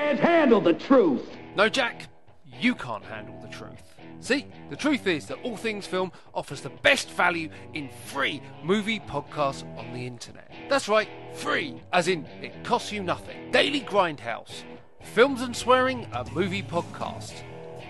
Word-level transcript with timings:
can't 0.00 0.18
handle 0.20 0.60
the 0.62 0.72
truth. 0.72 1.36
No, 1.54 1.68
Jack, 1.68 2.08
you 2.44 2.74
can't 2.74 3.04
handle 3.04 3.38
the 3.42 3.48
truth. 3.48 3.94
See, 4.18 4.46
the 4.70 4.76
truth 4.76 5.06
is 5.06 5.26
that 5.26 5.38
All 5.42 5.56
Things 5.56 5.86
Film 5.86 6.10
offers 6.34 6.62
the 6.62 6.70
best 6.70 7.10
value 7.10 7.50
in 7.74 7.90
free 8.06 8.42
movie 8.62 9.00
podcasts 9.00 9.62
on 9.78 9.92
the 9.92 10.06
internet. 10.06 10.50
That's 10.70 10.88
right, 10.88 11.08
free, 11.34 11.82
as 11.92 12.08
in 12.08 12.24
it 12.40 12.64
costs 12.64 12.92
you 12.92 13.02
nothing. 13.02 13.50
Daily 13.50 13.82
Grindhouse, 13.82 14.62
Films 15.02 15.42
and 15.42 15.54
Swearing, 15.54 16.06
a 16.12 16.24
movie 16.32 16.62
podcast. 16.62 17.34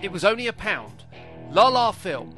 It 0.01 0.11
was 0.11 0.25
only 0.25 0.47
a 0.47 0.53
pound. 0.53 1.05
La 1.49 1.69
La 1.69 1.91
Film, 1.91 2.35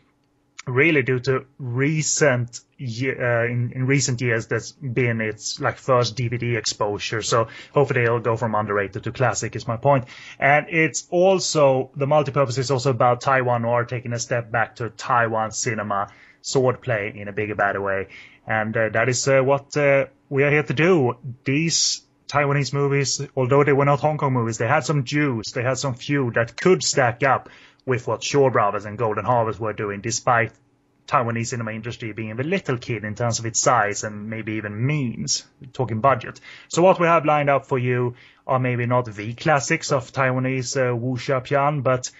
really 0.66 1.02
due 1.02 1.20
to 1.20 1.46
recent 1.58 2.60
uh, 2.80 3.44
in, 3.44 3.72
in 3.74 3.86
recent 3.86 4.20
years 4.20 4.48
that's 4.48 4.72
been 4.72 5.20
its 5.20 5.60
like 5.60 5.76
first 5.78 6.16
DVD 6.16 6.58
exposure. 6.58 7.22
So 7.22 7.48
hopefully 7.72 8.02
it'll 8.02 8.20
go 8.20 8.36
from 8.36 8.54
underrated 8.54 9.04
to 9.04 9.12
classic 9.12 9.54
is 9.54 9.68
my 9.68 9.76
point. 9.76 10.06
And 10.38 10.66
it's 10.68 11.06
also 11.10 11.90
the 11.94 12.06
multipurpose 12.06 12.58
is 12.58 12.70
also 12.70 12.90
about 12.90 13.20
Taiwan 13.20 13.64
or 13.64 13.84
taking 13.84 14.12
a 14.12 14.18
step 14.18 14.50
back 14.50 14.76
to 14.76 14.90
Taiwan 14.90 15.52
cinema 15.52 16.08
swordplay 16.42 17.14
in 17.14 17.28
a 17.28 17.32
bigger, 17.32 17.54
better 17.54 17.80
way. 17.80 18.08
And 18.46 18.76
uh, 18.76 18.88
that 18.90 19.08
is 19.08 19.26
uh, 19.26 19.40
what 19.42 19.76
uh, 19.76 20.06
we 20.28 20.44
are 20.44 20.50
here 20.50 20.62
to 20.62 20.74
do. 20.74 21.16
These 21.44 22.02
Taiwanese 22.28 22.72
movies, 22.72 23.20
although 23.36 23.64
they 23.64 23.72
were 23.72 23.84
not 23.84 24.00
Hong 24.00 24.18
Kong 24.18 24.32
movies, 24.32 24.58
they 24.58 24.68
had 24.68 24.84
some 24.84 25.04
juice, 25.04 25.52
they 25.52 25.62
had 25.62 25.78
some 25.78 25.94
few 25.94 26.30
that 26.32 26.56
could 26.60 26.82
stack 26.82 27.22
up 27.22 27.48
with 27.84 28.06
what 28.06 28.22
Shaw 28.22 28.50
Brothers 28.50 28.84
and 28.84 28.98
Golden 28.98 29.24
Harvest 29.24 29.60
were 29.60 29.72
doing, 29.72 30.00
despite 30.00 30.52
Taiwanese 31.06 31.48
cinema 31.48 31.72
industry 31.72 32.12
being 32.12 32.32
a 32.32 32.42
little 32.42 32.78
kid 32.78 33.04
in 33.04 33.14
terms 33.14 33.38
of 33.38 33.46
its 33.46 33.60
size 33.60 34.02
and 34.02 34.28
maybe 34.28 34.54
even 34.54 34.86
means, 34.86 35.44
talking 35.72 36.00
budget. 36.00 36.40
So 36.68 36.82
what 36.82 36.98
we 36.98 37.06
have 37.06 37.24
lined 37.24 37.48
up 37.48 37.66
for 37.66 37.78
you 37.78 38.16
are 38.46 38.58
maybe 38.58 38.86
not 38.86 39.04
the 39.12 39.34
classics 39.34 39.92
of 39.92 40.12
Taiwanese 40.12 40.76
uh, 40.76 40.96
wuxia 40.96 41.44
pian, 41.46 41.82
but 41.82 42.10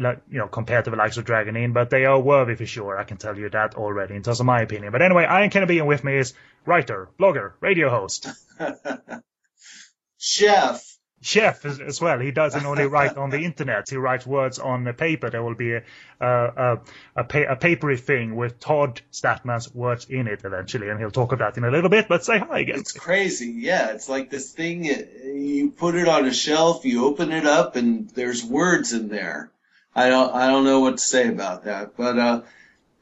like 0.00 0.22
you 0.30 0.38
know 0.38 0.48
compared 0.48 0.84
to 0.84 0.90
the 0.90 0.96
likes 0.96 1.16
of 1.16 1.24
Dragon 1.24 1.56
Inn, 1.56 1.72
but 1.72 1.90
they 1.90 2.04
are 2.04 2.18
worthy 2.18 2.54
for 2.54 2.66
sure. 2.66 2.98
I 2.98 3.04
can 3.04 3.16
tell 3.16 3.36
you 3.36 3.48
that 3.50 3.74
already 3.74 4.14
in 4.14 4.22
terms 4.22 4.40
of 4.40 4.46
my 4.46 4.60
opinion. 4.60 4.92
But 4.92 5.02
anyway, 5.02 5.24
Ian 5.24 5.50
Kennedy 5.50 5.78
and 5.78 5.88
with 5.88 6.04
me 6.04 6.16
is 6.16 6.34
writer, 6.64 7.08
blogger, 7.18 7.52
radio 7.60 7.90
host, 7.90 8.28
chef. 10.18 10.92
Chef 11.22 11.64
as, 11.64 11.80
as, 11.80 12.00
well. 12.00 12.20
He 12.20 12.30
doesn't 12.30 12.66
only 12.66 12.86
write 12.94 13.16
on 13.16 13.30
the 13.30 13.40
internet. 13.40 13.88
He 13.88 13.96
writes 13.96 14.26
words 14.26 14.58
on 14.58 14.84
the 14.84 14.92
paper. 14.92 15.30
There 15.30 15.42
will 15.42 15.54
be 15.54 15.72
a 15.72 15.82
a, 16.20 16.78
a, 17.16 17.24
pa- 17.24 17.50
a 17.50 17.56
papery 17.56 17.96
thing 17.96 18.36
with 18.36 18.60
Todd 18.60 19.00
Stadtman's 19.10 19.74
words 19.74 20.06
in 20.06 20.28
it 20.28 20.42
eventually, 20.44 20.88
and 20.88 21.00
he'll 21.00 21.10
talk 21.10 21.32
about 21.32 21.54
that 21.54 21.60
in 21.60 21.64
a 21.64 21.70
little 21.70 21.90
bit. 21.90 22.06
But 22.08 22.24
say 22.24 22.38
hi 22.38 22.60
again. 22.60 22.78
It's 22.78 22.92
crazy. 22.92 23.52
Yeah, 23.56 23.90
it's 23.90 24.08
like 24.08 24.30
this 24.30 24.52
thing. 24.52 24.84
You 24.84 25.70
put 25.70 25.94
it 25.94 26.06
on 26.06 26.26
a 26.26 26.32
shelf, 26.32 26.84
you 26.84 27.06
open 27.06 27.32
it 27.32 27.46
up, 27.46 27.76
and 27.76 28.08
there's 28.10 28.44
words 28.44 28.92
in 28.92 29.08
there. 29.08 29.50
I 29.96 30.10
don't 30.10 30.34
I 30.34 30.46
don't 30.48 30.64
know 30.64 30.80
what 30.80 30.98
to 30.98 31.02
say 31.02 31.26
about 31.28 31.64
that. 31.64 31.96
But 31.96 32.18
uh, 32.18 32.42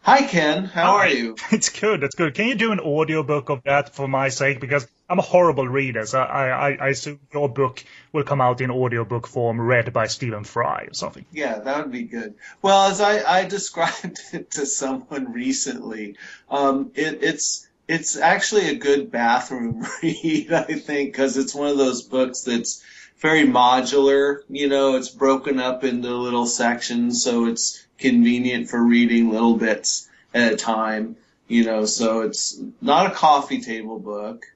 hi 0.01 0.23
Ken, 0.23 0.65
how 0.65 0.93
hi. 0.93 0.93
are 0.93 1.09
you? 1.09 1.37
It's 1.51 1.69
good. 1.69 2.05
It's 2.05 2.15
good. 2.15 2.35
Can 2.35 2.47
you 2.47 2.55
do 2.55 2.71
an 2.71 2.79
audiobook 2.79 3.51
of 3.51 3.65
that 3.65 3.95
for 3.97 4.07
my 4.07 4.29
sake? 4.29 4.61
Because 4.61 4.87
I'm 5.11 5.19
a 5.19 5.23
horrible 5.23 5.67
reader, 5.67 6.07
so 6.07 6.21
I, 6.21 6.71
I, 6.71 6.77
I 6.81 6.89
assume 6.91 7.19
your 7.33 7.49
book 7.49 7.85
will 8.13 8.23
come 8.23 8.41
out 8.41 8.61
in 8.61 8.71
audiobook 8.71 9.27
form, 9.27 9.61
read 9.61 9.93
by 9.93 10.07
Stephen 10.07 10.45
Fry 10.45 10.85
or 10.89 10.95
something. 10.95 11.27
Yeah, 11.33 11.59
that 11.59 11.79
would 11.79 11.93
be 11.93 12.05
good. 12.05 12.35
Well, 12.63 12.91
as 12.91 13.01
I, 13.01 13.41
I 13.41 13.45
described 13.59 14.21
it 14.33 14.53
to 14.53 14.65
someone 14.65 15.33
recently, 15.33 16.17
um, 16.49 16.93
it, 16.95 17.19
it's 17.23 17.69
it's 17.89 18.17
actually 18.17 18.69
a 18.71 18.77
good 18.77 19.11
bathroom 19.11 19.85
read, 20.03 20.53
I 20.53 20.63
think, 20.63 21.13
because 21.13 21.37
it's 21.37 21.55
one 21.55 21.69
of 21.69 21.77
those 21.77 22.03
books 22.03 22.43
that's 22.43 22.83
very 23.19 23.47
modular. 23.47 24.41
You 24.49 24.69
know, 24.69 24.97
it's 24.97 25.09
broken 25.09 25.59
up 25.59 25.85
into 25.85 26.15
little 26.15 26.47
sections, 26.47 27.23
so 27.23 27.47
it's 27.47 27.87
convenient 27.99 28.69
for 28.69 28.83
reading 28.83 29.31
little 29.31 29.57
bits 29.57 30.09
at 30.33 30.53
a 30.53 30.57
time. 30.57 31.17
You 31.49 31.65
know, 31.65 31.85
so 31.85 32.23
it's 32.23 32.59
not 32.81 33.11
a 33.13 33.15
coffee 33.15 33.61
table 33.61 33.99
book, 33.99 34.47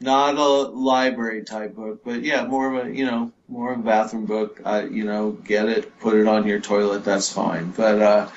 not 0.00 0.36
a 0.36 0.44
library 0.44 1.44
type 1.44 1.76
book, 1.76 2.02
but 2.04 2.22
yeah, 2.22 2.44
more 2.46 2.74
of 2.74 2.86
a 2.86 2.94
you 2.94 3.06
know 3.06 3.32
more 3.48 3.72
of 3.72 3.80
a 3.80 3.82
bathroom 3.82 4.26
book. 4.26 4.60
Uh, 4.64 4.86
you 4.90 5.04
know, 5.04 5.30
get 5.30 5.68
it, 5.68 5.98
put 6.00 6.16
it 6.16 6.26
on 6.26 6.46
your 6.46 6.60
toilet. 6.60 7.04
That's 7.04 7.32
fine. 7.32 7.70
But 7.70 8.02
uh, 8.02 8.28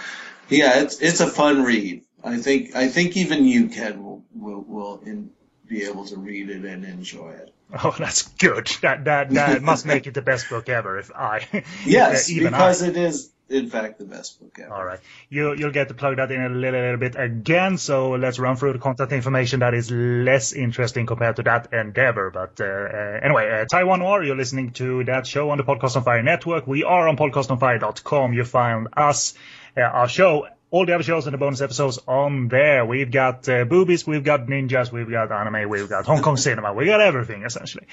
yeah, 0.50 0.81
it's 0.81 1.00
it's 1.00 1.19
a 1.19 1.28
fun 1.28 1.63
read. 1.63 2.03
I 2.24 2.38
think 2.38 2.75
I 2.75 2.88
think 2.88 3.18
even 3.18 3.46
you 3.46 3.69
Ken 3.69 4.03
will 4.03 4.24
will 4.34 4.62
will 4.62 5.02
in, 5.06 5.31
be 5.68 5.84
able 5.84 6.06
to 6.06 6.18
read 6.18 6.50
it 6.50 6.63
and 6.63 6.86
enjoy 6.86 7.31
it. 7.31 7.55
Oh, 7.74 7.96
that's 8.00 8.24
good. 8.24 8.68
That 8.81 9.06
that 9.06 9.31
that 9.31 9.62
must 9.62 9.86
make 9.86 10.08
it 10.08 10.14
the 10.14 10.22
best 10.22 10.50
book 10.50 10.70
ever. 10.70 11.00
If 11.00 11.12
I 11.14 11.48
yes, 11.86 12.30
if, 12.30 12.44
because 12.44 12.84
I. 12.84 12.88
it 12.88 12.98
is 12.98 13.31
in 13.48 13.70
fact 13.70 14.00
the 14.00 14.06
best 14.06 14.40
book 14.40 14.58
ever. 14.59 14.74
All 14.74 14.86
right, 14.86 15.00
you 15.30 15.56
you'll 15.56 15.72
get 15.72 15.88
to 15.88 15.94
plug 15.94 16.18
that 16.18 16.31
in 16.31 16.42
a 16.42 16.50
little, 16.50 16.80
little 16.80 16.98
bit 16.98 17.16
again. 17.16 17.78
So 17.78 18.12
let's 18.12 18.40
run 18.40 18.56
through 18.56 18.74
the 18.74 18.80
contact 18.80 19.12
information 19.12 19.59
that 19.62 19.74
is 19.74 19.92
less 19.92 20.54
interesting 20.54 21.06
compared 21.06 21.38
to 21.38 21.44
that 21.44 21.74
endeavor. 21.74 22.30
But 22.31 22.59
uh, 22.62 22.66
uh, 22.66 23.20
anyway, 23.24 23.62
uh, 23.62 23.66
Taiwan 23.66 24.00
Noir, 24.00 24.24
you're 24.24 24.36
listening 24.36 24.72
to 24.74 25.04
that 25.06 25.28
show 25.28 25.50
on 25.50 25.58
the 25.58 25.64
Podcast 25.64 25.96
on 25.96 26.04
Fire 26.04 26.24
network. 26.24 26.68
We 26.68 26.84
are 26.84 27.07
on 27.07 27.18
podcastonfire.com. 27.18 28.34
You 28.34 28.45
find 28.45 28.88
us, 28.95 29.34
uh, 29.75 29.81
our 29.81 30.07
show 30.07 30.48
all 30.71 30.85
the 30.85 30.94
other 30.94 31.03
shows 31.03 31.25
and 31.27 31.33
the 31.33 31.38
bonus 31.38 31.62
episodes 31.62 32.00
on 32.07 32.47
there. 32.47 32.85
We've 32.85 33.09
got 33.09 33.47
uh, 33.47 33.65
boobies, 33.65 34.06
we've 34.06 34.23
got 34.23 34.47
ninjas, 34.47 34.91
we've 34.91 35.09
got 35.09 35.31
anime, 35.31 35.69
we've 35.69 35.88
got 35.88 36.06
Hong 36.06 36.21
Kong 36.21 36.38
cinema, 36.38 36.73
we 36.73 36.85
got 36.85 37.01
everything 37.01 37.44
essentially. 37.44 37.88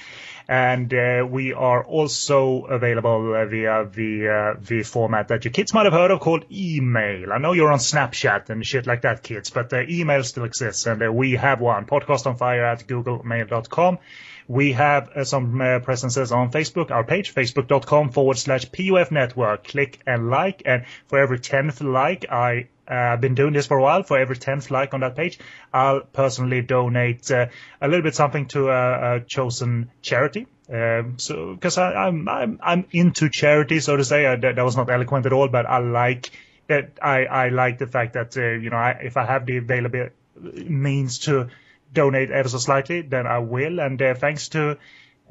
And 0.47 0.93
uh, 0.93 1.25
we 1.29 1.53
are 1.53 1.83
also 1.83 2.63
available 2.65 3.33
uh, 3.35 3.45
via 3.45 3.85
the 3.85 4.55
uh, 4.57 4.59
the 4.59 4.83
format 4.83 5.29
that 5.29 5.45
your 5.45 5.51
kids 5.51 5.73
might 5.73 5.85
have 5.85 5.93
heard 5.93 6.11
of 6.11 6.19
called 6.19 6.45
email. 6.51 7.31
I 7.31 7.37
know 7.37 7.53
you're 7.53 7.71
on 7.71 7.79
Snapchat 7.79 8.49
and 8.49 8.65
shit 8.65 8.87
like 8.87 9.03
that, 9.03 9.23
kids, 9.23 9.49
but 9.49 9.71
uh, 9.71 9.83
email 9.87 10.23
still 10.23 10.43
exists, 10.43 10.85
and 10.85 11.01
uh, 11.01 11.11
we 11.11 11.33
have 11.33 11.61
one: 11.61 11.85
podcastonfire 11.85 12.73
at 12.73 12.87
googlemail.com. 12.87 13.99
We 14.47 14.73
have 14.73 15.09
uh, 15.09 15.23
some 15.23 15.61
uh, 15.61 15.79
presences 15.79 16.31
on 16.31 16.51
Facebook, 16.51 16.91
our 16.91 17.03
page, 17.03 17.33
facebook.com 17.33 18.11
forward 18.11 18.37
slash 18.37 18.71
PUF 18.71 19.11
network. 19.11 19.67
Click 19.67 19.99
and 20.05 20.29
like. 20.29 20.63
And 20.65 20.85
for 21.07 21.19
every 21.19 21.39
10th 21.39 21.81
like, 21.81 22.25
I 22.29 22.67
I've 22.85 23.19
uh, 23.19 23.21
been 23.21 23.33
doing 23.33 23.53
this 23.53 23.65
for 23.65 23.77
a 23.77 23.81
while. 23.81 24.03
For 24.03 24.17
every 24.17 24.35
10th 24.35 24.69
like 24.69 24.93
on 24.93 24.99
that 24.99 25.15
page, 25.15 25.39
I'll 25.73 26.01
personally 26.01 26.61
donate 26.61 27.31
uh, 27.31 27.47
a 27.81 27.87
little 27.87 28.03
bit 28.03 28.13
something 28.13 28.47
to 28.47 28.69
a, 28.69 29.15
a 29.15 29.19
chosen 29.21 29.89
charity. 30.01 30.47
Um, 30.71 31.17
so 31.17 31.53
because 31.53 31.77
I'm 31.77 32.27
I'm 32.27 32.59
I'm 32.61 32.85
into 32.91 33.29
charity, 33.29 33.79
so 33.79 33.97
to 33.97 34.03
say. 34.03 34.25
I, 34.25 34.35
that, 34.35 34.55
that 34.55 34.63
was 34.63 34.75
not 34.75 34.89
eloquent 34.89 35.25
at 35.25 35.33
all, 35.33 35.47
but 35.47 35.65
I 35.65 35.79
like 35.79 36.31
that. 36.67 36.97
I 37.01 37.25
I 37.25 37.49
like 37.49 37.77
the 37.79 37.87
fact 37.87 38.13
that 38.13 38.35
uh, 38.37 38.41
you 38.41 38.69
know 38.69 38.77
I, 38.77 38.91
if 39.03 39.17
I 39.17 39.25
have 39.25 39.45
the 39.45 39.57
available 39.57 40.09
means 40.41 41.19
to 41.19 41.49
donate 41.93 42.31
ever 42.31 42.49
so 42.49 42.57
slightly, 42.57 43.01
then 43.01 43.27
I 43.27 43.39
will. 43.39 43.79
And 43.79 44.01
uh, 44.01 44.13
thanks 44.15 44.49
to 44.49 44.77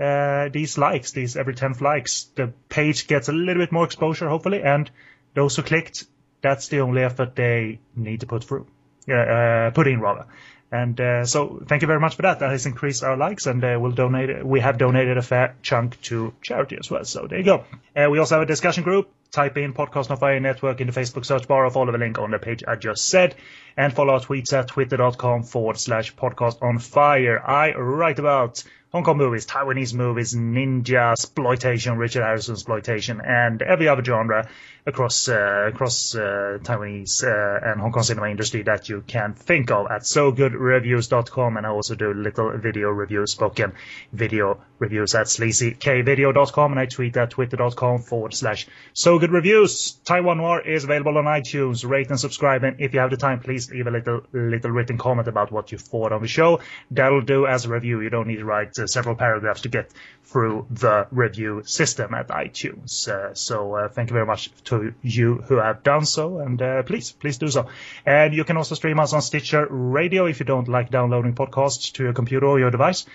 uh, 0.01 0.49
these 0.49 0.79
likes, 0.79 1.13
these 1.13 1.37
every 1.37 1.55
10th 1.55 1.81
likes, 1.81 2.25
the 2.35 2.53
page 2.69 3.07
gets 3.07 3.29
a 3.29 3.33
little 3.33 3.63
bit 3.63 3.73
more 3.73 3.85
exposure, 3.85 4.29
hopefully. 4.29 4.63
And 4.63 4.91
those 5.35 5.57
who 5.57 5.63
clicked, 5.63 6.05
that's 6.41 6.69
the 6.69 6.81
only 6.81 7.03
effort 7.03 7.37
they 7.37 7.81
need 7.95 8.21
to 8.21 8.27
put 8.27 8.45
through, 8.45 8.67
uh, 9.13 9.71
put 9.75 9.87
in 9.87 10.01
rather. 10.01 10.27
And 10.73 10.99
uh, 10.99 11.27
so, 11.27 11.63
thank 11.69 11.83
you 11.83 11.87
very 11.87 12.01
much 12.01 12.17
for 12.17 12.23
that. 12.23 12.39
That 12.39 12.51
has 12.51 12.65
increased 12.65 13.05
our 13.05 13.15
likes, 13.15 13.47
and 13.47 13.63
uh, 13.63 13.77
we'll 13.79 13.93
donate. 13.93 14.45
We 14.45 14.61
have 14.61 14.79
donated 14.79 15.19
a 15.19 15.23
fair 15.23 15.55
chunk 15.61 16.01
to 16.03 16.33
charity 16.41 16.79
as 16.81 16.91
well. 16.91 17.05
So 17.05 17.27
there 17.27 17.39
you 17.39 17.45
go. 17.45 17.65
Uh, 17.95 18.09
we 18.11 18.19
also 18.19 18.37
have 18.37 18.43
a 18.43 18.47
discussion 18.47 18.83
group. 18.83 19.11
Type 19.33 19.57
in 19.57 19.73
Podcast 19.73 20.11
on 20.11 20.19
Fire 20.19 20.39
Network 20.41 20.83
in 20.83 20.89
the 20.89 20.93
Facebook 20.93 21.25
search 21.25 21.49
bar, 21.49 21.65
or 21.65 21.71
follow 21.71 21.91
the 21.91 21.97
link 21.97 22.19
on 22.19 22.31
the 22.31 22.39
page 22.39 22.63
I 22.69 22.77
just 22.77 23.09
said, 23.09 23.35
and 23.79 23.91
follow 23.91 24.13
our 24.13 24.21
tweets 24.21 24.53
at 24.53 24.69
twitter.com 24.69 25.45
forward 25.45 25.79
slash 25.79 26.15
Podcast 26.15 26.63
on 26.63 26.79
Fire. 26.79 27.41
I 27.43 27.73
write 27.73 28.19
about 28.19 28.63
Hong 28.93 29.05
Kong 29.05 29.17
movies, 29.17 29.47
Taiwanese 29.47 29.95
movies, 29.95 30.35
ninja 30.35 31.13
exploitation, 31.13 31.97
Richard 31.97 32.25
Harrison 32.25 32.57
exploitation, 32.57 33.23
and 33.25 33.63
every 33.63 33.89
other 33.89 34.05
genre 34.05 34.51
across 34.85 35.29
uh, 35.29 35.67
across 35.69 36.15
uh, 36.15 36.59
Taiwanese 36.63 37.23
uh, 37.23 37.71
and 37.71 37.81
Hong 37.81 37.93
Kong 37.93 38.03
cinema 38.03 38.29
industry 38.29 38.63
that 38.63 38.89
you 38.89 39.03
can 39.07 39.35
think 39.35 39.71
of 39.71 39.87
at 39.91 40.03
sogoodreviews.com. 40.03 41.57
And 41.57 41.67
I 41.67 41.71
also 41.71 41.95
do 41.95 42.13
little 42.13 42.57
video 42.59 42.91
reviews, 42.91 43.31
spoken 43.31 43.73
video 44.13 44.61
reviews 44.81 45.15
at 45.15 45.27
sleazykvideo.com, 45.27 46.73
and 46.73 46.81
I 46.81 46.87
tweet 46.87 47.17
at 47.17 47.31
twitter.com 47.31 48.01
forward 48.01 48.35
slash 48.35 48.67
sogoodreviews. 48.95 50.03
Taiwan 50.05 50.39
Noir 50.39 50.61
is 50.61 50.85
available 50.85 51.17
on 51.19 51.25
iTunes. 51.25 51.89
Rate 51.89 52.11
and 52.11 52.19
subscribe, 52.19 52.65
and 52.65 52.81
if 52.81 52.93
you 52.93 53.01
have 53.01 53.11
the 53.11 53.17
time, 53.17 53.39
please 53.39 53.71
leave 53.71 53.87
a 53.87 53.91
little 53.91 54.23
little 54.33 54.71
written 54.71 54.99
comment 54.99 55.29
about 55.29 55.53
what 55.53 55.71
you 55.71 55.79
thought 55.79 56.13
on 56.13 56.23
the 56.23 56.29
show. 56.29 56.61
That'll 56.91 57.21
do 57.21 57.47
as 57.47 57.67
a 57.67 57.69
review. 57.69 58.01
You 58.01 58.11
don't 58.11 58.27
need 58.27 58.37
to 58.37 58.45
write 58.45 58.77
uh, 58.79 58.87
several 58.89 59.15
paragraphs 59.15 59.61
to 59.63 59.69
get 59.69 59.93
through 60.25 60.67
the 60.71 61.07
review 61.11 61.63
system 61.65 62.15
at 62.15 62.29
iTunes. 62.29 63.07
Uh, 63.07 63.35
so 63.35 63.75
uh, 63.75 63.89
thank 63.89 64.11
you 64.11 64.15
very 64.15 64.27
much 64.27 64.51
to 64.73 64.95
you 65.03 65.35
who 65.37 65.57
have 65.57 65.83
done 65.83 66.07
so, 66.07 66.39
and 66.39 66.61
uh, 66.61 66.83
please, 66.83 67.13
please 67.13 67.39
do 67.39 67.49
so. 67.49 67.67
And 68.07 68.35
you 68.35 68.45
can 68.45 68.57
also 68.57 68.75
stream 68.75 68.99
us 68.99 69.13
on 69.13 69.23
Stitcher 69.23 69.67
Radio 69.71 70.27
if 70.27 70.41
you 70.41 70.47
don't 70.47 70.69
like 70.69 70.91
downloading 70.91 71.35
podcasts 71.35 71.93
to 71.93 72.05
your 72.05 72.13
computer 72.13 72.47
or 72.47 72.59
your 72.59 72.71
device. 72.71 73.07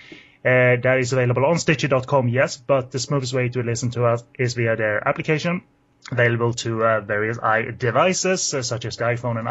Uh, 0.44 0.76
that 0.82 0.98
is 0.98 1.12
available 1.12 1.44
on 1.44 1.58
Stitcher.com, 1.58 2.28
yes, 2.28 2.56
but 2.56 2.92
the 2.92 2.98
smoothest 2.98 3.34
way 3.34 3.48
to 3.48 3.62
listen 3.62 3.90
to 3.90 4.04
us 4.04 4.22
is 4.38 4.54
via 4.54 4.76
their 4.76 5.06
application, 5.06 5.62
available 6.12 6.54
to 6.54 6.84
uh, 6.84 7.00
various 7.00 7.38
devices 7.76 8.54
uh, 8.54 8.62
such 8.62 8.84
as 8.84 8.96
the 8.96 9.04
iPhone 9.04 9.36
and 9.38 9.48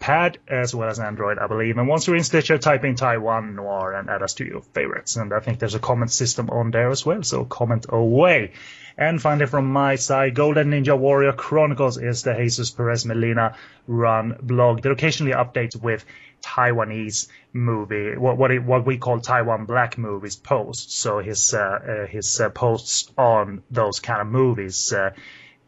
iPad, 0.00 0.36
as 0.48 0.74
well 0.74 0.88
as 0.88 0.98
Android, 0.98 1.38
I 1.38 1.46
believe. 1.46 1.76
And 1.76 1.88
once 1.88 2.06
you're 2.06 2.16
in 2.16 2.24
Stitcher, 2.24 2.56
type 2.56 2.84
in 2.84 2.96
Taiwan 2.96 3.54
Noir 3.54 3.92
and 3.92 4.08
add 4.08 4.22
us 4.22 4.34
to 4.34 4.44
your 4.44 4.62
favorites. 4.62 5.16
And 5.16 5.32
I 5.34 5.40
think 5.40 5.58
there's 5.58 5.74
a 5.74 5.78
comment 5.78 6.10
system 6.10 6.48
on 6.48 6.70
there 6.70 6.90
as 6.90 7.04
well, 7.04 7.22
so 7.22 7.44
comment 7.44 7.86
away. 7.90 8.52
And 8.96 9.20
finally, 9.20 9.46
from 9.46 9.72
my 9.72 9.96
side, 9.96 10.34
Golden 10.34 10.70
Ninja 10.70 10.96
Warrior 10.96 11.32
Chronicles 11.32 11.98
is 11.98 12.22
the 12.22 12.34
Jesus 12.34 12.70
Perez 12.70 13.04
Molina 13.04 13.56
run 13.88 14.36
blog 14.40 14.82
that 14.82 14.92
occasionally 14.92 15.32
updates 15.32 15.74
with 15.74 16.04
Taiwanese 16.42 17.28
movie, 17.52 18.16
what 18.16 18.36
what, 18.36 18.50
it, 18.50 18.62
what 18.62 18.86
we 18.86 18.98
call 18.98 19.18
Taiwan 19.18 19.64
Black 19.64 19.98
movies 19.98 20.36
posts. 20.36 20.94
So 20.94 21.18
his 21.18 21.54
uh, 21.54 21.58
uh, 21.58 22.06
his 22.06 22.40
uh, 22.40 22.50
posts 22.50 23.10
on 23.18 23.62
those 23.70 24.00
kind 24.00 24.20
of 24.20 24.28
movies. 24.28 24.92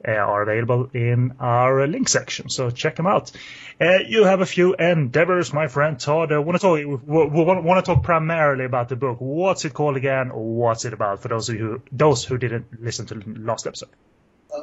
Uh, 0.07 0.17
uh, 0.17 0.21
are 0.21 0.43
available 0.43 0.89
in 0.95 1.35
our 1.41 1.87
link 1.87 2.09
section, 2.09 2.49
so 2.49 2.71
check 2.71 2.97
them 2.97 3.07
out. 3.07 3.33
Uh, 3.81 3.99
you 4.07 4.25
have 4.25 4.41
a 4.41 4.47
few 4.47 4.75
endeavors, 4.75 5.53
my 5.53 5.69
friend 5.69 5.99
Todd. 5.99 6.33
I 6.33 6.39
want 6.39 6.61
to 6.61 6.63
talk. 6.63 6.77
We 6.77 6.85
want 6.87 7.85
to 7.85 7.95
talk 7.95 8.03
primarily 8.03 8.65
about 8.65 8.89
the 8.89 8.97
book. 8.97 9.19
What's 9.21 9.65
it 9.65 9.75
called 9.75 9.97
again? 9.97 10.31
What's 10.33 10.85
it 10.85 10.93
about 10.93 11.23
for 11.23 11.29
those 11.29 11.49
of 11.49 11.57
you 11.57 11.83
those 11.93 12.25
who 12.25 12.39
didn't 12.39 12.83
listen 12.83 13.07
to 13.07 13.15
the 13.15 13.41
last 13.41 13.67
episode? 13.67 13.91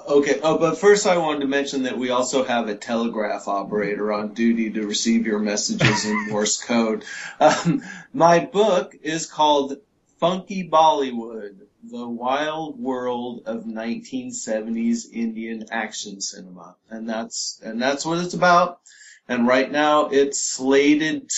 Okay. 0.07 0.39
Oh, 0.41 0.57
but 0.57 0.77
first 0.77 1.05
I 1.05 1.17
wanted 1.17 1.41
to 1.41 1.47
mention 1.47 1.83
that 1.83 1.97
we 1.97 2.09
also 2.09 2.43
have 2.43 2.67
a 2.67 2.75
telegraph 2.75 3.47
operator 3.47 4.11
on 4.11 4.33
duty 4.33 4.71
to 4.71 4.87
receive 4.87 5.27
your 5.27 5.39
messages 5.39 6.05
in 6.05 6.29
Morse 6.29 6.63
code. 6.63 7.03
Um, 7.39 7.83
my 8.13 8.39
book 8.39 8.95
is 9.01 9.27
called 9.27 9.77
Funky 10.19 10.67
Bollywood 10.67 11.62
the 11.89 12.07
Wild 12.07 12.79
World 12.79 13.43
of 13.45 13.65
1970s 13.65 15.11
Indian 15.11 15.65
Action 15.69 16.21
Cinema, 16.21 16.75
and 16.89 17.09
that's 17.09 17.59
and 17.63 17.81
that's 17.81 18.05
what 18.05 18.19
it's 18.19 18.33
about. 18.33 18.79
And 19.27 19.47
right 19.47 19.71
now, 19.71 20.07
it's 20.07 20.41
slated 20.41 21.31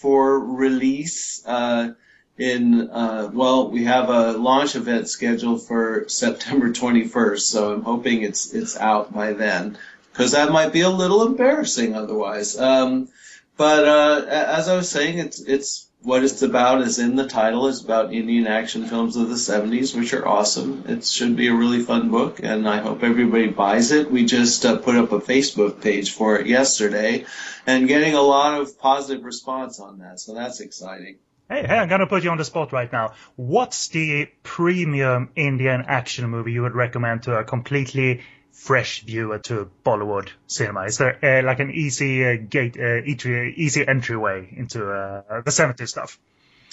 for 0.00 0.38
release 0.38 1.44
uh, 1.46 1.92
in 2.36 2.90
uh, 2.90 3.30
well, 3.32 3.70
we 3.70 3.84
have 3.84 4.08
a 4.08 4.32
launch 4.32 4.74
event 4.74 5.08
scheduled 5.08 5.66
for 5.66 6.08
September 6.08 6.70
21st, 6.70 7.40
so 7.40 7.72
I'm 7.72 7.82
hoping 7.82 8.22
it's 8.22 8.52
it's 8.52 8.76
out 8.76 9.12
by 9.12 9.32
then 9.34 9.78
because 10.12 10.32
that 10.32 10.52
might 10.52 10.72
be 10.72 10.82
a 10.82 10.90
little 10.90 11.26
embarrassing 11.26 11.94
otherwise. 11.94 12.58
Um, 12.58 13.08
but 13.56 13.86
uh, 13.86 14.26
as 14.28 14.68
I 14.68 14.76
was 14.76 14.88
saying, 14.88 15.18
it's 15.18 15.40
it's 15.40 15.88
what 16.02 16.24
it's 16.24 16.42
about 16.42 16.82
is 16.82 16.98
in 16.98 17.16
the 17.16 17.26
title. 17.26 17.68
It's 17.68 17.80
about 17.80 18.12
Indian 18.12 18.46
action 18.46 18.86
films 18.86 19.16
of 19.16 19.28
the 19.28 19.36
70s, 19.36 19.96
which 19.96 20.12
are 20.14 20.26
awesome. 20.26 20.84
It 20.88 21.04
should 21.04 21.36
be 21.36 21.48
a 21.48 21.54
really 21.54 21.80
fun 21.80 22.10
book, 22.10 22.40
and 22.42 22.68
I 22.68 22.78
hope 22.78 23.02
everybody 23.02 23.48
buys 23.48 23.92
it. 23.92 24.10
We 24.10 24.24
just 24.24 24.64
uh, 24.66 24.78
put 24.78 24.96
up 24.96 25.12
a 25.12 25.20
Facebook 25.20 25.80
page 25.80 26.12
for 26.12 26.38
it 26.38 26.46
yesterday, 26.46 27.24
and 27.66 27.88
getting 27.88 28.14
a 28.14 28.22
lot 28.22 28.60
of 28.60 28.78
positive 28.78 29.24
response 29.24 29.80
on 29.80 29.98
that, 29.98 30.18
so 30.18 30.34
that's 30.34 30.60
exciting. 30.60 31.18
Hey, 31.48 31.66
hey, 31.66 31.78
I'm 31.78 31.88
gonna 31.88 32.06
put 32.06 32.24
you 32.24 32.30
on 32.30 32.38
the 32.38 32.44
spot 32.44 32.72
right 32.72 32.90
now. 32.90 33.12
What's 33.36 33.88
the 33.88 34.28
premium 34.42 35.30
Indian 35.36 35.84
action 35.86 36.28
movie 36.28 36.52
you 36.52 36.62
would 36.62 36.74
recommend 36.74 37.24
to 37.24 37.36
a 37.36 37.44
completely 37.44 38.22
fresh 38.52 39.02
viewer 39.02 39.38
to 39.38 39.70
Bollywood 39.84 40.28
cinema? 40.46 40.84
Is 40.84 40.98
there 40.98 41.18
uh, 41.24 41.44
like 41.44 41.60
an 41.60 41.70
easy 41.70 42.24
uh, 42.24 42.36
gate, 42.36 42.76
uh, 42.78 43.02
easy 43.04 43.86
entryway 43.86 44.52
into 44.56 44.90
uh, 44.90 45.40
the 45.40 45.50
70s 45.50 45.88
stuff? 45.88 46.18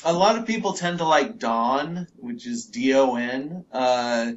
A 0.05 0.13
lot 0.13 0.37
of 0.37 0.45
people 0.45 0.73
tend 0.73 0.99
to 0.99 1.05
like 1.05 1.39
Don, 1.39 2.07
which 2.17 2.47
is 2.47 2.65
D-O-N. 2.67 3.65
Uh, 3.71 4.33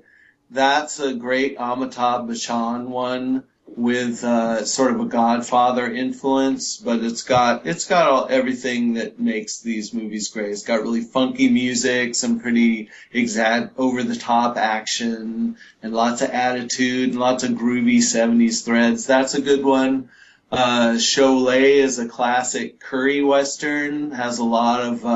that's 0.50 0.98
a 0.98 1.14
great 1.14 1.58
Amitabh 1.58 2.28
Bachchan 2.28 2.86
one 2.86 3.44
with 3.76 4.22
uh, 4.24 4.64
sort 4.64 4.92
of 4.92 5.00
a 5.00 5.06
Godfather 5.06 5.90
influence, 5.92 6.76
but 6.76 7.02
it's 7.02 7.22
got 7.22 7.66
it's 7.66 7.86
got 7.86 8.08
all, 8.08 8.26
everything 8.28 8.94
that 8.94 9.18
makes 9.18 9.60
these 9.60 9.94
movies 9.94 10.28
great. 10.28 10.50
It's 10.50 10.62
got 10.62 10.82
really 10.82 11.02
funky 11.02 11.48
music, 11.48 12.14
some 12.14 12.40
pretty 12.40 12.90
exact 13.12 13.78
over 13.78 14.02
the 14.02 14.16
top 14.16 14.56
action, 14.56 15.56
and 15.82 15.92
lots 15.92 16.22
of 16.22 16.30
attitude 16.30 17.10
and 17.10 17.20
lots 17.20 17.44
of 17.44 17.52
groovy 17.52 17.98
'70s 17.98 18.64
threads. 18.64 19.06
That's 19.06 19.34
a 19.34 19.42
good 19.42 19.64
one. 19.64 20.10
Uh, 20.50 20.96
Sholay 20.96 21.76
is 21.76 21.98
a 21.98 22.06
classic 22.06 22.78
curry 22.78 23.22
western, 23.24 24.10
has 24.10 24.38
a 24.38 24.44
lot 24.44 24.82
of 24.82 25.06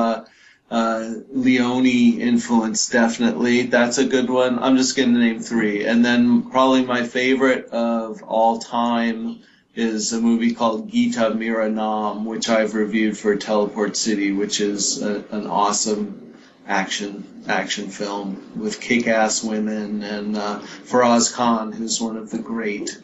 uh, 0.69 1.13
Leone 1.31 2.19
influence, 2.19 2.89
definitely. 2.89 3.63
That's 3.63 3.97
a 3.97 4.05
good 4.05 4.29
one. 4.29 4.59
I'm 4.59 4.77
just 4.77 4.97
going 4.97 5.13
to 5.13 5.19
name 5.19 5.39
three. 5.39 5.85
And 5.85 6.03
then 6.03 6.49
probably 6.49 6.83
my 6.85 7.03
favorite 7.03 7.67
of 7.67 8.21
all 8.23 8.59
time 8.59 9.39
is 9.75 10.11
a 10.11 10.19
movie 10.19 10.53
called 10.53 10.89
Gita 10.91 11.33
Mera 11.33 11.69
Naam, 11.69 12.25
which 12.25 12.49
I've 12.49 12.73
reviewed 12.73 13.17
for 13.17 13.35
Teleport 13.35 13.95
City, 13.95 14.31
which 14.31 14.59
is 14.59 15.01
a, 15.01 15.23
an 15.31 15.47
awesome 15.47 16.33
action 16.67 17.45
action 17.47 17.87
film 17.87 18.51
with 18.57 18.81
kick-ass 18.81 19.41
women 19.41 20.03
and 20.03 20.35
uh, 20.35 20.59
Feroz 20.59 21.31
Khan, 21.31 21.71
who's 21.71 22.01
one 22.01 22.17
of 22.17 22.29
the 22.29 22.39
great 22.39 22.99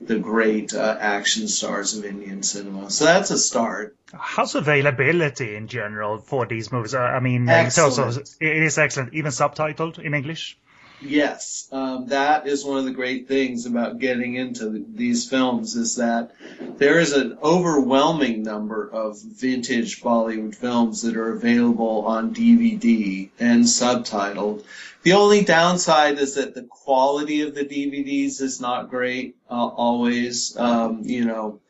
the 0.00 0.18
great 0.18 0.74
uh, 0.74 0.96
action 1.00 1.48
stars 1.48 1.96
of 1.96 2.04
Indian 2.04 2.42
cinema. 2.42 2.90
So 2.90 3.04
that's 3.04 3.30
a 3.30 3.38
start. 3.38 3.96
How's 4.12 4.54
availability 4.54 5.56
in 5.56 5.66
general 5.68 6.18
for 6.18 6.46
these 6.46 6.72
movies? 6.72 6.94
Uh, 6.94 7.00
I 7.00 7.20
mean, 7.20 7.48
excellent. 7.48 8.16
It 8.40 8.62
is 8.62 8.78
excellent, 8.78 9.14
even 9.14 9.30
subtitled 9.30 9.98
in 9.98 10.14
English. 10.14 10.56
Yes, 11.00 11.68
um, 11.70 12.08
that 12.08 12.48
is 12.48 12.64
one 12.64 12.78
of 12.78 12.84
the 12.84 12.90
great 12.90 13.28
things 13.28 13.66
about 13.66 14.00
getting 14.00 14.34
into 14.34 14.84
these 14.94 15.28
films 15.28 15.76
is 15.76 15.96
that 15.96 16.32
there 16.78 16.98
is 16.98 17.12
an 17.12 17.38
overwhelming 17.42 18.42
number 18.42 18.88
of 18.90 19.20
vintage 19.22 20.02
Bollywood 20.02 20.56
films 20.56 21.02
that 21.02 21.16
are 21.16 21.32
available 21.32 22.04
on 22.06 22.34
DVD 22.34 23.28
and 23.38 23.64
subtitled. 23.64 24.64
The 25.04 25.12
only 25.12 25.44
downside 25.44 26.18
is 26.18 26.34
that 26.34 26.54
the 26.54 26.64
quality 26.64 27.42
of 27.42 27.54
the 27.54 27.64
DVDs 27.64 28.40
is 28.40 28.60
not 28.60 28.90
great 28.90 29.36
uh, 29.48 29.54
always. 29.54 30.56
Um, 30.56 31.02
you 31.04 31.24
know, 31.24 31.60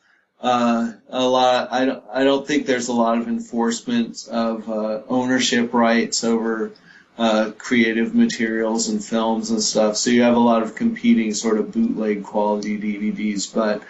uh, 0.41 0.93
a 1.07 1.27
lot. 1.27 1.71
I 1.71 1.85
don't. 1.85 2.03
I 2.11 2.23
don't 2.23 2.47
think 2.47 2.65
there's 2.65 2.87
a 2.87 2.93
lot 2.93 3.19
of 3.19 3.27
enforcement 3.27 4.27
of 4.29 4.67
uh, 4.69 5.01
ownership 5.07 5.73
rights 5.73 6.23
over 6.23 6.71
uh, 7.19 7.51
creative 7.57 8.15
materials 8.15 8.87
and 8.87 9.03
films 9.03 9.51
and 9.51 9.61
stuff. 9.61 9.97
So 9.97 10.09
you 10.09 10.21
have 10.21 10.37
a 10.37 10.39
lot 10.39 10.63
of 10.63 10.75
competing 10.75 11.33
sort 11.33 11.59
of 11.59 11.73
bootleg 11.73 12.23
quality 12.23 12.79
DVDs. 12.79 13.53
But 13.53 13.83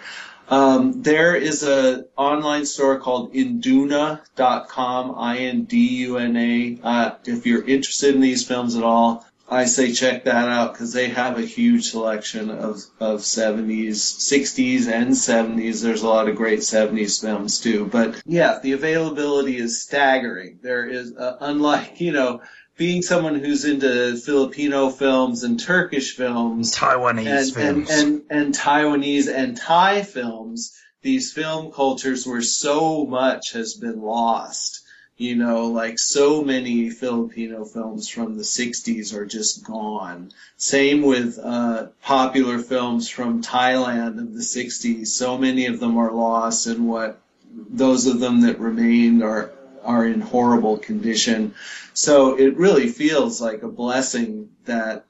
um, 0.48 1.00
there 1.02 1.36
is 1.36 1.62
a 1.62 2.06
online 2.16 2.66
store 2.66 2.98
called 2.98 3.32
Induna.com, 3.32 5.14
I-N-D-U-N-A. 5.16 6.78
Uh, 6.82 7.10
if 7.24 7.46
you're 7.46 7.64
interested 7.64 8.16
in 8.16 8.20
these 8.20 8.44
films 8.44 8.74
at 8.74 8.82
all, 8.82 9.24
I 9.48 9.64
say 9.64 9.92
check 9.92 10.24
that 10.24 10.48
out 10.48 10.72
because 10.72 10.92
they 10.92 11.08
have 11.08 11.38
a 11.38 11.42
huge 11.42 11.90
selection 11.90 12.50
of, 12.50 12.82
of 13.00 13.20
70s, 13.20 13.94
60s, 13.94 14.88
and 14.88 15.10
70s. 15.10 15.82
There's 15.82 16.02
a 16.02 16.08
lot 16.08 16.28
of 16.28 16.36
great 16.36 16.60
70s 16.60 17.20
films 17.20 17.60
too. 17.60 17.86
But 17.86 18.22
yeah, 18.24 18.58
the 18.60 18.72
availability 18.72 19.56
is 19.56 19.82
staggering. 19.82 20.60
There 20.62 20.88
is, 20.88 21.16
uh, 21.16 21.36
unlike, 21.40 22.00
you 22.00 22.12
know, 22.12 22.42
being 22.80 23.02
someone 23.02 23.34
who's 23.34 23.66
into 23.66 24.16
Filipino 24.16 24.88
films 24.88 25.44
and 25.44 25.60
Turkish 25.60 26.16
films, 26.16 26.74
Taiwanese 26.74 27.26
and, 27.26 27.52
films. 27.52 27.90
And, 27.90 28.08
and, 28.08 28.22
and 28.30 28.54
Taiwanese 28.54 29.28
and 29.28 29.54
Thai 29.54 30.02
films, 30.02 30.74
these 31.02 31.30
film 31.30 31.72
cultures 31.72 32.26
where 32.26 32.40
so 32.40 33.04
much 33.04 33.52
has 33.52 33.74
been 33.74 34.00
lost. 34.00 34.80
You 35.18 35.36
know, 35.36 35.66
like 35.66 35.98
so 35.98 36.42
many 36.42 36.88
Filipino 36.88 37.66
films 37.66 38.08
from 38.08 38.38
the 38.38 38.44
60s 38.44 39.12
are 39.12 39.26
just 39.26 39.62
gone. 39.62 40.32
Same 40.56 41.02
with 41.02 41.38
uh, 41.38 41.88
popular 42.00 42.58
films 42.60 43.10
from 43.10 43.42
Thailand 43.42 44.18
of 44.18 44.32
the 44.32 44.40
60s. 44.40 45.08
So 45.08 45.36
many 45.36 45.66
of 45.66 45.80
them 45.80 45.98
are 45.98 46.12
lost, 46.12 46.66
and 46.66 46.88
what 46.88 47.20
those 47.52 48.06
of 48.06 48.20
them 48.20 48.40
that 48.40 48.58
remain 48.58 49.22
are 49.22 49.52
are 49.84 50.06
in 50.06 50.20
horrible 50.20 50.78
condition. 50.78 51.54
So 51.94 52.38
it 52.38 52.56
really 52.56 52.88
feels 52.88 53.40
like 53.40 53.62
a 53.62 53.68
blessing 53.68 54.50
that 54.64 55.04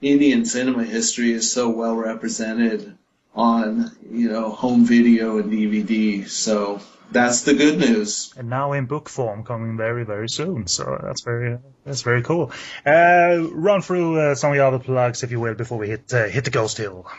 Indian 0.00 0.44
cinema 0.44 0.84
history 0.84 1.32
is 1.32 1.52
so 1.52 1.70
well 1.70 1.96
represented 1.96 2.96
on, 3.34 3.90
you 4.10 4.28
know, 4.28 4.50
home 4.50 4.84
video 4.84 5.38
and 5.38 5.52
DVD. 5.52 6.28
So 6.28 6.80
that's 7.10 7.42
the 7.42 7.54
good 7.54 7.78
news. 7.78 8.32
and 8.36 8.50
now 8.50 8.72
in 8.72 8.86
book 8.86 9.08
form 9.08 9.44
coming 9.44 9.76
very 9.76 10.04
very 10.04 10.28
soon 10.28 10.66
so 10.66 11.00
that's 11.02 11.22
very 11.22 11.58
that's 11.84 12.02
very 12.02 12.22
cool 12.22 12.52
uh, 12.84 13.38
run 13.52 13.80
through 13.80 14.20
uh, 14.20 14.34
some 14.34 14.50
of 14.50 14.56
the 14.56 14.64
other 14.64 14.78
plugs 14.78 15.22
if 15.22 15.30
you 15.30 15.40
will 15.40 15.54
before 15.54 15.78
we 15.78 15.88
hit 15.88 16.12
uh, 16.12 16.26
hit 16.26 16.44
the 16.44 16.50
ghost 16.50 16.76
hill 16.76 17.10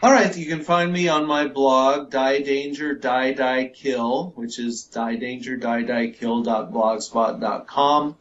All 0.00 0.12
right, 0.12 0.36
you 0.36 0.46
can 0.46 0.62
find 0.62 0.92
me 0.92 1.08
on 1.08 1.26
my 1.26 1.48
blog, 1.48 2.10
Die 2.10 2.42
Danger, 2.42 2.94
Die 2.94 3.32
Die 3.32 3.64
Kill, 3.74 4.32
which 4.36 4.60
is 4.60 4.84
Die 4.84 5.16
Danger, 5.16 5.56
Die 5.56 5.82
Die 5.82 6.10
Kill.blogspot.com. 6.10 8.16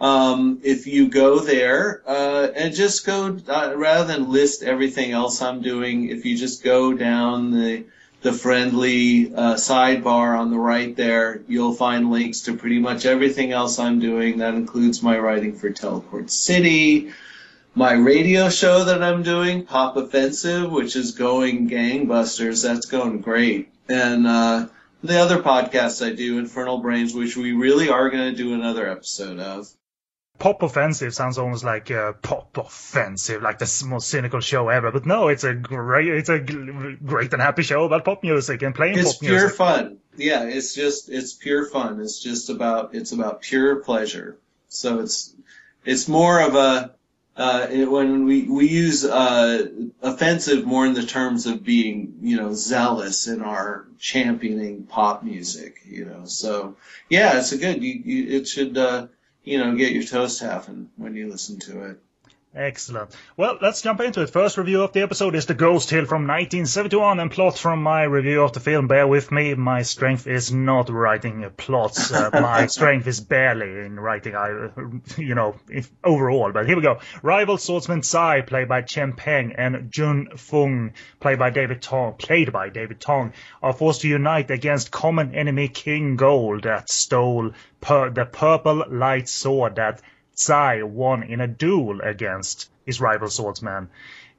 Um, 0.00 0.60
if 0.62 0.86
you 0.86 1.08
go 1.08 1.40
there, 1.40 2.00
uh, 2.06 2.46
and 2.54 2.72
just 2.72 3.04
go, 3.04 3.36
uh, 3.48 3.72
rather 3.74 4.04
than 4.04 4.30
list 4.30 4.62
everything 4.62 5.10
else 5.10 5.42
I'm 5.42 5.62
doing, 5.62 6.10
if 6.10 6.24
you 6.26 6.38
just 6.38 6.62
go 6.62 6.92
down 6.92 7.50
the, 7.50 7.86
the 8.22 8.32
friendly, 8.32 9.34
uh, 9.34 9.54
sidebar 9.54 10.38
on 10.38 10.52
the 10.52 10.60
right 10.60 10.94
there, 10.94 11.42
you'll 11.48 11.74
find 11.74 12.12
links 12.12 12.42
to 12.42 12.56
pretty 12.56 12.78
much 12.78 13.04
everything 13.04 13.50
else 13.50 13.80
I'm 13.80 13.98
doing. 13.98 14.38
That 14.38 14.54
includes 14.54 15.02
my 15.02 15.18
writing 15.18 15.56
for 15.56 15.70
Teleport 15.70 16.30
City, 16.30 17.10
my 17.76 17.92
radio 17.92 18.48
show 18.48 18.84
that 18.84 19.02
I'm 19.02 19.22
doing, 19.22 19.64
Pop 19.66 19.96
Offensive, 19.96 20.72
which 20.72 20.96
is 20.96 21.12
going 21.12 21.68
gangbusters. 21.68 22.62
That's 22.64 22.86
going 22.86 23.20
great. 23.20 23.70
And, 23.88 24.26
uh, 24.26 24.68
the 25.02 25.18
other 25.20 25.42
podcasts 25.42 26.04
I 26.04 26.14
do, 26.14 26.38
Infernal 26.38 26.78
Brains, 26.78 27.14
which 27.14 27.36
we 27.36 27.52
really 27.52 27.90
are 27.90 28.10
going 28.10 28.30
to 28.30 28.36
do 28.36 28.54
another 28.54 28.88
episode 28.88 29.38
of. 29.38 29.68
pop 30.38 30.62
offensive 30.62 31.14
sounds 31.14 31.38
almost 31.38 31.64
like 31.64 31.90
uh, 31.90 32.12
pop 32.14 32.58
offensive 32.58 33.40
like 33.42 33.58
the 33.58 33.84
most 33.86 34.08
cynical 34.08 34.40
show 34.40 34.68
ever 34.68 34.92
but 34.92 35.06
no 35.06 35.28
it's 35.28 35.44
a 35.44 35.54
great 35.54 36.08
it's 36.08 36.28
a 36.28 36.38
great 36.38 37.32
and 37.32 37.40
happy 37.40 37.62
show 37.62 37.84
about 37.84 38.04
pop 38.04 38.22
music 38.22 38.60
and 38.62 38.74
playing 38.74 38.98
It's 38.98 39.14
pop 39.14 39.20
pure 39.20 39.48
fun. 39.48 39.98
Yeah, 40.16 40.44
it's 40.44 40.74
just 40.74 41.08
it's 41.08 41.32
pure 41.32 41.64
fun. 41.66 42.00
It's 42.00 42.22
just 42.22 42.50
about 42.50 42.94
it's 42.94 43.12
about 43.12 43.40
pure 43.40 43.76
pleasure. 43.76 44.36
So 44.68 45.00
it's 45.00 45.34
it's 45.86 46.06
more 46.06 46.40
of 46.40 46.54
a 46.54 46.94
uh, 47.36 47.66
it, 47.70 47.90
when 47.90 48.24
we 48.24 48.42
we 48.44 48.66
use 48.68 49.04
uh, 49.04 49.66
offensive 50.00 50.64
more 50.64 50.86
in 50.86 50.94
the 50.94 51.04
terms 51.04 51.46
of 51.46 51.62
being 51.62 52.14
you 52.22 52.36
know 52.36 52.54
zealous 52.54 53.28
in 53.28 53.42
our 53.42 53.86
championing 53.98 54.84
pop 54.84 55.22
music. 55.22 55.80
You 55.84 56.06
know, 56.06 56.24
so 56.24 56.76
yeah, 57.10 57.38
it's 57.38 57.52
a 57.52 57.58
good. 57.58 57.82
You, 57.82 57.92
you 57.92 58.38
it 58.38 58.48
should 58.48 58.78
uh, 58.78 59.08
you 59.44 59.58
know 59.58 59.76
get 59.76 59.92
your 59.92 60.04
toes 60.04 60.38
tapping 60.38 60.90
when 60.96 61.14
you 61.14 61.30
listen 61.30 61.58
to 61.60 61.84
it. 61.90 62.00
Excellent. 62.56 63.14
Well, 63.36 63.58
let's 63.60 63.82
jump 63.82 64.00
into 64.00 64.22
it. 64.22 64.30
First 64.30 64.56
review 64.56 64.82
of 64.82 64.92
the 64.92 65.02
episode 65.02 65.34
is 65.34 65.44
The 65.44 65.52
Ghost 65.52 65.90
Hill 65.90 66.06
from 66.06 66.22
1971, 66.22 67.20
and 67.20 67.30
plot 67.30 67.58
from 67.58 67.82
my 67.82 68.04
review 68.04 68.42
of 68.42 68.54
the 68.54 68.60
film. 68.60 68.88
Bear 68.88 69.06
with 69.06 69.30
me, 69.30 69.52
my 69.52 69.82
strength 69.82 70.26
is 70.26 70.50
not 70.50 70.88
writing 70.88 71.44
plots. 71.58 72.10
Uh, 72.10 72.30
my 72.32 72.66
strength 72.66 73.06
is 73.08 73.20
barely 73.20 73.84
in 73.84 74.00
writing, 74.00 74.34
I, 74.34 74.70
you 75.18 75.34
know, 75.34 75.56
if, 75.68 75.90
overall. 76.02 76.50
But 76.50 76.66
here 76.66 76.76
we 76.76 76.82
go. 76.82 77.00
Rival 77.22 77.58
swordsman 77.58 78.00
Tsai, 78.00 78.40
played 78.40 78.68
by 78.68 78.80
Chen 78.80 79.12
Peng, 79.12 79.52
and 79.52 79.92
Jun 79.92 80.28
Fung, 80.38 80.94
played 81.20 81.38
by 81.38 81.50
David 81.50 81.82
Tong, 81.82 82.14
played 82.14 82.54
by 82.54 82.70
David 82.70 83.00
Tong, 83.00 83.34
are 83.62 83.74
forced 83.74 84.00
to 84.00 84.08
unite 84.08 84.50
against 84.50 84.90
common 84.90 85.34
enemy 85.34 85.68
King 85.68 86.16
Gold 86.16 86.62
that 86.62 86.88
stole 86.88 87.50
per- 87.82 88.08
the 88.08 88.24
purple 88.24 88.82
light 88.88 89.28
sword 89.28 89.76
that 89.76 90.00
Tsai 90.36 90.82
won 90.82 91.22
in 91.22 91.40
a 91.40 91.48
duel 91.48 92.00
against 92.02 92.70
his 92.84 93.00
rival 93.00 93.28
swordsman, 93.28 93.88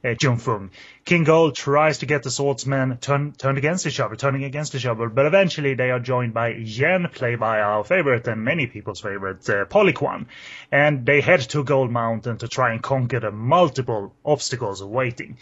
uh, 0.05 0.13
Jun 0.13 0.37
Fung. 0.37 0.69
King 1.05 1.23
Gold 1.23 1.55
tries 1.55 1.97
to 1.99 2.05
get 2.05 2.21
the 2.21 2.29
swordsmen 2.29 2.97
turn, 2.97 3.33
turned 3.33 3.57
against 3.57 3.87
each 3.87 3.99
other, 3.99 4.15
turning 4.15 4.43
against 4.43 4.75
each 4.75 4.85
other, 4.85 5.09
but 5.09 5.25
eventually 5.25 5.73
they 5.73 5.89
are 5.89 5.99
joined 5.99 6.33
by 6.35 6.49
Yen, 6.49 7.07
played 7.11 7.39
by 7.39 7.61
our 7.61 7.83
favorite 7.83 8.27
and 8.27 8.43
many 8.43 8.67
people's 8.67 9.01
favorite, 9.01 9.49
uh. 9.49 10.23
And 10.71 11.05
they 11.05 11.21
head 11.21 11.41
to 11.41 11.63
Gold 11.63 11.91
Mountain 11.91 12.37
to 12.37 12.47
try 12.47 12.73
and 12.73 12.83
conquer 12.83 13.19
the 13.19 13.31
multiple 13.31 14.13
obstacles 14.23 14.81
awaiting. 14.81 15.37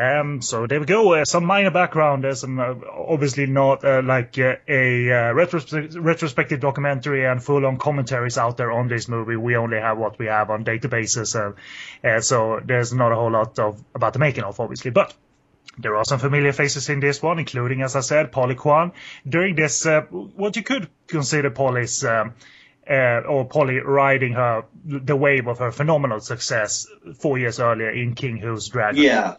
Um, 0.00 0.40
so 0.40 0.66
there 0.66 0.80
we 0.80 0.86
go. 0.86 1.12
Uh, 1.12 1.24
some 1.26 1.44
minor 1.44 1.70
background. 1.70 2.24
There's 2.24 2.40
some 2.40 2.58
uh, 2.58 2.74
obviously 2.90 3.46
not 3.46 3.84
uh, 3.84 4.00
like 4.02 4.38
uh, 4.38 4.56
a 4.66 5.10
uh, 5.10 5.34
retros- 5.34 5.94
retrospective 6.00 6.60
documentary 6.60 7.26
and 7.26 7.42
full-on 7.42 7.76
commentaries 7.76 8.38
out 8.38 8.56
there 8.56 8.72
on 8.72 8.88
this 8.88 9.08
movie. 9.08 9.36
We 9.36 9.56
only 9.56 9.78
have 9.78 9.98
what 9.98 10.18
we 10.18 10.26
have 10.26 10.48
on 10.48 10.64
databases, 10.64 11.36
uh, 11.36 11.52
uh, 12.06 12.20
so 12.22 12.60
there's 12.64 12.94
not 12.94 13.12
a 13.12 13.14
whole 13.14 13.30
lot 13.30 13.58
of 13.58 13.84
about 13.94 14.14
the 14.14 14.20
making 14.20 14.44
of, 14.44 14.58
obviously. 14.58 14.90
But 14.90 15.12
there 15.76 15.96
are 15.96 16.04
some 16.04 16.18
familiar 16.18 16.52
faces 16.52 16.88
in 16.88 17.00
this 17.00 17.20
one, 17.20 17.38
including, 17.38 17.82
as 17.82 17.94
I 17.94 18.00
said, 18.00 18.32
Polly 18.32 18.54
Kwan. 18.54 18.92
During 19.28 19.54
this, 19.54 19.84
uh, 19.84 20.00
what 20.02 20.56
you 20.56 20.62
could 20.62 20.88
consider 21.08 21.50
Polly's. 21.50 22.04
Um, 22.04 22.34
uh, 22.90 23.22
or 23.28 23.44
Polly 23.44 23.78
riding 23.78 24.32
her 24.32 24.64
the 24.84 25.14
wave 25.14 25.46
of 25.46 25.58
her 25.58 25.70
phenomenal 25.70 26.18
success 26.18 26.88
four 27.20 27.38
years 27.38 27.60
earlier 27.60 27.90
in 27.90 28.14
King 28.16 28.36
Hu's 28.38 28.68
Dragon 28.68 29.00
Yeah, 29.00 29.36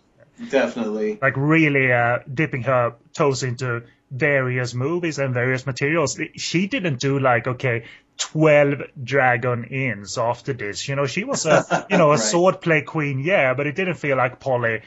definitely. 0.49 1.19
like 1.21 1.35
really 1.37 1.91
uh, 1.91 2.19
dipping 2.31 2.63
her 2.63 2.95
toes 3.13 3.43
into 3.43 3.83
various 4.09 4.73
movies 4.73 5.19
and 5.19 5.33
various 5.33 5.65
materials. 5.65 6.19
She 6.35 6.67
didn't 6.67 6.99
do 6.99 7.19
like 7.19 7.47
okay, 7.47 7.85
twelve 8.17 8.81
Dragon 9.01 9.65
Inns 9.65 10.17
after 10.17 10.53
this. 10.53 10.87
You 10.87 10.95
know, 10.95 11.05
she 11.05 11.23
was 11.23 11.45
a 11.45 11.85
you 11.89 11.97
know 11.97 12.07
a 12.07 12.09
Right. 12.15 12.19
swordplay 12.19 12.85
queen, 12.85 13.19
yeah, 13.19 13.53
but 13.53 13.67
it 13.67 13.75
didn't 13.75 13.95
feel 13.95 14.17
like 14.17 14.39
Polly. 14.39 14.81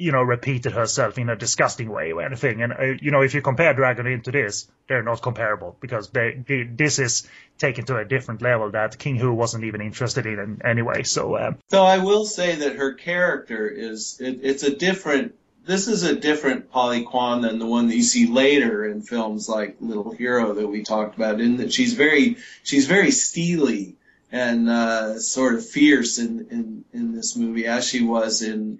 You 0.00 0.12
know, 0.12 0.22
repeated 0.22 0.72
herself 0.72 1.18
in 1.18 1.28
a 1.28 1.36
disgusting 1.36 1.90
way 1.90 2.12
or 2.12 2.22
anything. 2.22 2.62
And 2.62 2.72
uh, 2.72 2.82
you 3.02 3.10
know, 3.10 3.20
if 3.20 3.34
you 3.34 3.42
compare 3.42 3.74
Dragon 3.74 4.06
Inn 4.06 4.22
to 4.22 4.32
this, 4.32 4.66
they're 4.88 5.02
not 5.02 5.20
comparable 5.20 5.76
because 5.78 6.08
they, 6.08 6.42
they 6.46 6.62
this 6.62 6.98
is 6.98 7.28
taken 7.58 7.84
to 7.84 7.98
a 7.98 8.04
different 8.04 8.40
level 8.40 8.70
that 8.70 8.98
King 8.98 9.16
Hu 9.16 9.32
wasn't 9.32 9.64
even 9.64 9.82
interested 9.82 10.24
in, 10.24 10.62
anyway. 10.64 11.02
So 11.02 11.36
um, 11.36 11.58
Though 11.68 11.84
I 11.84 11.98
will 11.98 12.24
say 12.24 12.56
that 12.56 12.76
her 12.76 12.94
character 12.94 13.68
is 13.68 14.18
it, 14.20 14.40
it's 14.42 14.62
a 14.62 14.74
different. 14.74 15.34
This 15.66 15.86
is 15.86 16.02
a 16.02 16.16
different 16.16 16.70
Polly 16.70 17.04
Kwan 17.04 17.42
than 17.42 17.58
the 17.58 17.66
one 17.66 17.88
that 17.88 17.94
you 17.94 18.02
see 18.02 18.26
later 18.26 18.86
in 18.86 19.02
films 19.02 19.48
like 19.48 19.76
Little 19.80 20.10
Hero 20.10 20.54
that 20.54 20.66
we 20.66 20.82
talked 20.82 21.16
about. 21.16 21.40
In 21.40 21.58
that 21.58 21.72
she's 21.72 21.92
very 21.92 22.38
she's 22.62 22.86
very 22.86 23.10
steely 23.10 23.96
and 24.32 24.68
uh, 24.68 25.18
sort 25.18 25.54
of 25.54 25.66
fierce 25.66 26.18
in, 26.18 26.46
in 26.50 26.84
in 26.92 27.14
this 27.14 27.36
movie 27.36 27.66
as 27.66 27.86
she 27.86 28.02
was 28.02 28.42
in, 28.42 28.78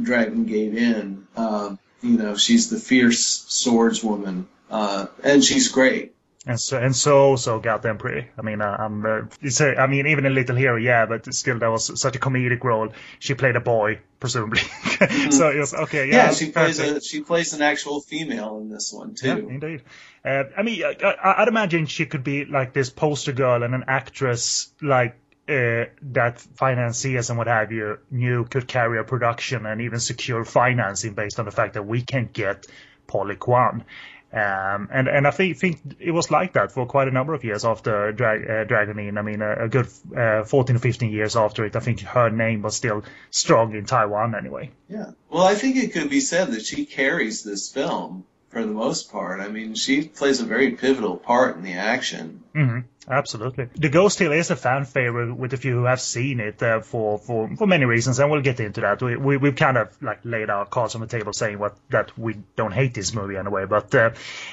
Dragon 0.00 0.46
Gate 0.46 0.74
Inn. 0.74 1.26
Um, 1.36 1.78
you 2.02 2.16
know, 2.16 2.36
she's 2.36 2.70
the 2.70 2.78
fierce 2.78 3.44
swordswoman, 3.44 4.46
uh, 4.70 5.06
and 5.22 5.44
she's 5.44 5.68
great. 5.68 6.14
And 6.48 6.58
so 6.58 6.78
and 6.78 6.96
so 6.96 7.36
so 7.36 7.60
goddamn 7.60 7.98
pretty. 7.98 8.26
I 8.38 8.42
mean, 8.42 8.62
uh, 8.62 8.74
I'm. 8.80 9.04
Uh, 9.04 9.20
a, 9.60 9.76
I 9.76 9.86
mean, 9.86 10.06
even 10.06 10.24
in 10.24 10.34
Little 10.34 10.56
Hero, 10.56 10.76
yeah, 10.76 11.04
but 11.04 11.32
still, 11.34 11.58
that 11.58 11.68
was 11.70 12.00
such 12.00 12.16
a 12.16 12.18
comedic 12.18 12.64
role. 12.64 12.88
She 13.18 13.34
played 13.34 13.54
a 13.54 13.60
boy, 13.60 14.00
presumably. 14.18 14.60
so 15.30 15.50
it 15.50 15.58
was 15.58 15.74
okay. 15.74 16.08
Yeah, 16.08 16.28
Yeah, 16.28 16.32
she 16.32 16.50
plays 16.50 16.78
a 16.78 17.00
she 17.02 17.20
plays 17.20 17.52
an 17.52 17.60
actual 17.60 18.00
female 18.00 18.58
in 18.62 18.70
this 18.70 18.90
one 18.94 19.14
too. 19.14 19.26
Yeah, 19.28 19.36
indeed. 19.36 19.82
Uh, 20.24 20.44
I 20.56 20.62
mean, 20.62 20.82
I, 20.82 20.96
I- 21.22 21.42
I'd 21.42 21.48
imagine 21.48 21.84
she 21.84 22.06
could 22.06 22.24
be 22.24 22.46
like 22.46 22.72
this 22.72 22.88
poster 22.88 23.32
girl 23.32 23.62
and 23.62 23.74
an 23.74 23.84
actress, 23.86 24.72
like 24.80 25.16
uh, 25.50 25.84
that 26.00 26.40
financiers 26.56 27.28
and 27.28 27.36
what 27.36 27.46
have 27.46 27.72
you 27.72 27.98
knew 28.10 28.44
could 28.46 28.66
carry 28.66 28.98
a 28.98 29.04
production 29.04 29.66
and 29.66 29.82
even 29.82 30.00
secure 30.00 30.46
financing 30.46 31.12
based 31.12 31.38
on 31.38 31.44
the 31.44 31.50
fact 31.50 31.74
that 31.74 31.82
we 31.86 32.00
can 32.00 32.30
get 32.32 32.66
Polly 33.06 33.36
Kwan. 33.36 33.84
Um, 34.30 34.88
and 34.92 35.08
and 35.08 35.26
I 35.26 35.30
think 35.30 35.56
think 35.56 35.80
it 35.98 36.10
was 36.10 36.30
like 36.30 36.52
that 36.52 36.70
for 36.72 36.84
quite 36.84 37.08
a 37.08 37.10
number 37.10 37.32
of 37.32 37.44
years 37.44 37.64
after 37.64 38.12
Dra- 38.12 38.60
uh, 38.60 38.64
Dragon 38.64 38.98
Inn. 38.98 39.16
I 39.16 39.22
mean, 39.22 39.40
a, 39.40 39.64
a 39.64 39.68
good 39.68 39.88
uh, 40.14 40.44
14 40.44 40.76
or 40.76 40.78
15 40.78 41.10
years 41.10 41.34
after 41.34 41.64
it, 41.64 41.74
I 41.74 41.80
think 41.80 42.00
her 42.00 42.28
name 42.28 42.60
was 42.60 42.76
still 42.76 43.04
strong 43.30 43.74
in 43.74 43.86
Taiwan 43.86 44.34
anyway. 44.34 44.70
Yeah. 44.88 45.12
Well, 45.30 45.46
I 45.46 45.54
think 45.54 45.76
it 45.76 45.94
could 45.94 46.10
be 46.10 46.20
said 46.20 46.52
that 46.52 46.66
she 46.66 46.84
carries 46.84 47.42
this 47.42 47.72
film 47.72 48.26
for 48.50 48.60
the 48.60 48.72
most 48.72 49.10
part. 49.10 49.40
I 49.40 49.48
mean, 49.48 49.74
she 49.74 50.02
plays 50.02 50.40
a 50.40 50.44
very 50.44 50.72
pivotal 50.72 51.16
part 51.16 51.56
in 51.56 51.62
the 51.62 51.72
action. 51.74 52.42
Mm-hmm. 52.54 52.80
Absolutely. 53.10 53.68
The 53.74 53.88
Ghost 53.88 54.18
Hill 54.18 54.32
is 54.32 54.50
a 54.50 54.56
fan 54.56 54.84
favorite 54.84 55.34
with 55.34 55.54
a 55.54 55.56
few 55.56 55.72
who 55.72 55.84
have 55.84 56.00
seen 56.00 56.40
it 56.40 56.62
uh, 56.62 56.80
for, 56.80 57.18
for, 57.18 57.48
for 57.56 57.66
many 57.66 57.86
reasons, 57.86 58.18
and 58.18 58.30
we'll 58.30 58.42
get 58.42 58.60
into 58.60 58.82
that. 58.82 59.00
We, 59.00 59.16
we, 59.16 59.36
we've 59.38 59.56
kind 59.56 59.78
of 59.78 59.96
like 60.02 60.20
laid 60.24 60.50
our 60.50 60.66
cards 60.66 60.94
on 60.94 61.00
the 61.00 61.06
table 61.06 61.32
saying 61.32 61.58
what 61.58 61.76
that 61.88 62.16
we 62.18 62.36
don't 62.56 62.72
hate 62.72 62.92
this 62.92 63.14
movie 63.14 63.36
anyway, 63.36 63.64
but 63.64 63.94
uh, 63.94 64.10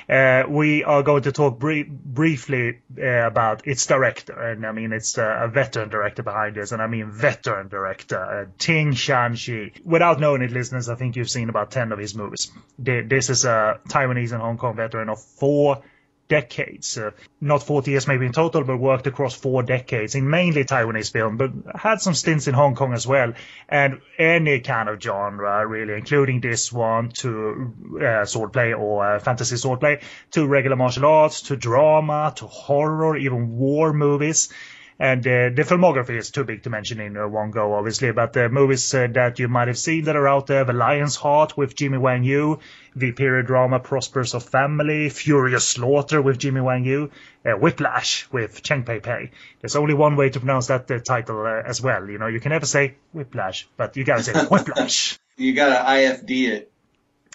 uh, 0.07 0.43
we 0.47 0.85
are 0.85 1.03
going 1.03 1.23
to 1.23 1.33
talk 1.33 1.59
br- 1.59 1.83
briefly 1.87 2.79
uh, 2.97 3.27
about 3.27 3.67
its 3.67 3.85
director, 3.87 4.39
and 4.39 4.65
I 4.65 4.71
mean, 4.71 4.93
it's 4.93 5.17
uh, 5.17 5.39
a 5.41 5.47
veteran 5.49 5.89
director 5.89 6.23
behind 6.23 6.55
this, 6.55 6.71
and 6.71 6.81
I 6.81 6.87
mean 6.87 7.11
veteran 7.11 7.67
director, 7.67 8.17
uh, 8.17 8.45
Ting 8.57 8.93
Shan-shi. 8.93 9.73
Without 9.83 10.21
knowing 10.21 10.41
it, 10.41 10.51
listeners, 10.51 10.87
I 10.87 10.95
think 10.95 11.17
you've 11.17 11.29
seen 11.29 11.49
about 11.49 11.71
10 11.71 11.91
of 11.91 11.99
his 11.99 12.15
movies. 12.15 12.51
This 12.79 13.29
is 13.29 13.43
a 13.43 13.79
Taiwanese 13.89 14.31
and 14.31 14.41
Hong 14.41 14.57
Kong 14.57 14.77
veteran 14.77 15.09
of 15.09 15.21
four 15.21 15.81
decades. 16.27 16.97
Uh, 16.97 17.11
not 17.39 17.63
40 17.63 17.91
years 17.91 18.07
maybe 18.07 18.25
in 18.25 18.31
total, 18.31 18.63
but 18.63 18.77
worked 18.77 19.07
across 19.07 19.35
four 19.35 19.63
decades 19.63 20.15
in 20.15 20.29
mainly 20.29 20.63
Taiwanese 20.63 21.11
film, 21.11 21.37
but 21.37 21.51
had 21.75 22.01
some 22.01 22.13
stints 22.13 22.47
in 22.47 22.53
Hong 22.53 22.75
Kong 22.75 22.93
as 22.93 23.05
well. 23.05 23.33
And 23.69 24.01
any 24.17 24.59
kind 24.59 24.89
of 24.89 25.01
genre, 25.01 25.65
really, 25.67 25.93
including 25.93 26.41
this 26.41 26.71
one 26.71 27.09
to 27.19 27.73
uh, 27.97 28.25
swordplay 28.25 28.77
or 28.77 29.15
uh, 29.15 29.19
fantasy 29.19 29.55
swordplay, 29.55 30.01
to 30.31 30.47
regular 30.47 30.75
martial 30.75 31.05
arts, 31.05 31.41
to 31.43 31.55
drama, 31.55 32.33
to 32.37 32.47
horror, 32.47 33.17
even 33.17 33.57
war 33.57 33.93
movies. 33.93 34.49
And 34.97 35.27
uh, 35.27 35.49
the 35.53 35.63
filmography 35.63 36.17
is 36.17 36.31
too 36.31 36.45
big 36.45 36.63
to 36.63 36.69
mention 36.69 37.01
in 37.01 37.17
uh, 37.17 37.27
one 37.27 37.51
go, 37.51 37.73
obviously. 37.73 38.11
But 38.13 38.31
the 38.31 38.47
movies 38.47 38.93
uh, 38.93 39.07
that 39.11 39.39
you 39.39 39.49
might 39.49 39.67
have 39.67 39.77
seen 39.77 40.05
that 40.05 40.15
are 40.15 40.27
out 40.27 40.47
there: 40.47 40.63
The 40.63 40.71
Lion's 40.71 41.17
Heart 41.17 41.57
with 41.57 41.75
Jimmy 41.75 41.97
Wang 41.97 42.23
Yu, 42.23 42.59
the 42.95 43.11
period 43.11 43.47
drama 43.47 43.79
Prosperous 43.79 44.33
of 44.33 44.43
Family, 44.43 45.09
Furious 45.09 45.67
Slaughter 45.67 46.21
with 46.21 46.37
Jimmy 46.37 46.61
Wang 46.61 46.85
Yu, 46.85 47.11
uh, 47.45 47.51
Whiplash 47.51 48.27
with 48.31 48.63
Cheng 48.63 48.83
Pei 48.83 49.01
Pei. 49.01 49.31
There's 49.59 49.75
only 49.75 49.93
one 49.93 50.15
way 50.15 50.29
to 50.29 50.39
pronounce 50.39 50.67
that 50.67 50.89
uh, 50.89 50.99
title 50.99 51.45
uh, 51.45 51.61
as 51.67 51.81
well. 51.81 52.09
You 52.09 52.17
know, 52.17 52.27
you 52.27 52.39
can 52.39 52.51
never 52.51 52.65
say 52.65 52.95
Whiplash, 53.11 53.67
but 53.75 53.97
you 53.97 54.05
gotta 54.05 54.23
say 54.23 54.33
Whiplash. 54.49 55.19
you 55.35 55.53
gotta 55.53 55.75
IFD 55.75 56.47
it. 56.47 56.71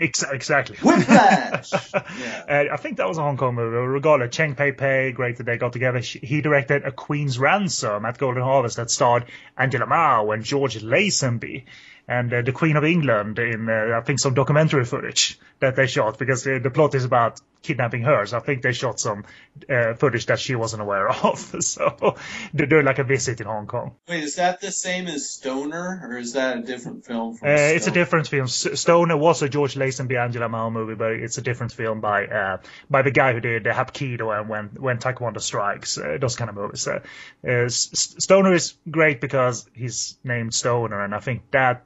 Ex- 0.05 0.23
exactly. 0.23 0.77
Whiplash. 0.79 1.73
yeah. 2.19 2.45
Uh, 2.49 2.75
I 2.75 2.77
think 2.77 2.97
that 2.97 3.07
was 3.07 3.19
a 3.19 3.23
Hong 3.23 3.37
Kong 3.37 3.55
movie. 3.55 3.77
Regardless, 3.77 4.35
Cheng 4.35 4.55
Pei 4.55 4.73
Pei, 4.73 5.13
great 5.13 5.37
that 5.37 5.45
they 5.45 5.59
got 5.59 5.73
together. 5.73 5.99
He 5.99 6.41
directed 6.41 6.85
A 6.85 6.93
Queen's 6.93 7.39
Ransom 7.39 8.05
at 8.07 8.19
Golden 8.19 8.43
Harvest 8.43 8.77
that 8.77 8.91
starred 8.91 9.27
Angela 9.59 9.87
Mao 9.87 10.31
and 10.31 10.43
George 10.43 10.79
Lazenby 10.79 11.65
and 12.09 12.33
uh, 12.33 12.43
the 12.43 12.53
Queen 12.53 12.77
of 12.77 12.85
England 12.85 13.39
in, 13.39 13.69
uh, 13.69 13.97
I 13.97 14.01
think, 14.01 14.19
some 14.19 14.35
documentary 14.35 14.85
footage 14.85 15.39
that 15.61 15.77
they 15.77 15.87
shot 15.87 16.19
because 16.19 16.43
the, 16.43 16.59
the 16.59 16.71
plot 16.71 16.95
is 16.95 17.05
about 17.05 17.41
kidnapping 17.63 18.03
her. 18.03 18.27
So 18.27 18.37
I 18.37 18.41
think 18.41 18.63
they 18.63 18.73
shot 18.73 19.01
some 19.01 19.25
uh, 19.69 19.95
footage 19.95 20.27
that 20.27 20.39
she 20.39 20.55
wasn't 20.55 20.83
aware 20.83 21.09
of. 21.09 21.39
so 21.61 22.17
they're 22.53 22.67
doing 22.67 22.85
like 22.85 22.99
a 22.99 23.05
visit 23.05 23.41
in 23.41 23.47
Hong 23.47 23.67
Kong. 23.67 23.97
Wait, 24.09 24.23
is 24.23 24.37
that 24.37 24.61
the 24.61 24.73
same 24.73 25.07
as 25.07 25.29
Stoner, 25.29 26.01
or 26.05 26.19
is 26.19 26.33
that 26.35 26.59
a 26.59 26.63
different 26.63 27.05
film? 27.05 27.37
From 27.37 27.49
uh, 27.49 27.53
it's 27.53 27.87
a 27.87 27.91
different 27.91 28.29
film. 28.29 28.47
Stoner 28.49 29.17
was 29.17 29.43
a 29.43 29.49
George 29.49 29.75
Lazenby, 29.75 30.19
Angela 30.19 30.49
Mao 30.49 30.71
movie, 30.71 30.95
but 30.95 31.13
it's 31.13 31.39
a 31.39 31.43
different 31.43 31.73
film 31.73 32.01
by 32.01 32.27
uh, 32.27 32.59
by 32.89 33.03
the 33.03 33.11
guy 33.11 33.33
who 33.33 33.41
did 33.41 33.67
uh, 33.67 33.73
Hapkido 33.73 34.39
and 34.39 34.49
When 34.49 34.69
When 34.79 34.99
Taekwondo 34.99 35.41
Strikes, 35.41 35.99
uh, 35.99 36.19
those 36.21 36.37
kind 36.37 36.51
of 36.51 36.57
movies. 36.57 36.87
Uh, 36.89 37.69
Stoner 37.69 38.55
is 38.55 38.75
great 38.91 39.21
because 39.21 39.69
he's 39.75 40.19
named 40.25 40.55
Stoner, 40.55 41.03
and 41.03 41.15
I 41.15 41.21
think 41.21 41.51
that 41.51 41.85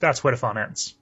that's 0.00 0.22
where 0.22 0.32
the 0.32 0.38
fun 0.38 0.58
ends. 0.58 0.94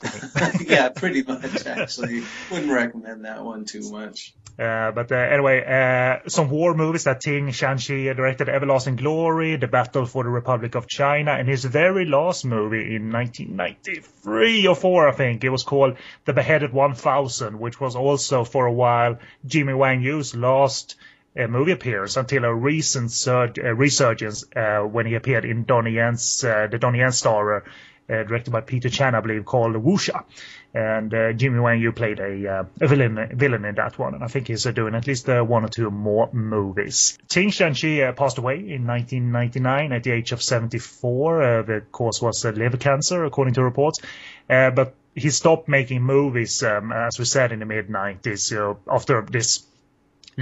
yeah, 0.66 0.88
pretty 0.88 1.22
much. 1.22 1.66
Actually, 1.66 2.22
wouldn't 2.50 2.72
recommend 2.72 3.24
that 3.24 3.44
one 3.44 3.64
too 3.64 3.90
much. 3.90 4.34
Uh, 4.58 4.90
but 4.92 5.10
uh, 5.10 5.16
anyway, 5.16 5.64
uh, 5.64 6.28
some 6.28 6.50
war 6.50 6.74
movies 6.74 7.04
that 7.04 7.20
Ting 7.20 7.50
Shan-shi 7.50 8.04
directed: 8.04 8.48
Everlasting 8.48 8.96
Glory, 8.96 9.56
The 9.56 9.66
Battle 9.66 10.06
for 10.06 10.24
the 10.24 10.30
Republic 10.30 10.74
of 10.74 10.86
China, 10.86 11.32
and 11.32 11.48
his 11.48 11.64
very 11.64 12.04
last 12.04 12.44
movie 12.44 12.94
in 12.94 13.10
1993 13.10 14.66
or 14.66 14.74
four, 14.74 15.08
I 15.08 15.12
think 15.12 15.44
it 15.44 15.50
was 15.50 15.62
called 15.62 15.96
The 16.24 16.32
Beheaded 16.32 16.72
1000, 16.72 17.58
which 17.58 17.80
was 17.80 17.96
also 17.96 18.44
for 18.44 18.66
a 18.66 18.72
while 18.72 19.18
Jimmy 19.46 19.74
Wang 19.74 20.02
Yu's 20.02 20.34
last. 20.34 20.96
Uh, 21.38 21.46
movie 21.46 21.70
appearance 21.70 22.16
until 22.16 22.44
a 22.44 22.52
recent 22.52 23.12
uh, 23.28 23.46
resurgence 23.72 24.44
uh, 24.56 24.80
when 24.80 25.06
he 25.06 25.14
appeared 25.14 25.44
in 25.44 25.62
Donnie 25.62 25.92
Yen's, 25.92 26.40
the 26.40 26.76
Donnie 26.80 26.98
Yen 26.98 27.12
Starer 27.12 27.62
uh, 28.10 28.24
directed 28.24 28.50
by 28.50 28.60
Peter 28.60 28.88
Chan, 28.88 29.14
I 29.14 29.20
believe, 29.20 29.44
called 29.44 29.74
Wuxia. 29.76 30.24
And 30.72 31.12
uh, 31.12 31.32
Jimmy 31.32 31.58
Wang 31.58 31.80
Yu 31.80 31.92
played 31.92 32.20
a, 32.20 32.48
uh, 32.48 32.64
a 32.80 32.88
villain 32.88 33.30
villain 33.34 33.64
in 33.64 33.74
that 33.74 33.98
one, 33.98 34.14
and 34.14 34.22
I 34.22 34.28
think 34.28 34.48
he's 34.48 34.66
uh, 34.66 34.70
doing 34.70 34.94
at 34.94 35.06
least 35.06 35.28
uh, 35.28 35.42
one 35.42 35.64
or 35.64 35.68
two 35.68 35.90
more 35.90 36.28
movies. 36.32 37.18
Ting 37.28 37.50
Shan-shi 37.50 38.02
uh, 38.02 38.12
passed 38.12 38.38
away 38.38 38.54
in 38.54 38.86
1999 38.86 39.92
at 39.92 40.04
the 40.04 40.12
age 40.12 40.32
of 40.32 40.42
74. 40.42 41.64
the 41.66 41.82
cause 41.90 42.22
was 42.22 42.44
liver 42.44 42.76
cancer, 42.76 43.24
according 43.24 43.54
to 43.54 43.64
reports. 43.64 44.00
but 44.48 44.94
he 45.14 45.30
stopped 45.30 45.68
making 45.68 46.02
movies, 46.02 46.62
um, 46.62 46.92
as 46.92 47.18
we 47.18 47.24
said, 47.24 47.50
in 47.50 47.58
the 47.58 47.66
mid 47.66 47.88
90s. 47.88 48.50
You 48.50 48.56
know, 48.58 48.78
after 48.88 49.22
this 49.22 49.64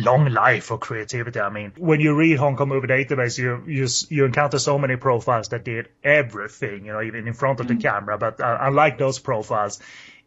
long 0.03 0.31
life 0.31 0.65
for 0.65 0.79
creativity. 0.79 1.41
I 1.41 1.51
mean, 1.51 1.73
when 1.77 2.01
you 2.01 2.15
read 2.15 2.39
Hong 2.39 2.57
Kong 2.57 2.69
Movie 2.69 2.89
Database, 2.89 3.39
you 3.39 3.63
you 3.67 3.87
you 4.09 4.25
encounter 4.25 4.59
so 4.59 4.79
many 4.79 4.97
profiles 4.97 5.49
that 5.49 5.65
did 5.65 5.89
everything, 6.03 6.87
you 6.87 6.93
know, 6.93 7.03
even 7.03 7.27
in 7.27 7.35
front 7.35 7.61
of 7.61 7.67
mm-hmm. 7.67 7.77
the 7.77 7.83
camera. 7.83 8.19
But 8.19 8.41
uh, 8.41 8.59
unlike 8.61 8.99
those 8.99 9.19
profiles, 9.19 9.81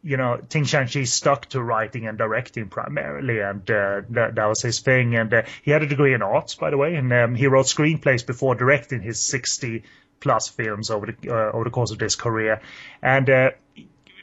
you 0.03 0.17
know, 0.17 0.37
Ting 0.37 0.65
Shan-shi 0.65 1.05
stuck 1.05 1.47
to 1.47 1.61
writing 1.61 2.07
and 2.07 2.17
directing 2.17 2.69
primarily, 2.69 3.39
and 3.39 3.61
uh, 3.69 4.01
that, 4.09 4.35
that, 4.35 4.45
was 4.45 4.61
his 4.61 4.79
thing. 4.79 5.15
And 5.15 5.33
uh, 5.33 5.43
he 5.63 5.71
had 5.71 5.83
a 5.83 5.87
degree 5.87 6.13
in 6.13 6.21
arts, 6.21 6.55
by 6.55 6.69
the 6.71 6.77
way, 6.77 6.95
and 6.95 7.11
um, 7.13 7.35
he 7.35 7.47
wrote 7.47 7.67
screenplays 7.67 8.25
before 8.25 8.55
directing 8.55 9.01
his 9.01 9.19
60 9.19 9.83
plus 10.19 10.47
films 10.47 10.89
over 10.89 11.07
the 11.07 11.29
uh, 11.29 11.51
over 11.51 11.63
the 11.63 11.69
course 11.69 11.91
of 11.91 11.99
his 11.99 12.15
career. 12.15 12.61
And 13.01 13.29
uh, 13.29 13.51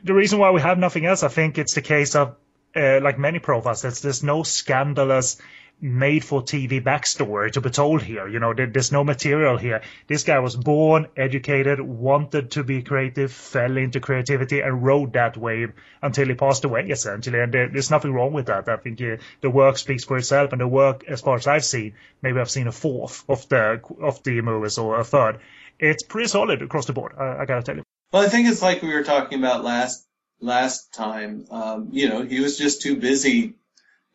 the 0.03 0.15
reason 0.15 0.39
why 0.39 0.51
we 0.51 0.61
have 0.61 0.79
nothing 0.79 1.07
else, 1.07 1.23
I 1.23 1.29
think, 1.29 1.59
it's 1.59 1.75
the 1.75 1.83
case 1.83 2.15
of 2.15 2.37
uh, 2.75 3.01
like 3.03 3.19
many 3.19 3.39
profiles, 3.39 3.83
there's, 3.83 4.01
there's 4.01 4.23
no 4.23 4.43
scandalous 4.43 5.41
made 5.81 6.25
for 6.25 6.43
TV 6.43 6.83
backstory 6.83 7.53
to 7.53 7.61
be 7.61 7.71
told 7.71 8.03
here. 8.03 8.27
You 8.27 8.41
know, 8.41 8.53
there, 8.53 8.67
there's 8.67 8.91
no 8.91 9.05
material 9.05 9.57
here. 9.57 9.83
This 10.09 10.25
guy 10.25 10.39
was 10.41 10.57
born, 10.57 11.07
educated, 11.17 11.81
wanted 11.81 12.51
to 12.53 12.65
be 12.65 12.83
creative, 12.83 13.33
fell 13.33 13.77
into 13.77 14.01
creativity, 14.01 14.61
and 14.61 14.85
rode 14.85 15.13
that 15.13 15.37
wave 15.37 15.73
until 16.03 16.27
he 16.27 16.35
passed 16.35 16.65
away, 16.65 16.89
essentially. 16.89 17.41
And 17.41 17.53
there, 17.53 17.69
there's 17.69 17.91
nothing 17.91 18.13
wrong 18.13 18.33
with 18.33 18.47
that. 18.47 18.69
I 18.69 18.77
think 18.77 18.99
the 18.99 19.51
work 19.51 19.79
speaks 19.79 20.05
for 20.05 20.17
itself, 20.17 20.53
and 20.53 20.61
the 20.61 20.69
work, 20.69 21.05
as 21.07 21.21
far 21.21 21.37
as 21.37 21.47
I've 21.47 21.65
seen, 21.65 21.95
maybe 22.23 22.41
I've 22.41 22.51
seen 22.51 22.67
a 22.67 22.73
fourth 22.73 23.25
of 23.29 23.49
the 23.49 23.81
of 24.03 24.23
the 24.25 24.41
movies 24.41 24.79
or 24.79 24.99
a 24.99 25.05
third. 25.05 25.41
It's 25.79 26.03
pretty 26.03 26.29
solid 26.29 26.61
across 26.61 26.87
the 26.87 26.93
board. 26.93 27.15
I, 27.17 27.43
I 27.43 27.45
gotta 27.45 27.63
tell 27.63 27.77
you. 27.77 27.83
Well, 28.13 28.25
I 28.25 28.29
think 28.29 28.49
it's 28.49 28.63
like 28.63 28.83
we 28.83 28.93
were 28.93 29.05
talking 29.05 29.39
about 29.39 29.63
last 29.63 30.08
last 30.41 30.93
time. 30.95 31.47
Um, 31.51 31.89
you 31.93 32.09
know, 32.09 32.23
he 32.23 32.41
was 32.41 32.59
just 32.59 32.83
too 32.83 32.97
busy 32.97 33.55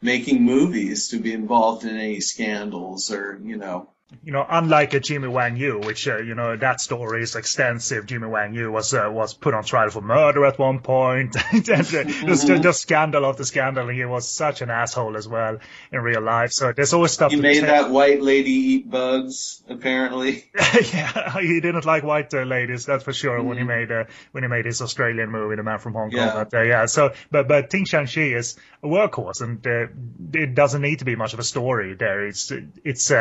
making 0.02 0.44
movies 0.44 1.10
to 1.10 1.20
be 1.20 1.34
involved 1.34 1.86
in 1.86 1.98
any 1.98 2.20
scandals 2.20 3.12
or, 3.12 3.40
you 3.44 3.58
know, 3.58 3.90
you 4.22 4.32
know, 4.32 4.46
unlike 4.48 4.94
a 4.94 5.00
Jimmy 5.00 5.28
Wang 5.28 5.58
Yu, 5.58 5.80
which 5.80 6.08
uh, 6.08 6.18
you 6.18 6.36
know 6.36 6.56
that 6.56 6.82
story 6.82 7.24
is 7.24 7.36
extensive. 7.36 8.06
Jimmy 8.06 8.28
Wang 8.28 8.54
Yu 8.54 8.72
was 8.72 8.94
uh, 8.94 9.08
was 9.10 9.34
put 9.34 9.54
on 9.54 9.64
trial 9.64 9.90
for 9.90 10.02
murder 10.02 10.46
at 10.46 10.60
one 10.60 10.80
point. 10.80 11.36
and, 11.52 11.70
uh, 11.70 12.04
it 12.06 12.24
was 12.24 12.44
just, 12.44 12.64
just 12.64 12.82
scandal 12.82 13.26
after 13.26 13.44
scandal. 13.44 13.88
And 13.88 13.98
he 13.98 14.06
was 14.06 14.28
such 14.28 14.62
an 14.62 14.70
asshole 14.70 15.18
as 15.18 15.28
well 15.28 15.58
in 15.92 16.02
real 16.02 16.22
life. 16.22 16.52
So 16.52 16.74
there's 16.74 16.94
always 16.94 17.12
stuff. 17.12 17.32
He 17.32 17.40
made 17.40 17.64
that 17.64 17.90
white 17.90 18.22
lady 18.22 18.52
eat 18.52 18.90
bugs. 18.90 19.64
Apparently, 19.68 20.46
yeah, 20.94 21.40
he 21.40 21.60
didn't 21.60 21.86
like 21.86 22.04
white 22.04 22.34
uh, 22.34 22.44
ladies. 22.44 22.86
That's 22.86 23.04
for 23.04 23.14
sure. 23.14 23.40
Mm-hmm. 23.40 23.48
When 23.48 23.58
he 23.58 23.64
made 23.64 23.92
uh, 23.92 24.04
when 24.32 24.44
he 24.44 24.48
made 24.50 24.66
his 24.66 24.82
Australian 24.82 25.32
movie, 25.32 25.56
The 25.56 25.64
Man 25.64 25.80
from 25.80 25.94
Hong 25.94 26.12
Kong. 26.12 26.20
Yeah. 26.20 26.44
But, 26.44 26.54
uh, 26.54 26.62
yeah. 26.62 26.86
So, 26.86 27.14
but 27.32 27.48
but 27.48 27.70
Ting 27.70 27.86
Shan-shi 27.86 28.34
is 28.34 28.58
a 28.84 28.88
workhorse, 28.88 29.42
and 29.42 29.66
it 30.36 30.56
doesn't 30.56 30.82
need 30.82 31.00
to 31.00 31.06
be 31.06 31.16
much 31.16 31.34
of 31.34 31.40
a 31.40 31.44
story 31.44 31.96
there. 31.96 32.28
It's 32.28 32.52
it's 32.84 33.12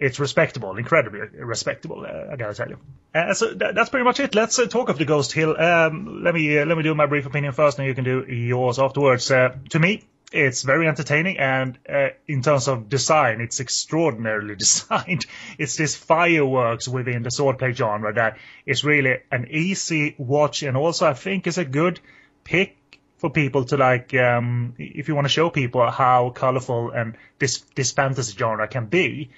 it's 0.00 0.18
respectable, 0.18 0.76
incredibly 0.78 1.20
respectable. 1.20 2.06
Uh, 2.06 2.32
I 2.32 2.36
gotta 2.36 2.54
tell 2.54 2.68
you. 2.68 2.78
Uh, 3.14 3.34
so 3.34 3.54
th- 3.54 3.74
that's 3.74 3.90
pretty 3.90 4.04
much 4.04 4.18
it. 4.18 4.34
Let's 4.34 4.58
uh, 4.58 4.66
talk 4.66 4.88
of 4.88 4.98
the 4.98 5.04
Ghost 5.04 5.32
Hill. 5.32 5.60
Um, 5.60 6.24
let 6.24 6.34
me 6.34 6.58
uh, 6.58 6.64
let 6.64 6.76
me 6.76 6.82
do 6.82 6.94
my 6.94 7.06
brief 7.06 7.26
opinion 7.26 7.52
first, 7.52 7.78
and 7.78 7.86
you 7.86 7.94
can 7.94 8.04
do 8.04 8.24
yours 8.24 8.78
afterwards. 8.78 9.30
Uh, 9.30 9.54
to 9.68 9.78
me, 9.78 10.02
it's 10.32 10.62
very 10.62 10.88
entertaining, 10.88 11.38
and 11.38 11.78
uh, 11.86 12.08
in 12.26 12.42
terms 12.42 12.66
of 12.66 12.88
design, 12.88 13.42
it's 13.42 13.60
extraordinarily 13.60 14.56
designed. 14.64 15.26
It's 15.58 15.76
this 15.76 15.96
fireworks 15.96 16.88
within 16.88 17.22
the 17.22 17.30
swordplay 17.30 17.76
genre 17.76 18.14
that 18.14 18.38
is 18.64 18.82
really 18.84 19.18
an 19.30 19.48
easy 19.50 20.14
watch, 20.16 20.62
and 20.62 20.78
also 20.78 21.06
I 21.06 21.14
think 21.14 21.46
is 21.46 21.58
a 21.58 21.64
good 21.64 22.00
pick 22.42 22.76
for 23.18 23.28
people 23.28 23.66
to 23.66 23.76
like 23.76 24.14
um, 24.14 24.74
if 24.78 25.08
you 25.08 25.14
want 25.14 25.26
to 25.26 25.32
show 25.32 25.50
people 25.50 25.90
how 25.90 26.30
colorful 26.30 26.90
and 26.90 27.18
this 27.38 27.58
this 27.74 27.92
fantasy 27.92 28.34
genre 28.34 28.66
can 28.66 28.86
be 28.86 29.30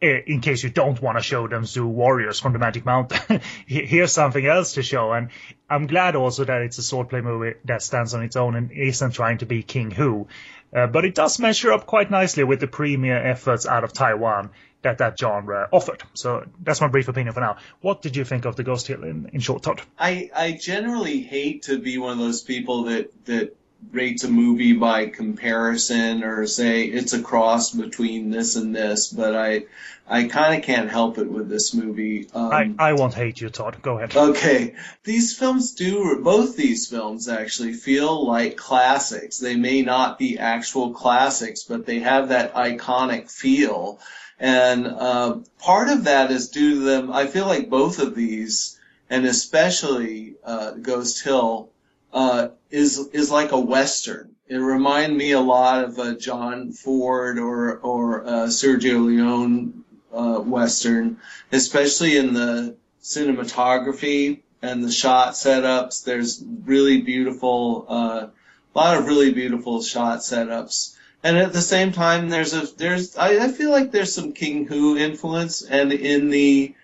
in 0.00 0.40
case 0.40 0.62
you 0.62 0.70
don't 0.70 1.00
want 1.02 1.18
to 1.18 1.22
show 1.22 1.48
them 1.48 1.64
Zu 1.64 1.86
warriors 1.86 2.38
from 2.38 2.52
the 2.52 2.58
magic 2.58 2.84
mountain 2.84 3.40
here's 3.66 4.12
something 4.12 4.46
else 4.46 4.74
to 4.74 4.82
show 4.82 5.12
and 5.12 5.30
i'm 5.68 5.86
glad 5.86 6.14
also 6.14 6.44
that 6.44 6.62
it's 6.62 6.78
a 6.78 6.82
swordplay 6.82 7.22
movie 7.22 7.54
that 7.64 7.82
stands 7.82 8.14
on 8.14 8.22
its 8.22 8.36
own 8.36 8.54
and 8.54 8.70
isn't 8.70 9.12
trying 9.12 9.38
to 9.38 9.46
be 9.46 9.62
king 9.62 9.90
hu 9.90 10.28
uh, 10.74 10.86
but 10.86 11.04
it 11.04 11.14
does 11.14 11.38
measure 11.38 11.72
up 11.72 11.86
quite 11.86 12.10
nicely 12.10 12.44
with 12.44 12.60
the 12.60 12.68
premier 12.68 13.16
efforts 13.16 13.66
out 13.66 13.82
of 13.82 13.92
taiwan 13.92 14.50
that 14.82 14.98
that 14.98 15.18
genre 15.18 15.68
offered. 15.72 16.02
So 16.14 16.44
that's 16.62 16.80
my 16.80 16.88
brief 16.88 17.08
opinion 17.08 17.34
for 17.34 17.40
now. 17.40 17.56
What 17.80 18.02
did 18.02 18.16
you 18.16 18.24
think 18.24 18.44
of 18.44 18.56
the 18.56 18.62
Ghost 18.62 18.86
Hill 18.86 19.02
in, 19.02 19.30
in 19.32 19.40
short, 19.40 19.64
Todd? 19.64 19.82
I, 19.98 20.30
I 20.34 20.52
generally 20.52 21.20
hate 21.20 21.64
to 21.64 21.78
be 21.78 21.98
one 21.98 22.12
of 22.12 22.18
those 22.18 22.42
people 22.42 22.84
that, 22.84 23.24
that 23.24 23.56
rates 23.90 24.24
a 24.24 24.28
movie 24.28 24.74
by 24.74 25.06
comparison 25.06 26.24
or 26.24 26.46
say 26.46 26.84
it's 26.84 27.12
a 27.12 27.22
cross 27.22 27.70
between 27.70 28.30
this 28.30 28.56
and 28.56 28.74
this, 28.74 29.08
but 29.08 29.34
I 29.34 29.64
I 30.10 30.24
kind 30.24 30.58
of 30.58 30.64
can't 30.64 30.90
help 30.90 31.18
it 31.18 31.30
with 31.30 31.50
this 31.50 31.74
movie. 31.74 32.28
Um, 32.32 32.76
I, 32.78 32.90
I 32.90 32.92
won't 32.94 33.12
hate 33.12 33.40
you, 33.40 33.50
Todd. 33.50 33.76
Go 33.82 33.98
ahead. 33.98 34.16
Okay. 34.16 34.74
These 35.04 35.36
films 35.36 35.74
do, 35.74 36.20
both 36.22 36.56
these 36.56 36.88
films 36.88 37.28
actually 37.28 37.74
feel 37.74 38.26
like 38.26 38.56
classics. 38.56 39.38
They 39.38 39.56
may 39.56 39.82
not 39.82 40.18
be 40.18 40.38
actual 40.38 40.92
classics, 40.92 41.64
but 41.64 41.84
they 41.84 42.00
have 42.00 42.30
that 42.30 42.54
iconic 42.54 43.30
feel. 43.30 44.00
And 44.40 44.86
uh, 44.86 45.38
part 45.58 45.88
of 45.88 46.04
that 46.04 46.30
is 46.30 46.48
due 46.48 46.76
to 46.76 46.80
them. 46.80 47.12
I 47.12 47.26
feel 47.26 47.46
like 47.46 47.68
both 47.68 47.98
of 47.98 48.14
these, 48.14 48.78
and 49.10 49.26
especially 49.26 50.36
uh, 50.42 50.70
Ghost 50.72 51.22
Hill, 51.22 51.70
uh, 52.12 52.48
is 52.70 52.98
is 53.12 53.30
like 53.30 53.52
a 53.52 53.60
western. 53.60 54.34
It 54.46 54.56
reminded 54.56 55.16
me 55.16 55.32
a 55.32 55.40
lot 55.40 55.84
of 55.84 55.98
a 55.98 56.16
John 56.16 56.72
Ford 56.72 57.38
or 57.38 57.78
or 57.78 58.22
Sergio 58.48 59.04
Leone 59.04 59.84
uh, 60.12 60.38
western, 60.38 61.18
especially 61.52 62.16
in 62.16 62.32
the 62.34 62.76
cinematography 63.02 64.40
and 64.62 64.82
the 64.82 64.90
shot 64.90 65.34
setups. 65.34 66.04
There's 66.04 66.42
really 66.64 67.02
beautiful, 67.02 67.86
uh, 67.88 68.26
a 68.74 68.78
lot 68.78 68.96
of 68.96 69.06
really 69.06 69.32
beautiful 69.32 69.82
shot 69.82 70.20
setups 70.20 70.96
and 71.22 71.36
at 71.36 71.52
the 71.52 71.60
same 71.60 71.92
time, 71.92 72.28
there's 72.28 72.54
a 72.54 72.66
there's 72.76 73.16
I, 73.16 73.44
I 73.44 73.48
feel 73.48 73.70
like 73.70 73.90
there's 73.90 74.14
some 74.14 74.32
King 74.32 74.66
Hu 74.66 74.96
influence, 74.96 75.62
and 75.62 75.92
in 75.92 76.30
the 76.30 76.74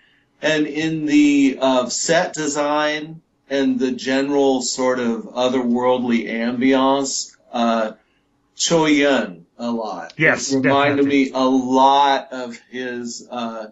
and 0.42 0.66
in 0.66 1.06
the 1.06 1.58
uh, 1.60 1.88
set 1.88 2.34
design 2.34 3.20
and 3.48 3.78
the 3.78 3.92
general 3.92 4.62
sort 4.62 4.98
of 4.98 5.24
otherworldly 5.24 6.26
ambiance, 6.28 7.36
uh, 7.52 7.92
Chor 8.56 8.88
Yuen 8.88 9.46
a 9.58 9.70
lot. 9.70 10.14
Yes, 10.16 10.52
it 10.52 10.58
reminded 10.58 11.04
definitely. 11.04 11.24
me 11.26 11.30
a 11.32 11.44
lot 11.44 12.32
of 12.32 12.58
his 12.70 13.26
uh, 13.30 13.68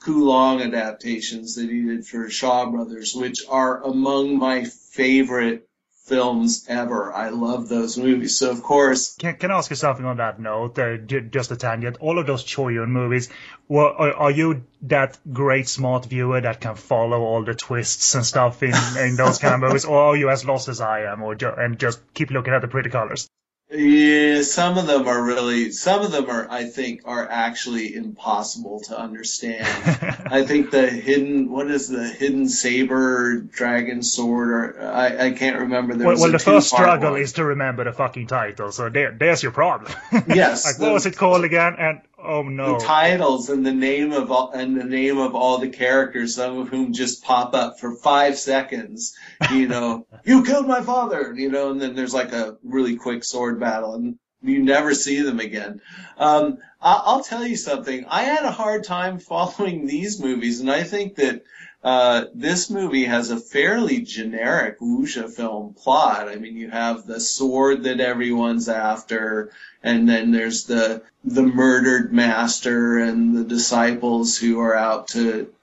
Gu 0.00 0.24
Long 0.24 0.62
adaptations 0.62 1.56
that 1.56 1.68
he 1.68 1.82
did 1.82 2.06
for 2.06 2.30
Shaw 2.30 2.70
Brothers, 2.70 3.14
which 3.14 3.44
are 3.48 3.82
among 3.82 4.38
my 4.38 4.64
favorite 4.64 5.68
films 6.06 6.64
ever. 6.68 7.12
I 7.12 7.30
love 7.30 7.68
those 7.68 7.98
movies. 7.98 8.38
So 8.38 8.50
of 8.50 8.62
course, 8.62 9.16
Can, 9.16 9.36
can 9.36 9.50
I 9.50 9.58
ask 9.58 9.70
you 9.70 9.76
something 9.76 10.04
on 10.04 10.18
that 10.18 10.38
note? 10.40 10.78
Uh, 10.78 10.96
just 10.96 11.50
a 11.50 11.56
tangent. 11.56 11.96
All 12.00 12.18
of 12.18 12.26
those 12.26 12.44
Chor 12.54 12.70
Yuen 12.70 12.90
movies, 12.90 13.28
well, 13.68 13.94
are, 13.98 14.12
are 14.14 14.30
you 14.30 14.64
that 14.82 15.18
great 15.32 15.68
smart 15.68 16.06
viewer 16.06 16.40
that 16.40 16.60
can 16.60 16.76
follow 16.76 17.20
all 17.20 17.44
the 17.44 17.54
twists 17.54 18.14
and 18.14 18.24
stuff 18.24 18.62
in, 18.62 18.74
in 18.98 19.16
those 19.16 19.38
kind 19.38 19.54
of 19.54 19.60
movies, 19.60 19.84
or 19.92 19.98
are 19.98 20.16
you 20.16 20.30
as 20.30 20.44
lost 20.44 20.68
as 20.68 20.80
I 20.80 21.02
am, 21.12 21.22
or 21.22 21.34
ju- 21.34 21.52
and 21.56 21.78
just 21.78 22.00
keep 22.14 22.30
looking 22.30 22.52
at 22.54 22.62
the 22.62 22.68
pretty 22.68 22.90
colors? 22.90 23.28
Yeah, 23.70 24.42
some 24.42 24.78
of 24.78 24.86
them 24.86 25.08
are 25.08 25.22
really, 25.22 25.72
some 25.72 26.02
of 26.02 26.12
them 26.12 26.30
are, 26.30 26.46
I 26.48 26.64
think, 26.66 27.02
are 27.04 27.28
actually 27.28 27.96
impossible 27.96 28.80
to 28.82 28.96
understand. 28.96 29.66
I 30.30 30.44
think 30.44 30.70
the 30.70 30.88
hidden, 30.88 31.50
what 31.50 31.68
is 31.68 31.88
the 31.88 32.08
hidden 32.08 32.48
saber 32.48 33.40
dragon 33.40 34.02
sword, 34.02 34.50
or 34.50 34.80
I, 34.82 35.26
I 35.26 35.30
can't 35.32 35.58
remember. 35.58 35.96
There 35.96 36.06
Well, 36.06 36.16
well 36.20 36.30
the 36.30 36.38
first 36.38 36.68
struggle 36.68 37.12
one. 37.12 37.20
is 37.20 37.32
to 37.34 37.44
remember 37.44 37.82
the 37.82 37.92
fucking 37.92 38.28
title, 38.28 38.70
so 38.70 38.88
there, 38.88 39.10
there's 39.10 39.42
your 39.42 39.52
problem. 39.52 39.92
Yes, 40.28 40.64
like, 40.64 40.76
the- 40.76 40.84
what 40.84 40.92
was 40.92 41.06
it 41.06 41.16
called 41.16 41.44
again? 41.44 41.74
And, 41.76 42.00
oh 42.18 42.42
no. 42.42 42.78
the 42.78 42.84
titles 42.84 43.48
and 43.50 43.64
the 43.64 43.72
name 43.72 44.12
of 44.12 44.30
all 44.30 44.50
and 44.52 44.78
the 44.78 44.84
name 44.84 45.18
of 45.18 45.34
all 45.34 45.58
the 45.58 45.68
characters, 45.68 46.34
some 46.34 46.58
of 46.58 46.68
whom 46.68 46.92
just 46.92 47.22
pop 47.24 47.54
up 47.54 47.78
for 47.80 47.94
five 47.96 48.38
seconds. 48.38 49.14
You 49.52 49.68
know, 49.68 50.06
you 50.24 50.44
killed 50.44 50.66
my 50.66 50.82
father. 50.82 51.34
You 51.34 51.50
know, 51.50 51.70
and 51.70 51.80
then 51.80 51.94
there's 51.94 52.14
like 52.14 52.32
a 52.32 52.56
really 52.62 52.96
quick 52.96 53.24
sword 53.24 53.60
battle, 53.60 53.94
and 53.94 54.18
you 54.42 54.62
never 54.62 54.94
see 54.94 55.22
them 55.22 55.40
again. 55.40 55.80
Um, 56.18 56.58
I- 56.80 57.02
I'll 57.04 57.24
tell 57.24 57.46
you 57.46 57.56
something. 57.56 58.04
I 58.08 58.22
had 58.22 58.44
a 58.44 58.50
hard 58.50 58.84
time 58.84 59.18
following 59.32 59.86
these 59.86 60.20
movies, 60.20 60.60
and 60.60 60.70
I 60.70 60.82
think 60.82 61.16
that. 61.16 61.42
Uh, 61.86 62.24
this 62.34 62.68
movie 62.68 63.04
has 63.04 63.30
a 63.30 63.38
fairly 63.38 64.00
generic 64.00 64.80
wuxia 64.80 65.30
film 65.30 65.72
plot. 65.72 66.28
I 66.28 66.34
mean, 66.34 66.56
you 66.56 66.68
have 66.68 67.06
the 67.06 67.20
sword 67.20 67.84
that 67.84 68.00
everyone's 68.00 68.68
after, 68.68 69.52
and 69.84 70.08
then 70.08 70.32
there's 70.32 70.64
the 70.64 71.02
the 71.22 71.44
murdered 71.44 72.12
master 72.12 72.98
and 72.98 73.36
the 73.36 73.44
disciples 73.44 74.36
who 74.36 74.58
are 74.58 74.74
out 74.74 75.06
to 75.10 75.54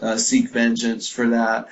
uh, 0.00 0.18
seek 0.18 0.50
vengeance 0.50 1.08
for 1.08 1.30
that. 1.30 1.68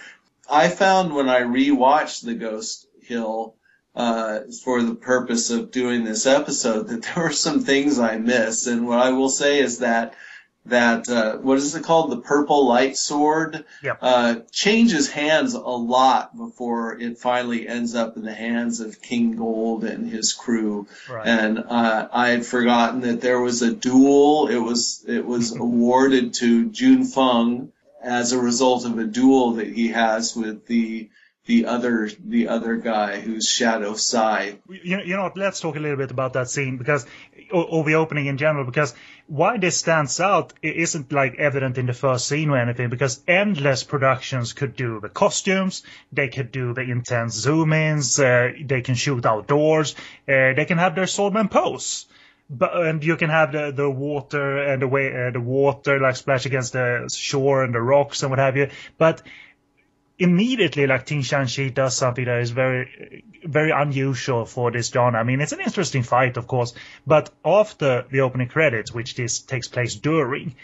I 0.51 0.66
found 0.66 1.14
when 1.14 1.29
I 1.29 1.42
rewatched 1.42 2.25
The 2.25 2.35
Ghost 2.35 2.88
Hill 3.03 3.55
uh, 3.94 4.40
for 4.64 4.83
the 4.83 4.96
purpose 4.96 5.51
of 5.51 5.70
doing 5.70 6.03
this 6.03 6.27
episode 6.27 6.88
that 6.88 7.03
there 7.05 7.23
were 7.23 7.31
some 7.31 7.61
things 7.61 8.01
I 8.01 8.18
missed, 8.18 8.66
and 8.66 8.88
what 8.88 8.99
I 8.99 9.11
will 9.11 9.29
say 9.29 9.61
is 9.61 9.79
that 9.79 10.14
that 10.70 11.09
uh, 11.09 11.37
what 11.37 11.59
is 11.59 11.74
it 11.74 11.85
called 11.85 12.11
the 12.11 12.16
purple 12.16 12.66
light 12.66 12.96
sword 12.96 13.64
Yep. 13.83 13.98
uh, 14.00 14.35
changes 14.50 15.11
hands 15.11 15.54
a 15.54 15.61
lot 15.61 16.37
before 16.37 16.98
it 16.98 17.18
finally 17.18 17.68
ends 17.68 17.94
up 17.94 18.16
in 18.16 18.22
the 18.24 18.35
hands 18.35 18.80
of 18.80 19.00
King 19.02 19.37
Gold 19.37 19.85
and 19.85 20.11
his 20.11 20.33
crew 20.33 20.87
Right. 21.09 21.26
and 21.26 21.59
uh, 21.59 22.09
I 22.12 22.28
had 22.30 22.44
forgotten 22.46 23.02
that 23.02 23.20
there 23.20 23.40
was 23.40 23.62
a 23.62 23.72
duel. 23.72 24.48
It 24.48 24.59
was 24.59 25.04
it 25.06 25.24
was 25.24 25.54
awarded 25.66 26.35
to 26.35 26.70
Jun 26.70 27.04
Feng 27.04 27.72
as 28.02 28.33
a 28.33 28.38
result 28.38 28.85
of 28.87 28.98
a 28.98 29.04
duel 29.04 29.52
that 29.54 29.68
he 29.68 29.88
has 29.88 30.35
with 30.35 30.66
the 30.66 31.11
the 31.46 31.66
other 31.66 32.11
the 32.24 32.48
other 32.48 32.76
guy 32.76 33.18
who's 33.20 33.48
Shadow 33.48 33.94
Sai. 33.94 34.59
you, 34.68 35.00
you 35.00 35.16
know 35.16 35.22
what? 35.22 35.37
Let's 35.37 35.61
talk 35.61 35.76
a 35.76 35.81
little 35.81 35.96
bit 35.96 36.11
about 36.11 36.35
that 36.35 36.50
scene 36.50 36.76
because, 36.76 37.07
or, 37.50 37.64
or 37.64 37.85
the 37.85 37.94
opening 37.94 38.26
in 38.26 38.37
general, 38.37 38.64
because 38.64 38.94
why 39.26 39.57
this 39.57 39.76
stands 39.76 40.20
out 40.20 40.53
it 40.62 40.76
isn't 40.76 41.12
like 41.12 41.37
evident 41.38 41.79
in 41.79 41.87
the 41.87 41.94
first 41.94 42.29
scene 42.29 42.50
or 42.50 42.59
anything. 42.59 42.90
Because 42.90 43.20
endless 43.26 43.85
productions 43.85 44.53
could 44.53 44.76
do 44.76 45.00
the 45.00 45.09
costumes, 45.09 45.83
they 46.12 46.29
could 46.29 46.53
do 46.53 46.74
the 46.74 46.83
intense 46.83 47.35
zoom-ins, 47.35 48.20
uh, 48.20 48.53
they 48.62 48.83
can 48.83 48.94
shoot 48.94 49.24
outdoors, 49.24 49.94
uh, 50.29 50.53
they 50.55 50.66
can 50.66 50.79
have 50.79 50.94
their 50.94 51.05
swordman 51.05 51.50
pose. 51.50 52.07
But 52.53 52.76
and 52.76 53.03
you 53.03 53.16
can 53.16 53.31
have 53.31 53.53
the, 53.53 53.70
the 53.70 53.88
water 53.88 54.59
and 54.59 54.83
the 54.83 54.88
way 54.88 55.07
uh, 55.09 55.31
the 55.31 55.40
water 55.40 56.00
like 56.00 56.16
splash 56.16 56.46
against 56.46 56.72
the 56.72 57.09
shore 57.12 57.62
and 57.62 57.72
the 57.72 57.81
rocks 57.81 58.22
and 58.22 58.31
what 58.31 58.40
have 58.40 58.57
you. 58.57 58.70
But 58.98 59.22
immediately 60.20 60.87
like 60.87 61.06
Ting 61.06 61.22
Shanxi 61.22 61.72
does 61.72 61.96
something 61.96 62.24
that 62.26 62.40
is 62.40 62.50
very 62.50 63.24
very 63.44 63.70
unusual 63.70 64.44
for 64.44 64.70
this 64.70 64.90
genre. 64.90 65.18
I 65.18 65.24
mean, 65.24 65.40
it's 65.40 65.52
an 65.52 65.61
interesting 65.61 66.02
fight, 66.02 66.37
of 66.37 66.46
course, 66.46 66.74
but 67.06 67.30
after 67.44 68.04
the 68.11 68.20
opening 68.20 68.48
credits, 68.48 68.92
which 68.92 69.14
this 69.14 69.40
takes 69.40 69.66
place 69.66 69.94
during, 69.96 70.54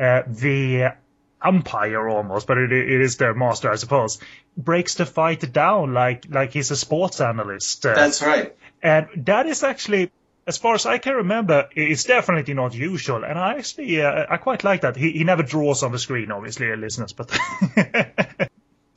uh, 0.00 0.22
the 0.26 0.94
umpire 1.40 2.08
almost, 2.08 2.46
but 2.46 2.58
it, 2.58 2.72
it 2.72 3.00
is 3.00 3.16
their 3.18 3.34
master, 3.34 3.70
I 3.70 3.76
suppose, 3.76 4.18
breaks 4.56 4.96
the 4.96 5.06
fight 5.06 5.52
down 5.52 5.94
like 5.94 6.26
like 6.28 6.52
he's 6.52 6.70
a 6.70 6.76
sports 6.76 7.20
analyst. 7.20 7.86
Uh, 7.86 7.94
That's 7.94 8.20
right. 8.22 8.56
and 8.82 9.06
that 9.26 9.46
is 9.46 9.62
actually, 9.62 10.10
as 10.46 10.58
far 10.58 10.74
as 10.74 10.86
I 10.86 10.98
can 10.98 11.14
remember, 11.14 11.68
it's 11.76 12.04
definitely 12.04 12.54
not 12.54 12.74
usual. 12.74 13.24
And 13.24 13.38
I 13.38 13.58
actually, 13.58 14.02
uh, 14.02 14.26
I 14.28 14.38
quite 14.38 14.64
like 14.64 14.80
that. 14.80 14.96
He, 14.96 15.12
he 15.12 15.24
never 15.24 15.42
draws 15.44 15.82
on 15.82 15.92
the 15.92 15.98
screen, 15.98 16.32
obviously, 16.32 16.72
uh, 16.72 16.76
listeners, 16.76 17.12
but. 17.12 17.30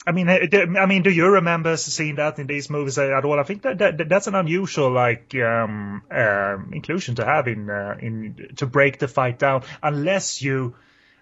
I 0.08 0.14
mean, 0.14 0.28
do- 0.50 0.78
I 0.78 0.86
mean, 0.86 1.04
do 1.04 1.12
you 1.12 1.28
remember 1.28 1.76
seeing 1.76 2.16
that 2.16 2.40
in 2.40 2.48
these 2.48 2.70
movies 2.70 2.98
at 2.98 3.26
all? 3.26 3.40
I 3.40 3.44
think 3.44 3.64
that, 3.64 3.78
that 3.80 4.08
that's 4.08 4.28
an 4.28 4.36
unusual 4.36 4.90
like 4.90 5.36
um, 5.36 6.02
um, 6.10 6.72
inclusion 6.74 7.16
to 7.16 7.26
have 7.26 7.48
in 7.50 7.70
uh, 7.70 7.98
in 8.00 8.54
to 8.56 8.66
break 8.66 9.00
the 9.00 9.10
fight 9.10 9.38
down, 9.38 9.64
unless 9.84 10.42
you. 10.42 10.76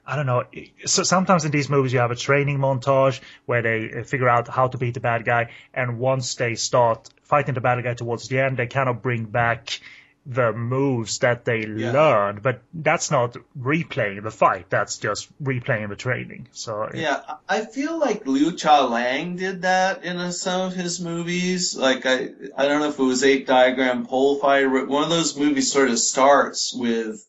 I 0.07 0.15
don't 0.15 0.27
know. 0.27 0.43
So 0.85 1.01
sometimes 1.01 1.45
in 1.45 1.51
these 1.51 1.67
movies 1.67 1.91
you 1.91 1.97
have 1.97 2.11
a 2.11 2.15
training 2.15 2.59
montage 2.59 3.21
where 3.47 3.63
they 3.63 4.03
figure 4.03 4.29
out 4.29 4.47
how 4.47 4.67
to 4.67 4.77
beat 4.77 4.93
the 4.93 4.99
bad 4.99 5.25
guy, 5.25 5.49
and 5.73 5.97
once 5.97 6.35
they 6.35 6.53
start 6.53 7.09
fighting 7.23 7.55
the 7.55 7.61
bad 7.61 7.83
guy 7.83 7.95
towards 7.95 8.27
the 8.27 8.39
end, 8.39 8.57
they 8.57 8.67
kind 8.67 8.87
of 8.87 9.01
bring 9.01 9.25
back 9.25 9.79
the 10.27 10.51
moves 10.53 11.19
that 11.19 11.45
they 11.45 11.59
Yeah. 11.67 11.91
learned, 11.91 12.41
but 12.41 12.61
that's 12.73 13.11
not 13.11 13.37
replaying 13.59 14.23
the 14.23 14.31
fight. 14.31 14.65
That's 14.71 14.97
just 14.97 15.27
replaying 15.43 15.89
the 15.89 15.95
training. 15.95 16.47
So 16.51 16.89
Yeah, 16.93 17.21
I 17.27 17.57
I 17.57 17.65
feel 17.65 17.99
like 17.99 18.25
Liu 18.25 18.51
Chia-liang 18.53 19.35
did 19.35 19.61
that 19.61 20.03
in 20.03 20.17
uh, 20.17 20.31
some 20.31 20.61
of 20.61 20.73
his 20.73 20.99
movies. 20.99 21.75
Like 21.77 22.05
I, 22.07 22.29
I 22.57 22.67
don't 22.67 22.79
know 22.81 22.89
if 22.89 22.97
it 22.97 23.03
was 23.03 23.23
Eight 23.23 23.45
Diagram 23.45 24.07
Pole 24.07 24.37
Fighter, 24.37 24.69
but 24.69 24.87
one 24.87 25.03
of 25.03 25.09
those 25.09 25.37
movies 25.37 25.71
sort 25.71 25.89
of 25.91 25.99
starts 25.99 26.73
with 26.73 27.23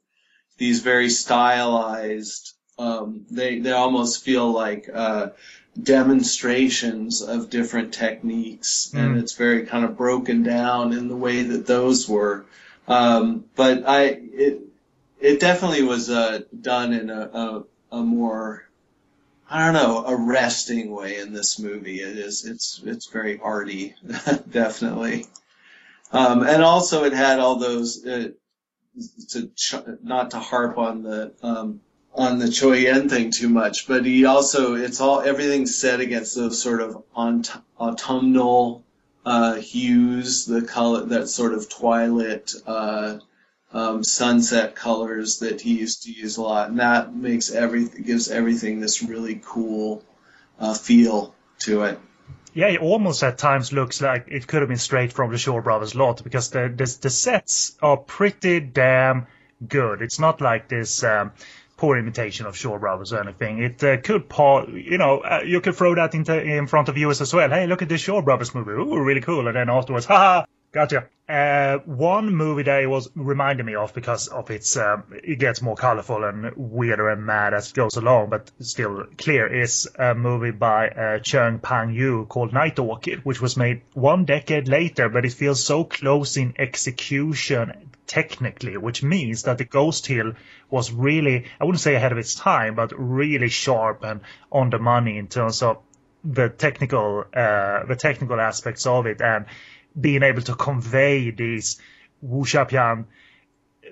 these 0.57 0.81
very 0.81 1.11
stylized. 1.11 2.55
Um, 2.79 3.27
they 3.31 3.59
they 3.59 3.73
almost 3.73 4.25
feel 4.25 4.51
like 4.51 4.89
uh, 4.93 5.29
demonstrations 5.81 7.21
of 7.23 7.51
different 7.51 7.93
techniques, 7.93 8.91
and 8.95 9.17
Mm. 9.17 9.21
it's 9.21 9.35
very 9.35 9.67
kind 9.67 9.85
of 9.85 9.97
broken 9.97 10.43
down 10.43 10.93
in 10.93 11.09
the 11.09 11.17
way 11.17 11.43
that 11.43 11.67
those 11.67 12.09
were. 12.09 12.45
Um, 12.89 13.45
but 13.57 13.87
I, 13.87 14.03
it, 14.05 14.61
it 15.21 15.41
definitely 15.41 15.83
was 15.83 16.09
uh, 16.11 16.41
done 16.61 16.93
in 16.93 17.11
a, 17.11 17.21
a, 17.21 17.65
a 17.93 18.03
more 18.03 18.67
I 19.49 19.65
don't 19.65 19.75
know, 19.75 20.05
arresting 20.07 20.91
way 20.91 21.19
in 21.19 21.33
this 21.33 21.59
movie. 21.59 22.01
It 22.01 22.19
is, 22.19 22.45
it's, 22.45 22.81
it's 22.85 23.07
very 23.07 23.39
arty, 23.39 23.95
definitely. 24.51 25.27
Um, 26.11 26.43
and 26.43 26.63
also 26.63 27.05
it 27.05 27.13
had 27.13 27.39
all 27.39 27.57
those, 27.57 28.05
uh, 28.05 28.31
to, 29.31 29.49
ch- 29.55 29.75
not 30.03 30.33
to 30.33 30.39
harp 30.41 30.79
on 30.79 31.03
the, 31.03 31.33
um, 31.43 31.81
on 32.13 32.39
the 32.39 32.57
Chor 32.59 32.75
Yuen 32.75 33.09
thing 33.09 33.31
too 33.31 33.49
much, 33.49 33.87
but 33.87 34.05
he 34.05 34.25
also, 34.25 34.75
it's 34.75 35.01
all, 35.01 35.21
everything's 35.21 35.77
set 35.77 36.01
against 36.01 36.35
those 36.35 36.61
sort 36.61 36.81
of 36.81 37.05
aut- 37.15 37.63
autumnal, 37.79 38.83
hues, 39.57 40.47
the 40.47 40.63
color, 40.63 41.05
that 41.07 41.29
sort 41.29 41.53
of 41.53 41.69
twilight, 41.69 42.53
uh, 42.67 43.19
um, 43.73 44.05
sunset 44.05 44.77
colors 44.77 45.41
that 45.41 45.61
he 45.61 45.79
used 45.79 46.05
to 46.05 46.13
use 46.13 46.37
a 46.37 46.43
lot, 46.43 46.71
and 46.71 46.79
that 46.79 47.15
makes 47.15 47.51
everything 47.51 48.05
gives 48.05 48.31
everything 48.31 48.81
this 48.81 49.03
really 49.03 49.41
cool 49.45 50.05
uh, 50.61 50.75
feel 50.75 51.35
to 51.59 51.83
it. 51.83 51.99
Yeah, 52.55 52.69
it 52.69 52.81
almost 52.81 53.23
at 53.23 53.37
times 53.37 53.73
looks 53.73 54.01
like 54.01 54.29
it 54.29 54.47
could 54.47 54.63
have 54.63 54.69
been 54.69 54.79
straight 54.79 55.13
from 55.13 55.31
the 55.31 55.39
Shaw 55.39 55.61
Brothers 55.61 55.95
lot 55.95 56.23
because 56.23 56.51
the 56.51 56.73
the, 56.75 56.99
the 57.03 57.11
sets 57.11 57.77
are 57.83 57.97
pretty 57.97 58.61
damn 58.61 59.27
good. 59.67 60.03
It's 60.03 60.19
not 60.19 60.41
like 60.41 60.69
this 60.69 61.03
um, 61.03 61.33
poor 61.77 61.99
imitation 61.99 62.47
of 62.47 62.57
Shaw 62.57 62.79
Brothers 62.79 63.13
or 63.13 63.21
anything. 63.21 63.63
It 63.63 63.85
uh, 63.85 63.99
could, 63.99 64.29
pa- 64.29 64.65
you 64.67 64.99
know, 64.99 65.21
uh, 65.21 65.41
you 65.45 65.61
could 65.61 65.75
throw 65.75 65.95
that 65.95 66.15
into 66.15 66.41
in 66.41 66.67
front 66.67 66.89
of 66.89 66.95
viewers 66.95 67.21
as 67.21 67.33
well. 67.35 67.51
Hey, 67.51 67.67
look 67.67 67.83
at 67.83 67.89
this 67.89 68.01
Shaw 68.01 68.23
Brothers 68.23 68.55
movie. 68.55 68.73
Ooh, 68.73 69.03
really 69.03 69.21
cool. 69.21 69.47
And 69.47 69.57
then 69.57 69.69
afterwards, 69.69 70.07
haha. 70.13 70.47
Gotcha. 70.77 71.09
Uh, 71.27 71.79
one 71.87 72.37
movie 72.37 72.65
that 72.65 72.83
it 72.83 72.87
was 72.87 73.09
reminding 73.15 73.65
me 73.65 73.75
of 73.77 73.95
because 73.95 74.29
of 74.29 74.51
its, 74.51 74.77
um, 74.77 75.05
it 75.11 75.39
gets 75.39 75.63
more 75.63 75.75
colorful 75.75 76.23
and 76.23 76.53
weirder 76.55 77.09
and 77.09 77.25
mad 77.25 77.55
as 77.55 77.71
it 77.71 77.75
goes 77.75 77.97
along, 77.97 78.29
but 78.29 78.51
still 78.61 79.07
clear, 79.17 79.47
is 79.47 79.89
a 79.99 80.15
movie 80.15 80.51
by 80.51 80.89
uh, 80.91 81.19
Chung 81.21 81.61
Pang 81.61 81.95
Yu 81.95 82.27
called 82.29 82.53
Night 82.53 82.79
Orchid, 82.79 83.25
which 83.25 83.41
was 83.41 83.57
made 83.57 83.81
one 83.95 84.27
decade 84.27 84.69
later, 84.69 85.09
but 85.09 85.25
it 85.25 85.33
feels 85.33 85.65
so 85.65 85.83
close 85.83 86.37
in 86.37 86.53
execution 86.59 87.73
technically, 88.07 88.77
which 88.77 89.03
means 89.03 89.45
that 89.45 89.57
the 89.57 89.65
Ghost 89.65 90.07
Hill 90.07 90.35
was 90.69 90.93
really, 90.93 91.47
I 91.59 91.65
wouldn't 91.65 91.81
say 91.81 91.95
ahead 91.95 92.13
of 92.13 92.19
its 92.19 92.35
time, 92.35 92.75
but 92.75 92.93
really 92.95 93.49
sharp 93.49 94.05
and 94.05 94.21
on 94.53 94.69
the 94.69 94.79
money 94.79 95.17
in 95.17 95.29
terms 95.29 95.63
of 95.63 95.79
the 96.23 96.51
technical, 96.51 97.25
uh, 97.33 97.87
the 97.87 97.97
technical 97.99 98.39
aspects 98.39 98.85
of 98.85 99.07
it 99.07 99.23
and 99.23 99.47
being 99.99 100.23
able 100.23 100.43
to 100.43 100.55
convey 100.55 101.31
these 101.31 101.81
wuxia 102.25 102.69
pian 102.69 103.07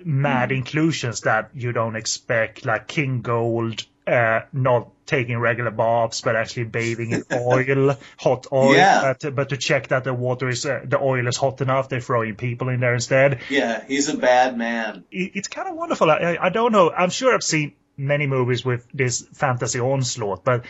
mad 0.03 0.51
inclusions 0.51 1.21
that 1.21 1.51
you 1.53 1.71
don't 1.71 1.95
expect, 1.95 2.65
like 2.65 2.87
King 2.87 3.21
Gold, 3.21 3.85
uh, 4.05 4.41
not 4.53 4.91
taking 5.05 5.37
regular 5.37 5.71
baths 5.71 6.21
but 6.21 6.35
actually 6.35 6.65
bathing 6.65 7.11
in 7.11 7.23
oil, 7.31 7.97
hot 8.17 8.47
oil. 8.51 8.75
Yeah. 8.75 9.13
But, 9.19 9.35
but 9.35 9.49
to 9.49 9.57
check 9.57 9.89
that 9.89 10.03
the 10.03 10.13
water 10.13 10.49
is, 10.49 10.65
uh, 10.65 10.81
the 10.83 10.99
oil 10.99 11.27
is 11.27 11.37
hot 11.37 11.61
enough, 11.61 11.89
they're 11.89 12.01
throwing 12.01 12.35
people 12.35 12.69
in 12.69 12.79
there 12.79 12.93
instead. 12.93 13.39
Yeah, 13.49 13.83
he's 13.87 14.09
a 14.09 14.17
bad 14.17 14.57
man. 14.57 15.05
It, 15.11 15.31
it's 15.35 15.47
kind 15.47 15.67
of 15.67 15.75
wonderful. 15.75 16.09
I, 16.09 16.37
I 16.39 16.49
don't 16.49 16.71
know. 16.71 16.91
I'm 16.91 17.09
sure 17.09 17.33
I've 17.33 17.43
seen 17.43 17.73
many 17.97 18.27
movies 18.27 18.65
with 18.65 18.85
this 18.93 19.25
fantasy 19.33 19.79
onslaught, 19.79 20.43
but 20.43 20.65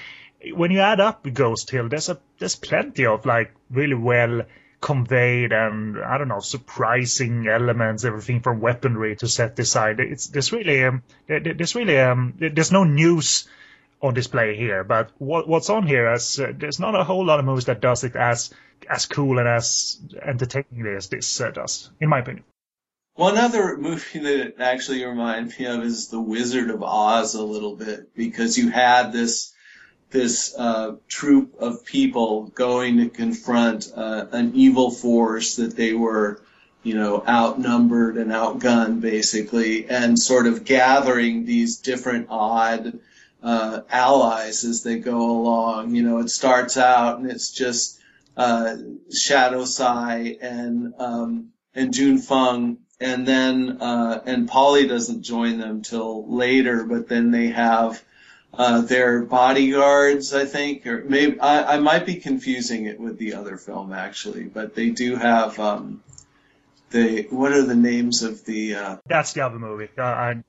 when 0.53 0.71
you 0.71 0.79
add 0.79 0.99
up 0.99 1.25
Ghost 1.33 1.69
Hill, 1.71 1.89
there's 1.89 2.09
a 2.09 2.19
there's 2.37 2.55
plenty 2.55 3.05
of 3.05 3.25
like 3.25 3.53
really 3.69 3.95
well 3.95 4.43
conveyed 4.81 5.51
and 5.51 5.97
I 6.03 6.17
don't 6.17 6.27
know 6.27 6.39
surprising 6.39 7.47
elements, 7.47 8.05
everything 8.05 8.41
from 8.41 8.61
weaponry 8.61 9.15
to 9.17 9.27
set 9.27 9.55
design. 9.55 9.97
It's 9.99 10.27
there's 10.27 10.51
really 10.51 10.83
um, 10.83 11.03
there, 11.27 11.39
there's 11.39 11.75
really 11.75 11.99
um, 11.99 12.35
there's 12.37 12.71
no 12.71 12.83
news 12.83 13.47
on 14.01 14.13
display 14.13 14.55
here, 14.55 14.83
but 14.83 15.11
what 15.17 15.47
what's 15.47 15.69
on 15.69 15.87
here 15.87 16.13
is 16.13 16.39
uh, 16.39 16.51
there's 16.55 16.79
not 16.79 16.95
a 16.95 17.03
whole 17.03 17.25
lot 17.25 17.39
of 17.39 17.45
movies 17.45 17.65
that 17.65 17.81
does 17.81 18.03
it 18.03 18.15
as 18.15 18.53
as 18.89 19.05
cool 19.05 19.39
and 19.39 19.47
as 19.47 19.99
entertaining 20.21 20.85
as 20.95 21.09
this 21.09 21.41
uh, 21.41 21.51
does, 21.51 21.89
in 21.99 22.09
my 22.09 22.19
opinion. 22.19 22.43
One 23.15 23.37
other 23.37 23.77
movie 23.77 24.19
that 24.19 24.59
actually 24.59 25.05
reminds 25.05 25.57
me 25.57 25.67
of 25.67 25.83
is 25.83 26.09
The 26.09 26.19
Wizard 26.19 26.69
of 26.69 26.83
Oz 26.83 27.33
a 27.33 27.43
little 27.43 27.77
bit 27.77 28.13
because 28.13 28.57
you 28.57 28.69
had 28.69 29.13
this 29.13 29.53
this 30.15 30.55
uh, 30.57 30.95
troop 31.09 31.55
of 31.59 31.83
people 31.83 32.47
going 32.55 32.97
to 32.97 33.09
confront 33.09 33.91
uh, 33.93 34.25
an 34.31 34.53
evil 34.55 34.89
force 34.89 35.57
that 35.57 35.75
they 35.75 35.91
were, 35.91 36.41
you 36.83 36.95
know, 36.95 37.21
outnumbered 37.27 38.15
and 38.15 38.31
outgunned 38.31 39.01
basically, 39.01 39.89
and 39.89 40.17
sort 40.17 40.47
of 40.47 40.63
gathering 40.63 41.45
these 41.45 41.79
different 41.79 42.27
odd 42.29 42.97
uh, 43.43 43.81
allies 43.89 44.63
as 44.63 44.83
they 44.83 44.99
go 44.99 45.19
along. 45.19 45.93
You 45.93 46.03
know, 46.03 46.19
it 46.19 46.29
starts 46.29 46.77
out 46.77 47.19
and 47.19 47.29
it's 47.29 47.51
just 47.51 47.99
uh, 48.37 48.77
Shadow 49.13 49.65
Sai 49.65 50.37
and 50.41 50.93
um, 50.97 51.49
and 51.73 51.93
June 51.93 52.19
Feng, 52.19 52.77
and 53.01 53.27
then 53.27 53.81
uh, 53.81 54.21
and 54.25 54.47
Polly 54.47 54.87
doesn't 54.87 55.23
join 55.23 55.57
them 55.57 55.81
till 55.81 56.33
later, 56.33 56.85
but 56.85 57.09
then 57.09 57.31
they 57.31 57.47
have 57.47 58.01
uh, 58.57 58.81
their 58.81 59.21
bodyguards, 59.23 60.33
I 60.33 60.45
think, 60.45 60.85
or 60.87 61.03
maybe 61.03 61.39
I, 61.39 61.75
I 61.75 61.79
might 61.79 62.05
be 62.05 62.15
confusing 62.15 62.85
it 62.85 62.99
with 62.99 63.17
the 63.17 63.35
other 63.35 63.57
film 63.57 63.93
actually, 63.93 64.43
but 64.43 64.75
they 64.75 64.89
do 64.89 65.15
have 65.15 65.59
um, 65.59 66.01
they 66.89 67.23
what 67.23 67.51
are 67.51 67.63
the 67.63 67.75
names 67.75 68.23
of 68.23 68.45
the 68.45 68.75
uh, 68.75 68.97
That's 69.05 69.33
the 69.33 69.45
other 69.45 69.59
movie. 69.59 69.89
Uh, 69.97 70.03
I, 70.03 70.43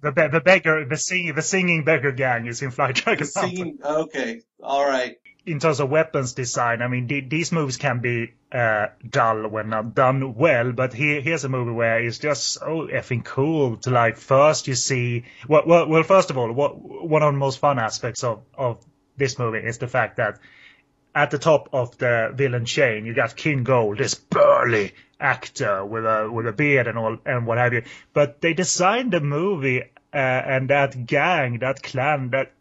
the 0.00 0.10
the 0.10 0.40
beggar, 0.40 0.84
the 0.84 0.96
singing, 0.96 1.34
the 1.34 1.42
singing 1.42 1.84
beggar 1.84 2.12
gang 2.12 2.46
is 2.46 2.60
in 2.62 2.72
Fly 2.72 2.92
Dragon 2.92 3.28
Mountain. 3.34 3.56
singing? 3.56 3.78
Okay, 3.84 4.42
all 4.62 4.84
right. 4.84 5.18
In 5.44 5.58
terms 5.58 5.80
of 5.80 5.90
weapons 5.90 6.34
design, 6.34 6.82
I 6.82 6.88
mean, 6.88 7.08
the, 7.08 7.20
these 7.20 7.50
movies 7.50 7.76
can 7.76 7.98
be 7.98 8.34
uh, 8.52 8.88
dull 9.08 9.48
when 9.48 9.70
not 9.70 9.94
done 9.94 10.34
well, 10.34 10.72
but 10.72 10.92
here, 10.92 11.20
here's 11.20 11.42
a 11.44 11.48
movie 11.48 11.72
where 11.72 12.00
it's 12.00 12.18
just 12.18 12.52
so 12.52 12.86
effing 12.86 13.24
cool 13.24 13.76
to 13.78 13.90
like. 13.90 14.16
First, 14.16 14.68
you 14.68 14.76
see, 14.76 15.24
well, 15.48 15.62
well, 15.66 15.88
well 15.88 16.02
first 16.04 16.30
of 16.30 16.38
all, 16.38 16.52
what 16.52 16.76
one 16.80 17.22
of 17.22 17.32
the 17.32 17.38
most 17.38 17.58
fun 17.58 17.78
aspects 17.78 18.22
of 18.22 18.42
of 18.56 18.84
this 19.16 19.38
movie 19.38 19.58
is 19.58 19.78
the 19.78 19.88
fact 19.88 20.18
that 20.18 20.38
at 21.14 21.30
the 21.30 21.38
top 21.38 21.68
of 21.72 21.98
the 21.98 22.32
villain 22.34 22.64
chain, 22.64 23.04
you 23.04 23.14
got 23.14 23.36
King 23.36 23.64
Gold, 23.64 23.98
this 23.98 24.14
burly 24.14 24.92
actor 25.20 25.84
with 25.84 26.04
a 26.04 26.30
with 26.30 26.46
a 26.46 26.52
beard 26.52 26.86
and 26.86 26.98
all 26.98 27.18
and 27.24 27.46
what 27.46 27.58
have 27.58 27.72
you. 27.72 27.82
But 28.12 28.40
they 28.40 28.54
designed 28.54 29.12
the 29.12 29.20
movie 29.20 29.82
uh, 29.82 30.16
and 30.16 30.70
that 30.70 31.06
gang, 31.06 31.60
that 31.60 31.82
clan, 31.82 32.30
that 32.30 32.52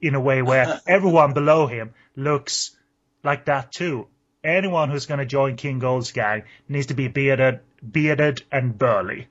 in 0.00 0.14
a 0.14 0.20
way 0.20 0.42
where 0.42 0.80
everyone 0.86 1.32
below 1.32 1.66
him 1.66 1.94
looks 2.16 2.76
like 3.22 3.46
that 3.46 3.72
too. 3.72 4.06
Anyone 4.42 4.90
who's 4.90 5.06
going 5.06 5.18
to 5.18 5.26
join 5.26 5.56
King 5.56 5.78
Gold's 5.78 6.12
gang 6.12 6.44
needs 6.68 6.86
to 6.86 6.94
be 6.94 7.08
bearded, 7.08 7.60
bearded 7.88 8.42
and 8.50 8.76
burly. 8.76 9.28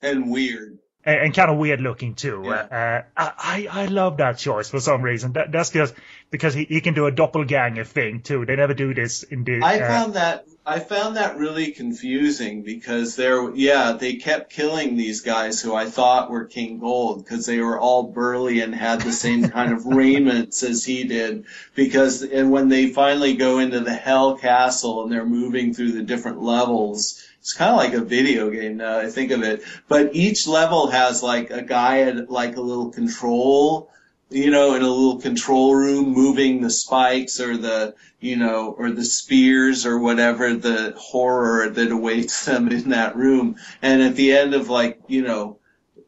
And 0.00 0.30
weird. 0.30 0.78
And, 1.04 1.20
and 1.20 1.34
kind 1.34 1.50
of 1.50 1.58
weird 1.58 1.80
looking 1.80 2.14
too. 2.14 2.42
Yeah. 2.44 3.04
Uh, 3.16 3.30
I, 3.38 3.68
I 3.70 3.86
love 3.86 4.18
that 4.18 4.38
choice 4.38 4.68
for 4.68 4.80
some 4.80 5.02
reason. 5.02 5.32
That, 5.34 5.52
that's 5.52 5.70
just 5.70 5.94
because 6.30 6.54
he, 6.54 6.64
he 6.64 6.80
can 6.80 6.94
do 6.94 7.06
a 7.06 7.10
doppelganger 7.10 7.84
thing 7.84 8.20
too. 8.20 8.44
They 8.44 8.56
never 8.56 8.74
do 8.74 8.94
this 8.94 9.22
in 9.22 9.44
the. 9.44 9.60
I 9.62 9.80
uh, 9.80 9.88
found 9.88 10.14
that 10.14 10.44
I 10.68 10.80
found 10.80 11.16
that 11.16 11.38
really 11.38 11.70
confusing 11.70 12.62
because 12.62 13.16
there, 13.16 13.54
yeah, 13.54 13.92
they 13.92 14.16
kept 14.16 14.52
killing 14.52 14.96
these 14.96 15.22
guys 15.22 15.62
who 15.62 15.74
I 15.74 15.86
thought 15.88 16.30
were 16.30 16.44
King 16.44 16.78
Gold 16.78 17.24
because 17.24 17.46
they 17.46 17.60
were 17.60 17.80
all 17.80 18.02
burly 18.02 18.60
and 18.60 18.74
had 18.74 19.00
the 19.00 19.12
same 19.12 19.48
kind 19.48 19.72
of 19.72 19.86
raiments 19.86 20.62
as 20.62 20.84
he 20.84 21.04
did. 21.04 21.46
Because 21.74 22.22
and 22.22 22.50
when 22.50 22.68
they 22.68 22.88
finally 22.88 23.32
go 23.32 23.60
into 23.60 23.80
the 23.80 23.94
Hell 23.94 24.36
Castle 24.36 25.02
and 25.02 25.10
they're 25.10 25.24
moving 25.24 25.72
through 25.72 25.92
the 25.92 26.02
different 26.02 26.42
levels, 26.42 27.26
it's 27.48 27.54
kind 27.54 27.70
of 27.70 27.78
like 27.78 27.94
a 27.94 28.04
video 28.04 28.50
game 28.50 28.76
now 28.76 28.98
I 28.98 29.08
think 29.08 29.30
of 29.30 29.42
it. 29.42 29.62
But 29.88 30.14
each 30.14 30.46
level 30.46 30.88
has 30.88 31.22
like 31.22 31.50
a 31.50 31.62
guy 31.62 32.00
at 32.00 32.30
like 32.30 32.56
a 32.56 32.60
little 32.60 32.90
control 32.90 33.90
you 34.30 34.50
know, 34.50 34.74
in 34.74 34.82
a 34.82 34.86
little 34.86 35.18
control 35.18 35.74
room, 35.74 36.12
moving 36.12 36.60
the 36.60 36.68
spikes 36.68 37.40
or 37.40 37.56
the, 37.56 37.94
you 38.20 38.36
know, 38.36 38.74
or 38.76 38.90
the 38.90 39.02
spears 39.02 39.86
or 39.86 39.98
whatever 39.98 40.52
the 40.52 40.92
horror 40.98 41.70
that 41.70 41.90
awaits 41.90 42.44
them 42.44 42.68
in 42.68 42.90
that 42.90 43.16
room. 43.16 43.56
And 43.80 44.02
at 44.02 44.14
the 44.14 44.32
end 44.32 44.52
of 44.52 44.68
like, 44.68 45.00
you 45.06 45.22
know, 45.22 45.58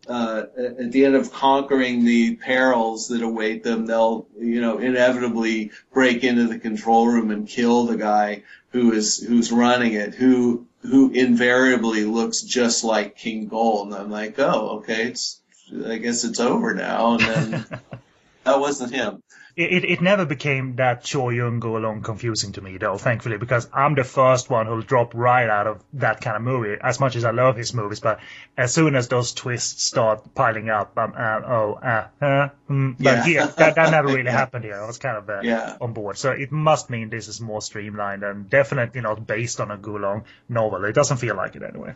uh, 0.06 0.42
at 0.56 0.92
the 0.92 1.06
end 1.06 1.14
of 1.14 1.32
conquering 1.32 2.04
the 2.04 2.36
perils 2.36 3.08
that 3.08 3.22
await 3.22 3.62
them, 3.62 3.86
they'll, 3.86 4.26
you 4.38 4.60
know, 4.60 4.76
inevitably 4.76 5.70
break 5.90 6.22
into 6.22 6.46
the 6.48 6.58
control 6.58 7.06
room 7.06 7.30
and 7.30 7.48
kill 7.48 7.86
the 7.86 7.96
guy 7.96 8.42
who 8.72 8.92
is, 8.92 9.18
who's 9.18 9.50
running 9.50 9.94
it, 9.94 10.14
who, 10.14 10.66
who 10.82 11.10
invariably 11.10 12.04
looks 12.04 12.42
just 12.42 12.84
like 12.84 13.16
King 13.16 13.48
Gold. 13.48 13.88
And 13.88 13.96
I'm 13.96 14.10
like, 14.10 14.38
oh, 14.38 14.78
okay, 14.78 15.08
it's, 15.08 15.40
I 15.86 15.98
guess 15.98 16.24
it's 16.24 16.40
over 16.40 16.74
now. 16.74 17.14
And 17.14 17.20
then 17.20 17.66
that 18.44 18.60
wasn't 18.60 18.94
him. 18.94 19.22
It, 19.60 19.84
it 19.84 20.00
never 20.00 20.24
became 20.24 20.76
that 20.76 21.06
Chor 21.10 21.32
Yuen 21.32 21.60
Gu 21.60 21.76
Long 21.76 22.02
confusing 22.02 22.52
to 22.52 22.62
me 22.62 22.78
though, 22.78 22.96
thankfully, 22.96 23.36
because 23.36 23.68
I'm 23.74 23.94
the 23.94 24.04
first 24.04 24.48
one 24.48 24.66
who'll 24.66 24.80
drop 24.80 25.14
right 25.14 25.48
out 25.50 25.66
of 25.66 25.82
that 25.94 26.22
kind 26.22 26.36
of 26.36 26.42
movie. 26.42 26.76
As 26.80 26.98
much 26.98 27.14
as 27.14 27.24
I 27.24 27.30
love 27.30 27.56
his 27.56 27.74
movies, 27.74 28.00
but 28.00 28.20
as 28.56 28.72
soon 28.72 28.96
as 28.96 29.08
those 29.08 29.32
twists 29.32 29.84
start 29.84 30.34
piling 30.34 30.70
up, 30.70 30.92
I'm 30.96 31.12
uh, 31.12 31.46
oh 31.46 31.74
uh, 31.74 32.06
uh 32.22 32.48
mm. 32.70 32.96
but 32.98 33.28
Yeah. 33.28 33.46
that, 33.46 33.74
that 33.74 33.90
never 33.90 34.08
really 34.08 34.30
happened 34.42 34.64
here. 34.64 34.80
I 34.80 34.86
was 34.86 34.96
kind 34.96 35.18
of 35.18 35.28
uh, 35.28 35.40
Yeah. 35.42 35.76
on 35.78 35.92
board, 35.92 36.16
so 36.16 36.30
it 36.30 36.50
must 36.50 36.88
mean 36.88 37.10
this 37.10 37.28
is 37.28 37.40
more 37.40 37.60
streamlined 37.60 38.22
and 38.22 38.48
definitely 38.48 39.02
not 39.02 39.26
based 39.26 39.60
on 39.60 39.70
a 39.70 39.76
Gu 39.76 39.98
Long 39.98 40.24
novel. 40.48 40.84
It 40.86 40.94
doesn't 40.94 41.18
feel 41.18 41.36
like 41.36 41.56
it 41.56 41.62
anyway. 41.62 41.94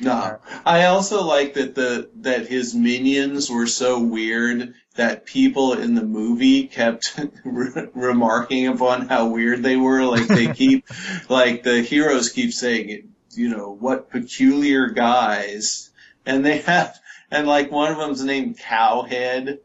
No, 0.00 0.38
I 0.66 0.86
also 0.86 1.24
like 1.24 1.54
that 1.54 1.74
the 1.74 2.10
that 2.16 2.46
his 2.46 2.74
minions 2.74 3.48
were 3.48 3.66
so 3.66 4.00
weird 4.00 4.74
that 4.96 5.26
people 5.26 5.74
in 5.74 5.94
the 5.94 6.02
movie 6.02 6.66
kept 6.66 7.18
re- 7.44 7.88
remarking 7.94 8.66
upon 8.66 9.08
how 9.08 9.28
weird 9.28 9.62
they 9.62 9.76
were. 9.76 10.04
Like 10.04 10.26
they 10.26 10.48
keep, 10.54 10.86
like 11.28 11.62
the 11.62 11.82
heroes 11.82 12.30
keep 12.30 12.52
saying, 12.52 13.12
you 13.32 13.48
know, 13.48 13.70
what 13.70 14.10
peculiar 14.10 14.88
guys, 14.88 15.90
and 16.24 16.44
they 16.44 16.58
have. 16.58 16.98
And 17.28 17.48
like 17.48 17.72
one 17.72 17.90
of 17.90 17.98
them's 17.98 18.22
named 18.22 18.56
Cowhead. 18.56 19.58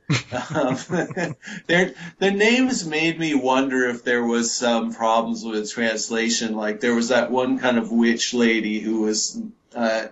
Um, 0.56 1.36
their 1.68 1.94
the 2.18 2.32
names 2.32 2.88
made 2.88 3.20
me 3.20 3.36
wonder 3.36 3.88
if 3.88 4.04
there 4.04 4.24
was 4.24 4.52
some 4.52 4.96
problems 4.96 5.44
with 5.44 5.72
translation. 5.72 6.56
Like 6.56 6.80
there 6.80 6.96
was 6.96 7.10
that 7.10 7.30
one 7.30 7.60
kind 7.60 7.78
of 7.78 7.92
witch 7.92 8.34
lady 8.34 8.80
who 8.80 9.02
was 9.02 9.40
uh, 9.76 10.08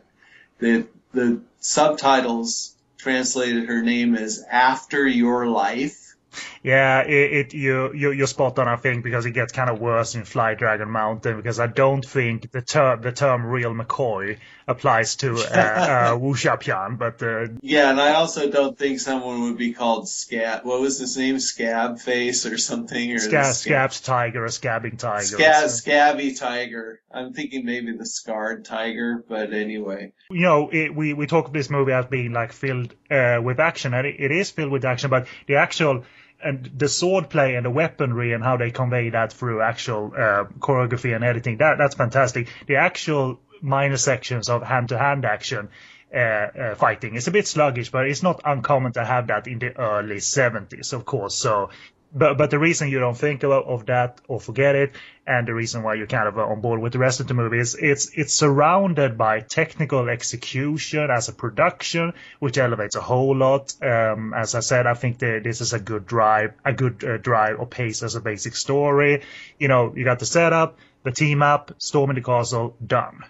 the 0.59 0.87
the 1.11 1.41
subtitles 1.59 2.75
translated 2.99 3.65
her 3.67 3.81
name 3.81 4.13
as 4.13 4.43
"After 4.51 5.07
Your 5.07 5.47
Life." 5.47 6.15
Yeah, 6.63 7.01
it, 7.01 7.33
it 7.33 7.53
you 7.53 7.93
you 7.93 8.11
you're 8.11 8.27
spot 8.27 8.59
on. 8.59 8.67
I 8.67 8.75
think 8.75 9.03
because 9.03 9.25
it 9.25 9.31
gets 9.31 9.53
kind 9.53 9.69
of 9.69 9.79
worse 9.79 10.15
in 10.15 10.25
Fly 10.25 10.55
Dragon 10.55 10.89
Mountain 10.89 11.37
because 11.37 11.59
I 11.59 11.67
don't 11.67 12.05
think 12.05 12.51
the 12.51 12.61
term 12.61 13.01
the 13.01 13.11
term 13.11 13.45
real 13.45 13.73
McCoy 13.73 14.37
applies 14.67 15.15
to 15.17 15.33
uh, 15.33 15.37
uh, 15.37 16.11
wuxia 16.19 16.59
pian, 16.61 16.97
but 16.97 17.23
uh, 17.23 17.47
Yeah, 17.61 17.89
and 17.89 17.99
I 17.99 18.13
also 18.13 18.49
don't 18.49 18.77
think 18.77 18.99
someone 18.99 19.41
would 19.41 19.57
be 19.57 19.73
called 19.73 20.07
Scab. 20.07 20.63
What 20.63 20.81
was 20.81 20.99
his 20.99 21.17
name? 21.17 21.39
Scab 21.39 21.99
Face 21.99 22.45
or 22.45 22.57
something? 22.57 23.13
Or 23.13 23.19
Scab, 23.19 23.55
Scab's 23.55 24.01
tiger 24.01 24.45
or 24.45 24.49
scabbing 24.49 24.97
tiger. 24.97 25.23
Scab, 25.23 25.69
Scabby 25.69 26.33
Tiger. 26.33 27.01
I'm 27.11 27.33
thinking 27.33 27.65
maybe 27.65 27.93
the 27.93 28.05
Scarred 28.05 28.65
Tiger, 28.65 29.23
but 29.27 29.53
anyway. 29.53 30.13
you 30.29 30.41
know, 30.41 30.69
it, 30.71 30.93
we 30.93 31.13
we 31.13 31.25
talk 31.25 31.47
of 31.47 31.53
this 31.53 31.69
movie 31.69 31.91
as 31.91 32.05
being 32.05 32.33
like 32.33 32.51
filled 32.51 32.93
uh, 33.09 33.39
with 33.41 33.59
action, 33.59 33.93
and 33.93 34.05
it, 34.05 34.17
it 34.19 34.31
is 34.31 34.51
filled 34.51 34.71
with 34.71 34.85
action, 34.85 35.09
but 35.09 35.27
the 35.47 35.55
actual 35.55 36.03
and 36.43 36.69
the 36.77 36.85
swordplay 36.85 37.57
and 37.57 37.65
the 37.65 37.69
weaponry 37.69 38.33
and 38.33 38.43
how 38.43 38.57
they 38.57 38.71
convey 38.71 39.09
that 39.09 39.33
through 39.33 39.61
actual 39.61 40.13
uh, 40.15 40.45
choreography 40.59 41.15
and 41.15 41.23
editing 41.23 41.57
that 41.57 41.77
that's 41.77 41.95
fantastic. 41.95 42.47
The 42.67 42.77
actual 42.77 43.39
minor 43.61 43.97
sections 43.97 44.49
of 44.49 44.63
hand-to-hand 44.63 45.25
action. 45.25 45.69
Uh, 46.11 46.17
uh, 46.17 46.75
fighting 46.75 47.13
is 47.13 47.27
a 47.27 47.31
bit 47.31 47.45
sluggish, 47.45 47.91
but 47.91 48.07
it's 48.07 48.23
not 48.23 48.41
uncommon 48.43 48.91
to 48.91 49.05
have 49.05 49.27
that 49.27 49.45
in 49.45 49.59
the 49.59 49.77
early 49.77 50.15
70s, 50.15 50.91
of 50.91 51.05
course. 51.05 51.35
So, 51.35 51.69
but 52.13 52.37
but 52.37 52.49
the 52.49 52.57
reason 52.59 52.89
you 52.89 52.99
don't 52.99 53.17
think 53.17 53.43
of, 53.43 53.51
of 53.51 53.85
that 53.85 54.19
or 54.27 54.39
forget 54.39 54.75
it, 54.75 54.93
and 55.27 55.47
the 55.47 55.53
reason 55.53 55.83
why 55.83 55.93
you're 55.93 56.07
kind 56.07 56.27
of 56.27 56.37
on 56.37 56.59
board 56.59 56.81
with 56.81 56.93
the 56.93 56.99
rest 56.99 57.19
of 57.19 57.27
the 57.27 57.33
movie 57.33 57.59
is 57.59 57.75
it's 57.75 58.09
it's 58.15 58.33
surrounded 58.33 59.17
by 59.17 59.41
technical 59.41 60.09
execution 60.09 61.11
as 61.11 61.29
a 61.29 61.33
production, 61.33 62.13
which 62.39 62.57
elevates 62.57 62.95
a 62.95 63.01
whole 63.01 63.35
lot. 63.35 63.73
Um, 63.83 64.33
as 64.33 64.55
I 64.55 64.61
said, 64.61 64.87
I 64.87 64.95
think 64.95 65.19
that 65.19 65.41
this 65.43 65.61
is 65.61 65.73
a 65.73 65.79
good 65.79 66.07
drive, 66.07 66.53
a 66.65 66.73
good 66.73 67.03
uh, 67.03 67.17
drive 67.17 67.59
or 67.59 67.67
pace 67.67 68.01
as 68.01 68.15
a 68.15 68.21
basic 68.21 68.55
story. 68.55 69.21
You 69.59 69.67
know, 69.67 69.93
you 69.95 70.03
got 70.03 70.19
the 70.19 70.25
setup, 70.25 70.79
the 71.03 71.11
team 71.11 71.43
up, 71.43 71.73
storming 71.77 72.15
the 72.15 72.23
castle, 72.23 72.75
done. 72.85 73.23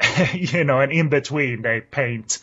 you 0.32 0.64
know, 0.64 0.80
and 0.80 0.92
in 0.92 1.08
between 1.08 1.62
they 1.62 1.80
paint 1.80 2.38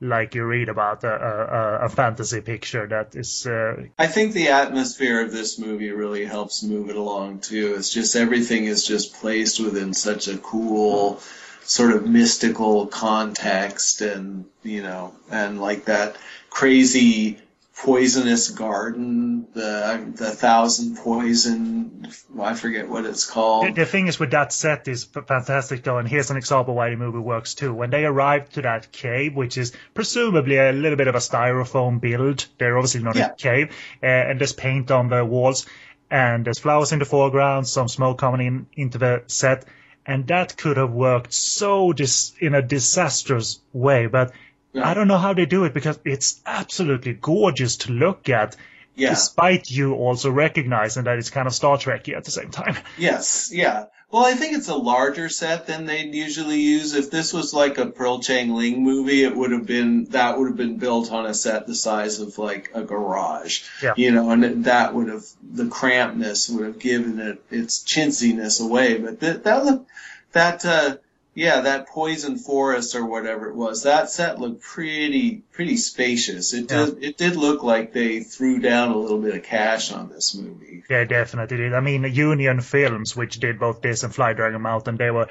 like 0.00 0.34
you 0.34 0.44
read 0.44 0.68
about 0.68 1.04
a, 1.04 1.14
a, 1.14 1.84
a 1.86 1.88
fantasy 1.88 2.40
picture 2.40 2.86
that 2.86 3.14
is 3.14 3.46
uh, 3.46 3.84
I 3.98 4.06
think 4.06 4.32
the 4.32 4.48
atmosphere 4.48 5.22
of 5.22 5.32
this 5.32 5.58
movie 5.58 5.90
really 5.90 6.24
helps 6.24 6.62
move 6.62 6.90
it 6.90 6.96
along 6.96 7.40
too. 7.40 7.74
It's 7.76 7.90
just 7.90 8.16
everything 8.16 8.66
is 8.66 8.86
just 8.86 9.14
placed 9.14 9.60
within 9.60 9.94
such 9.94 10.28
a 10.28 10.38
cool 10.38 11.20
sort 11.62 11.92
of 11.92 12.06
mystical 12.06 12.86
context 12.86 14.00
and, 14.00 14.44
you 14.62 14.82
know, 14.82 15.14
and 15.30 15.60
like 15.60 15.86
that 15.86 16.16
crazy 16.50 17.38
poisonous 17.78 18.50
garden, 18.50 19.46
the 19.52 20.12
the 20.14 20.30
thousand 20.30 20.96
poison, 20.96 22.08
I 22.40 22.54
forget 22.54 22.88
what 22.88 23.04
it's 23.04 23.26
called. 23.28 23.74
the 23.74 23.84
thing 23.84 24.06
is 24.06 24.18
with 24.18 24.30
that 24.30 24.52
set 24.52 24.88
is 24.88 25.04
fantastic 25.04 25.82
though, 25.84 25.98
and 25.98 26.08
here's 26.08 26.30
an 26.30 26.36
example 26.36 26.74
why 26.74 26.90
the 26.90 26.96
movie 26.96 27.18
works 27.18 27.54
too. 27.54 27.72
When 27.74 27.90
they 27.90 28.04
arrive 28.04 28.48
to 28.50 28.62
that 28.62 28.92
cave, 28.92 29.34
which 29.36 29.58
is 29.58 29.72
presumably 29.94 30.56
a 30.58 30.72
little 30.72 30.96
bit 30.96 31.08
of 31.08 31.14
a 31.14 31.18
styrofoam 31.18 32.00
build, 32.00 32.46
they're 32.58 32.78
obviously 32.78 33.02
not 33.02 33.16
Yeah. 33.16 33.32
a 33.32 33.34
cave, 33.34 33.70
uh, 34.02 34.06
and 34.06 34.40
there's 34.40 34.52
paint 34.54 34.90
on 34.90 35.08
the 35.08 35.24
walls, 35.24 35.66
and 36.10 36.44
there's 36.44 36.58
flowers 36.58 36.92
in 36.92 36.98
the 36.98 37.04
foreground, 37.04 37.68
some 37.68 37.88
smoke 37.88 38.18
coming 38.18 38.46
in 38.46 38.66
into 38.74 38.98
the 38.98 39.22
set, 39.26 39.64
and 40.06 40.26
that 40.28 40.56
could 40.56 40.76
have 40.76 40.92
worked 40.92 41.32
so 41.34 41.92
dis- 41.92 42.32
in 42.40 42.54
a 42.54 42.62
disastrous 42.62 43.60
way, 43.72 44.06
but 44.06 44.32
Yeah. 44.76 44.88
I 44.88 44.94
don't 44.94 45.08
know 45.08 45.16
how 45.16 45.32
they 45.32 45.46
do 45.46 45.64
it 45.64 45.72
because 45.72 45.98
it's 46.04 46.40
absolutely 46.44 47.14
gorgeous 47.14 47.78
to 47.78 47.92
look 47.92 48.28
at. 48.28 48.56
Yeah. 48.94 49.10
Despite 49.10 49.70
you 49.70 49.94
also 49.94 50.30
recognizing 50.30 51.04
that 51.04 51.18
it's 51.18 51.30
kind 51.30 51.46
of 51.46 51.54
Star 51.54 51.78
Trekky 51.78 52.14
at 52.14 52.24
the 52.24 52.30
same 52.30 52.50
time. 52.50 52.76
Yes, 52.98 53.50
yeah. 53.52 53.86
Well, 54.10 54.24
I 54.24 54.34
think 54.34 54.56
it's 54.56 54.68
a 54.68 54.76
larger 54.76 55.28
set 55.28 55.66
than 55.66 55.86
they'd 55.86 56.14
usually 56.14 56.60
use. 56.60 56.94
If 56.94 57.10
this 57.10 57.32
was 57.32 57.52
like 57.52 57.78
a 57.78 57.86
Pearl 57.86 58.20
Chang 58.20 58.54
Ling 58.54 58.84
movie, 58.84 59.24
it 59.24 59.34
would 59.34 59.50
have 59.50 59.66
been 59.66 60.04
that 60.10 60.38
would 60.38 60.48
have 60.48 60.56
been 60.56 60.76
built 60.76 61.10
on 61.10 61.26
a 61.26 61.34
set 61.34 61.66
the 61.66 61.74
size 61.74 62.20
of 62.20 62.38
like 62.38 62.70
a 62.74 62.82
garage. 62.82 63.64
Yeah. 63.82 63.94
You 63.96 64.12
know, 64.12 64.30
and 64.30 64.64
that 64.66 64.94
would 64.94 65.08
have 65.08 65.24
the 65.42 65.64
crampness 65.64 66.48
would 66.54 66.66
have 66.66 66.78
given 66.78 67.18
it 67.18 67.42
its 67.50 67.82
chintziness 67.82 68.62
away. 68.64 68.98
But 68.98 69.20
that 69.20 69.44
that 69.44 69.84
that 70.32 70.64
uh 70.64 70.96
yeah, 71.36 71.60
that 71.60 71.88
poison 71.88 72.38
forest 72.38 72.94
or 72.96 73.04
whatever 73.04 73.48
it 73.50 73.54
was, 73.54 73.82
that 73.82 74.08
set 74.10 74.40
looked 74.40 74.62
pretty 74.62 75.42
pretty 75.52 75.76
spacious. 75.76 76.54
It 76.54 76.70
Yeah. 76.70 76.86
did 76.86 77.04
it 77.04 77.18
did 77.18 77.36
look 77.36 77.62
like 77.62 77.92
they 77.92 78.20
threw 78.20 78.58
down 78.58 78.90
a 78.90 78.96
little 78.96 79.18
bit 79.20 79.34
of 79.36 79.42
cash 79.42 79.92
on 79.92 80.08
this 80.08 80.34
movie. 80.34 80.82
Yeah, 80.88 81.04
definitely 81.04 81.58
did. 81.58 81.74
I 81.74 81.80
mean, 81.80 82.04
Union 82.04 82.62
Films, 82.62 83.14
which 83.14 83.38
did 83.38 83.58
both 83.60 83.82
this 83.82 84.02
and 84.02 84.14
Fly 84.14 84.32
Dragon 84.32 84.62
Mountain, 84.62 84.96
they 84.96 85.10
were, 85.10 85.28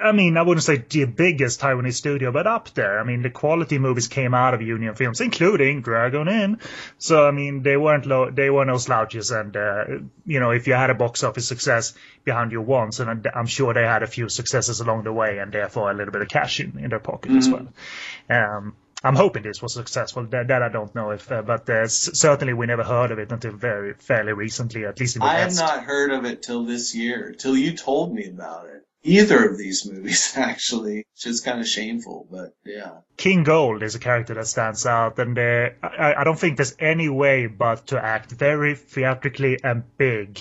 I 0.00 0.12
mean, 0.12 0.36
I 0.36 0.42
wouldn't 0.42 0.62
say 0.64 0.76
the 0.76 1.04
biggest 1.06 1.60
Taiwanese 1.60 1.94
studio, 1.94 2.30
but 2.32 2.46
up 2.46 2.70
there. 2.74 3.00
I 3.00 3.04
mean, 3.04 3.22
the 3.22 3.30
quality 3.30 3.78
movies 3.78 4.06
came 4.08 4.34
out 4.34 4.54
of 4.54 4.62
Union 4.62 4.94
Films, 4.94 5.20
including 5.20 5.82
Dragon 5.82 6.28
Inn. 6.28 6.58
So, 6.98 7.26
I 7.26 7.30
mean, 7.32 7.62
they 7.62 7.76
weren't 7.76 8.06
low, 8.06 8.30
they 8.30 8.50
were 8.50 8.64
no 8.64 8.78
slouches. 8.78 9.30
And, 9.30 9.56
uh, 9.56 9.84
you 10.24 10.40
know, 10.40 10.50
if 10.52 10.66
you 10.66 10.74
had 10.74 10.90
a 10.90 10.94
box 10.94 11.22
office 11.24 11.48
success 11.48 11.94
behind 12.24 12.52
you 12.52 12.60
once, 12.62 13.00
and 13.00 13.26
I'm- 13.34 13.46
sure 13.46 13.74
they 13.74 13.82
had 13.84 14.02
a 14.02 14.06
few 14.06 14.28
successes 14.28 14.80
along 14.80 15.02
the 15.04 15.12
way, 15.12 15.38
and 15.38 15.50
therefore 15.52 15.90
a 15.90 15.94
little 15.94 16.12
bit 16.12 16.22
of 16.22 16.28
cash 16.28 16.60
in, 16.60 16.78
in 16.78 16.90
their 16.90 17.00
pocket 17.00 17.32
as 17.32 17.48
well. 17.48 17.68
Um, 18.30 18.74
I'm 19.04 19.16
hoping 19.16 19.42
this 19.42 19.60
was 19.60 19.74
successful. 19.74 20.26
That, 20.26 20.46
that 20.48 20.62
I 20.62 20.68
don't 20.68 20.94
know 20.94 21.10
if, 21.10 21.30
uh, 21.32 21.42
but 21.42 21.68
uh, 21.68 21.72
s- 21.82 22.10
certainly 22.14 22.54
we 22.54 22.66
never 22.66 22.84
heard 22.84 23.10
of 23.10 23.18
it 23.18 23.32
until 23.32 23.50
very 23.52 23.94
fairly 23.94 24.32
recently, 24.32 24.84
at 24.84 25.00
least 25.00 25.16
in 25.16 25.20
the 25.20 25.26
I 25.26 25.34
had 25.38 25.46
West. 25.48 25.58
not 25.60 25.82
heard 25.82 26.12
of 26.12 26.24
it 26.24 26.42
till 26.42 26.64
this 26.64 26.94
year, 26.94 27.34
till 27.36 27.56
you 27.56 27.76
told 27.76 28.14
me 28.14 28.28
about 28.28 28.66
it. 28.66 28.86
Either 29.04 29.48
of 29.48 29.58
these 29.58 29.90
movies, 29.90 30.32
actually, 30.36 30.98
which 31.14 31.26
is 31.26 31.40
kind 31.40 31.60
of 31.60 31.68
shameful, 31.68 32.26
but 32.30 32.54
yeah. 32.64 32.98
King 33.16 33.42
Gold 33.42 33.82
is 33.82 33.94
a 33.94 33.98
character 33.98 34.34
that 34.34 34.46
stands 34.46 34.86
out, 34.86 35.18
and 35.18 35.38
uh, 35.38 35.70
I, 35.82 36.14
I 36.14 36.24
don't 36.24 36.38
think 36.38 36.56
there's 36.56 36.76
any 36.78 37.08
way 37.08 37.46
but 37.46 37.88
to 37.88 38.04
act 38.04 38.30
very 38.30 38.74
theatrically 38.74 39.58
and 39.62 39.84
big 39.96 40.40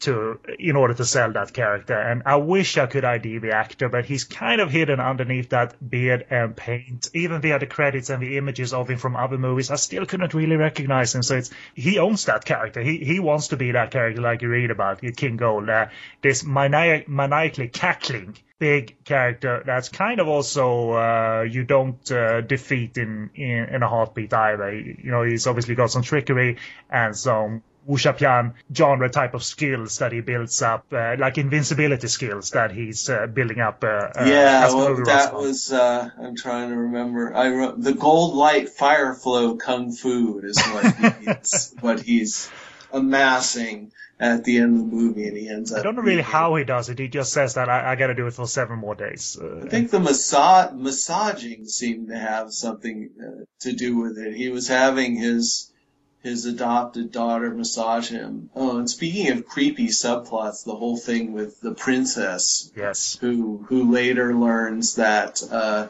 to 0.00 0.38
in 0.58 0.76
order 0.76 0.94
to 0.94 1.04
sell 1.04 1.32
that 1.32 1.52
character. 1.52 1.94
And 1.94 2.22
I 2.26 2.36
wish 2.36 2.78
I 2.78 2.86
could 2.86 3.04
ID 3.04 3.38
the 3.38 3.52
actor, 3.52 3.88
but 3.88 4.04
he's 4.04 4.24
kind 4.24 4.60
of 4.60 4.70
hidden 4.70 5.00
underneath 5.00 5.50
that 5.50 5.76
beard 5.90 6.26
and 6.30 6.56
paint. 6.56 7.10
Even 7.14 7.40
via 7.40 7.58
the 7.58 7.66
credits 7.66 8.10
and 8.10 8.22
the 8.22 8.36
images 8.36 8.72
of 8.72 8.88
him 8.88 8.98
from 8.98 9.16
other 9.16 9.38
movies, 9.38 9.70
I 9.70 9.76
still 9.76 10.06
couldn't 10.06 10.34
really 10.34 10.56
recognize 10.56 11.14
him. 11.14 11.22
So 11.22 11.36
it's 11.36 11.50
he 11.74 11.98
owns 11.98 12.26
that 12.26 12.44
character. 12.44 12.80
He 12.80 12.98
he 12.98 13.20
wants 13.20 13.48
to 13.48 13.56
be 13.56 13.72
that 13.72 13.90
character 13.90 14.20
like 14.20 14.42
you 14.42 14.48
read 14.48 14.70
about 14.70 15.00
King 15.16 15.36
Gold. 15.36 15.68
Uh, 15.68 15.86
this 16.22 16.44
maniac, 16.44 17.08
maniacally 17.08 17.68
cackling 17.68 18.36
big 18.58 19.04
character 19.04 19.62
that's 19.64 19.88
kind 19.88 20.20
of 20.20 20.28
also 20.28 20.92
uh, 20.92 21.46
you 21.48 21.64
don't 21.64 22.10
uh, 22.10 22.40
defeat 22.40 22.98
in, 22.98 23.30
in 23.34 23.66
in 23.66 23.82
a 23.82 23.88
heartbeat 23.88 24.32
either. 24.32 24.74
You 24.74 25.10
know, 25.10 25.22
he's 25.22 25.46
obviously 25.46 25.74
got 25.74 25.90
some 25.90 26.02
trickery 26.02 26.58
and 26.90 27.16
some 27.16 27.62
Wuxia 27.88 28.52
genre 28.72 29.08
type 29.08 29.34
of 29.34 29.42
skills 29.42 29.98
that 29.98 30.12
he 30.12 30.20
builds 30.20 30.60
up, 30.60 30.86
uh, 30.92 31.16
like 31.18 31.38
invincibility 31.38 32.08
skills 32.08 32.50
that 32.50 32.70
he's 32.70 33.08
uh, 33.08 33.26
building 33.26 33.60
up. 33.60 33.82
Uh, 33.82 33.86
uh 33.86 34.24
yeah, 34.26 34.68
well, 34.68 34.94
that 35.04 35.32
was. 35.32 35.72
Uh, 35.72 36.10
I'm 36.20 36.36
trying 36.36 36.68
to 36.68 36.76
remember. 36.76 37.34
I 37.34 37.48
wrote 37.48 37.80
the 37.80 37.94
gold 37.94 38.34
light 38.34 38.68
fire 38.68 39.14
flow 39.14 39.56
kung 39.56 39.92
fu 39.92 40.40
is 40.44 40.62
what 40.62 41.16
he's 41.16 41.74
what 41.80 42.00
he's 42.00 42.50
amassing 42.92 43.92
at 44.20 44.44
the 44.44 44.58
end 44.58 44.74
of 44.74 44.90
the 44.90 44.96
movie, 44.96 45.26
and 45.26 45.36
he 45.36 45.48
ends 45.48 45.72
up. 45.72 45.78
I 45.78 45.82
don't 45.82 45.96
know 45.96 46.02
really 46.02 46.22
how 46.22 46.56
he 46.56 46.64
does 46.64 46.88
it. 46.88 46.98
He 46.98 47.08
just 47.08 47.32
says 47.32 47.54
that 47.54 47.68
I, 47.68 47.92
I 47.92 47.96
got 47.96 48.08
to 48.08 48.14
do 48.14 48.26
it 48.26 48.34
for 48.34 48.46
seven 48.46 48.78
more 48.78 48.94
days. 48.94 49.38
Uh, 49.40 49.62
I 49.64 49.68
think 49.68 49.90
the 49.90 50.00
massa- 50.00 50.72
massaging 50.74 51.66
seemed 51.66 52.08
to 52.08 52.18
have 52.18 52.52
something 52.52 53.10
uh, 53.20 53.44
to 53.60 53.72
do 53.72 53.96
with 53.96 54.18
it. 54.18 54.34
He 54.34 54.50
was 54.50 54.68
having 54.68 55.16
his 55.16 55.72
his 56.22 56.44
adopted 56.44 57.12
daughter 57.12 57.50
massage 57.50 58.08
him. 58.08 58.50
Oh, 58.54 58.78
and 58.78 58.90
speaking 58.90 59.30
of 59.30 59.46
creepy 59.46 59.88
subplots, 59.88 60.64
the 60.64 60.74
whole 60.74 60.96
thing 60.96 61.32
with 61.32 61.60
the 61.60 61.74
princess, 61.74 62.70
yes, 62.76 63.16
who 63.20 63.64
who 63.68 63.90
later 63.90 64.34
learns 64.34 64.96
that 64.96 65.42
uh, 65.50 65.88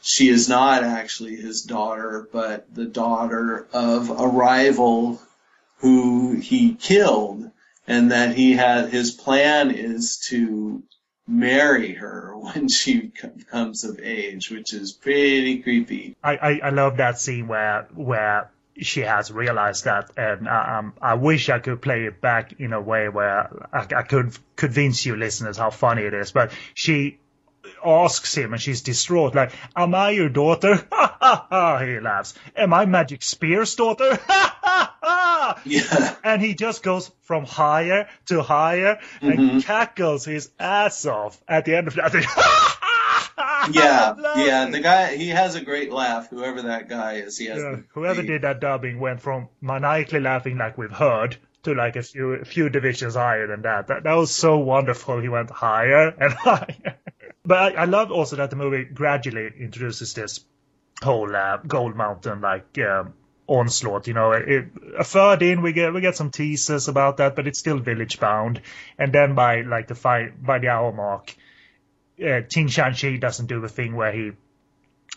she 0.00 0.28
is 0.28 0.48
not 0.48 0.84
actually 0.84 1.36
his 1.36 1.62
daughter, 1.62 2.28
but 2.32 2.72
the 2.72 2.84
daughter 2.84 3.66
of 3.72 4.10
a 4.10 4.28
rival 4.28 5.20
who 5.78 6.32
he 6.34 6.74
killed, 6.74 7.50
and 7.86 8.12
that 8.12 8.34
he 8.36 8.52
had 8.52 8.90
his 8.90 9.10
plan 9.10 9.70
is 9.70 10.18
to 10.28 10.82
marry 11.26 11.94
her 11.94 12.32
when 12.38 12.68
she 12.68 13.10
comes 13.50 13.84
of 13.84 13.98
age, 14.00 14.50
which 14.50 14.72
is 14.72 14.92
pretty 14.92 15.62
creepy. 15.62 16.14
I, 16.22 16.36
I, 16.36 16.60
I 16.64 16.70
love 16.70 16.98
that 16.98 17.18
scene 17.18 17.48
where 17.48 17.88
where 17.94 18.50
she 18.80 19.00
has 19.00 19.30
realized 19.30 19.84
that, 19.84 20.10
and 20.16 20.48
um, 20.48 20.94
I 21.00 21.14
wish 21.14 21.48
I 21.48 21.58
could 21.58 21.80
play 21.80 22.04
it 22.04 22.20
back 22.20 22.54
in 22.58 22.72
a 22.72 22.80
way 22.80 23.08
where 23.08 23.68
I, 23.72 23.86
I 23.94 24.02
could 24.02 24.36
convince 24.56 25.06
you 25.06 25.16
listeners 25.16 25.56
how 25.56 25.70
funny 25.70 26.02
it 26.02 26.14
is. 26.14 26.32
But 26.32 26.52
she 26.74 27.18
asks 27.84 28.34
him, 28.34 28.52
and 28.52 28.60
she's 28.60 28.82
distraught, 28.82 29.34
like, 29.34 29.52
"Am 29.76 29.94
I 29.94 30.10
your 30.10 30.28
daughter?" 30.28 30.76
He 31.24 32.00
laughs. 32.00 32.34
"Am 32.56 32.74
I 32.74 32.84
Magic 32.84 33.22
Spear's 33.22 33.74
daughter?" 33.74 34.18
Yeah. 35.64 36.14
And 36.24 36.42
he 36.42 36.54
just 36.54 36.82
goes 36.82 37.10
from 37.22 37.44
higher 37.44 38.08
to 38.26 38.42
higher 38.42 38.98
mm-hmm. 39.20 39.30
and 39.30 39.64
cackles 39.64 40.24
his 40.24 40.50
ass 40.58 41.06
off 41.06 41.40
at 41.46 41.64
the 41.64 41.76
end 41.76 41.88
of 41.88 41.94
that. 41.94 42.14
yeah, 43.72 44.14
yeah. 44.36 44.66
The 44.66 44.80
guy, 44.80 45.16
he 45.16 45.28
has 45.28 45.54
a 45.54 45.60
great 45.60 45.92
laugh. 45.92 46.30
Whoever 46.30 46.62
that 46.62 46.88
guy 46.88 47.14
is, 47.14 47.38
he 47.38 47.46
has. 47.46 47.58
Yeah, 47.58 47.70
the, 47.70 47.84
whoever 47.92 48.22
the, 48.22 48.28
did 48.28 48.42
that 48.42 48.60
dubbing 48.60 48.98
went 48.98 49.20
from 49.20 49.48
maniacally 49.60 50.20
laughing 50.20 50.58
like 50.58 50.78
we've 50.78 50.90
heard 50.90 51.36
to 51.64 51.74
like 51.74 51.96
a 51.96 52.02
few 52.02 52.32
a 52.34 52.44
few 52.44 52.68
divisions 52.68 53.14
higher 53.14 53.46
than 53.46 53.62
that. 53.62 53.88
That 53.88 54.04
that 54.04 54.14
was 54.14 54.30
so 54.30 54.58
wonderful. 54.58 55.20
He 55.20 55.28
went 55.28 55.50
higher 55.50 56.08
and 56.08 56.32
higher. 56.44 56.96
but 57.44 57.76
I, 57.76 57.82
I 57.82 57.84
love 57.84 58.10
also 58.10 58.36
that 58.36 58.50
the 58.50 58.56
movie 58.56 58.84
gradually 58.84 59.50
introduces 59.58 60.14
this 60.14 60.40
whole 61.02 61.34
uh, 61.34 61.58
Gold 61.58 61.96
Mountain 61.96 62.40
like. 62.40 62.78
Um, 62.78 63.14
onslaught. 63.46 64.06
You 64.06 64.14
know, 64.14 64.32
it, 64.32 64.68
a 64.98 65.04
third 65.04 65.42
in 65.42 65.62
we 65.62 65.72
get 65.72 65.92
we 65.92 66.00
get 66.00 66.16
some 66.16 66.30
teasers 66.30 66.88
about 66.88 67.18
that, 67.18 67.36
but 67.36 67.46
it's 67.46 67.58
still 67.58 67.78
village 67.78 68.18
bound. 68.18 68.60
And 68.98 69.12
then 69.12 69.34
by 69.34 69.62
like 69.62 69.88
the 69.88 69.94
five 69.94 70.32
by 70.42 70.58
the 70.58 70.68
hour 70.68 70.92
mark, 70.92 71.34
uh, 72.22 72.40
Ting 72.48 72.68
Shanxi 72.68 73.20
doesn't 73.20 73.46
do 73.46 73.60
the 73.60 73.68
thing 73.68 73.96
where 73.96 74.12
he 74.12 74.32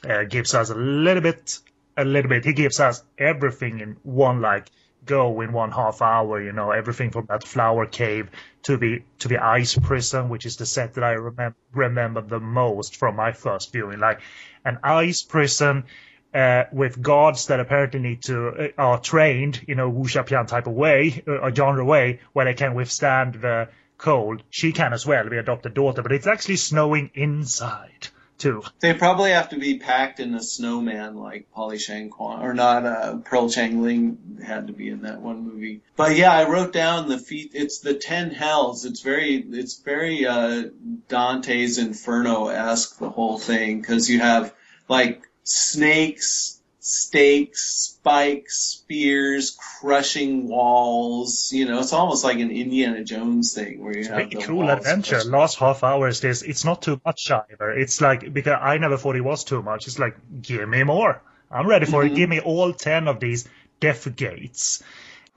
uh, 0.07 0.23
gives 0.23 0.53
us 0.53 0.69
a 0.69 0.75
little 0.75 1.21
bit, 1.21 1.59
a 1.95 2.05
little 2.05 2.29
bit. 2.29 2.45
He 2.45 2.53
gives 2.53 2.79
us 2.79 3.03
everything 3.17 3.79
in 3.79 3.97
one 4.03 4.41
like 4.41 4.69
go 5.05 5.41
in 5.41 5.53
one 5.53 5.71
half 5.71 6.01
hour. 6.01 6.41
You 6.41 6.51
know, 6.51 6.71
everything 6.71 7.11
from 7.11 7.27
that 7.27 7.43
flower 7.43 7.85
cave 7.85 8.29
to 8.63 8.77
the 8.77 9.01
to 9.19 9.27
the 9.27 9.43
ice 9.43 9.77
prison, 9.77 10.29
which 10.29 10.45
is 10.45 10.57
the 10.57 10.65
set 10.65 10.95
that 10.95 11.03
I 11.03 11.11
remember 11.11 11.57
remember 11.73 12.21
the 12.21 12.39
most 12.39 12.95
from 12.95 13.15
my 13.15 13.31
first 13.31 13.71
viewing. 13.71 13.99
Like 13.99 14.21
an 14.65 14.79
ice 14.83 15.21
prison. 15.21 15.85
Uh, 16.33 16.65
with 16.73 17.01
guards 17.01 17.47
that 17.47 17.59
apparently 17.61 18.01
need 18.01 18.21
to 18.21 18.49
uh, 18.49 18.67
are 18.77 18.99
trained 18.99 19.63
in 19.69 19.79
a 19.79 19.89
wuxia 19.89 20.45
type 20.45 20.67
of 20.67 20.73
way, 20.73 21.23
uh, 21.25 21.41
a 21.41 21.55
genre 21.55 21.83
way, 21.83 22.19
where 22.33 22.45
they 22.45 22.53
can 22.53 22.75
withstand 22.75 23.35
the 23.35 23.69
cold, 23.97 24.43
she 24.49 24.71
can 24.71 24.93
as 24.93 25.05
well 25.05 25.29
be 25.29 25.37
adopted 25.37 25.73
daughter, 25.73 26.01
but 26.01 26.11
it's 26.11 26.27
actually 26.27 26.57
snowing 26.57 27.11
inside 27.13 28.07
too. 28.37 28.61
They 28.79 28.93
probably 28.93 29.31
have 29.31 29.49
to 29.49 29.57
be 29.57 29.79
packed 29.79 30.19
in 30.19 30.35
a 30.35 30.43
snowman 30.43 31.15
like 31.15 31.51
Polly 31.51 31.79
Shang 31.79 32.09
Kwan, 32.09 32.43
or 32.43 32.53
not, 32.53 32.85
uh, 32.85 33.17
Pearl 33.17 33.49
Chang 33.49 33.81
Ling 33.81 34.39
had 34.45 34.67
to 34.67 34.73
be 34.73 34.89
in 34.89 35.01
that 35.01 35.21
one 35.21 35.47
movie. 35.47 35.81
But 35.95 36.15
yeah, 36.15 36.31
I 36.31 36.47
wrote 36.47 36.71
down 36.71 37.09
the 37.09 37.17
feet, 37.17 37.51
it's 37.53 37.79
the 37.79 37.95
ten 37.95 38.31
hells. 38.31 38.85
It's 38.85 39.01
very, 39.01 39.35
it's 39.35 39.79
very, 39.79 40.25
uh, 40.25 40.65
Dante's 41.07 41.77
Inferno-esque, 41.77 42.99
the 42.99 43.09
whole 43.09 43.39
thing, 43.39 43.81
cause 43.81 44.09
you 44.09 44.19
have 44.19 44.53
like 44.87 45.23
snakes, 45.43 46.56
stakes, 46.87 47.63
spikes, 47.63 48.57
spears, 48.57 49.57
crushing 49.79 50.47
walls. 50.47 51.51
You 51.51 51.65
know, 51.65 51.79
it's 51.79 51.91
almost 51.91 52.23
like 52.23 52.39
an 52.39 52.49
Indiana 52.49 53.03
Jones 53.03 53.53
thing 53.53 53.83
where 53.83 53.93
you 53.93 53.99
it's 53.99 54.07
have 54.07 54.15
pretty 54.15 54.37
cool 54.37 54.69
adventure. 54.69 55.21
Last 55.25 55.57
half 55.57 55.83
hour 55.83 56.07
is 56.07 56.21
this. 56.21 56.41
It's 56.43 56.63
not 56.63 56.81
too 56.81 57.01
much 57.05 57.29
either. 57.29 57.71
It's 57.71 57.99
like 57.99 58.33
because 58.33 58.57
I 58.61 58.77
never 58.77 58.97
thought 58.97 59.17
it 59.17 59.21
was 59.21 59.43
too 59.43 59.61
much. 59.61 59.87
It's 59.87 59.99
like 59.99 60.15
give 60.41 60.67
me 60.67 60.83
more. 60.83 61.21
I'm 61.51 61.67
ready 61.67 61.85
for 61.85 62.03
mm-hmm. 62.03 62.13
it. 62.13 62.17
Give 62.17 62.29
me 62.29 62.39
all 62.39 62.73
ten 62.73 63.07
of 63.09 63.19
these 63.19 63.47
death 63.81 64.15
gates. 64.15 64.81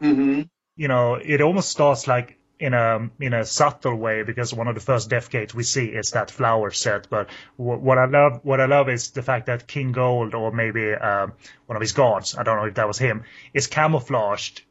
Mm-hmm. 0.01 0.43
You 0.77 0.89
know, 0.89 1.15
it 1.15 1.41
almost 1.41 1.69
starts 1.69 2.07
like 2.07 2.39
in 2.61 2.75
a 2.75 3.11
in 3.19 3.33
a 3.33 3.45
subtle 3.45 3.97
way 3.97 4.23
because 4.23 4.53
one 4.53 4.69
of 4.69 4.75
the 4.75 4.81
first 4.83 5.09
death 5.09 5.31
gates 5.31 5.55
we 5.55 5.63
see 5.63 5.87
is 5.87 6.11
that 6.11 6.31
flower 6.31 6.71
set. 6.71 7.09
But 7.09 7.31
w- 7.59 7.79
what 7.79 7.97
I 7.99 8.05
love 8.05 8.41
what 8.43 8.61
I 8.61 8.67
love 8.67 8.89
is 8.91 9.11
the 9.11 9.23
fact 9.23 9.47
that 9.47 9.67
King 9.67 9.93
Gold 9.93 10.35
or 10.35 10.53
maybe 10.53 10.93
uh, 10.93 11.29
one 11.67 11.77
of 11.77 11.81
his 11.81 11.93
guards, 11.93 12.37
I 12.37 12.43
don't 12.43 12.59
know 12.59 12.67
if 12.67 12.75
that 12.75 12.87
was 12.87 12.99
him, 12.99 13.25
is 13.55 13.67
camouflaged 13.67 14.63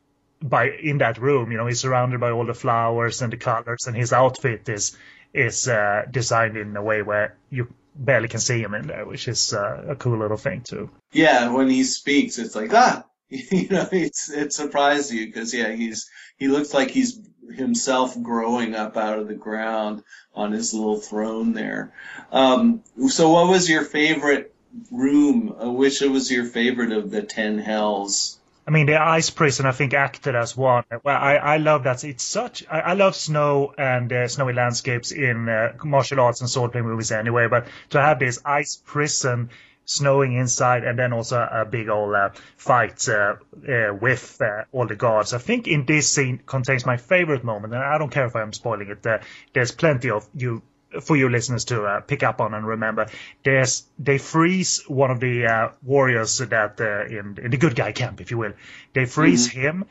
by 0.42 0.70
in 0.70 1.00
that 1.00 1.18
room. 1.18 1.52
You 1.52 1.58
know, 1.58 1.66
he's 1.66 1.80
surrounded 1.80 2.20
by 2.20 2.30
all 2.30 2.46
the 2.46 2.54
flowers 2.54 3.24
and 3.24 3.34
the 3.34 3.38
colors, 3.38 3.88
and 3.88 3.96
his 3.98 4.14
outfit 4.14 4.70
is 4.70 4.96
is 5.34 5.68
uh, 5.68 6.04
designed 6.10 6.58
in 6.58 6.78
a 6.78 6.84
way 6.84 7.02
where 7.02 7.36
you 7.50 7.74
barely 7.96 8.28
can 8.28 8.40
see 8.40 8.62
him 8.62 8.76
in 8.76 8.88
there, 8.88 9.06
which 9.06 9.28
is 9.28 9.54
uh, 9.54 9.86
a 9.90 9.96
cool 9.96 10.18
little 10.18 10.38
thing 10.38 10.62
too. 10.62 10.90
Yeah, 11.12 11.50
when 11.50 11.70
he 11.70 11.84
speaks, 11.84 12.38
it's 12.38 12.56
like 12.56 12.72
ah, 12.72 13.04
you 13.30 13.70
know, 13.70 13.90
it's 13.92 14.30
it 14.30 14.54
surprised 14.54 15.12
you 15.12 15.26
because 15.26 15.54
yeah, 15.56 15.72
he's 15.72 16.08
he 16.38 16.48
looks 16.48 16.72
like 16.72 16.92
he's 16.92 17.20
himself 17.56 18.22
growing 18.22 18.76
up 18.76 18.98
out 18.98 19.20
of 19.20 19.28
the 19.28 19.36
ground 19.36 20.04
on 20.34 20.52
his 20.52 20.74
little 20.74 21.00
throne 21.00 21.54
there. 21.54 21.92
Um, 22.32 22.84
so, 23.10 23.32
what 23.32 23.50
was 23.50 23.70
your 23.70 23.84
favorite 23.84 24.54
room? 24.92 25.56
Uh, 25.62 25.72
which 25.72 26.02
was 26.02 26.32
your 26.32 26.46
favorite 26.46 26.92
of 26.92 27.12
the 27.12 27.22
ten 27.22 27.58
hells? 27.58 28.40
I 28.70 28.72
mean, 28.72 28.86
the 28.86 29.02
ice 29.02 29.32
prison, 29.32 29.66
I 29.66 29.72
think, 29.72 29.96
acted 29.96 30.36
as 30.36 30.56
one. 30.56 30.84
Well, 31.04 31.18
I, 31.18 31.38
I 31.38 31.58
love 31.58 31.86
that. 31.86 32.04
It's 32.04 32.24
such. 32.24 32.64
I, 32.70 32.80
I 32.82 32.94
love 32.94 33.16
snow 33.16 33.74
and 33.76 34.14
uh, 34.14 34.28
snowy 34.28 34.54
landscapes 34.54 35.12
in 35.12 35.50
uh, 35.50 35.74
martial 35.84 36.20
arts 36.20 36.42
and 36.42 36.50
swordplay 36.50 36.84
movies 36.84 37.12
anyway. 37.12 37.48
But 37.48 37.66
to 37.90 38.00
have 38.00 38.20
this 38.20 38.40
ice 38.46 38.80
prison 38.86 39.50
snowing 39.90 40.34
inside, 40.34 40.84
and 40.84 41.00
then 41.00 41.14
also 41.14 41.40
a 41.40 41.66
big 41.66 41.90
old 41.90 42.14
uh, 42.14 42.30
fight 42.58 43.10
uh, 43.10 43.36
uh, 43.68 43.92
with 44.00 44.40
uh, 44.40 44.64
all 44.72 44.86
the 44.86 44.96
guards. 44.96 45.34
I 45.34 45.40
think 45.40 45.68
in 45.68 45.86
this 45.86 46.14
scene 46.14 46.40
contains 46.46 46.86
my 46.86 46.98
favorite 46.98 47.44
moment, 47.44 47.74
and 47.74 47.82
I 47.82 47.98
don't 47.98 48.12
care 48.12 48.28
if 48.28 48.36
I'm 48.36 48.54
spoiling 48.54 48.90
it. 48.90 49.06
Uh, 49.06 49.18
there's 49.54 49.72
plenty 49.72 50.12
of 50.12 50.28
you 50.36 50.62
for 51.02 51.18
you 51.18 51.28
listeners 51.28 51.66
to 51.66 51.84
uh, 51.84 52.02
pick 52.02 52.22
up 52.22 52.40
on 52.40 52.54
and 52.54 52.68
remember. 52.68 53.08
There's 53.44 53.84
they 53.98 54.20
freeze 54.20 54.84
one 54.88 55.10
of 55.10 55.20
the 55.20 55.72
warriors 55.84 56.38
that 56.38 56.80
in, 56.80 57.40
in, 57.44 57.50
the 57.50 57.58
good 57.58 57.76
guy 57.76 57.92
camp, 57.92 58.22
if 58.22 58.30
you 58.30 58.38
will. 58.38 58.54
They 58.94 59.06
freeze 59.06 59.50
mm-hmm. 59.50 59.60
him. 59.60 59.86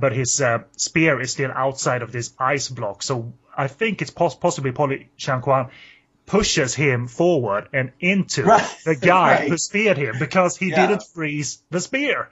but 0.00 0.12
his 0.12 0.42
spear 0.76 1.20
is 1.20 1.32
still 1.32 1.50
outside 1.54 2.00
of 2.00 2.12
this 2.12 2.32
ice 2.38 2.68
block. 2.70 3.02
So 3.02 3.32
I 3.54 3.68
think 3.68 4.00
it's 4.00 4.10
pos- 4.10 4.36
possibly 4.36 4.72
Polly 4.72 5.10
Shang-Kwan 5.16 5.70
pushes 6.28 6.74
him 6.74 7.08
forward 7.08 7.68
and 7.72 7.92
into 7.98 8.44
right. 8.44 8.76
the 8.84 8.94
guy 8.94 9.32
right. 9.40 9.48
who 9.48 9.58
speared 9.58 9.96
him 9.96 10.16
because 10.18 10.56
he 10.56 10.70
yeah. 10.70 10.86
didn't 10.86 11.02
freeze 11.14 11.62
the 11.70 11.80
spear. 11.80 12.28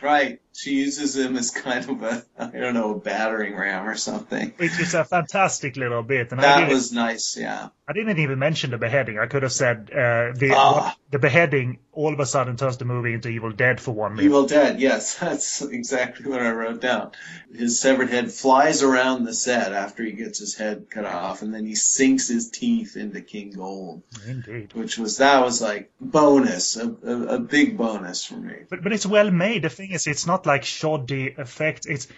Right. 0.00 0.40
She 0.60 0.74
uses 0.76 1.16
him 1.16 1.36
as 1.36 1.50
kind 1.50 1.88
of 1.88 2.02
a 2.02 2.24
I 2.38 2.46
don't 2.48 2.74
know 2.74 2.92
a 2.94 2.98
battering 2.98 3.56
ram 3.56 3.88
or 3.88 3.94
something. 3.96 4.52
Which 4.56 4.78
is 4.78 4.94
a 4.94 5.04
fantastic 5.04 5.76
little 5.76 6.02
bit. 6.02 6.32
And 6.32 6.40
I 6.40 6.60
That 6.60 6.68
was 6.70 6.92
nice, 6.92 7.36
yeah. 7.38 7.68
I 7.88 7.92
didn't 7.92 8.20
even 8.20 8.38
mention 8.38 8.70
the 8.70 8.78
beheading. 8.78 9.18
I 9.18 9.26
could 9.26 9.42
have 9.42 9.52
said 9.52 9.90
uh, 9.92 10.30
the 10.38 10.52
Ah. 10.54 10.94
the 11.10 11.18
beheading 11.18 11.78
all 11.92 12.12
of 12.12 12.20
a 12.20 12.26
sudden 12.26 12.56
turns 12.56 12.76
the 12.76 12.84
movie 12.84 13.14
into 13.14 13.28
Evil 13.28 13.50
Dead 13.50 13.80
for 13.80 13.90
one 13.92 14.12
minute. 14.14 14.26
Evil 14.26 14.46
Dead, 14.46 14.80
yes, 14.80 15.14
that's 15.20 15.60
exactly 15.60 16.30
what 16.30 16.40
I 16.40 16.50
wrote 16.52 16.80
down. 16.80 17.10
His 17.52 17.80
severed 17.80 18.10
head 18.10 18.30
flies 18.30 18.82
around 18.84 19.24
the 19.24 19.34
set 19.34 19.72
after 19.72 20.04
he 20.04 20.12
gets 20.12 20.38
his 20.38 20.54
head 20.56 20.86
cut 20.88 21.04
off, 21.04 21.42
and 21.42 21.52
then 21.52 21.66
he 21.66 21.74
sinks 21.74 22.28
his 22.28 22.48
teeth 22.50 22.96
into 22.96 23.20
King 23.22 23.50
Gold, 23.50 24.02
Indeed. 24.26 24.72
which 24.74 24.96
was 24.98 25.16
that 25.18 25.42
was 25.44 25.60
like 25.60 25.90
bonus, 26.00 26.76
a, 26.76 26.86
a, 27.04 27.16
a 27.36 27.38
big 27.40 27.76
bonus 27.76 28.24
for 28.24 28.36
me. 28.36 28.54
But 28.68 28.82
but 28.84 28.92
it's 28.92 29.06
well 29.06 29.30
made. 29.32 29.62
The 29.62 29.68
thing 29.68 29.90
is, 29.90 30.06
it's 30.06 30.26
not 30.28 30.46
like 30.46 30.49
shoddy 30.58 31.34
effects. 31.36 31.86
It's 31.86 32.08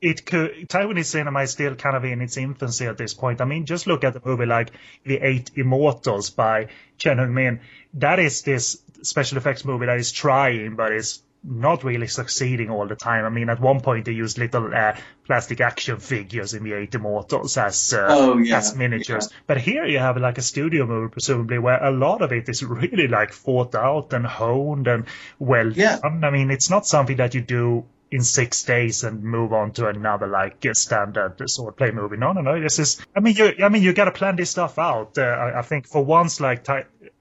it 0.00 0.24
could 0.24 0.68
Taiwanese 0.68 1.06
cinema 1.06 1.42
is 1.42 1.50
still 1.50 1.74
kind 1.74 1.96
of 1.96 2.04
in 2.04 2.22
its 2.22 2.36
infancy 2.36 2.86
at 2.86 2.96
this 2.96 3.12
point. 3.12 3.40
I 3.40 3.44
mean, 3.44 3.66
just 3.66 3.86
look 3.86 4.02
at 4.04 4.14
the 4.14 4.22
movie 4.24 4.46
like 4.46 4.70
The 5.04 5.18
Eight 5.18 5.50
Immortals 5.56 6.30
by 6.30 6.68
Chen 6.96 7.18
Hung-min. 7.18 7.60
That 7.94 8.18
is 8.18 8.42
this 8.42 8.82
special 9.02 9.38
effects 9.38 9.64
movie 9.64 9.86
that 9.86 9.98
is 9.98 10.12
trying, 10.12 10.76
but 10.76 10.92
is 10.92 11.20
not 11.42 11.84
really 11.84 12.06
succeeding 12.06 12.68
all 12.70 12.86
the 12.86 12.96
time. 12.96 13.24
I 13.24 13.30
mean, 13.30 13.48
at 13.48 13.60
one 13.60 13.80
point 13.80 14.04
they 14.04 14.12
used 14.12 14.36
little 14.38 14.74
uh, 14.74 14.94
plastic 15.24 15.60
action 15.60 15.98
figures 15.98 16.52
in 16.54 16.64
The 16.64 16.74
Eight 16.74 16.94
Immortals 16.94 17.56
as 17.56 17.94
uh, 17.94 18.06
Oh, 18.10 18.36
yeah, 18.38 18.58
as 18.58 18.76
miniatures. 18.76 19.30
But 19.46 19.58
here 19.58 19.86
you 19.86 19.98
have 19.98 20.16
like 20.18 20.36
a 20.38 20.42
studio 20.42 20.86
movie, 20.86 21.10
presumably, 21.10 21.58
where 21.58 21.82
a 21.82 21.90
lot 21.90 22.20
of 22.22 22.32
it 22.32 22.48
is 22.48 22.62
really 22.62 23.08
like 23.08 23.32
thought 23.32 23.74
out 23.74 24.12
and 24.12 24.26
honed 24.26 24.86
and 24.86 25.06
well 25.38 25.72
Yeah. 25.72 25.98
done. 26.02 26.24
I 26.24 26.30
mean, 26.30 26.50
it's 26.50 26.68
not 26.68 26.86
something 26.86 27.16
that 27.16 27.34
you 27.34 27.40
do 27.40 27.84
in 28.10 28.22
six 28.24 28.64
days 28.64 29.04
and 29.04 29.22
move 29.22 29.52
on 29.52 29.70
to 29.70 29.86
another 29.86 30.26
like 30.26 30.66
standard 30.72 31.48
sword 31.48 31.76
play 31.76 31.92
movie. 31.92 32.16
No, 32.16 32.32
no, 32.32 32.40
no. 32.40 32.60
This 32.60 32.78
is. 32.80 33.00
I 33.16 33.20
mean, 33.20 33.36
you. 33.36 33.52
I 33.64 33.68
mean, 33.68 33.82
you 33.82 33.92
got 33.92 34.06
to 34.06 34.10
plan 34.12 34.36
this 34.36 34.50
stuff 34.50 34.78
out. 34.78 35.16
Uh, 35.16 35.22
I, 35.22 35.60
I 35.60 35.62
think 35.62 35.86
for 35.86 36.04
once, 36.04 36.40
like 36.40 36.66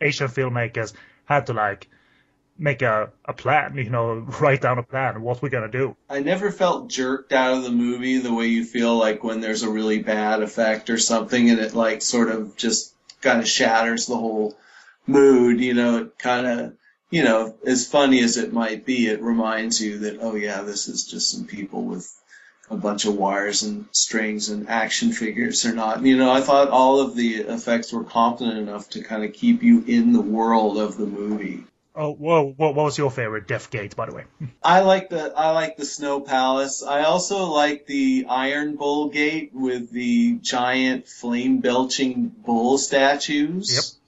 Asian 0.01 0.27
filmmakers 0.27 0.93
had 1.25 1.45
to 1.45 1.53
like 1.53 1.87
make 2.59 2.81
a, 2.81 3.11
a 3.25 3.33
plan. 3.33 3.75
You 3.75 3.89
know, 3.89 4.13
write 4.39 4.61
down 4.61 4.77
a 4.77 4.83
plan. 4.83 5.21
What 5.21 5.41
we're 5.41 5.49
gonna 5.49 5.71
do. 5.71 5.95
I 6.09 6.19
never 6.19 6.51
felt 6.51 6.89
jerked 6.89 7.33
out 7.33 7.57
of 7.57 7.63
the 7.63 7.71
movie 7.71 8.17
the 8.17 8.33
way 8.33 8.47
you 8.47 8.65
feel 8.65 8.97
like 8.97 9.23
when 9.23 9.41
there's 9.41 9.63
a 9.63 9.69
really 9.69 9.99
bad 9.99 10.41
effect 10.41 10.89
or 10.89 10.97
something 10.97 11.49
and 11.49 11.59
it 11.59 11.73
like 11.73 12.01
sort 12.01 12.29
of 12.29 12.55
just 12.55 12.93
kind 13.21 13.39
of 13.39 13.47
shatters 13.47 14.05
the 14.05 14.15
whole 14.15 14.57
mood, 15.07 15.59
you 15.59 15.73
know, 15.73 15.97
it 15.97 16.19
kind 16.19 16.45
of, 16.45 16.73
you 17.09 17.23
know, 17.23 17.55
as 17.65 17.87
funny 17.87 18.21
as 18.21 18.37
it 18.37 18.53
might 18.53 18.85
be, 18.85 19.07
it 19.07 19.21
reminds 19.21 19.81
you 19.81 19.99
that, 19.99 20.19
oh 20.21 20.35
yeah, 20.35 20.61
this 20.61 20.87
is 20.87 21.05
just 21.05 21.31
some 21.31 21.45
people 21.45 21.83
with 21.83 22.13
a 22.69 22.77
bunch 22.77 23.05
of 23.05 23.15
wires 23.15 23.63
and 23.63 23.85
strings 23.91 24.49
and 24.49 24.69
action 24.69 25.11
figures 25.11 25.65
or 25.65 25.73
not. 25.73 26.03
You 26.05 26.17
know, 26.17 26.31
I 26.31 26.41
thought 26.41 26.69
all 26.69 26.99
of 26.99 27.15
the 27.15 27.37
effects 27.37 27.91
were 27.91 28.03
competent 28.03 28.57
enough 28.57 28.89
to 28.91 29.01
kind 29.01 29.23
of 29.23 29.33
keep 29.33 29.63
you 29.63 29.83
in 29.87 30.13
the 30.13 30.21
world 30.21 30.77
of 30.77 30.97
the 30.97 31.07
movie. 31.07 31.63
Oh, 32.01 32.13
whoa! 32.13 32.53
What, 32.55 32.75
what 32.75 32.85
was 32.85 32.97
your 32.97 33.11
favorite 33.11 33.45
Death 33.45 33.69
Gate, 33.71 33.93
by 33.93 34.05
the 34.05 34.15
way? 34.15 34.23
I 34.63 34.79
like 34.79 35.09
the 35.09 35.33
I 35.35 35.51
like 35.51 35.75
the 35.75 35.83
Snow 35.83 36.21
Palace. 36.21 36.81
I 36.81 37.03
also 37.03 37.47
like 37.47 37.87
the 37.87 38.25
Iron 38.29 38.77
Bull 38.77 39.09
Gate 39.09 39.51
with 39.53 39.91
the 39.91 40.35
giant 40.35 41.09
flame 41.09 41.59
belching 41.59 42.29
bull 42.29 42.77
statues. 42.77 43.99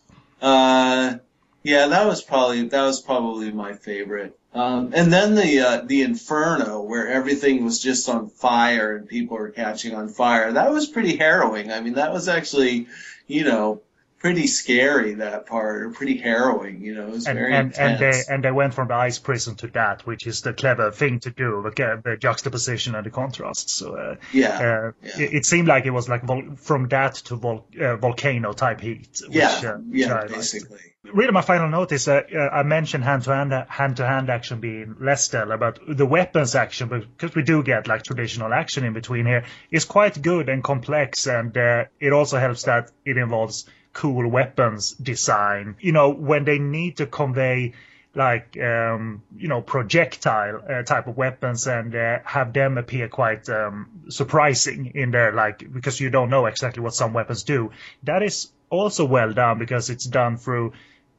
Yep. 0.42 0.50
Uh, 0.50 1.18
yeah, 1.64 1.88
that 1.88 2.06
was 2.06 2.22
probably 2.22 2.70
that 2.70 2.82
was 2.82 3.02
probably 3.02 3.52
my 3.52 3.74
favorite. 3.74 4.40
Um, 4.54 4.94
and 4.94 5.12
then 5.12 5.36
the 5.36 5.60
uh, 5.60 5.82
the 5.86 6.04
Inferno, 6.04 6.84
where 6.84 7.10
everything 7.10 7.66
was 7.66 7.80
just 7.80 8.08
on 8.08 8.30
fire 8.30 8.96
and 8.96 9.06
people 9.06 9.36
were 9.36 9.50
catching 9.50 9.96
on 9.96 10.08
fire. 10.08 10.54
That 10.54 10.72
was 10.72 10.88
pretty 10.88 11.18
harrowing. 11.18 11.74
I 11.74 11.82
mean, 11.82 11.96
that 11.96 12.14
was 12.14 12.30
actually, 12.30 12.88
you 13.28 13.44
know, 13.44 13.82
pretty 14.22 14.48
scary. 14.48 15.16
That 15.16 15.48
part, 15.48 15.84
or 15.84 15.90
pretty 15.90 16.18
harrowing. 16.18 16.82
You 16.82 16.96
know, 16.96 17.08
it 17.08 17.12
was 17.12 17.28
and 17.28 17.38
very 17.38 17.54
and, 17.54 17.78
and 17.78 18.00
they 18.00 18.08
intense. 18.08 18.30
and 18.30 18.44
they 18.44 18.52
went 18.52 18.74
from 18.74 18.88
the 18.88 18.94
ice 18.94 19.20
prison 19.20 19.56
to 19.56 19.68
that, 19.70 20.06
which 20.06 20.28
is 20.28 20.42
the 20.42 20.54
clever 20.54 20.92
thing 20.92 21.20
to 21.22 21.32
do, 21.32 21.62
the, 21.64 22.02
the 22.04 22.18
juxtaposition 22.18 22.96
and 22.96 23.06
the 23.06 23.10
contrast. 23.10 23.70
So 23.70 23.96
uh, 23.96 24.16
yeah. 24.32 24.48
uh, 24.48 24.92
yeah. 25.04 25.26
It, 25.26 25.34
it 25.34 25.46
seemed 25.46 25.68
like 25.68 25.86
it 25.86 25.92
was 25.92 26.08
like 26.08 26.24
vol- 26.24 26.56
from 26.56 26.88
that 26.90 27.16
to 27.16 27.36
vol- 27.36 27.68
uh, 27.80 27.98
volcano 27.98 28.54
type 28.54 28.80
heat. 28.82 29.22
Which, 29.28 29.36
yeah, 29.36 29.62
uh, 29.66 29.78
yeah, 29.90 30.14
I 30.14 30.22
liked. 30.22 30.34
basically. 30.34 30.80
Really, 31.04 31.32
my 31.32 31.42
final 31.42 31.68
note 31.68 31.92
is 31.92 32.06
that 32.06 32.28
uh, 32.32 32.38
I 32.38 32.62
mentioned 32.62 33.04
hand 33.04 33.24
to 33.24 33.34
hand 33.34 33.52
hand 33.70 33.98
to 33.98 34.06
hand 34.06 34.30
action 34.30 34.60
being 34.60 34.98
less 35.00 35.24
stellar, 35.24 35.58
but 35.58 35.80
the 35.88 36.06
weapons 36.06 36.54
action, 36.54 36.90
because 36.90 37.36
we 37.36 37.42
do 37.42 37.64
get 37.64 37.88
like 37.88 38.04
traditional 38.04 38.54
action 38.54 38.84
in 38.84 38.94
between 38.94 39.26
here, 39.26 39.46
is 39.72 39.84
quite 39.84 40.22
good 40.22 40.48
and 40.48 40.64
complex, 40.64 41.26
and 41.26 41.58
uh, 41.58 41.86
it 42.00 42.14
also 42.14 42.38
helps 42.38 42.64
that 42.64 42.92
it 43.04 43.18
involves 43.18 43.66
cool 43.94 44.28
weapons 44.28 44.92
design. 44.92 45.76
You 45.80 45.92
know, 45.92 46.10
when 46.10 46.46
they 46.46 46.60
need 46.60 46.98
to 46.98 47.06
convey 47.06 47.74
like 48.14 48.58
um, 48.60 49.24
you 49.38 49.48
know 49.48 49.62
projectile 49.62 50.62
uh, 50.70 50.84
type 50.84 51.08
of 51.08 51.16
weapons 51.16 51.68
and 51.68 51.96
uh, 51.96 52.20
have 52.26 52.52
them 52.52 52.78
appear 52.78 53.08
quite 53.08 53.48
um, 53.50 54.04
surprising 54.10 54.92
in 54.96 55.12
there, 55.12 55.32
like 55.32 55.72
because 55.72 56.00
you 56.00 56.10
don't 56.10 56.30
know 56.30 56.46
exactly 56.46 56.84
what 56.84 56.94
some 56.94 57.14
weapons 57.14 57.44
do. 57.44 57.72
That 58.04 58.24
is 58.24 58.50
also 58.70 59.06
well 59.06 59.34
done 59.34 59.60
because 59.60 59.90
it's 59.90 60.06
done 60.06 60.38
through 60.38 60.74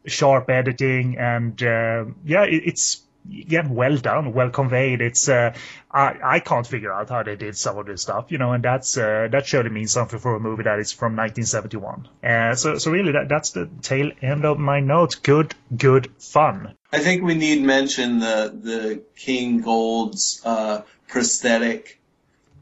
sharp 0.06 0.50
editing 0.50 1.16
and 1.18 1.62
uh, 1.62 2.04
yeah, 2.24 2.44
it, 2.44 2.62
it's 2.66 3.02
again 3.30 3.74
well 3.74 3.96
done, 3.96 4.32
well 4.32 4.50
conveyed. 4.50 5.00
It's 5.00 5.28
uh, 5.28 5.54
I 5.90 6.16
I 6.22 6.40
can't 6.40 6.66
figure 6.66 6.92
out 6.92 7.08
how 7.08 7.22
they 7.22 7.36
did 7.36 7.56
some 7.56 7.78
of 7.78 7.86
this 7.86 8.02
stuff, 8.02 8.26
you 8.30 8.38
know, 8.38 8.52
and 8.52 8.62
that's 8.62 8.96
uh, 8.96 9.28
that 9.30 9.46
surely 9.46 9.70
means 9.70 9.92
something 9.92 10.18
for 10.18 10.34
a 10.36 10.40
movie 10.40 10.64
that 10.64 10.78
is 10.78 10.92
from 10.92 11.16
1971. 11.16 12.08
Uh, 12.22 12.54
so 12.54 12.78
so 12.78 12.90
really 12.90 13.12
that 13.12 13.28
that's 13.28 13.50
the 13.50 13.68
tail 13.80 14.10
end 14.20 14.44
of 14.44 14.58
my 14.58 14.80
notes. 14.80 15.14
Good, 15.14 15.54
good 15.76 16.10
fun. 16.18 16.74
I 16.92 16.98
think 16.98 17.22
we 17.22 17.34
need 17.34 17.62
mention 17.62 18.18
the 18.18 18.52
the 18.54 19.02
King 19.16 19.60
Gold's 19.60 20.42
uh, 20.44 20.82
prosthetic 21.08 22.01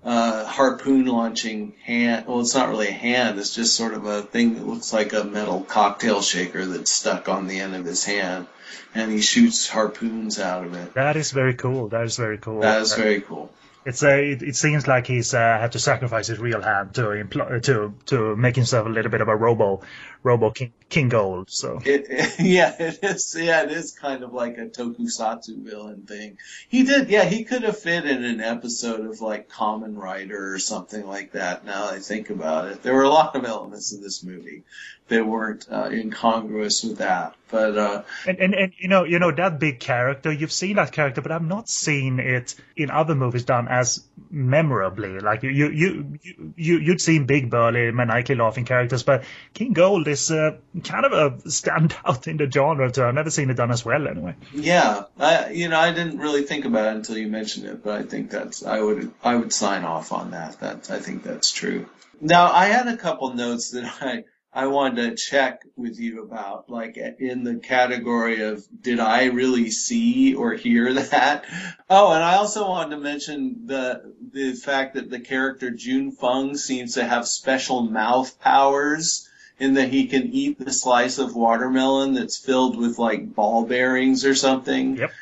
uh, 0.04 0.44
harpoon 0.44 1.06
launching 1.06 1.74
hand. 1.84 2.26
Well, 2.26 2.40
it's 2.40 2.54
not 2.54 2.68
really 2.68 2.88
a 2.88 2.92
hand. 2.92 3.38
It's 3.38 3.54
just 3.54 3.76
sort 3.76 3.94
of 3.94 4.06
a 4.06 4.22
thing 4.22 4.54
that 4.54 4.66
looks 4.66 4.92
like 4.92 5.12
a 5.12 5.24
metal 5.24 5.62
cocktail 5.62 6.22
shaker 6.22 6.64
that's 6.64 6.90
stuck 6.90 7.28
on 7.28 7.46
the 7.46 7.60
end 7.60 7.74
of 7.74 7.84
his 7.84 8.04
hand, 8.04 8.46
and 8.94 9.10
he 9.10 9.20
shoots 9.20 9.68
harpoons 9.68 10.38
out 10.38 10.64
of 10.64 10.74
it. 10.74 10.94
That 10.94 11.16
is 11.16 11.32
very 11.32 11.54
cool. 11.54 11.88
That 11.88 12.04
is 12.04 12.16
very 12.16 12.38
cool. 12.38 12.60
That 12.60 12.82
is 12.82 12.94
very 12.94 13.20
cool. 13.20 13.52
It's 13.84 14.02
a. 14.02 14.32
It, 14.32 14.42
it 14.42 14.56
seems 14.56 14.86
like 14.86 15.06
he's 15.06 15.32
uh, 15.32 15.38
had 15.38 15.72
to 15.72 15.78
sacrifice 15.78 16.26
his 16.26 16.38
real 16.38 16.60
hand 16.60 16.94
to 16.94 17.02
impl- 17.02 17.62
to 17.62 17.94
to 18.06 18.36
make 18.36 18.54
himself 18.54 18.86
a 18.86 18.90
little 18.90 19.10
bit 19.10 19.22
of 19.22 19.28
a 19.28 19.36
robo, 19.36 19.80
robo 20.22 20.50
king, 20.50 20.72
king 20.88 21.08
gold. 21.08 21.50
So 21.50 21.80
It, 21.84 22.06
it- 22.10 22.34
yeah, 22.40 22.74
it 22.78 22.98
is. 23.02 23.36
Yeah, 23.38 23.62
it 23.62 23.70
is 23.72 23.92
kind 23.92 24.22
of 24.22 24.32
like 24.32 24.58
a 24.58 24.66
tokusatsu 24.66 25.62
villain 25.64 26.02
thing. 26.06 26.38
He 26.68 26.82
did. 26.84 27.08
Yeah, 27.10 27.24
he 27.24 27.44
could 27.44 27.62
have 27.62 27.78
fit 27.78 28.04
in 28.06 28.24
an 28.24 28.40
episode 28.40 29.06
of 29.06 29.20
like 29.20 29.48
Kamen 29.48 29.96
Rider 29.96 30.52
or 30.54 30.58
something 30.58 31.06
like 31.06 31.32
that. 31.32 31.64
Now 31.64 31.86
that 31.86 31.94
I 31.94 31.98
think 32.00 32.30
about 32.30 32.68
it, 32.68 32.82
there 32.82 32.94
were 32.94 33.02
a 33.04 33.08
lot 33.10 33.34
of 33.36 33.44
elements 33.44 33.92
in 33.92 34.00
this 34.02 34.22
movie 34.22 34.62
that 35.08 35.26
weren't 35.26 35.66
uh, 35.70 35.88
incongruous 35.90 36.84
with 36.84 36.98
that. 36.98 37.34
But 37.50 37.76
uh, 37.76 38.02
and, 38.28 38.38
and 38.38 38.54
and 38.54 38.72
you 38.78 38.86
know 38.88 39.02
you 39.04 39.18
know 39.18 39.32
that 39.32 39.58
big 39.58 39.80
character. 39.80 40.30
You've 40.30 40.52
seen 40.52 40.76
that 40.76 40.92
character, 40.92 41.20
but 41.20 41.32
I've 41.32 41.42
not 41.44 41.68
seen 41.68 42.20
it 42.20 42.54
in 42.76 42.90
other 42.92 43.16
movies 43.16 43.44
done 43.44 43.66
as 43.66 44.04
memorably. 44.30 45.18
Like 45.18 45.42
you 45.42 45.50
you 45.50 45.70
you 45.70 46.18
you 46.22 46.52
you- 46.56 46.78
you'd 46.78 47.00
seen 47.00 47.26
big 47.26 47.50
burly 47.50 47.90
maniacally 47.90 48.36
laughing 48.36 48.64
characters, 48.64 49.02
but 49.02 49.24
King 49.52 49.72
Gold 49.72 50.06
is 50.10 50.30
uh, 50.30 50.58
kind 50.84 51.04
of 51.06 51.12
a 51.12 51.30
standout 51.48 52.26
in 52.26 52.36
the 52.36 52.50
genre. 52.50 52.90
Too. 52.90 53.04
I've 53.04 53.14
never 53.14 53.30
seen 53.30 53.50
it 53.50 53.54
done 53.54 53.70
as 53.70 53.84
well. 53.84 54.06
Anyway. 54.06 54.34
yeah, 54.52 55.04
I 55.18 55.50
you 55.50 55.68
know 55.68 55.78
I 55.78 55.92
didn't 55.92 56.18
really 56.18 56.42
think 56.42 56.64
about 56.64 56.88
it 56.88 56.96
until 56.96 57.16
you 57.16 57.28
mentioned 57.28 57.66
it, 57.66 57.82
but 57.82 57.98
I 57.98 58.02
think 58.02 58.30
that's 58.30 58.64
I 58.64 58.80
would 58.80 59.12
I 59.22 59.36
would 59.36 59.52
sign 59.52 59.84
off 59.84 60.12
on 60.12 60.32
that. 60.32 60.60
That 60.60 60.90
I 60.90 60.98
think 60.98 61.22
that's 61.22 61.50
true. 61.50 61.86
Now 62.20 62.50
I 62.52 62.66
had 62.66 62.88
a 62.88 62.96
couple 62.96 63.32
notes 63.34 63.70
that 63.70 63.90
I 64.02 64.24
I 64.52 64.66
wanted 64.66 65.10
to 65.10 65.30
check 65.30 65.62
with 65.76 66.00
you 66.00 66.24
about, 66.24 66.68
like 66.68 66.96
in 66.96 67.44
the 67.44 67.56
category 67.56 68.40
of 68.42 68.66
did 68.80 68.98
I 68.98 69.26
really 69.26 69.70
see 69.70 70.34
or 70.34 70.54
hear 70.54 70.92
that? 71.10 71.44
Oh, 71.88 72.12
and 72.12 72.22
I 72.22 72.34
also 72.34 72.68
wanted 72.68 72.96
to 72.96 73.00
mention 73.00 73.66
the 73.66 74.12
the 74.32 74.52
fact 74.54 74.94
that 74.94 75.08
the 75.08 75.20
character 75.20 75.70
June 75.70 76.10
Fung 76.10 76.56
seems 76.56 76.94
to 76.94 77.04
have 77.04 77.28
special 77.28 77.82
mouth 77.82 78.40
powers 78.40 79.28
in 79.60 79.74
that 79.74 79.90
he 79.90 80.06
can 80.06 80.32
eat 80.32 80.58
the 80.58 80.72
slice 80.72 81.18
of 81.18 81.36
watermelon 81.36 82.14
that's 82.14 82.38
filled 82.38 82.78
with 82.78 82.98
like 82.98 83.34
ball 83.34 83.64
bearings 83.64 84.24
or 84.24 84.34
something. 84.34 84.96
Yep. 84.96 85.12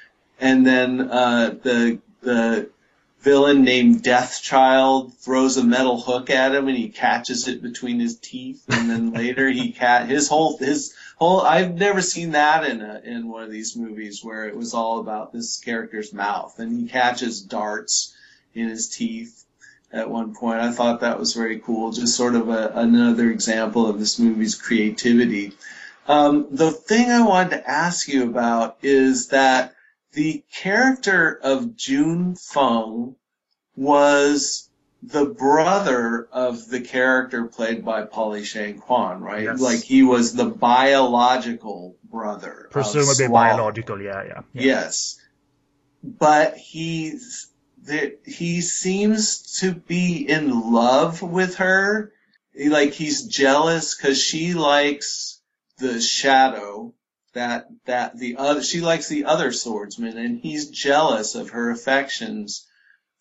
And 0.40 0.66
then 0.66 1.00
uh, 1.00 1.56
the 1.62 1.98
the 2.22 2.70
villain 3.20 3.62
named 3.62 4.02
Deathchild 4.04 5.12
throws 5.18 5.56
a 5.56 5.64
metal 5.64 6.00
hook 6.00 6.30
at 6.30 6.54
him 6.54 6.68
and 6.68 6.76
he 6.76 6.88
catches 6.88 7.48
it 7.48 7.60
between 7.60 7.98
his 7.98 8.16
teeth 8.16 8.62
and 8.68 8.88
then 8.88 9.12
later 9.22 9.48
he 9.48 9.72
cat 9.72 10.08
his 10.08 10.28
whole 10.28 10.56
his 10.56 10.94
whole 11.16 11.40
I've 11.40 11.74
never 11.74 12.00
seen 12.00 12.30
that 12.32 12.64
in 12.64 12.80
a 12.80 13.00
in 13.04 13.28
one 13.28 13.42
of 13.42 13.50
these 13.50 13.76
movies 13.76 14.22
where 14.22 14.46
it 14.46 14.56
was 14.56 14.72
all 14.72 15.00
about 15.00 15.32
this 15.32 15.58
character's 15.58 16.12
mouth 16.12 16.58
and 16.60 16.80
he 16.80 16.88
catches 16.88 17.40
darts 17.40 18.14
in 18.54 18.68
his 18.68 18.88
teeth 18.88 19.44
at 19.92 20.10
one 20.10 20.34
point. 20.34 20.60
I 20.60 20.72
thought 20.72 21.00
that 21.00 21.18
was 21.18 21.34
very 21.34 21.58
cool, 21.58 21.92
just 21.92 22.16
sort 22.16 22.34
of 22.34 22.48
a, 22.48 22.72
another 22.74 23.30
example 23.30 23.86
of 23.88 23.98
this 23.98 24.18
movie's 24.18 24.54
creativity. 24.54 25.52
Um, 26.06 26.46
the 26.50 26.70
thing 26.70 27.10
I 27.10 27.26
wanted 27.26 27.50
to 27.50 27.70
ask 27.70 28.08
you 28.08 28.24
about 28.28 28.78
is 28.82 29.28
that 29.28 29.74
the 30.12 30.42
character 30.52 31.38
of 31.42 31.76
June 31.76 32.34
Feng 32.34 33.14
was 33.76 34.68
the 35.02 35.26
brother 35.26 36.28
of 36.32 36.68
the 36.68 36.80
character 36.80 37.44
played 37.44 37.84
by 37.84 38.02
Polly 38.02 38.44
Shang 38.44 38.78
Kwan, 38.78 39.20
right? 39.20 39.44
Yes. 39.44 39.60
Like 39.60 39.80
he 39.80 40.02
was 40.02 40.34
the 40.34 40.46
biological 40.46 41.96
brother. 42.02 42.68
Presumably 42.70 43.28
biological, 43.28 44.00
yeah, 44.00 44.24
yeah. 44.24 44.40
yeah. 44.52 44.62
Yes. 44.62 45.20
But 46.02 46.56
he's 46.56 47.48
that 47.84 48.20
he 48.24 48.60
seems 48.60 49.60
to 49.60 49.72
be 49.72 50.28
in 50.28 50.72
love 50.72 51.22
with 51.22 51.56
her. 51.56 52.12
He- 52.54 52.68
Like 52.68 52.92
he's 52.92 53.26
jealous 53.26 53.94
because 53.96 54.20
she 54.20 54.54
likes 54.54 55.40
the 55.78 56.00
shadow 56.00 56.94
that 57.34 57.68
that 57.84 58.18
the 58.18 58.36
other 58.36 58.62
she 58.62 58.80
likes 58.80 59.08
the 59.08 59.24
other 59.26 59.52
swordsman 59.52 60.16
and 60.18 60.40
he's 60.40 60.70
jealous 60.70 61.34
of 61.34 61.50
her 61.50 61.70
affections 61.70 62.66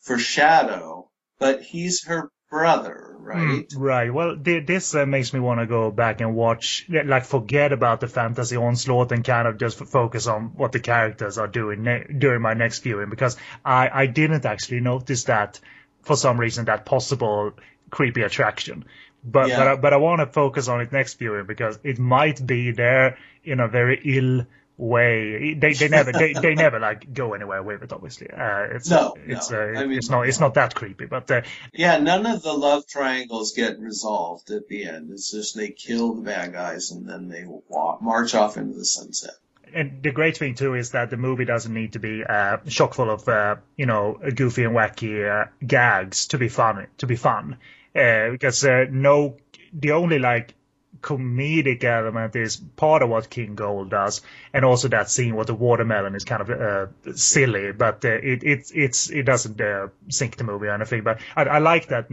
for 0.02 0.18
Shadow, 0.18 1.10
but 1.40 1.62
he's 1.62 2.06
her 2.06 2.32
brother, 2.50 3.17
right? 3.28 3.68
Mm, 3.70 3.74
right. 3.78 4.14
Well, 4.14 4.38
thi- 4.42 4.62
this 4.62 4.96
uh, 4.96 5.06
makes 5.06 5.34
me 5.34 5.40
want 5.40 5.60
to 5.60 5.66
go 5.68 5.92
back 5.92 6.22
and 6.22 6.34
watch, 6.36 6.86
like, 6.90 7.26
forget 7.26 7.72
about 7.74 8.00
the 8.00 8.08
fantasy 8.08 8.56
onslaught 8.56 9.12
and 9.12 9.24
kind 9.24 9.48
of 9.48 9.58
just 9.58 9.82
f- 9.82 9.88
focus 9.90 10.28
on 10.28 10.54
what 10.56 10.72
the 10.72 10.80
characters 10.80 11.38
are 11.38 11.48
doing 11.48 11.84
ne- 11.84 12.06
during 12.18 12.42
my 12.42 12.54
next 12.54 12.80
viewing 12.80 13.10
because 13.10 13.38
I, 13.64 13.90
I 13.94 14.06
didn't 14.08 14.46
actually 14.46 14.80
notice 14.80 15.26
that 15.26 15.60
for 16.04 16.16
some 16.16 16.40
reason 16.40 16.66
that 16.66 16.86
possible 16.86 17.52
creepy 17.90 18.22
attraction. 18.22 18.86
But 19.24 19.50
Yeah. 19.50 19.58
but 19.58 19.68
I, 19.68 19.76
but 19.76 19.94
I 19.94 19.98
want 19.98 20.20
to 20.22 20.28
focus 20.28 20.68
on 20.70 20.80
it 20.82 20.92
next 20.92 21.16
viewing 21.20 21.46
because 21.48 21.78
it 21.84 22.00
might 22.00 22.46
be 22.46 22.72
there 22.72 23.18
in 23.44 23.60
a 23.60 23.68
very 23.68 24.00
ill 24.06 24.46
way. 24.78 25.54
They 25.56 25.74
they 25.74 25.88
never 25.90 26.14
they, 26.14 26.34
they 26.34 26.56
never 26.66 26.80
like 26.80 27.12
go 27.14 27.34
anywhere 27.34 27.64
with 27.64 27.84
it. 27.84 27.92
Obviously, 27.94 28.30
uh, 28.32 28.68
it's 28.76 28.90
No, 28.90 29.16
it's 29.26 29.50
no. 29.52 29.58
uh, 29.60 29.80
I 29.80 29.86
mean, 29.86 29.98
it's 29.98 30.10
not 30.10 30.28
it's 30.28 30.40
not 30.40 30.54
that 30.56 30.76
creepy. 30.76 31.06
But 31.06 31.30
uh, 31.32 31.42
Yeah, 31.74 31.98
none 31.98 32.26
of 32.26 32.42
the 32.44 32.54
love 32.54 32.88
triangles 32.88 33.54
get 33.54 33.80
resolved 33.80 34.52
at 34.52 34.68
the 34.68 34.86
end. 34.86 35.12
It's 35.12 35.32
just 35.32 35.56
they 35.56 35.70
kill 35.70 36.14
the 36.16 36.22
bad 36.22 36.54
guys 36.54 36.92
and 36.92 37.08
then 37.10 37.28
they 37.30 37.46
walk, 37.46 38.02
march 38.02 38.36
off 38.36 38.58
into 38.58 38.78
the 38.78 38.86
sunset. 38.86 39.32
and 39.74 40.02
the 40.02 40.12
great 40.12 40.38
thing 40.38 40.56
too 40.56 40.76
is 40.76 40.92
that 40.92 41.10
the 41.10 41.18
movie 41.18 41.46
doesn't 41.46 41.74
need 41.74 41.94
to 41.94 42.00
be 42.00 42.24
uh, 42.24 42.58
chock 42.68 42.94
full 42.94 43.10
of 43.10 43.28
uh, 43.28 43.56
you 43.76 43.86
know 43.86 44.18
goofy 44.36 44.64
and 44.64 44.76
wacky 44.76 45.16
uh, 45.30 45.50
gags 45.66 46.28
to 46.28 46.38
be 46.38 46.48
fun 46.50 46.88
to 46.98 47.06
be 47.08 47.16
fun 47.16 47.58
uh, 47.96 48.30
because 48.32 48.64
uh, 48.64 48.86
no 48.90 49.36
the 49.74 49.92
only 49.92 50.20
like 50.20 50.54
comedic 51.02 51.84
element 51.84 52.36
is 52.36 52.58
part 52.58 53.02
of 53.02 53.10
what 53.10 53.30
King 53.30 53.56
Gold 53.56 53.90
does, 53.90 54.22
and 54.54 54.66
also 54.66 54.88
that 54.90 55.10
scene 55.10 55.36
with 55.36 55.48
the 55.48 55.54
watermelon 55.56 56.16
is 56.16 56.24
kind 56.24 56.42
of 56.42 56.50
uh, 56.50 56.88
silly, 57.16 57.72
but 57.72 58.04
uh, 58.06 58.10
it 58.10 58.44
it 58.44 58.72
it's 58.74 59.10
it 59.10 59.24
doesn't 59.24 59.60
uh, 59.62 59.88
sink 60.10 60.38
the 60.38 60.44
movie 60.44 60.68
or 60.68 60.74
anything. 60.74 61.04
But 61.04 61.20
I, 61.36 61.44
I 61.44 61.58
like 61.60 61.88
that 61.88 62.08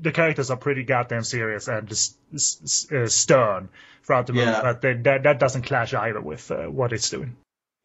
the 0.00 0.12
characters 0.12 0.50
are 0.50 0.56
pretty 0.56 0.82
goddamn 0.84 1.24
serious 1.24 1.68
and 1.68 1.90
uh, 1.92 3.06
stern 3.08 3.68
throughout 4.04 4.26
the 4.26 4.32
movie, 4.32 4.46
Yeah. 4.46 4.62
but 4.62 4.84
uh, 4.84 4.94
that 5.02 5.22
that 5.24 5.38
doesn't 5.40 5.62
clash 5.62 5.94
either 5.94 6.20
with 6.20 6.50
uh, 6.50 6.66
what 6.66 6.92
it's 6.92 7.10
doing. 7.10 7.36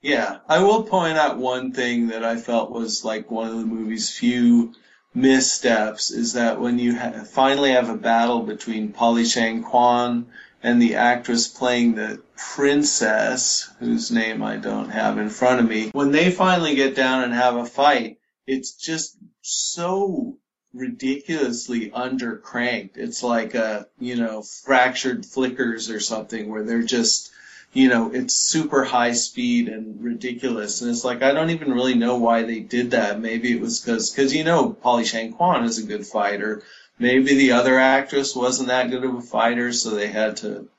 Yeah, 0.01 0.37
I 0.47 0.59
will 0.59 0.83
point 0.83 1.17
out 1.17 1.37
one 1.37 1.71
thing 1.71 2.07
that 2.09 2.23
I 2.23 2.35
felt 2.37 2.69
was 2.71 3.03
like 3.03 3.31
one 3.31 3.49
of 3.49 3.57
the 3.57 3.65
movie's 3.65 4.15
few 4.15 4.73
missteps 5.15 6.11
is 6.11 6.33
that 6.33 6.59
when 6.59 6.77
you 6.77 6.97
ha- 6.97 7.23
finally 7.23 7.71
have 7.71 7.89
a 7.89 7.97
battle 7.97 8.41
between 8.41 8.91
Polly 8.91 9.25
Shang 9.25 9.63
Kwan 9.63 10.27
and 10.61 10.81
the 10.81 10.95
actress 10.95 11.47
playing 11.47 11.95
the 11.95 12.21
princess, 12.35 13.69
whose 13.79 14.11
name 14.11 14.43
I 14.43 14.57
don't 14.57 14.89
have 14.89 15.17
in 15.17 15.29
front 15.29 15.61
of 15.61 15.69
me, 15.69 15.89
when 15.91 16.11
they 16.11 16.31
finally 16.31 16.75
get 16.75 16.95
down 16.95 17.23
and 17.23 17.33
have 17.33 17.55
a 17.55 17.65
fight, 17.65 18.19
it's 18.45 18.73
just 18.73 19.17
so 19.41 20.37
ridiculously 20.73 21.89
undercranked. 21.91 22.97
It's 22.97 23.23
like 23.23 23.55
a, 23.55 23.87
you 23.99 24.17
know, 24.17 24.41
fractured 24.41 25.25
flickers 25.25 25.89
or 25.89 25.99
something 25.99 26.49
where 26.49 26.63
they're 26.63 26.83
just 26.83 27.31
you 27.75 27.89
know, 27.89 28.09
it's 28.13 28.33
super 28.33 28.83
high 28.85 29.11
speed 29.11 29.67
and 29.67 30.01
ridiculous. 30.01 30.81
And 30.81 30.89
it's 30.89 31.03
like, 31.03 31.21
I 31.21 31.33
don't 31.33 31.49
even 31.49 31.71
really 31.73 31.93
know 31.95 32.15
why 32.15 32.43
they 32.43 32.61
did 32.61 32.91
that. 32.91 33.19
Maybe 33.19 33.51
it 33.51 33.59
was 33.59 33.81
because, 33.81 34.09
because 34.11 34.33
you 34.33 34.43
know, 34.45 34.71
Polly 34.71 35.03
Shang 35.05 35.33
Kwan 35.33 35.65
is 35.65 35.77
a 35.77 35.83
good 35.85 36.07
fighter. 36.07 36.63
Maybe 36.97 37.35
the 37.35 37.51
other 37.51 37.77
actress 37.77 38.33
wasn't 38.35 38.69
that 38.69 38.89
good 38.89 39.03
of 39.03 39.13
a 39.15 39.21
fighter, 39.21 39.73
so 39.73 39.89
they 39.89 40.07
had 40.07 40.37
to 40.37 40.69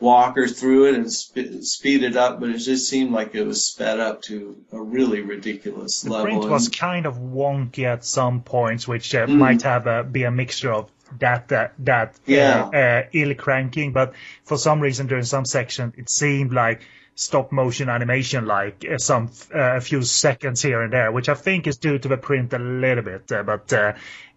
walk 0.00 0.34
her 0.34 0.48
through 0.48 0.86
it 0.86 0.94
and 0.96 1.12
sp- 1.14 1.62
speed 1.62 2.02
it 2.02 2.16
up. 2.16 2.40
But 2.40 2.50
it 2.50 2.58
just 2.58 2.88
seemed 2.90 3.12
like 3.12 3.36
it 3.36 3.44
was 3.46 3.64
sped 3.64 4.00
up 4.00 4.22
to 4.22 4.56
a 4.72 4.80
really 4.82 5.20
ridiculous 5.20 6.00
The 6.02 6.10
level. 6.10 6.24
print 6.26 6.42
And- 6.42 6.50
was 6.52 6.68
kind 6.68 7.06
of 7.06 7.18
wonky 7.18 7.84
at 7.84 8.04
some 8.04 8.42
points, 8.42 8.88
which 8.88 9.14
uh, 9.14 9.26
Mm. 9.26 9.36
might 9.36 9.62
have 9.62 9.86
uh, 9.86 10.02
be 10.02 10.24
a 10.24 10.32
mixture 10.32 10.72
of 10.72 10.90
that 11.20 11.52
uh, 11.52 11.68
that 11.80 12.14
Yeah. 12.26 12.70
uh, 12.72 12.76
uh, 12.76 13.02
ill 13.12 13.34
cranking, 13.34 13.92
but 13.92 14.14
for 14.44 14.58
some 14.58 14.80
reason 14.80 15.06
during 15.06 15.24
some 15.24 15.44
section 15.44 15.92
it 15.96 16.10
seemed 16.10 16.52
like 16.52 16.82
stop 17.14 17.52
motion 17.52 17.88
animation, 17.88 18.46
like 18.46 18.84
uh, 18.90 18.98
some 18.98 19.30
uh, 19.54 19.76
a 19.76 19.80
few 19.80 20.02
seconds 20.02 20.62
here 20.62 20.82
and 20.82 20.92
there, 20.92 21.12
which 21.12 21.28
I 21.28 21.34
think 21.34 21.66
is 21.66 21.76
due 21.76 21.98
to 21.98 22.08
the 22.08 22.16
print 22.16 22.52
a 22.52 22.58
little 22.58 23.04
bit, 23.04 23.30
uh, 23.32 23.42
but. 23.42 23.72
Uh, 23.72 23.92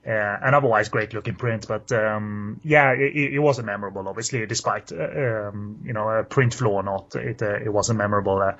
an 0.08 0.54
otherwise 0.54 0.90
great 0.90 1.16
looking 1.16 1.34
print, 1.34 1.66
but 1.68 1.92
um, 1.92 2.60
yeah, 2.64 2.92
it, 2.92 3.34
it 3.34 3.40
wasn't 3.40 3.66
memorable. 3.66 4.08
Obviously, 4.08 4.46
despite 4.46 4.92
uh, 4.92 5.50
um, 5.50 5.80
you 5.84 5.94
know 5.94 6.08
a 6.08 6.24
print 6.24 6.54
flaw 6.54 6.74
or 6.74 6.84
not, 6.84 7.16
it 7.16 7.42
uh, 7.42 7.56
it 7.56 7.74
wasn't 7.74 7.98
memorable. 7.98 8.54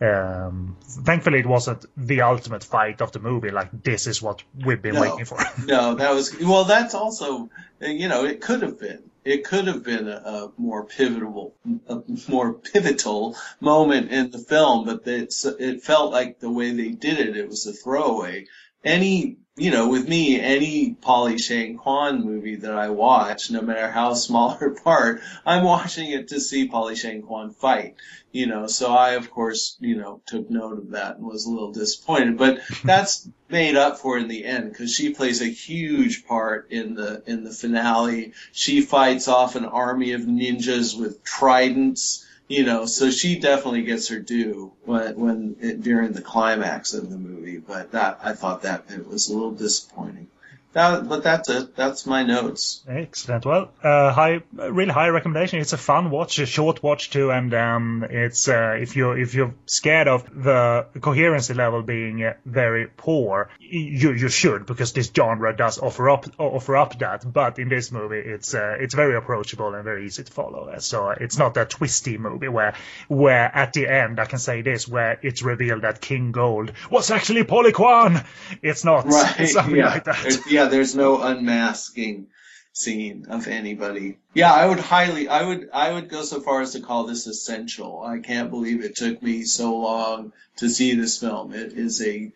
Uh, 0.00 0.46
um, 0.48 0.76
thankfully, 0.82 1.38
it 1.40 1.46
wasn't 1.46 1.84
the 1.96 2.22
ultimate 2.22 2.64
fight 2.64 3.00
of 3.00 3.12
the 3.12 3.18
movie. 3.18 3.50
Like 3.50 3.70
this 3.82 4.06
is 4.06 4.20
what 4.22 4.42
we've 4.64 4.80
been 4.82 4.94
No. 4.94 5.00
waiting 5.00 5.24
for. 5.24 5.38
No, 5.64 5.94
that 5.94 6.12
was 6.14 6.38
well. 6.40 6.64
That's 6.64 6.94
also, 6.94 7.48
you 7.80 8.08
know, 8.08 8.24
it 8.24 8.40
could 8.40 8.62
have 8.62 8.78
been. 8.78 9.02
It 9.24 9.42
could 9.44 9.66
have 9.66 9.82
been 9.82 10.06
a, 10.06 10.16
a 10.16 10.52
more 10.56 10.84
pivotal, 10.84 11.54
a 11.88 12.02
more 12.28 12.52
pivotal 12.52 13.36
moment 13.60 14.12
in 14.12 14.30
the 14.30 14.38
film, 14.38 14.84
but 14.84 15.02
it's, 15.06 15.44
it 15.44 15.82
felt 15.82 16.12
like 16.12 16.38
the 16.38 16.50
way 16.50 16.70
they 16.70 16.90
did 16.90 17.18
it, 17.18 17.36
it 17.36 17.48
was 17.48 17.66
a 17.66 17.72
throwaway. 17.72 18.46
Any, 18.84 19.38
you 19.58 19.70
know, 19.70 19.88
with 19.88 20.06
me, 20.06 20.38
any 20.38 20.92
Polly 20.92 21.38
Shang 21.38 21.78
Kwan 21.78 22.22
movie 22.22 22.56
that 22.56 22.72
I 22.72 22.90
watch, 22.90 23.50
no 23.50 23.62
matter 23.62 23.90
how 23.90 24.12
small 24.12 24.50
her 24.50 24.70
part, 24.70 25.22
I'm 25.46 25.64
watching 25.64 26.10
it 26.10 26.28
to 26.28 26.40
see 26.40 26.68
Polly 26.68 26.94
Shang 26.94 27.22
Kwan 27.22 27.52
fight. 27.52 27.94
You 28.32 28.46
know, 28.46 28.66
so 28.66 28.92
I 28.92 29.12
of 29.12 29.30
course, 29.30 29.78
you 29.80 29.96
know, 29.96 30.20
took 30.26 30.50
note 30.50 30.78
of 30.78 30.90
that 30.90 31.16
and 31.16 31.24
was 31.24 31.46
a 31.46 31.50
little 31.50 31.72
disappointed, 31.72 32.36
but 32.36 32.60
that's 32.84 33.26
made 33.48 33.76
up 33.76 33.98
for 33.98 34.18
in 34.18 34.28
the 34.28 34.44
end 34.44 34.70
because 34.70 34.94
she 34.94 35.14
plays 35.14 35.40
a 35.40 35.46
huge 35.46 36.26
part 36.26 36.70
in 36.70 36.94
the 36.94 37.22
in 37.26 37.44
the 37.44 37.50
finale. 37.50 38.34
She 38.52 38.82
fights 38.82 39.26
off 39.26 39.56
an 39.56 39.64
army 39.64 40.12
of 40.12 40.22
ninjas 40.22 40.98
with 40.98 41.24
tridents, 41.24 42.25
you 42.48 42.64
know, 42.64 42.86
so 42.86 43.10
she 43.10 43.38
definitely 43.38 43.82
gets 43.82 44.08
her 44.08 44.20
due 44.20 44.72
when 44.84 45.18
when 45.18 45.56
it, 45.60 45.82
during 45.82 46.12
the 46.12 46.22
climax 46.22 46.94
of 46.94 47.10
the 47.10 47.18
movie. 47.18 47.58
But 47.58 47.92
that 47.92 48.20
I 48.22 48.34
thought 48.34 48.62
that 48.62 48.84
it 48.90 49.06
was 49.06 49.28
a 49.28 49.34
little 49.34 49.52
disappointing. 49.52 50.28
That, 50.72 51.08
but 51.08 51.22
that's 51.22 51.48
it. 51.48 51.74
That's 51.74 52.04
my 52.06 52.22
notes. 52.22 52.82
Excellent. 52.86 53.46
Well, 53.46 53.70
uh, 53.82 54.12
high, 54.12 54.42
really 54.52 54.92
high 54.92 55.08
recommendation. 55.08 55.60
It's 55.60 55.72
a 55.72 55.78
fun 55.78 56.10
watch, 56.10 56.38
a 56.38 56.46
short 56.46 56.82
watch 56.82 57.10
too, 57.10 57.30
and 57.30 57.52
um, 57.54 58.06
it's 58.08 58.46
uh, 58.46 58.76
if 58.78 58.94
you're 58.94 59.18
if 59.18 59.34
you're 59.34 59.54
scared 59.64 60.06
of 60.06 60.24
the 60.42 60.86
coherency 61.00 61.54
level 61.54 61.82
being 61.82 62.22
uh, 62.22 62.34
very 62.44 62.88
poor, 62.88 63.48
you 63.58 64.12
you 64.12 64.28
should 64.28 64.66
because 64.66 64.92
this 64.92 65.10
genre 65.16 65.56
does 65.56 65.78
offer 65.78 66.10
up 66.10 66.26
offer 66.38 66.76
up 66.76 66.98
that. 66.98 67.24
But 67.32 67.58
in 67.58 67.68
this 67.70 67.90
movie, 67.90 68.18
it's 68.18 68.54
uh, 68.54 68.76
it's 68.78 68.94
very 68.94 69.16
approachable 69.16 69.74
and 69.74 69.82
very 69.82 70.04
easy 70.04 70.24
to 70.24 70.32
follow. 70.32 70.74
So 70.78 71.08
it's 71.10 71.38
not 71.38 71.56
a 71.56 71.64
twisty 71.64 72.18
movie 72.18 72.48
where 72.48 72.74
where 73.08 73.50
at 73.54 73.72
the 73.72 73.88
end 73.88 74.20
I 74.20 74.26
can 74.26 74.38
say 74.38 74.60
this 74.60 74.86
where 74.86 75.18
it's 75.22 75.42
revealed 75.42 75.82
that 75.82 76.00
King 76.02 76.32
Gold 76.32 76.72
was 76.90 77.10
actually 77.10 77.44
Polly 77.44 77.72
Kwan. 77.72 78.22
It's 78.62 78.84
not 78.84 79.06
Right. 79.06 79.48
something 79.48 79.76
yeah. 79.76 79.88
like 79.88 80.04
that. 80.04 80.38
Yeah, 80.48 80.65
there's 80.68 80.94
no 80.94 81.20
unmasking 81.22 82.28
scene 82.72 83.26
of 83.30 83.46
anybody. 83.48 84.18
Yeah, 84.34 84.52
I 84.52 84.66
would 84.66 84.80
highly, 84.80 85.28
I 85.28 85.42
would, 85.42 85.70
I 85.72 85.92
would 85.92 86.08
go 86.08 86.22
so 86.22 86.40
far 86.40 86.60
as 86.60 86.72
to 86.72 86.80
call 86.80 87.06
this 87.06 87.26
essential. 87.26 88.02
I 88.02 88.18
can't 88.18 88.50
believe 88.50 88.84
it 88.84 88.96
took 88.96 89.22
me 89.22 89.44
so 89.44 89.76
long 89.78 90.32
to 90.56 90.68
see 90.68 90.94
this 90.94 91.18
film. 91.18 91.54
It 91.54 91.72
is 91.72 92.02
a 92.02 92.32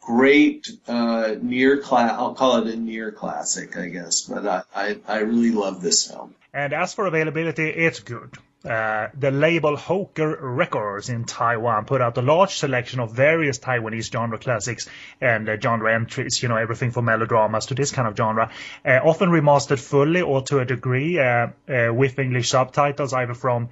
great 0.00 0.68
uh, 0.88 1.36
near 1.40 1.78
class. 1.78 2.12
I'll 2.12 2.34
call 2.34 2.58
it 2.58 2.74
a 2.74 2.76
near 2.76 3.12
classic, 3.12 3.76
I 3.76 3.88
guess. 3.88 4.22
But 4.22 4.46
I, 4.46 4.62
I, 4.74 4.96
I 5.06 5.18
really 5.18 5.52
love 5.52 5.80
this 5.80 6.08
film. 6.08 6.34
And 6.52 6.72
as 6.72 6.94
for 6.94 7.06
availability, 7.06 7.68
it's 7.68 8.00
good. 8.00 8.36
Uh, 8.64 9.08
the 9.18 9.30
label 9.30 9.76
Hoker 9.76 10.38
Records 10.40 11.10
in 11.10 11.24
Taiwan 11.24 11.84
put 11.84 12.00
out 12.00 12.16
a 12.16 12.22
large 12.22 12.54
selection 12.54 12.98
of 13.00 13.12
various 13.12 13.58
Taiwanese 13.58 14.10
genre 14.10 14.38
classics 14.38 14.88
and 15.20 15.48
uh, 15.48 15.60
genre 15.60 15.94
entries, 15.94 16.42
you 16.42 16.48
know, 16.48 16.56
everything 16.56 16.90
from 16.90 17.04
melodramas 17.04 17.66
to 17.66 17.74
this 17.74 17.92
kind 17.92 18.08
of 18.08 18.16
genre, 18.16 18.50
uh, 18.86 19.00
often 19.04 19.28
remastered 19.28 19.78
fully 19.78 20.22
or 20.22 20.42
to 20.42 20.60
a 20.60 20.64
degree 20.64 21.18
uh, 21.18 21.48
uh, 21.68 21.92
with 21.92 22.18
English 22.18 22.48
subtitles, 22.48 23.12
either 23.12 23.34
from 23.34 23.68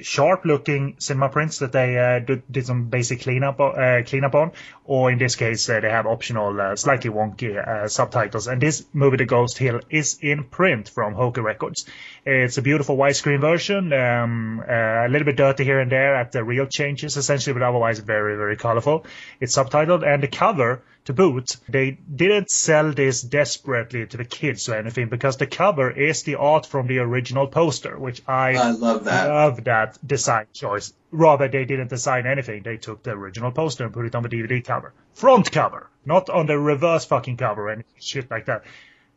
sharp 0.00 0.44
looking 0.44 0.94
cinema 0.98 1.28
prints 1.28 1.58
that 1.58 1.72
they 1.72 1.98
uh, 1.98 2.18
did, 2.20 2.42
did, 2.50 2.66
some 2.66 2.84
basic 2.84 3.22
cleanup 3.22 3.58
uh, 3.58 4.02
cleanup 4.06 4.34
on, 4.34 4.52
or 4.84 5.10
in 5.10 5.18
this 5.18 5.36
case 5.36 5.68
uh, 5.68 5.80
they 5.80 5.90
have 5.90 6.06
optional 6.06 6.60
uh, 6.60 6.76
slightly 6.76 7.10
wonky 7.10 7.56
uh, 7.56 7.88
subtitles. 7.88 8.46
And 8.46 8.60
this 8.60 8.84
movie, 8.92 9.16
The 9.16 9.24
Ghost 9.24 9.58
Hill, 9.58 9.80
is 9.90 10.18
in 10.20 10.44
print 10.44 10.88
from 10.88 11.14
Hoker 11.14 11.42
Records. 11.42 11.86
It's 12.24 12.58
a 12.58 12.62
beautiful 12.62 12.96
widescreen 12.96 13.40
version, 13.40 13.92
um, 13.92 14.60
uh, 14.60 15.06
a 15.06 15.08
little 15.08 15.26
bit 15.26 15.36
dirty 15.36 15.64
here 15.64 15.80
and 15.80 15.90
there 15.90 16.14
at 16.14 16.32
the 16.32 16.44
real 16.44 16.66
changes, 16.66 17.16
essentially, 17.16 17.54
but 17.54 17.62
otherwise 17.62 17.98
very 17.98 18.36
very 18.36 18.56
colorful. 18.56 19.04
It's 19.40 19.56
subtitled, 19.56 20.06
and 20.06 20.22
the 20.22 20.28
cover 20.28 20.82
to 21.06 21.12
boot, 21.12 21.56
they 21.68 21.92
didn't 21.92 22.50
sell 22.50 22.92
this 22.92 23.22
desperately 23.22 24.06
to 24.06 24.16
the 24.16 24.24
kids 24.24 24.68
or 24.68 24.74
anything 24.74 25.08
because 25.08 25.36
the 25.36 25.46
cover 25.46 25.90
is 25.90 26.22
the 26.24 26.34
art 26.34 26.66
from 26.66 26.86
the 26.86 26.98
original 26.98 27.46
poster, 27.46 27.98
which 27.98 28.22
I, 28.28 28.54
I 28.54 28.70
love 28.70 29.04
that. 29.04 29.28
Love 29.28 29.64
that 29.64 29.98
design 30.06 30.46
choice. 30.52 30.92
Rather, 31.10 31.48
they 31.48 31.64
didn't 31.64 31.88
design 31.88 32.26
anything. 32.26 32.62
They 32.62 32.76
took 32.76 33.02
the 33.02 33.12
original 33.12 33.50
poster 33.50 33.84
and 33.84 33.92
put 33.92 34.06
it 34.06 34.14
on 34.14 34.22
the 34.22 34.28
DVD 34.28 34.64
cover. 34.64 34.92
Front 35.14 35.50
cover, 35.50 35.88
not 36.04 36.28
on 36.28 36.46
the 36.46 36.58
reverse 36.58 37.04
fucking 37.06 37.38
cover 37.38 37.68
and 37.68 37.84
shit 37.98 38.30
like 38.30 38.46
that. 38.46 38.64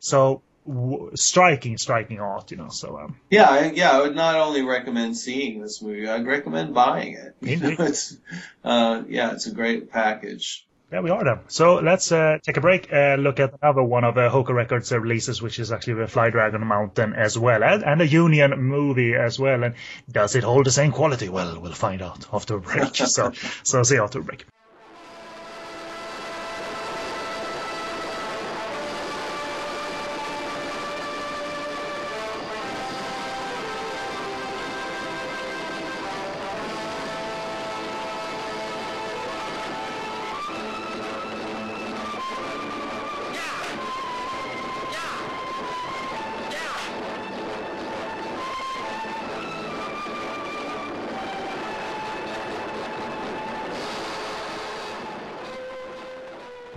So 0.00 0.42
w- 0.66 1.10
striking, 1.14 1.76
striking 1.76 2.18
art, 2.18 2.50
you 2.50 2.56
know. 2.56 2.70
So 2.70 2.98
um, 2.98 3.16
yeah, 3.30 3.48
I, 3.48 3.70
yeah, 3.72 3.92
I 3.92 4.00
would 4.02 4.16
not 4.16 4.36
only 4.36 4.62
recommend 4.62 5.16
seeing 5.16 5.60
this 5.60 5.82
movie, 5.82 6.08
I'd 6.08 6.26
recommend 6.26 6.74
buying 6.74 7.14
it. 7.14 7.36
You 7.40 7.56
know, 7.76 7.76
it's, 7.78 8.16
uh, 8.64 9.02
yeah, 9.08 9.32
it's 9.32 9.46
a 9.46 9.52
great 9.52 9.90
package 9.90 10.66
there 10.94 11.02
we 11.02 11.10
are 11.10 11.24
then. 11.24 11.40
So 11.48 11.74
let's 11.74 12.12
uh, 12.12 12.38
take 12.40 12.56
a 12.56 12.60
break 12.60 12.86
and 12.92 13.24
look 13.24 13.40
at 13.40 13.52
another 13.60 13.82
one 13.82 14.04
of 14.04 14.16
uh, 14.16 14.30
Hoker 14.30 14.54
Records 14.54 14.92
uh, 14.92 15.00
releases, 15.00 15.42
which 15.42 15.58
is 15.58 15.72
actually 15.72 15.94
the 15.94 16.06
Fly 16.06 16.30
Dragon 16.30 16.64
Mountain 16.64 17.14
as 17.14 17.36
well, 17.36 17.64
and, 17.64 17.82
and 17.82 18.00
a 18.00 18.06
Union 18.06 18.62
movie 18.62 19.16
as 19.16 19.36
well. 19.36 19.64
And 19.64 19.74
does 20.08 20.36
it 20.36 20.44
hold 20.44 20.66
the 20.66 20.70
same 20.70 20.92
quality? 20.92 21.28
Well, 21.28 21.60
we'll 21.60 21.72
find 21.72 22.00
out 22.00 22.24
after 22.32 22.54
a 22.54 22.60
break. 22.60 22.94
so, 22.94 23.32
so 23.64 23.82
see 23.82 23.96
you 23.96 24.04
after 24.04 24.20
a 24.20 24.22
break. 24.22 24.46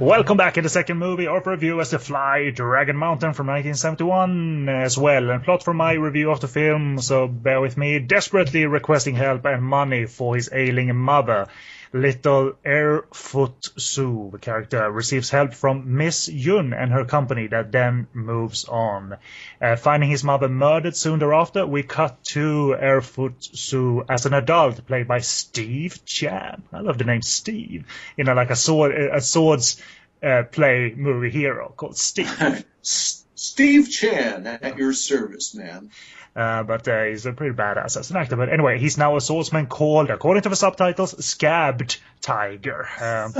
Welcome 0.07 0.37
back 0.37 0.57
in 0.57 0.63
the 0.63 0.69
second 0.69 0.99
movie 0.99 1.27
of 1.27 1.45
review 1.47 1.81
as 1.81 1.89
The 1.89 1.99
Fly 1.99 2.51
Dragon 2.51 2.95
Mountain 2.95 3.33
from 3.33 3.47
1971 3.47 4.69
as 4.69 4.97
well. 4.97 5.29
And 5.29 5.43
plot 5.43 5.63
for 5.63 5.73
my 5.73 5.91
review 5.91 6.31
of 6.31 6.39
the 6.39 6.47
film, 6.47 6.97
so 7.01 7.27
bear 7.27 7.59
with 7.59 7.75
me. 7.75 7.99
Desperately 7.99 8.65
requesting 8.67 9.15
help 9.15 9.43
and 9.43 9.61
money 9.61 10.05
for 10.05 10.35
his 10.35 10.49
ailing 10.53 10.95
mother. 10.95 11.47
Little 11.93 12.53
Airfoot 12.65 14.31
the 14.31 14.37
character, 14.39 14.91
receives 14.91 15.29
help 15.29 15.53
from 15.53 15.97
Miss 15.97 16.27
Yun 16.27 16.73
and 16.73 16.91
her 16.91 17.05
company 17.05 17.47
that 17.47 17.71
then 17.71 18.07
moves 18.13 18.65
on. 18.65 19.17
Uh, 19.61 19.75
finding 19.75 20.09
his 20.09 20.23
mother 20.23 20.49
murdered 20.49 20.95
soon 20.95 21.19
thereafter, 21.19 21.65
we 21.65 21.83
cut 21.83 22.23
to 22.25 22.75
Airfoot 22.79 23.57
Sue 23.57 24.03
as 24.09 24.25
an 24.25 24.33
adult, 24.33 24.85
played 24.85 25.07
by 25.07 25.19
Steve 25.19 26.03
Chan. 26.05 26.63
I 26.73 26.81
love 26.81 26.97
the 26.97 27.05
name 27.05 27.21
Steve. 27.21 27.85
You 28.15 28.23
know, 28.23 28.33
like 28.33 28.49
a 28.49 28.55
sword, 28.55 28.93
a 28.93 29.21
swords 29.21 29.81
uh, 30.21 30.43
play 30.43 30.93
movie 30.95 31.29
hero 31.29 31.73
called 31.75 31.97
Steve. 31.97 32.65
Steve 32.81 33.89
Chan 33.91 34.47
at 34.47 34.77
your 34.77 34.93
service, 34.93 35.53
man. 35.53 35.91
Uh, 36.37 36.61
but 36.61 36.87
uh, 36.87 37.05
he's 37.05 37.25
a 37.25 37.33
pretty 37.33 37.55
badass 37.55 37.97
as 37.97 38.11
an 38.11 38.17
actor. 38.17 38.35
But 38.35 38.49
anyway, 38.49 38.77
he's 38.77 38.95
now 38.95 39.15
a 39.15 39.21
swordsman 39.21 39.65
called, 39.65 40.11
according 40.11 40.43
to 40.43 40.49
the 40.49 40.55
subtitles, 40.55 41.25
Scabbed 41.25 41.97
Tiger. 42.21 42.87
Um, 43.01 43.33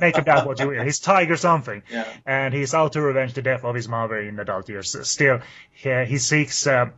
make 0.00 0.18
of 0.18 0.24
that 0.24 0.44
what 0.44 0.58
you 0.58 0.68
will. 0.68 0.82
He's 0.82 0.98
Tiger 0.98 1.36
something. 1.36 1.84
Yeah. 1.88 2.12
And 2.26 2.52
he's 2.52 2.74
out 2.74 2.94
to 2.94 3.00
revenge 3.00 3.34
the 3.34 3.42
death 3.42 3.64
of 3.64 3.76
his 3.76 3.88
mother 3.88 4.18
in 4.18 4.40
adult 4.40 4.68
years. 4.68 4.96
Still, 5.08 5.38
he, 5.70 6.04
he 6.06 6.18
seeks 6.18 6.66
uh, 6.66 6.90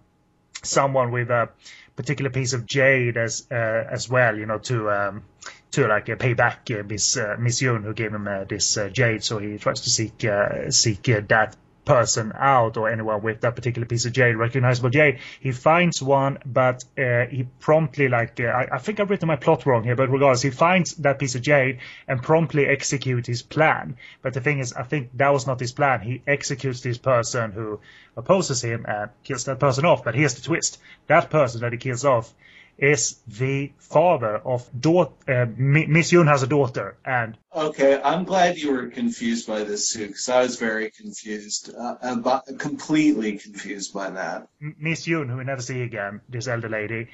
someone 0.63 1.11
with 1.11 1.29
a 1.29 1.51
particular 1.95 2.31
piece 2.31 2.55
of 2.55 2.65
jade 2.65 3.19
as 3.19 3.47
uh, 3.51 3.55
as 3.55 4.09
well, 4.09 4.39
you 4.39 4.47
know, 4.47 4.59
to 4.59 4.91
um, 4.91 5.25
to 5.73 5.87
like 5.87 6.09
uh, 6.09 6.17
pay 6.17 6.33
back 6.33 6.71
uh, 6.71 6.83
Miss 6.89 7.17
uh, 7.19 7.37
Miss 7.39 7.61
Yun 7.61 7.83
who 7.83 7.93
gave 7.93 8.15
him 8.15 8.27
uh, 8.27 8.45
this 8.45 8.79
uh, 8.79 8.89
jade. 8.89 9.23
So 9.23 9.39
he 9.39 9.59
tries 9.59 9.83
to 9.83 9.91
seek 9.91 10.25
uh, 10.25 10.71
seek 10.71 11.09
uh, 11.09 11.21
that 11.29 11.57
person 11.85 12.33
out 12.35 12.77
or 12.77 12.89
anyone 12.89 13.23
with 13.23 13.41
that 13.43 13.55
particular 13.55 13.87
piece 13.87 14.07
of 14.07 14.13
jade, 14.13 14.37
recognizable 14.37 14.91
jade. 14.91 15.19
He 15.41 15.53
finds 15.53 16.03
one, 16.03 16.39
but 16.45 16.85
uh, 16.99 17.27
he 17.27 17.47
promptly, 17.61 18.09
like, 18.09 18.41
uh, 18.41 18.45
I, 18.45 18.77
I, 18.77 18.79
think 18.79 19.01
I've 19.01 19.11
written 19.11 19.29
my 19.29 19.37
plot 19.37 19.67
wrong 19.67 19.85
here, 19.85 19.97
but 19.97 20.11
regardless, 20.11 20.43
he 20.43 20.51
finds 20.51 20.95
that 20.97 21.19
piece 21.19 21.35
of 21.35 21.43
jade 21.43 21.79
and 22.09 22.23
promptly 22.23 22.67
executes 22.67 23.29
his 23.29 23.43
plan. 23.43 23.97
But 24.23 24.35
the 24.35 24.41
thing 24.41 24.59
is, 24.59 24.73
I 24.73 24.83
think 24.83 25.11
that 25.15 25.33
was 25.33 25.47
not 25.47 25.61
his 25.61 25.73
plan. 25.73 26.01
He 26.01 26.23
executes 26.27 26.81
this 26.81 26.99
person 26.99 27.53
who 27.53 27.81
opposes 28.17 28.63
him 28.63 28.85
and 28.87 29.11
kills 29.23 29.45
that 29.45 29.59
person 29.59 29.85
off. 29.85 30.05
But 30.05 30.15
here's 30.15 30.35
the 30.35 30.43
twist. 30.43 30.79
That 31.07 31.31
person 31.31 31.61
that 31.61 31.73
he 31.73 31.79
kills 31.79 32.05
off 32.05 32.33
is 32.79 33.17
the 33.27 33.73
father 33.79 34.37
of 34.37 34.69
daughter. 34.79 35.13
Uh, 35.29 35.47
Miss 35.57 36.13
Yun 36.13 36.27
has 36.27 36.43
a 36.43 36.47
daughter, 36.47 36.97
and 37.05 37.37
okay, 37.55 38.01
I'm 38.03 38.25
glad 38.25 38.57
you 38.57 38.73
were 38.73 38.89
confused 38.89 39.47
by 39.47 39.65
this 39.65 39.93
too, 39.93 40.09
because 40.09 40.29
I 40.29 40.43
was 40.43 40.57
very 40.57 40.91
confused, 40.91 41.73
uh, 41.75 41.97
about, 42.03 42.47
completely 42.59 43.39
confused 43.39 43.95
by 43.95 44.11
that. 44.11 44.49
Miss 44.61 45.07
Yun, 45.07 45.29
who 45.29 45.37
we 45.37 45.45
never 45.45 45.63
see 45.63 45.83
again, 45.83 46.21
this 46.29 46.49
elder 46.49 46.69
lady, 46.69 47.09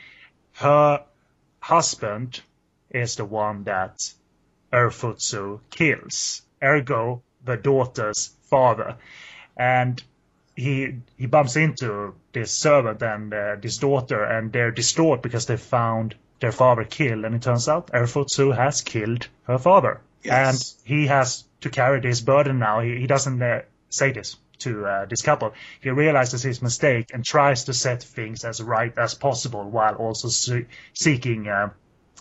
her 0.55 1.05
husband 1.61 2.41
is 2.91 3.17
the 3.17 3.25
one 3.25 3.65
that 3.65 4.13
Erfutsu 4.73 5.61
kills. 5.71 6.43
Ergo, 6.63 7.23
the 7.45 7.57
daughter's 7.57 8.31
father, 8.45 8.97
and 9.57 10.03
he 10.61 10.97
he 11.17 11.27
bumps 11.27 11.57
into 11.57 12.15
this 12.33 12.53
servant 12.53 13.03
and 13.03 13.33
uh, 13.33 13.57
this 13.61 13.79
daughter, 13.79 14.23
and 14.23 14.53
they're 14.53 14.71
distraught 14.71 15.23
because 15.23 15.47
they 15.47 15.57
found 15.57 16.15
their 16.41 16.53
father 16.53 16.85
killed, 16.85 17.25
and 17.25 17.35
it 17.35 17.43
turns 17.43 17.69
out 17.69 17.91
Erfutsu 17.93 18.55
has 18.55 18.83
killed 18.83 19.29
her 19.45 19.59
father, 19.59 20.01
yes. 20.23 20.33
and 20.49 20.89
he 20.89 21.07
has 21.07 21.45
to 21.63 21.71
carry 21.71 22.01
this 22.01 22.21
burden 22.21 22.59
now. 22.59 22.81
He, 22.81 22.99
he 22.99 23.07
doesn't 23.07 23.43
uh, 23.43 23.63
say 23.89 24.13
this 24.13 24.37
to 24.61 24.87
uh, 24.87 25.07
this 25.07 25.23
couple. 25.23 25.55
He 25.81 25.91
realizes 25.91 26.43
his 26.43 26.63
mistake 26.63 27.07
and 27.13 27.25
tries 27.25 27.65
to 27.65 27.75
set 27.75 28.03
things 28.03 28.45
as 28.45 28.63
right 28.63 28.97
as 28.99 29.15
possible 29.15 29.65
while 29.69 29.95
also 29.95 30.29
se- 30.29 30.67
seeking 30.93 31.49
uh, 31.49 31.71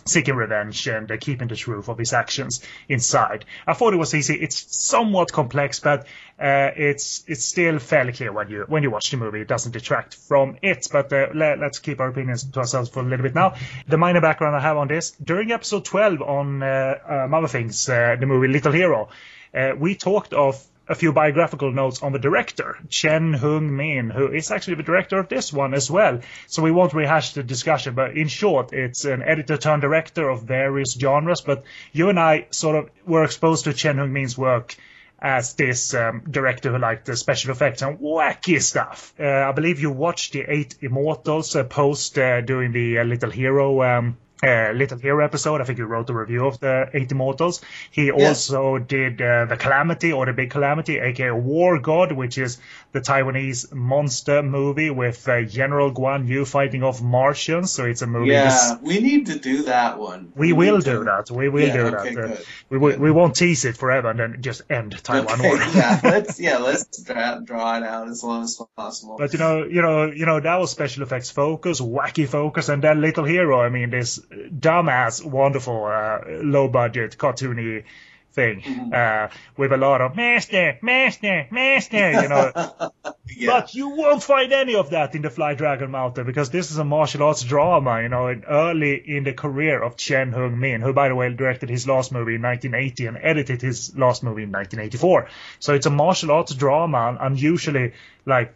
seeking 0.04 0.34
revenge 0.34 0.86
and 0.86 1.10
uh, 1.10 1.16
keeping 1.18 1.48
the 1.48 1.56
truth 1.56 1.88
of 1.88 1.98
his 1.98 2.12
actions 2.12 2.62
inside. 2.88 3.44
I 3.66 3.74
thought 3.74 3.94
it 3.94 3.98
was 3.98 4.14
easy. 4.14 4.34
It's 4.34 4.76
somewhat 4.76 5.32
complex, 5.32 5.80
but 5.80 6.06
uh, 6.38 6.70
it's 6.76 7.24
it's 7.26 7.44
still 7.44 7.78
fairly 7.78 8.12
clear 8.12 8.32
when 8.32 8.48
you 8.48 8.64
when 8.66 8.82
you 8.82 8.90
watch 8.90 9.10
the 9.10 9.16
movie. 9.16 9.42
It 9.42 9.48
doesn't 9.48 9.72
detract 9.72 10.14
from 10.14 10.56
it. 10.62 10.88
But 10.90 11.12
uh, 11.12 11.28
let, 11.34 11.62
us 11.62 11.78
keep 11.78 12.00
our 12.00 12.08
opinions 12.08 12.44
to 12.44 12.60
ourselves 12.60 12.88
for 12.88 13.00
a 13.00 13.02
little 13.02 13.22
bit 13.22 13.34
now. 13.34 13.54
The 13.88 13.98
minor 13.98 14.20
background 14.20 14.56
I 14.56 14.60
have 14.60 14.76
on 14.76 14.88
this 14.88 15.10
during 15.12 15.52
episode 15.52 15.84
12 15.84 16.22
on 16.22 16.62
uh, 16.62 16.94
um, 17.06 17.34
other 17.34 17.48
things, 17.48 17.88
uh, 17.88 18.16
the 18.18 18.26
movie 18.26 18.48
Little 18.48 18.72
Hero, 18.72 19.08
uh, 19.54 19.72
we 19.78 19.94
talked 19.94 20.32
of 20.32 20.64
a 20.90 20.94
few 20.96 21.12
biographical 21.12 21.70
notes 21.70 22.02
on 22.02 22.12
the 22.12 22.18
director, 22.18 22.76
Chen 22.88 23.32
Hung 23.32 23.76
Min, 23.76 24.10
who 24.10 24.26
is 24.26 24.50
actually 24.50 24.74
the 24.74 24.82
director 24.82 25.18
of 25.18 25.28
this 25.28 25.52
one 25.52 25.72
as 25.72 25.88
well. 25.88 26.18
So 26.48 26.62
we 26.62 26.72
won't 26.72 26.94
rehash 26.94 27.32
the 27.32 27.44
discussion, 27.44 27.94
but 27.94 28.16
in 28.16 28.26
short, 28.26 28.72
it's 28.72 29.04
an 29.04 29.22
editor 29.22 29.56
turned 29.56 29.82
director 29.82 30.28
of 30.28 30.42
various 30.42 30.94
genres. 30.94 31.42
But 31.42 31.62
you 31.92 32.08
and 32.08 32.18
I 32.18 32.48
sort 32.50 32.74
of 32.74 32.90
were 33.06 33.22
exposed 33.22 33.64
to 33.64 33.72
Chen 33.72 33.98
Hung 33.98 34.12
Min's 34.12 34.36
work 34.36 34.76
as 35.22 35.54
this 35.54 35.94
um, 35.94 36.22
director 36.28 36.72
who 36.72 36.78
liked 36.78 37.06
the 37.06 37.16
special 37.16 37.52
effects 37.52 37.82
and 37.82 38.00
wacky 38.00 38.60
stuff. 38.60 39.14
Uh, 39.20 39.48
I 39.48 39.52
believe 39.52 39.80
you 39.80 39.92
watched 39.92 40.32
the 40.32 40.44
Eight 40.48 40.74
Immortals 40.80 41.54
uh, 41.54 41.62
post 41.62 42.18
uh, 42.18 42.40
during 42.40 42.72
the 42.72 42.98
uh, 42.98 43.04
Little 43.04 43.30
Hero 43.30 43.82
um, 43.84 44.16
uh, 44.42 44.72
Little 44.72 44.98
Hero 44.98 45.24
episode. 45.24 45.60
I 45.60 45.64
think 45.64 45.78
he 45.78 45.82
wrote 45.82 46.08
a 46.10 46.14
review 46.14 46.46
of 46.46 46.58
the 46.60 46.88
Eight 46.94 47.10
Immortals. 47.12 47.60
He 47.90 48.06
Yes. 48.06 48.50
also 48.50 48.78
did 48.78 49.20
uh, 49.20 49.44
the 49.46 49.56
Calamity 49.56 50.12
or 50.12 50.26
the 50.26 50.32
Big 50.32 50.50
Calamity, 50.50 50.98
aka 50.98 51.30
War 51.30 51.78
God, 51.78 52.12
which 52.12 52.38
is 52.38 52.58
the 52.92 53.00
Taiwanese 53.00 53.72
monster 53.72 54.42
movie 54.42 54.90
with 54.90 55.28
uh, 55.28 55.42
General 55.42 55.92
Guan 55.92 56.26
Yu 56.26 56.44
fighting 56.44 56.82
off 56.82 57.02
Martians. 57.02 57.70
So 57.70 57.84
it's 57.84 58.02
a 58.02 58.06
movie. 58.06 58.30
Yeah, 58.30 58.76
we 58.82 59.00
need 59.00 59.26
to 59.26 59.38
do 59.38 59.64
that 59.64 59.98
one. 59.98 60.32
We 60.34 60.52
will 60.52 60.76
need 60.76 60.84
to- 60.84 60.90
do 60.98 61.04
that. 61.04 61.30
We 61.30 61.48
will 61.48 61.66
Yeah, 61.68 61.72
do 61.90 61.96
okay, 61.96 62.14
that. 62.14 62.24
Uh, 62.24 62.26
good. 62.28 62.44
we, 62.70 62.78
will, 62.78 62.98
we 62.98 63.10
won't 63.10 63.36
tease 63.36 63.64
it 63.64 63.76
forever 63.76 64.10
and 64.10 64.18
then 64.18 64.36
just 64.42 64.62
end 64.70 64.92
Taiwan 65.04 65.38
Okay, 65.40 65.48
War. 65.48 65.56
yeah, 65.74 66.00
let's 66.04 66.40
yeah, 66.40 66.58
let's 66.58 67.02
draw, 67.02 67.38
draw 67.38 67.76
it 67.76 67.82
out 67.84 68.08
as 68.08 68.24
long 68.24 68.42
as 68.44 68.60
possible. 68.76 69.16
But 69.18 69.32
you 69.32 69.38
know, 69.38 69.64
you 69.64 69.82
know, 69.82 70.10
you 70.10 70.26
know, 70.26 70.40
that 70.40 70.56
was 70.56 70.70
special 70.70 71.02
effects 71.02 71.30
focus, 71.30 71.80
wacky 71.80 72.26
focus, 72.26 72.68
and 72.68 72.82
then 72.82 73.00
Little 73.00 73.24
Hero. 73.24 73.60
I 73.60 73.68
mean, 73.68 73.90
this 73.90 74.18
dumbass, 74.30 75.24
wonderful, 75.24 75.84
uh, 75.86 76.20
low 76.42 76.68
budget, 76.68 77.16
cartoony 77.18 77.84
thing 78.32 78.60
Mm-hmm. 78.60 78.92
uh, 78.94 79.28
with 79.56 79.72
a 79.72 79.76
lot 79.76 80.00
of 80.00 80.14
master, 80.14 80.78
master, 80.82 81.48
master. 81.50 82.12
You 82.12 82.28
know, 82.28 82.52
yeah. 83.36 83.46
but 83.46 83.74
you 83.74 83.88
won't 83.88 84.22
find 84.22 84.52
any 84.52 84.76
of 84.76 84.90
that 84.90 85.16
in 85.16 85.22
the 85.22 85.30
Fly 85.30 85.54
Dragon 85.54 85.90
Mountain 85.90 86.26
because 86.26 86.48
this 86.50 86.70
is 86.70 86.78
a 86.78 86.84
martial 86.84 87.24
arts 87.24 87.42
drama. 87.42 88.00
You 88.02 88.08
know, 88.08 88.28
and 88.28 88.44
early 88.48 88.94
in 88.94 89.24
the 89.24 89.32
career 89.32 89.82
of 89.82 89.96
Chen 89.96 90.32
Hung 90.32 90.60
Min, 90.60 90.80
who 90.80 90.92
by 90.92 91.08
the 91.08 91.16
way 91.16 91.32
directed 91.34 91.70
his 91.70 91.88
last 91.88 92.12
movie 92.12 92.36
in 92.36 92.42
1980 92.42 93.06
and 93.06 93.18
edited 93.20 93.62
his 93.62 93.96
last 93.96 94.22
movie 94.22 94.44
in 94.44 94.52
1984. 94.52 95.28
So 95.58 95.74
it's 95.74 95.86
a 95.86 95.90
martial 95.90 96.30
arts 96.30 96.54
drama, 96.54 97.08
and 97.08 97.18
unusually 97.20 97.94
like 98.26 98.54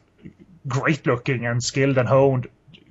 great 0.69 1.05
looking 1.07 1.47
and 1.47 1.63
skilled 1.63 1.99
and 1.99 2.09
honed. 2.09 2.47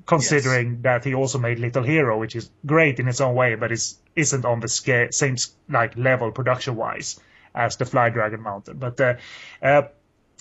Considering 0.05 0.81
that 0.81 1.05
he 1.05 1.13
also 1.13 1.39
made 1.39 1.59
Little 1.59 1.83
Hero, 1.83 2.19
which 2.19 2.35
is 2.35 2.49
great 2.65 2.99
in 2.99 3.07
its 3.07 3.21
own 3.21 3.35
way, 3.35 3.55
but 3.55 3.71
is 3.71 3.97
isn't 4.15 4.45
on 4.45 4.59
the 4.59 4.67
scale, 4.67 5.07
same 5.11 5.37
like 5.69 5.97
level 5.97 6.31
production 6.31 6.75
wise 6.75 7.19
as 7.55 7.77
the 7.77 7.85
Fly 7.85 8.09
Dragon 8.09 8.41
Mountain. 8.41 8.77
But 8.77 8.99
uh, 8.99 9.13
uh, 9.61 9.83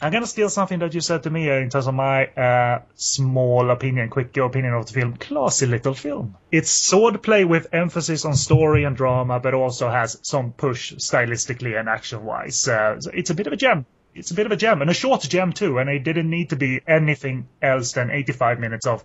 I'm 0.01 0.13
gonna 0.13 0.27
steal 0.27 0.51
something 0.51 0.81
that 0.81 0.95
you 0.95 1.01
said 1.01 1.23
to 1.23 1.31
me 1.31 1.49
uh, 1.49 1.55
in 1.55 1.71
terms 1.71 1.87
of 1.87 1.95
my 1.95 2.27
uh, 2.27 2.83
small 2.97 3.71
opinion, 3.71 4.09
quick 4.09 4.37
opinion 4.37 4.75
of 4.75 4.87
the 4.87 4.93
film. 4.93 5.17
Classy 5.17 5.67
little 5.67 5.95
film. 5.95 6.37
It's 6.51 6.91
swordplay 6.91 7.47
with 7.47 7.69
emphasis 7.73 8.25
on 8.25 8.35
story 8.35 8.83
and 8.83 8.97
drama, 8.97 9.39
but 9.39 9.55
also 9.55 9.89
has 9.89 10.19
some 10.23 10.53
push 10.53 10.95
stylistically 10.95 11.79
and 11.79 11.89
action-wise. 11.89 12.67
Uh, 12.67 13.01
so 13.01 13.11
it's 13.15 13.31
a 13.31 13.35
bit 13.35 13.47
of 13.47 13.53
a 13.53 13.57
gem. 13.57 13.87
It's 14.13 14.33
a 14.33 14.35
bit 14.35 14.47
of 14.47 14.53
a 14.53 14.57
gem 14.57 14.83
and 14.83 14.91
a 14.91 14.95
short 14.95 15.23
gem 15.23 15.53
too. 15.53 15.79
And 15.79 15.89
it 15.89 16.03
didn't 16.03 16.29
need 16.29 16.51
to 16.51 16.57
be 16.57 16.81
anything 16.87 17.49
else 17.63 17.93
than 17.93 18.11
85 18.11 18.59
minutes 18.59 18.87
of 18.87 19.05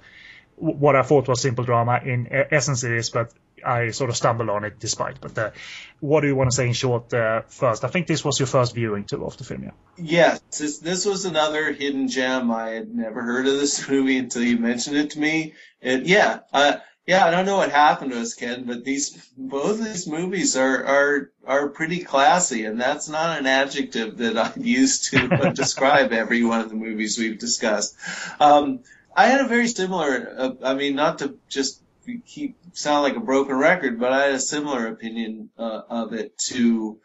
what 0.57 0.95
I 0.95 1.03
thought 1.03 1.27
was 1.27 1.41
simple 1.41 1.63
drama. 1.63 2.01
In 2.03 2.27
essence, 2.31 2.83
it 2.83 2.91
is, 2.91 3.09
but 3.09 3.31
I 3.65 3.91
sort 3.91 4.09
of 4.09 4.17
stumbled 4.17 4.49
on 4.49 4.63
it 4.63 4.79
despite. 4.79 5.21
But 5.21 5.37
uh, 5.37 5.51
what 5.99 6.21
do 6.21 6.27
you 6.27 6.35
want 6.35 6.49
to 6.49 6.55
say 6.55 6.67
in 6.67 6.73
short 6.73 7.13
uh, 7.13 7.41
first? 7.47 7.83
I 7.83 7.87
think 7.87 8.07
this 8.07 8.23
was 8.23 8.39
your 8.39 8.47
first 8.47 8.73
viewing 8.73 9.05
too 9.05 9.23
of 9.25 9.37
the 9.37 9.43
film, 9.43 9.63
yeah. 9.63 9.71
Yes, 9.97 10.39
this, 10.57 10.79
this 10.79 11.05
was 11.05 11.25
another 11.25 11.71
hidden 11.71 12.07
gem. 12.07 12.51
I 12.51 12.69
had 12.69 12.93
never 12.93 13.21
heard 13.21 13.47
of 13.47 13.53
this 13.53 13.87
movie 13.89 14.17
until 14.17 14.43
you 14.43 14.57
mentioned 14.57 14.97
it 14.97 15.11
to 15.11 15.19
me. 15.19 15.53
And 15.81 16.07
yeah, 16.07 16.39
uh, 16.51 16.77
yeah, 17.07 17.25
I 17.25 17.31
don't 17.31 17.45
know 17.45 17.55
what 17.55 17.71
happened 17.71 18.11
to 18.11 18.19
us, 18.19 18.33
Ken, 18.33 18.65
but 18.65 18.83
these 18.83 19.17
both 19.37 19.79
these 19.79 20.07
movies 20.07 20.57
are 20.57 20.85
are 20.85 21.31
are 21.45 21.69
pretty 21.69 22.03
classy, 22.03 22.65
and 22.65 22.81
that's 22.81 23.07
not 23.07 23.39
an 23.39 23.47
adjective 23.47 24.17
that 24.17 24.37
I've 24.37 24.57
used 24.65 25.11
to 25.11 25.53
describe 25.53 26.11
every 26.11 26.43
one 26.43 26.59
of 26.59 26.69
the 26.69 26.75
movies 26.75 27.17
we've 27.17 27.39
discussed. 27.39 27.95
Um, 28.41 28.81
I 29.17 29.25
had 29.27 29.41
a 29.41 29.47
very 29.47 29.67
similar. 29.67 30.35
Uh, 30.37 30.51
I 30.63 30.75
mean, 30.75 30.95
not 30.95 31.19
to 31.19 31.37
just 31.49 31.81
keep 32.27 32.55
sound 32.73 33.01
like 33.01 33.15
a 33.15 33.19
broken 33.19 33.55
record, 33.55 33.99
but 33.99 34.13
I 34.13 34.25
had 34.25 34.35
a 34.35 34.39
similar 34.39 34.87
opinion 34.87 35.49
uh, 35.57 35.81
of 35.89 36.13
it 36.13 36.37
to 36.49 36.99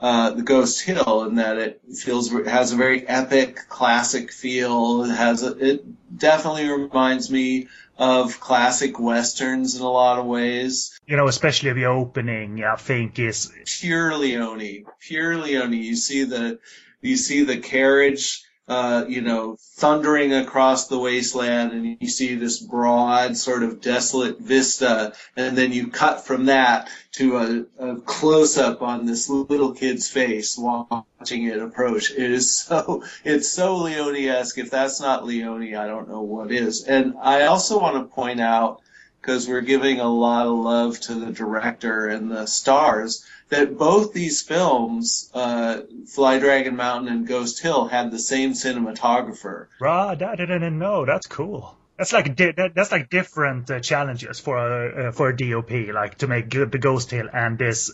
uh, 0.00 0.30
the 0.30 0.42
Ghost 0.42 0.80
Hill 0.80 1.24
in 1.24 1.34
that 1.36 1.58
it 1.58 1.82
feels 1.94 2.30
has 2.30 2.72
a 2.72 2.76
very 2.76 3.06
epic, 3.06 3.68
classic 3.68 4.32
feel. 4.32 5.04
It 5.04 5.14
has 5.14 5.42
a, 5.42 5.56
it 5.58 5.84
definitely 6.16 6.68
reminds 6.70 7.30
me 7.30 7.68
of 7.98 8.40
classic 8.40 8.98
westerns 8.98 9.76
in 9.76 9.82
a 9.82 9.90
lot 9.90 10.18
of 10.18 10.24
ways. 10.24 10.98
you 11.06 11.16
know, 11.16 11.28
especially 11.28 11.74
the 11.74 11.86
opening, 11.86 12.64
I 12.64 12.76
think 12.76 13.18
is 13.18 13.52
Pure 13.80 14.16
Leone, 14.16 14.86
pure 15.00 15.36
Leone. 15.36 15.72
You 15.74 15.96
see 15.96 16.24
the 16.24 16.60
you 17.02 17.16
see 17.16 17.44
the 17.44 17.58
carriage. 17.58 18.42
Uh, 18.68 19.06
you 19.08 19.22
know, 19.22 19.56
thundering 19.76 20.34
across 20.34 20.88
the 20.88 20.98
wasteland, 20.98 21.72
and 21.72 21.96
you 22.00 22.06
see 22.06 22.34
this 22.34 22.60
broad, 22.60 23.34
sort 23.34 23.62
of 23.62 23.80
desolate 23.80 24.38
vista, 24.38 25.14
and 25.36 25.56
then 25.56 25.72
you 25.72 25.88
cut 25.88 26.26
from 26.26 26.44
that 26.46 26.90
to 27.12 27.38
a, 27.38 27.64
a 27.78 27.96
close 28.02 28.58
up 28.58 28.82
on 28.82 29.06
this 29.06 29.30
little 29.30 29.72
kid's 29.72 30.08
face 30.08 30.58
watching 30.58 31.44
it 31.44 31.58
approach. 31.62 32.10
It 32.10 32.30
is 32.30 32.60
so, 32.60 33.04
it's 33.24 33.48
so 33.48 33.76
Leone-esque. 33.76 34.58
If 34.58 34.70
that's 34.70 35.00
not 35.00 35.24
Leone, 35.24 35.74
I 35.74 35.86
don't 35.86 36.10
know 36.10 36.20
what 36.20 36.52
is. 36.52 36.84
And 36.84 37.14
I 37.22 37.46
also 37.46 37.80
want 37.80 37.96
to 37.96 38.14
point 38.14 38.40
out, 38.40 38.82
because 39.20 39.48
we're 39.48 39.60
giving 39.60 40.00
a 40.00 40.08
lot 40.08 40.46
of 40.46 40.52
love 40.52 41.00
to 41.00 41.14
the 41.14 41.32
director 41.32 42.08
and 42.08 42.30
the 42.30 42.46
stars, 42.46 43.24
that 43.48 43.76
both 43.76 44.12
these 44.12 44.42
films, 44.42 45.30
uh, 45.34 45.80
Fly 46.06 46.38
Dragon 46.38 46.76
Mountain 46.76 47.12
and 47.12 47.26
Ghost 47.26 47.60
Hill, 47.60 47.88
had 47.88 48.10
the 48.10 48.18
same 48.18 48.52
cinematographer. 48.52 49.66
Right, 49.80 50.20
I 50.22 50.36
didn't 50.36 50.78
know. 50.78 51.04
That's 51.04 51.26
cool. 51.26 51.74
That's 51.96 52.12
like 52.12 52.36
di- 52.36 52.52
that, 52.52 52.74
that's 52.76 52.92
like 52.92 53.10
different 53.10 53.70
uh, 53.70 53.80
challenges 53.80 54.38
for 54.38 54.56
a 54.56 55.08
uh, 55.08 55.12
for 55.12 55.30
a 55.30 55.36
DOP, 55.36 55.92
like 55.92 56.18
to 56.18 56.28
make 56.28 56.48
the 56.50 56.78
Ghost 56.78 57.10
Hill 57.10 57.28
and 57.32 57.58
this 57.58 57.90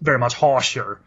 very 0.00 0.18
much 0.18 0.34
harsher 0.34 1.00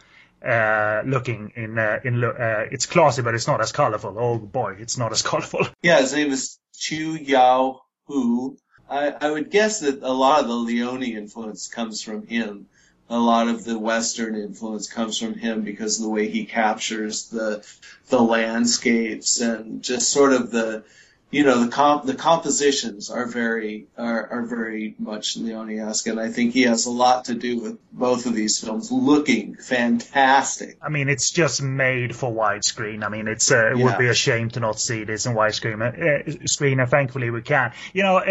uh, 0.45 1.01
looking 1.05 1.53
in 1.55 1.79
uh, 1.79 1.99
in 2.03 2.23
uh, 2.23 2.65
it's 2.71 2.85
classy, 2.87 3.21
but 3.21 3.35
it's 3.35 3.47
not 3.47 3.61
as 3.61 3.71
colorful. 3.71 4.15
Oh 4.19 4.37
boy, 4.37 4.75
it's 4.79 4.97
not 4.97 5.13
as 5.13 5.21
colorful. 5.31 5.67
Yeah, 5.81 6.01
his 6.01 6.13
name 6.13 6.31
is 6.31 6.59
Chu 6.77 7.15
Yao 7.15 7.81
Hu. 8.07 8.57
I, 8.89 9.13
I 9.19 9.31
would 9.31 9.49
guess 9.49 9.79
that 9.79 10.01
a 10.03 10.11
lot 10.13 10.41
of 10.41 10.47
the 10.47 10.53
Leone 10.53 11.03
influence 11.03 11.67
comes 11.67 12.01
from 12.01 12.27
him. 12.27 12.67
A 13.09 13.19
lot 13.19 13.47
of 13.47 13.63
the 13.63 13.77
Western 13.77 14.35
influence 14.35 14.87
comes 14.87 15.19
from 15.19 15.35
him 15.35 15.61
because 15.61 15.97
of 15.97 16.03
the 16.03 16.09
way 16.09 16.27
he 16.27 16.45
captures 16.45 17.29
the 17.29 17.65
the 18.09 18.21
landscapes 18.21 19.41
and 19.41 19.83
just 19.83 20.09
sort 20.09 20.33
of 20.33 20.51
the 20.51 20.83
you 21.31 21.43
know 21.43 21.63
the 21.63 21.71
comp 21.71 22.05
the 22.05 22.15
compositions 22.15 23.09
are 23.09 23.25
very 23.25 23.87
are, 23.97 24.27
are 24.27 24.45
very 24.45 24.95
much 24.99 25.37
Leone-esque, 25.37 26.07
and 26.07 26.19
I 26.19 26.29
think 26.29 26.53
he 26.53 26.63
has 26.63 26.85
a 26.85 26.91
lot 26.91 27.25
to 27.25 27.35
do 27.35 27.59
with 27.59 27.77
both 27.91 28.25
of 28.25 28.33
these 28.33 28.59
films 28.59 28.91
looking 28.91 29.55
fantastic. 29.55 30.77
I 30.81 30.89
mean, 30.89 31.09
it's 31.09 31.31
just 31.31 31.61
made 31.61 32.15
for 32.15 32.31
widescreen. 32.31 33.03
I 33.03 33.09
mean, 33.09 33.27
it's 33.27 33.51
uh, 33.51 33.71
it 33.71 33.77
would 33.77 33.97
be 33.97 34.07
a 34.07 34.13
shame 34.13 34.49
to 34.51 34.59
not 34.59 34.79
see 34.79 35.03
this 35.03 35.25
in 35.25 35.33
widescreen. 35.33 35.81
Uh, 35.81 36.45
screen, 36.45 36.79
and 36.79 36.89
thankfully 36.89 37.29
we 37.29 37.41
can. 37.41 37.73
You 37.93 38.03
know, 38.03 38.17
uh, 38.17 38.21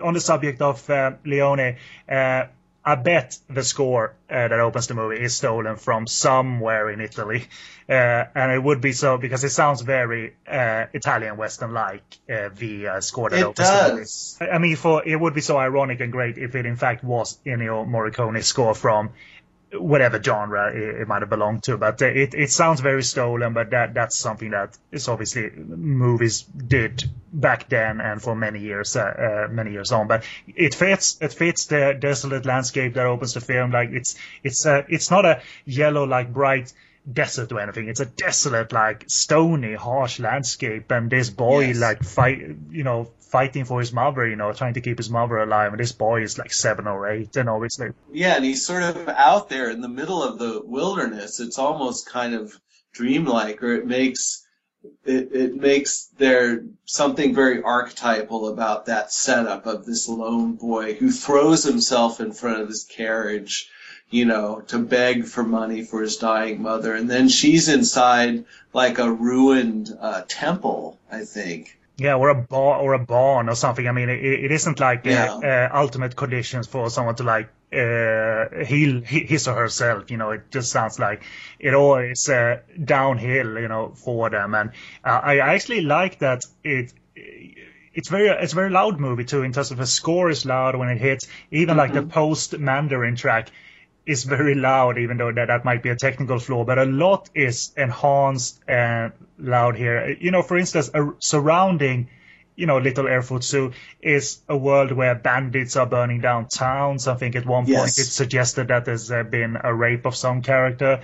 uh, 0.00 0.06
on 0.06 0.14
the 0.14 0.20
subject 0.20 0.62
of 0.62 0.88
uh, 0.88 1.12
Leone, 1.24 1.76
uh, 2.08 2.44
I 2.90 2.96
bet 2.96 3.38
the 3.48 3.62
score 3.62 4.14
uh, 4.28 4.48
that 4.48 4.60
opens 4.60 4.86
the 4.88 4.94
movie 4.94 5.22
is 5.22 5.36
stolen 5.36 5.76
from 5.76 6.06
somewhere 6.08 6.90
in 6.90 7.00
Italy, 7.00 7.44
uh, 7.88 8.24
and 8.34 8.50
it 8.52 8.60
would 8.62 8.80
be 8.80 8.92
so 8.92 9.16
because 9.16 9.44
it 9.44 9.50
sounds 9.50 9.80
very 9.82 10.34
uh, 10.48 10.86
Italian 10.92 11.36
Western-like. 11.36 12.02
Uh, 12.28 12.48
the 12.54 12.88
uh, 12.88 13.00
score 13.00 13.30
that 13.30 13.38
It 13.38 13.44
opens 13.44 13.68
the 13.70 13.88
movie. 13.90 14.00
does. 14.02 14.38
I 14.40 14.58
mean, 14.58 14.76
for 14.76 15.06
it 15.06 15.14
would 15.20 15.34
be 15.34 15.40
so 15.40 15.56
ironic 15.56 16.00
and 16.00 16.10
great 16.10 16.36
if 16.38 16.54
it 16.54 16.66
in 16.66 16.76
fact 16.76 17.04
was 17.04 17.38
Ennio 17.46 17.86
Morricone's 17.86 18.46
score 18.46 18.74
from 18.74 19.10
whatever 19.72 20.22
genre 20.22 20.72
it, 20.74 21.02
it 21.02 21.08
might 21.08 21.22
have 21.22 21.30
belonged 21.30 21.62
to. 21.64 21.76
But 21.76 22.02
uh, 22.02 22.06
it 22.06 22.34
it 22.34 22.50
sounds 22.50 22.80
very 22.80 23.02
stolen. 23.02 23.52
But 23.54 23.70
that 23.70 23.94
that's 23.94 24.16
something 24.16 24.50
that 24.50 24.76
is 24.92 25.08
obviously 25.08 25.50
movies 25.50 26.42
did 26.42 27.04
back 27.32 27.68
then 27.68 28.00
and 28.00 28.20
for 28.20 28.34
many 28.34 28.60
years 28.60 28.96
uh, 28.96 29.46
uh, 29.48 29.52
many 29.52 29.72
years 29.72 29.92
on. 29.92 30.08
But 30.08 30.24
it 30.48 30.74
fits 30.74 31.18
it 31.20 31.32
fits 31.32 31.66
the 31.66 31.96
desolate 31.98 32.46
landscape 32.46 32.94
that 32.94 33.06
opens 33.06 33.34
the 33.34 33.40
film. 33.40 33.70
Like 33.70 33.90
it's 33.90 34.16
it's 34.42 34.66
uh, 34.66 34.82
it's 34.88 35.10
not 35.10 35.24
a 35.24 35.42
yellow 35.64 36.04
like 36.04 36.32
bright 36.32 36.72
desert 37.10 37.50
or 37.52 37.60
anything. 37.60 37.88
It's 37.88 38.00
a 38.00 38.06
desolate, 38.06 38.72
like 38.72 39.04
stony, 39.08 39.74
harsh 39.74 40.18
landscape, 40.20 40.90
and 40.90 41.10
this 41.10 41.30
boy 41.30 41.68
Yes. 41.68 41.78
like 41.78 42.02
fight, 42.04 42.40
you 42.70 42.84
know, 42.84 43.10
fighting 43.30 43.64
for 43.64 43.80
his 43.80 43.92
mother, 43.92 44.26
you 44.26 44.36
know, 44.36 44.52
trying 44.52 44.74
to 44.74 44.80
keep 44.80 44.98
his 44.98 45.10
mother 45.10 45.38
alive. 45.38 45.72
And 45.72 45.80
this 45.80 45.92
boy 45.92 46.22
is 46.22 46.38
like 46.38 46.52
seven 46.52 46.86
or 46.86 47.08
eight, 47.08 47.36
and 47.36 47.48
obviously, 47.48 47.90
Yeah, 48.12 48.36
and 48.36 48.44
he's 48.44 48.66
sort 48.66 48.82
of 48.82 49.08
out 49.08 49.48
there 49.48 49.70
in 49.70 49.80
the 49.80 49.88
middle 49.88 50.22
of 50.22 50.38
the 50.38 50.60
wilderness. 50.64 51.40
It's 51.40 51.58
almost 51.58 52.08
kind 52.08 52.34
of 52.34 52.52
dreamlike, 52.92 53.62
or 53.62 53.74
it 53.74 53.86
makes 53.86 54.44
it, 55.04 55.32
it 55.32 55.54
makes 55.54 56.06
there 56.18 56.64
something 56.84 57.34
very 57.34 57.62
archetypal 57.62 58.48
about 58.48 58.86
that 58.86 59.12
setup 59.12 59.66
of 59.66 59.84
this 59.84 60.08
lone 60.08 60.54
boy 60.54 60.94
who 60.94 61.10
throws 61.10 61.64
himself 61.64 62.20
in 62.20 62.32
front 62.32 62.62
of 62.62 62.68
this 62.68 62.84
carriage, 62.84 63.70
you 64.08 64.24
know, 64.24 64.62
to 64.68 64.78
beg 64.78 65.26
for 65.26 65.42
money 65.42 65.84
for 65.84 66.00
his 66.00 66.16
dying 66.16 66.62
mother, 66.62 66.94
and 66.94 67.10
then 67.10 67.28
she's 67.28 67.68
inside 67.68 68.44
like 68.72 68.98
a 68.98 69.12
ruined 69.12 69.90
uh, 70.00 70.22
temple, 70.26 70.98
I 71.10 71.24
think. 71.24 71.78
Yeah, 72.00 72.14
or 72.14 72.30
a 72.30 72.34
bar 72.34 72.80
or 72.80 72.94
a 72.94 72.98
barn 72.98 73.48
or 73.50 73.54
something. 73.54 73.86
I 73.86 73.92
mean, 73.92 74.08
it, 74.08 74.24
it 74.24 74.50
isn't 74.52 74.80
like 74.80 75.06
uh, 75.06 75.10
Yeah. 75.10 75.34
uh, 75.42 75.68
ultimate 75.74 76.16
conditions 76.16 76.66
for 76.66 76.88
someone 76.88 77.14
to 77.16 77.24
like 77.24 77.50
uh, 77.72 78.64
heal 78.64 79.02
his 79.02 79.46
or 79.46 79.54
herself. 79.54 80.10
You 80.10 80.16
know, 80.16 80.30
it 80.30 80.50
just 80.50 80.72
sounds 80.72 80.98
like 80.98 81.22
it 81.58 81.74
all 81.74 81.96
is 81.98 82.28
uh, 82.28 82.60
downhill. 82.82 83.58
You 83.58 83.68
know, 83.68 83.92
for 83.94 84.30
them, 84.30 84.54
and 84.54 84.70
uh, 85.04 85.20
I 85.22 85.38
actually 85.38 85.82
like 85.82 86.20
that 86.20 86.40
it. 86.64 86.92
It's 87.92 88.08
very 88.08 88.28
it's 88.28 88.52
a 88.52 88.56
very 88.56 88.70
loud 88.70 89.00
movie 89.00 89.24
too 89.24 89.42
in 89.42 89.52
terms 89.52 89.70
of 89.72 89.76
the 89.78 89.86
score 89.86 90.30
is 90.30 90.46
loud 90.46 90.76
when 90.76 90.88
it 90.88 90.98
hits. 90.98 91.26
Even 91.50 91.76
like 91.76 91.92
the 91.92 92.02
post 92.02 92.58
Mandarin 92.58 93.16
track 93.16 93.50
is 94.10 94.24
very 94.24 94.54
loud, 94.54 94.98
even 94.98 95.16
though 95.16 95.32
that, 95.32 95.46
that 95.46 95.64
might 95.64 95.82
be 95.82 95.90
a 95.90 95.96
technical 95.96 96.38
flaw, 96.38 96.64
but 96.64 96.78
a 96.78 96.84
lot 96.84 97.30
is 97.34 97.72
enhanced 97.76 98.60
and 98.68 99.12
loud 99.38 99.76
here. 99.76 100.16
You 100.20 100.30
know, 100.30 100.42
for 100.42 100.58
instance, 100.58 100.90
a, 100.94 101.10
surrounding, 101.18 102.08
you 102.56 102.66
know, 102.66 102.78
Little 102.78 103.04
Airfoot 103.04 103.42
Zoo 103.42 103.72
is 104.02 104.40
a 104.48 104.56
world 104.56 104.92
where 104.92 105.14
bandits 105.14 105.76
are 105.76 105.86
burning 105.86 106.20
down 106.20 106.48
towns. 106.48 107.08
I 107.08 107.14
think 107.14 107.36
at 107.36 107.46
one 107.46 107.64
point 107.64 107.76
Yes. 107.96 107.98
it 107.98 108.04
suggested 108.06 108.68
that 108.68 108.84
there's 108.84 109.10
uh, 109.10 109.22
been 109.22 109.56
a 109.62 109.72
rape 109.74 110.06
of 110.06 110.14
some 110.14 110.42
character. 110.42 111.00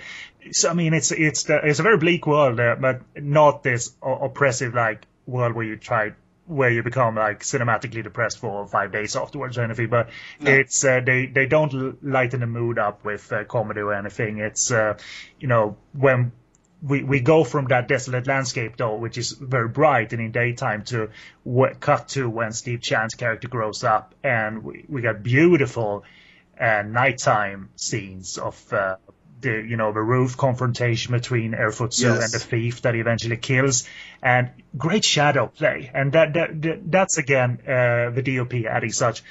So 0.51 0.69
I 0.69 0.73
mean, 0.73 0.93
it's 0.93 1.11
it's 1.11 1.43
the, 1.43 1.57
it's 1.63 1.79
a 1.79 1.83
very 1.83 1.97
bleak 1.97 2.27
world, 2.27 2.59
uh, 2.59 2.75
but 2.79 3.01
not 3.15 3.63
this 3.63 3.93
o- 4.01 4.25
oppressive 4.25 4.73
like 4.73 5.05
world 5.25 5.55
where 5.55 5.65
you 5.65 5.77
try 5.77 6.13
where 6.47 6.69
you 6.69 6.81
become 6.81 7.15
like 7.15 7.41
cinematically 7.43 8.03
depressed 8.03 8.39
for 8.39 8.65
five 8.67 8.91
days 8.91 9.15
afterwards 9.15 9.57
or 9.57 9.63
anything. 9.63 9.89
But 9.89 10.09
it's 10.39 10.83
uh, 10.83 11.01
they 11.05 11.25
they 11.27 11.45
don't 11.45 12.03
lighten 12.03 12.39
the 12.39 12.47
mood 12.47 12.79
up 12.79 13.05
with 13.05 13.31
uh, 13.31 13.43
comedy 13.43 13.81
or 13.81 13.93
anything. 13.93 14.39
It's 14.39 14.71
uh, 14.71 14.97
you 15.39 15.47
know 15.47 15.77
when 15.93 16.31
we 16.81 17.03
we 17.03 17.19
go 17.19 17.43
from 17.43 17.65
that 17.65 17.87
desolate 17.87 18.27
landscape 18.27 18.77
though, 18.77 18.95
which 18.95 19.17
is 19.17 19.31
very 19.31 19.67
bright 19.67 20.13
and 20.13 20.21
in 20.21 20.31
daytime, 20.31 20.83
to 20.85 21.09
w- 21.45 21.73
cut 21.79 22.09
to 22.09 22.29
when 22.29 22.51
Steve 22.51 22.81
Chan's 22.81 23.15
character 23.15 23.47
grows 23.47 23.83
up, 23.83 24.15
and 24.23 24.63
we 24.63 24.85
we 24.87 25.01
got 25.01 25.23
beautiful 25.23 26.03
uh, 26.59 26.83
nighttime 26.83 27.69
scenes 27.75 28.37
of. 28.37 28.73
The 29.39 29.63
you 29.67 29.77
know 29.77 29.91
the 29.93 30.01
roof 30.01 30.35
confrontation 30.35 31.11
between 31.13 31.51
Zu 31.53 32.07
Yes. 32.07 32.23
and 32.23 32.33
the 32.33 32.39
thief 32.39 32.81
that 32.81 32.95
he 32.95 32.99
eventually 33.01 33.37
kills, 33.37 33.87
and 34.23 34.49
great 34.75 35.05
shadow 35.05 35.45
play, 35.47 35.91
and 35.93 36.11
that, 36.13 36.33
that, 36.33 36.61
that 36.63 36.91
that's 36.91 37.17
again 37.19 37.59
uh, 37.67 38.09
the 38.09 38.23
DOP 38.23 38.53
adding 38.65 38.91
such 38.91 39.21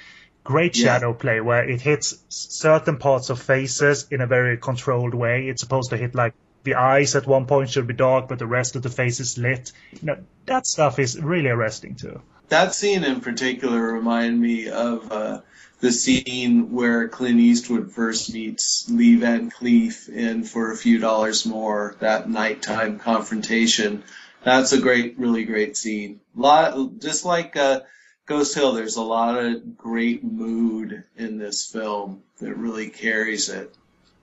great 0.45 0.77
Yeah. 0.77 0.85
shadow 0.85 1.13
play 1.13 1.41
where 1.41 1.69
it 1.69 1.81
hits 1.81 2.19
certain 2.29 2.99
parts 2.99 3.31
of 3.31 3.41
faces 3.43 4.07
in 4.11 4.21
a 4.21 4.29
very 4.29 4.57
controlled 4.59 5.15
way. 5.15 5.49
It's 5.49 5.61
supposed 5.61 5.91
to 5.91 5.97
hit 5.97 6.15
like 6.15 6.35
the 6.63 6.77
eyes 6.77 7.17
at 7.17 7.27
one 7.27 7.47
point 7.47 7.71
should 7.71 7.89
be 7.89 7.95
dark, 7.95 8.29
but 8.29 8.39
the 8.39 8.47
rest 8.47 8.77
of 8.77 8.83
the 8.83 8.91
face 8.91 9.19
is 9.19 9.37
lit. 9.39 9.73
You 10.01 10.07
know, 10.07 10.17
that 10.47 10.67
stuff 10.67 11.01
is 11.01 11.21
really 11.21 11.49
arresting 11.49 11.97
too. 11.97 12.23
That 12.49 12.75
scene 12.77 13.03
in 13.03 13.21
particular 13.21 13.81
reminded 13.93 14.39
me 14.41 14.69
of 14.69 15.11
uh, 15.11 15.41
the 15.87 15.93
scene 15.93 16.73
where 16.73 17.07
Clint 17.07 17.39
Eastwood 17.39 17.93
first 17.93 18.35
meets 18.35 18.91
Lee 18.91 19.15
Van 19.15 19.53
Cleef 19.53 20.09
in 20.09 20.43
For 20.43 20.73
a 20.73 20.77
Few 20.77 20.99
Dollars 20.99 21.47
More, 21.47 21.95
that 22.01 22.29
nighttime 22.29 22.99
confrontation. 22.99 24.03
That's 24.43 24.73
a 24.73 24.81
great, 24.81 25.17
really 25.17 25.45
great 25.45 25.77
scene. 25.77 26.19
Lot, 26.35 26.99
just 26.99 27.25
like 27.25 27.57
uh, 27.57 27.83
Ghost 28.27 28.57
Hill, 28.57 28.73
there's 28.73 28.97
a 28.97 29.03
lot 29.03 29.39
of 29.39 29.77
great 29.77 30.25
mood 30.25 31.05
in 31.17 31.39
this 31.39 31.65
film 31.71 32.25
that 32.41 32.57
really 32.57 32.89
carries 32.89 33.49
it. 33.49 33.73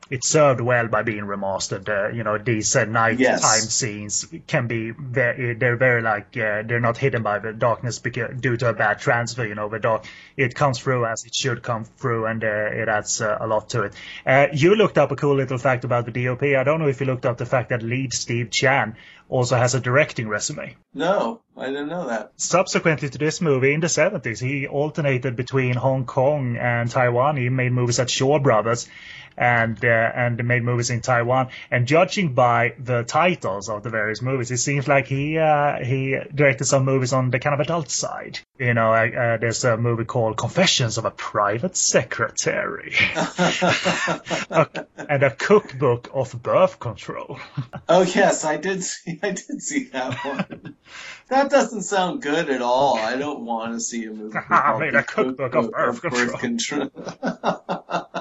It's 0.10 0.28
served 0.28 0.60
well 0.62 0.88
by 0.88 1.02
being 1.04 1.24
remastered. 1.24 1.88
Uh, 1.88 2.10
you 2.14 2.24
know, 2.24 2.38
these 2.38 2.76
uh, 2.76 2.86
nighttime 2.86 3.20
Yes. 3.20 3.74
scenes 3.74 4.26
can 4.48 4.68
be 4.68 4.92
very, 4.92 5.56
they're 5.56 5.78
very 5.78 6.02
like, 6.02 6.36
uh, 6.38 6.64
they're 6.66 6.80
not 6.82 6.98
hidden 6.98 7.24
by 7.24 7.40
the 7.40 7.54
darkness 7.54 8.00
because, 8.00 8.40
due 8.40 8.58
to 8.58 8.70
a 8.70 8.74
bad 8.74 9.00
transfer, 9.00 9.46
you 9.46 9.56
know, 9.56 9.70
the 9.70 9.80
dark, 9.80 10.06
it 10.36 10.56
comes 10.56 10.80
through 10.80 11.06
as 11.06 11.24
it 11.26 11.34
should 11.34 11.64
come 11.64 11.86
through 11.86 12.26
and 12.26 12.44
uh, 12.44 12.48
it 12.48 12.90
adds 12.90 13.22
uh, 13.22 13.38
a 13.40 13.48
lot 13.48 13.70
to 13.70 13.84
it. 13.84 13.94
Uh, 14.26 14.48
you 14.54 14.76
looked 14.76 14.98
up 14.98 15.12
a 15.12 15.16
cool 15.16 15.36
little 15.36 15.58
fact 15.58 15.84
about 15.86 16.06
the 16.06 16.12
DOP. 16.26 16.44
I 16.44 16.64
don't 16.64 16.80
know 16.80 16.88
if 16.88 17.00
you 17.00 17.06
looked 17.08 17.26
up 17.26 17.38
the 17.38 17.46
fact 17.46 17.70
that 17.70 17.82
lead 17.82 18.14
Steve 18.14 18.52
Chan 18.52 18.96
also 19.30 19.56
has 19.56 19.74
a 19.74 19.80
directing 19.80 20.28
resume. 20.28 20.76
No, 20.94 21.42
I 21.58 21.68
didn't 21.68 21.88
know 21.88 22.08
that. 22.08 22.34
Subsequently 22.38 23.10
to 23.10 23.18
this 23.18 23.42
movie, 23.42 23.74
in 23.74 23.80
the 23.80 23.88
70s, 23.88 24.40
he 24.40 24.68
alternated 24.68 25.36
between 25.36 25.74
Hong 25.76 26.06
Kong 26.06 26.58
and 26.58 26.92
Taiwan. 26.92 27.38
He 27.38 27.50
made 27.50 27.72
movies 27.72 28.00
at 28.00 28.10
Shaw 28.12 28.38
Brothers 28.38 28.88
and 29.38 29.84
uh, 29.84 29.88
and 29.88 30.44
made 30.44 30.64
movies 30.64 30.90
in 30.90 31.02
Taiwan. 31.02 31.50
And 31.72 31.88
judging 31.88 32.34
by 32.34 32.76
the 32.80 33.04
titles 33.04 33.70
of 33.70 33.84
the 33.84 33.90
various 33.90 34.22
movies, 34.22 34.52
it 34.52 34.58
seems 34.58 34.88
like 34.88 35.08
he 35.08 35.38
uh, 35.38 35.84
he 35.84 36.18
directed 36.34 36.66
some 36.66 36.86
movies 36.86 37.14
on 37.14 37.30
the 37.30 37.40
kind 37.40 37.54
of 37.54 37.60
adult 37.60 37.90
side. 37.90 38.40
You 38.60 38.74
know, 38.74 38.94
uh, 38.94 39.38
there's 39.38 39.64
a 39.64 39.78
movie 39.78 40.06
called 40.06 40.38
Confessions 40.38 40.98
of 40.98 41.06
a 41.06 41.12
Private 41.12 41.76
Secretary 41.76 42.96
and 44.98 45.24
a 45.24 45.32
cookbook 45.38 46.10
of 46.14 46.42
birth 46.42 46.80
control. 46.80 47.40
Oh 47.90 48.02
yes, 48.02 48.46
I 48.46 48.58
did 48.58 48.84
see. 48.84 49.20
I 49.22 49.32
did 49.32 49.62
see 49.62 49.86
that 49.86 50.14
one. 50.24 50.76
that 51.30 51.50
doesn't 51.50 51.84
sound 51.84 52.22
good 52.22 52.50
at 52.50 52.62
all. 52.62 52.98
I 52.98 53.16
don't 53.16 53.46
want 53.46 53.74
to 53.74 53.80
see 53.80 54.06
a 54.06 54.12
movie. 54.12 54.38
I 54.50 54.78
made 54.78 54.96
a 54.96 55.04
cookbook 55.04 55.56
of 55.56 55.72
birth 55.72 56.40
control. 56.40 56.92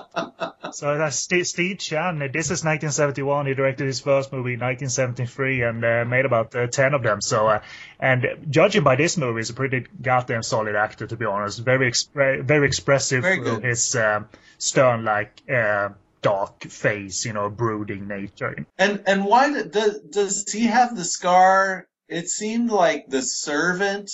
So 0.74 0.98
that's 0.98 1.16
Steve, 1.16 1.46
Steve 1.46 1.78
Chan. 1.78 2.18
This 2.18 2.46
is 2.46 2.64
1971. 2.64 3.46
He 3.46 3.54
directed 3.54 3.86
his 3.86 4.00
first 4.00 4.32
movie 4.32 4.54
in 4.54 4.60
1973 4.60 5.62
and 5.62 5.84
uh, 5.84 6.04
made 6.04 6.24
about 6.24 6.54
uh, 6.54 6.66
10 6.66 6.94
of 6.94 7.02
them. 7.02 7.20
So, 7.20 7.48
uh, 7.48 7.62
and 8.00 8.26
judging 8.50 8.82
by 8.82 8.96
this 8.96 9.16
movie, 9.16 9.40
he's 9.40 9.50
a 9.50 9.54
pretty 9.54 9.86
goddamn 10.00 10.42
solid 10.42 10.74
actor, 10.74 11.06
to 11.06 11.16
be 11.16 11.24
honest. 11.24 11.60
Very, 11.60 11.90
expre- 11.90 12.42
very 12.42 12.66
expressive 12.66 13.22
Very 13.22 13.36
through 13.36 13.60
his 13.60 13.96
um 13.96 14.28
stern, 14.58 15.04
like 15.04 15.42
uh, 15.50 15.90
dark 16.22 16.62
face, 16.64 17.24
you 17.24 17.32
know, 17.32 17.50
brooding 17.50 18.08
nature. 18.08 18.66
And 18.78 19.02
and 19.06 19.24
why 19.24 19.62
does 19.62 20.00
does 20.00 20.52
he 20.52 20.66
have 20.66 20.96
the 20.96 21.04
scar? 21.04 21.86
It 22.08 22.28
seemed 22.28 22.70
like 22.70 23.08
the 23.08 23.22
servant 23.22 24.10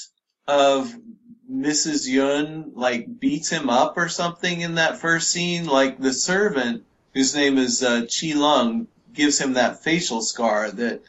of 0.46 0.94
Mrs. 1.50 2.06
Yun 2.06 2.72
like 2.74 3.20
beats 3.20 3.48
him 3.48 3.70
up 3.70 3.96
or 3.96 4.08
something 4.08 4.60
in 4.60 4.74
that 4.74 4.98
first 4.98 5.30
scene. 5.30 5.66
Like 5.66 5.98
the 5.98 6.12
servant, 6.12 6.84
whose 7.14 7.34
name 7.34 7.58
is 7.58 7.82
uh, 7.82 8.02
Chi 8.02 8.34
Lung, 8.34 8.86
gives 9.14 9.38
him 9.38 9.54
that 9.54 9.82
facial 9.82 10.20
scar 10.20 10.70
that 10.70 11.02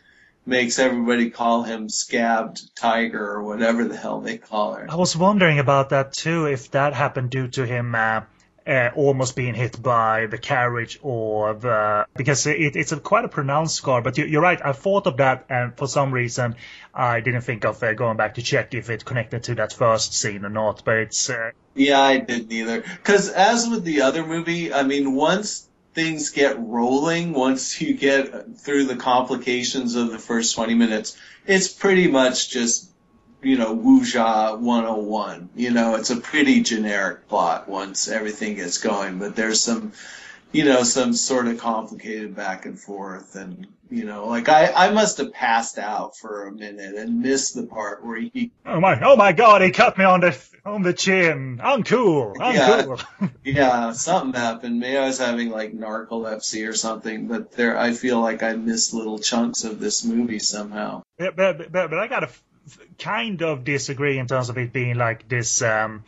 makes 0.46 0.80
everybody 0.80 1.30
call 1.30 1.64
him 1.64 1.90
Scabbed 1.90 2.76
Tiger 2.76 3.34
or 3.34 3.44
whatever 3.44 3.86
the 3.86 3.98
hell 3.98 4.22
they 4.22 4.38
call 4.38 4.74
her. 4.74 4.88
I 4.90 4.96
was 4.96 5.16
wondering 5.16 5.60
about 5.60 5.90
that 5.90 6.14
too, 6.14 6.46
if 6.46 6.72
that 6.72 6.94
happened 6.94 7.30
due 7.30 7.50
to 7.50 7.66
him 7.66 7.94
uh, 7.94 8.22
uh, 8.70 8.92
almost 8.96 9.36
being 9.36 9.56
hit 9.56 9.82
by 9.82 10.28
the 10.28 10.38
carriage 10.38 11.00
or 11.02 11.56
the 11.56 12.06
because 12.16 12.46
it, 12.46 12.76
it's 12.76 12.92
a 12.92 13.00
quite 13.00 13.26
a 13.26 13.28
pronounced 13.28 13.76
scar. 13.76 14.02
But 14.02 14.18
you, 14.18 14.26
you're 14.26 14.42
right. 14.42 14.64
I 14.64 14.74
thought 14.74 15.08
of 15.08 15.18
that, 15.18 15.46
and 15.50 15.76
for 15.76 15.88
some 15.88 16.12
reason, 16.12 16.56
I 16.94 17.22
didn't 17.22 17.42
think 17.42 17.66
of 17.66 17.82
uh, 17.82 17.94
going 17.94 18.18
back 18.18 18.36
to 18.36 18.44
check 18.44 18.74
if 18.74 18.90
it 18.90 19.06
connected 19.06 19.44
to 19.44 19.56
that 19.56 19.74
first 19.74 20.14
scene 20.14 20.46
or 20.46 20.50
not. 20.50 20.84
But 20.86 20.98
it's 20.98 21.30
uh, 21.30 21.52
Yeah, 21.74 22.00
I 22.00 22.18
didn't 22.20 22.52
either. 22.52 22.82
Because 22.82 23.30
as 23.30 23.68
with 23.68 23.84
the 23.84 24.02
other 24.02 24.26
movie, 24.26 24.72
I 24.72 24.84
mean, 24.84 25.16
once 25.16 25.68
things 25.94 26.30
get 26.30 26.60
rolling, 26.60 27.34
once 27.34 27.82
you 27.82 27.96
get 27.96 28.58
through 28.58 28.86
the 28.86 28.96
complications 28.96 29.96
of 29.96 30.12
the 30.12 30.20
first 30.20 30.56
20 30.56 30.76
minutes, 30.76 31.18
it's 31.48 31.68
pretty 31.68 32.08
much 32.08 32.52
just, 32.52 32.89
you 33.42 33.58
know, 33.58 33.76
Wuxia 33.76 34.58
101. 34.60 35.50
You 35.56 35.72
know, 35.72 35.96
it's 35.96 36.10
a 36.10 36.18
pretty 36.18 36.62
generic 36.62 37.28
plot 37.28 37.68
once 37.68 38.08
everything 38.08 38.56
gets 38.56 38.78
going, 38.80 39.20
but 39.20 39.36
there's 39.36 39.62
some, 39.62 39.94
you 40.52 40.66
know, 40.66 40.84
some 40.84 41.14
sort 41.14 41.48
of 41.48 41.60
complicated 41.60 42.36
back 42.36 42.66
and 42.66 42.80
forth 42.80 43.36
and, 43.36 43.68
you 43.90 44.06
know, 44.06 44.28
like 44.28 44.50
I, 44.50 44.72
I 44.72 44.92
must 44.92 45.18
have 45.18 45.34
passed 45.34 45.80
out 45.80 46.16
for 46.16 46.46
a 46.46 46.52
minute 46.52 46.96
and 46.96 47.22
missed 47.22 47.56
the 47.56 47.64
part 47.64 48.06
where 48.06 48.20
he 48.20 48.52
oh 48.64 48.80
my 48.80 49.00
oh 49.04 49.16
my 49.16 49.32
god, 49.32 49.64
he 49.64 49.72
cut 49.72 49.98
me 49.98 50.06
on 50.06 50.20
the 50.22 50.38
on 50.64 50.84
the 50.84 50.94
chin. 50.94 51.60
Uncool, 51.64 52.36
uncool. 52.36 52.54
Yeah, 52.54 52.84
cool. 53.20 53.30
yeah, 53.44 53.92
something 53.94 54.40
happened. 54.40 54.80
Maybe 54.80 54.98
I 54.98 55.08
was 55.08 55.18
having 55.18 55.50
like 55.50 55.74
narcolepsy 55.74 56.70
or 56.70 56.74
something, 56.74 57.28
but 57.28 57.52
there, 57.54 57.78
I 57.78 57.94
feel 57.94 58.20
like 58.20 58.44
I 58.44 58.54
missed 58.54 58.94
little 58.94 59.18
chunks 59.18 59.64
of 59.64 59.80
this 59.80 60.06
movie 60.06 60.40
somehow. 60.40 61.02
Yeah, 61.20 61.32
but, 61.36 61.72
but, 61.72 61.90
but 61.90 61.98
I 61.98 62.08
gotta 62.08 62.28
f- 62.28 62.32
f- 62.32 62.44
kind 62.98 63.42
of 63.42 63.64
disagree 63.64 64.18
in 64.18 64.28
terms 64.28 64.50
of 64.50 64.58
it 64.58 64.74
being 64.74 64.96
like 64.98 65.28
this. 65.28 65.62
Um, 65.62 66.04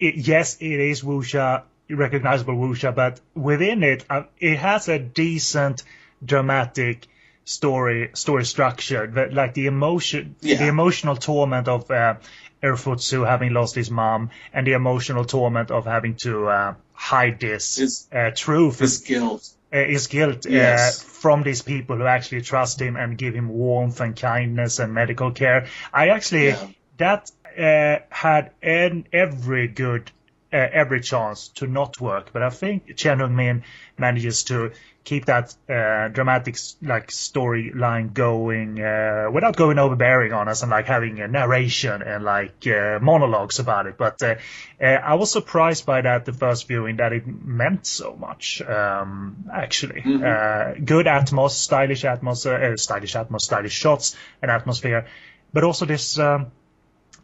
it, 0.00 0.16
yes, 0.16 0.56
it 0.60 0.80
is 0.80 1.02
wuxia, 1.02 1.62
recognizable 1.90 2.54
wuxia, 2.54 2.94
but 2.94 3.20
within 3.34 3.82
it, 3.82 4.04
uh, 4.08 4.24
it 4.38 4.56
has 4.58 4.88
a 4.88 4.98
decent 4.98 5.82
dramatic 6.24 7.06
story 7.44 8.10
story 8.14 8.44
structure. 8.44 9.06
That 9.06 9.32
like 9.32 9.54
the 9.54 9.66
emotion, 9.66 10.36
Yeah. 10.40 10.58
the 10.58 10.68
emotional 10.68 11.16
torment 11.16 11.68
of 11.68 11.90
uh, 11.90 12.16
Erfutsu 12.62 13.26
having 13.26 13.52
lost 13.52 13.74
his 13.74 13.90
mom, 13.90 14.30
and 14.52 14.66
the 14.66 14.72
emotional 14.72 15.24
torment 15.24 15.70
of 15.70 15.84
having 15.86 16.16
to 16.16 16.48
uh, 16.48 16.74
hide 16.92 17.40
this 17.40 17.76
His- 17.76 18.08
uh, 18.12 18.30
truth 18.34 18.78
This 18.78 18.98
guilt. 18.98 19.48
Uh, 19.72 19.76
his 19.84 20.06
guilt 20.06 20.46
Yes. 20.46 21.00
uh, 21.00 21.04
from 21.20 21.42
these 21.42 21.62
people 21.62 21.96
who 21.96 22.04
actually 22.06 22.42
trust 22.42 22.80
him 22.80 22.96
and 22.96 23.16
give 23.18 23.34
him 23.34 23.48
warmth 23.48 24.00
and 24.00 24.16
kindness 24.16 24.78
and 24.78 24.92
medical 24.94 25.30
care. 25.32 25.66
I 25.92 26.08
actually 26.08 26.48
Yeah. 26.48 26.66
that 26.98 27.30
uh, 27.58 27.98
had 28.10 28.52
an, 28.62 29.06
every 29.12 29.68
good, 29.68 30.10
every 30.56 31.00
chance 31.00 31.48
to 31.48 31.66
not 31.66 32.00
work. 32.00 32.32
But 32.32 32.42
I 32.42 32.50
think 32.50 32.96
Chen 32.96 33.18
Hong-min 33.20 33.64
manages 33.98 34.44
to 34.44 34.72
keep 35.04 35.24
that 35.24 35.54
uh, 35.70 36.08
dramatic 36.08 36.56
like 36.82 37.08
storyline 37.08 38.12
going 38.12 38.78
uh, 38.78 39.30
without 39.32 39.56
going 39.56 39.78
overbearing 39.78 40.34
on 40.34 40.48
us 40.48 40.60
and 40.62 40.70
like 40.70 40.84
having 40.86 41.20
a 41.20 41.28
narration 41.28 42.02
and 42.02 42.24
like 42.24 42.66
uh, 42.66 42.98
monologues 43.00 43.58
about 43.58 43.86
it. 43.86 43.96
But 43.96 44.22
uh, 44.22 44.34
uh, 44.80 44.84
I 44.84 45.14
was 45.14 45.30
surprised 45.30 45.86
by 45.86 46.02
that 46.02 46.26
the 46.26 46.34
first 46.34 46.68
viewing 46.68 46.96
that 46.96 47.14
it 47.14 47.26
meant 47.26 47.86
so 47.86 48.14
much. 48.16 48.60
Um, 48.62 49.44
actually, 49.52 50.02
Mm-hmm. 50.02 50.24
uh, 50.24 50.84
good 50.84 51.06
atmos, 51.06 51.50
stylish 51.50 52.02
atmos, 52.04 52.46
uh, 52.46 52.76
stylish 52.76 53.14
atmos, 53.14 53.40
stylish 53.40 53.72
shots 53.72 54.16
and 54.42 54.50
atmosphere, 54.50 55.06
but 55.52 55.64
also 55.64 55.86
this 55.86 56.18
um, 56.18 56.50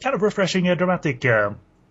kind 0.00 0.14
of 0.14 0.22
refreshing 0.22 0.68
uh, 0.68 0.74
dramatic 0.74 1.24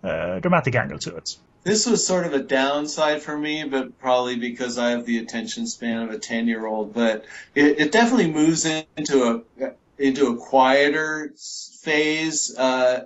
uh, 0.04 0.40
dramatic 0.40 0.76
angle 0.76 1.00
to 1.00 1.16
it. 1.16 1.38
This 1.64 1.86
was 1.86 2.06
sort 2.06 2.26
of 2.26 2.34
a 2.34 2.44
downside 2.44 3.22
for 3.22 3.38
me, 3.38 3.64
but 3.64 3.98
probably 4.00 4.36
because 4.36 4.78
I 4.78 4.90
have 4.90 5.06
the 5.06 5.20
attention 5.20 5.66
span 5.66 6.04
of 6.04 6.12
a 6.12 6.20
ten 6.20 6.48
year 6.48 6.66
old. 6.66 6.94
But 6.94 7.26
it, 7.56 7.80
it 7.80 7.92
definitely 7.92 8.32
moves 8.32 8.66
into 8.98 9.46
a 9.60 9.72
into 9.98 10.28
a 10.28 10.38
quieter 10.38 11.34
phase 11.82 12.56
uh, 12.58 13.06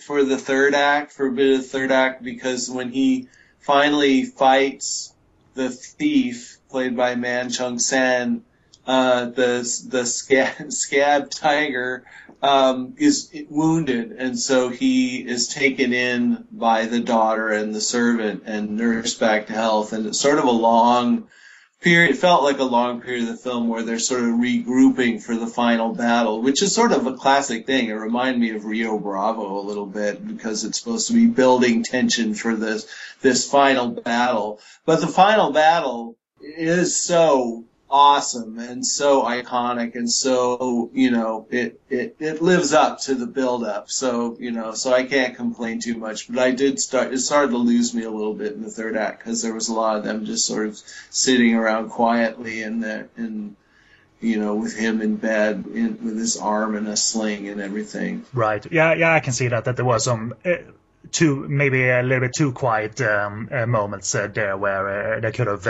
for 0.00 0.22
the 0.22 0.38
third 0.38 0.74
act, 0.74 1.12
for 1.12 1.26
a 1.26 1.32
bit 1.32 1.54
of 1.54 1.58
the 1.58 1.68
third 1.68 1.90
act, 1.90 2.22
because 2.22 2.70
when 2.70 2.90
he 2.92 3.28
finally 3.60 4.24
fights 4.24 5.12
the 5.54 5.70
thief 5.70 6.58
played 6.68 6.96
by 6.96 7.16
Man 7.16 7.50
Chung 7.50 7.78
Sen, 7.80 8.44
uh, 8.86 9.26
the 9.26 9.86
the 9.88 10.06
scab, 10.06 10.54
scab 10.72 11.30
tiger 11.30 12.04
um, 12.42 12.94
is 12.98 13.34
wounded, 13.50 14.12
and 14.12 14.38
so 14.38 14.68
he 14.68 15.18
is 15.18 15.48
taken 15.48 15.92
in 15.92 16.44
by 16.52 16.86
the 16.86 17.00
daughter 17.00 17.48
and 17.48 17.74
the 17.74 17.80
servant 17.80 18.44
and 18.46 18.76
nursed 18.76 19.18
back 19.18 19.46
to 19.46 19.52
health. 19.52 19.92
And 19.92 20.06
it's 20.06 20.20
sort 20.20 20.38
of 20.38 20.44
a 20.44 20.50
long 20.50 21.28
period. 21.80 22.10
It 22.10 22.18
felt 22.18 22.44
like 22.44 22.58
a 22.58 22.64
long 22.64 23.00
period 23.00 23.22
of 23.22 23.28
the 23.30 23.42
film 23.42 23.68
where 23.68 23.82
they're 23.82 23.98
sort 23.98 24.20
of 24.20 24.34
regrouping 24.34 25.20
for 25.20 25.34
the 25.34 25.46
final 25.48 25.92
battle, 25.92 26.40
which 26.40 26.62
is 26.62 26.74
sort 26.74 26.92
of 26.92 27.06
a 27.06 27.16
classic 27.16 27.66
thing. 27.66 27.88
It 27.88 27.94
reminded 27.94 28.40
me 28.40 28.50
of 28.50 28.64
Rio 28.64 28.98
Bravo 28.98 29.58
a 29.58 29.66
little 29.66 29.86
bit 29.86 30.24
because 30.24 30.64
it's 30.64 30.78
supposed 30.78 31.08
to 31.08 31.14
be 31.14 31.26
building 31.26 31.82
tension 31.82 32.34
for 32.34 32.54
this 32.54 32.86
this 33.20 33.50
final 33.50 33.88
battle. 33.88 34.60
But 34.84 35.00
the 35.00 35.08
final 35.08 35.50
battle 35.50 36.16
is 36.40 37.02
so 37.02 37.64
awesome 37.88 38.58
and 38.58 38.84
so 38.84 39.22
iconic 39.22 39.94
and 39.94 40.10
so 40.10 40.90
you 40.92 41.10
know 41.10 41.46
it 41.50 41.80
it 41.88 42.16
it 42.18 42.42
lives 42.42 42.72
up 42.72 43.00
to 43.00 43.14
the 43.14 43.26
build 43.26 43.62
up 43.62 43.88
so 43.88 44.36
you 44.40 44.50
know 44.50 44.72
so 44.72 44.92
I 44.92 45.04
can't 45.04 45.36
complain 45.36 45.80
too 45.80 45.96
much 45.96 46.28
but 46.28 46.38
I 46.38 46.50
did 46.50 46.80
start 46.80 47.12
it 47.12 47.18
started 47.18 47.52
to 47.52 47.58
lose 47.58 47.94
me 47.94 48.02
a 48.02 48.10
little 48.10 48.34
bit 48.34 48.54
in 48.54 48.62
the 48.62 48.70
third 48.70 48.96
act 48.96 49.20
because 49.20 49.40
there 49.40 49.54
was 49.54 49.68
a 49.68 49.74
lot 49.74 49.96
of 49.96 50.04
them 50.04 50.24
just 50.24 50.46
sort 50.46 50.66
of 50.66 50.80
sitting 51.10 51.54
around 51.54 51.90
quietly 51.90 52.62
and 52.62 52.82
the 52.82 53.08
and 53.16 53.54
you 54.20 54.40
know 54.40 54.56
with 54.56 54.76
him 54.76 55.00
in 55.00 55.14
bed 55.14 55.66
in, 55.72 56.04
with 56.04 56.16
his 56.16 56.36
arm 56.36 56.74
in 56.74 56.88
a 56.88 56.96
sling 56.96 57.48
and 57.48 57.60
everything 57.60 58.24
Right. 58.32 58.66
Yeah, 58.70 58.94
yeah, 58.94 59.14
I 59.14 59.20
can 59.20 59.32
see 59.32 59.48
that. 59.48 59.64
That 59.64 59.76
there 59.76 59.84
was 59.84 60.04
some 60.04 60.34
uh, 60.44 60.56
too 61.12 61.46
maybe 61.48 61.88
a 61.88 62.02
little 62.02 62.20
bit 62.20 62.34
too 62.34 62.52
quiet 62.52 63.00
um, 63.00 63.48
uh, 63.52 63.66
moments 63.66 64.14
uh, 64.14 64.26
there 64.26 64.56
where 64.56 65.16
uh, 65.16 65.20
they 65.20 65.32
could 65.32 65.46
have 65.46 65.66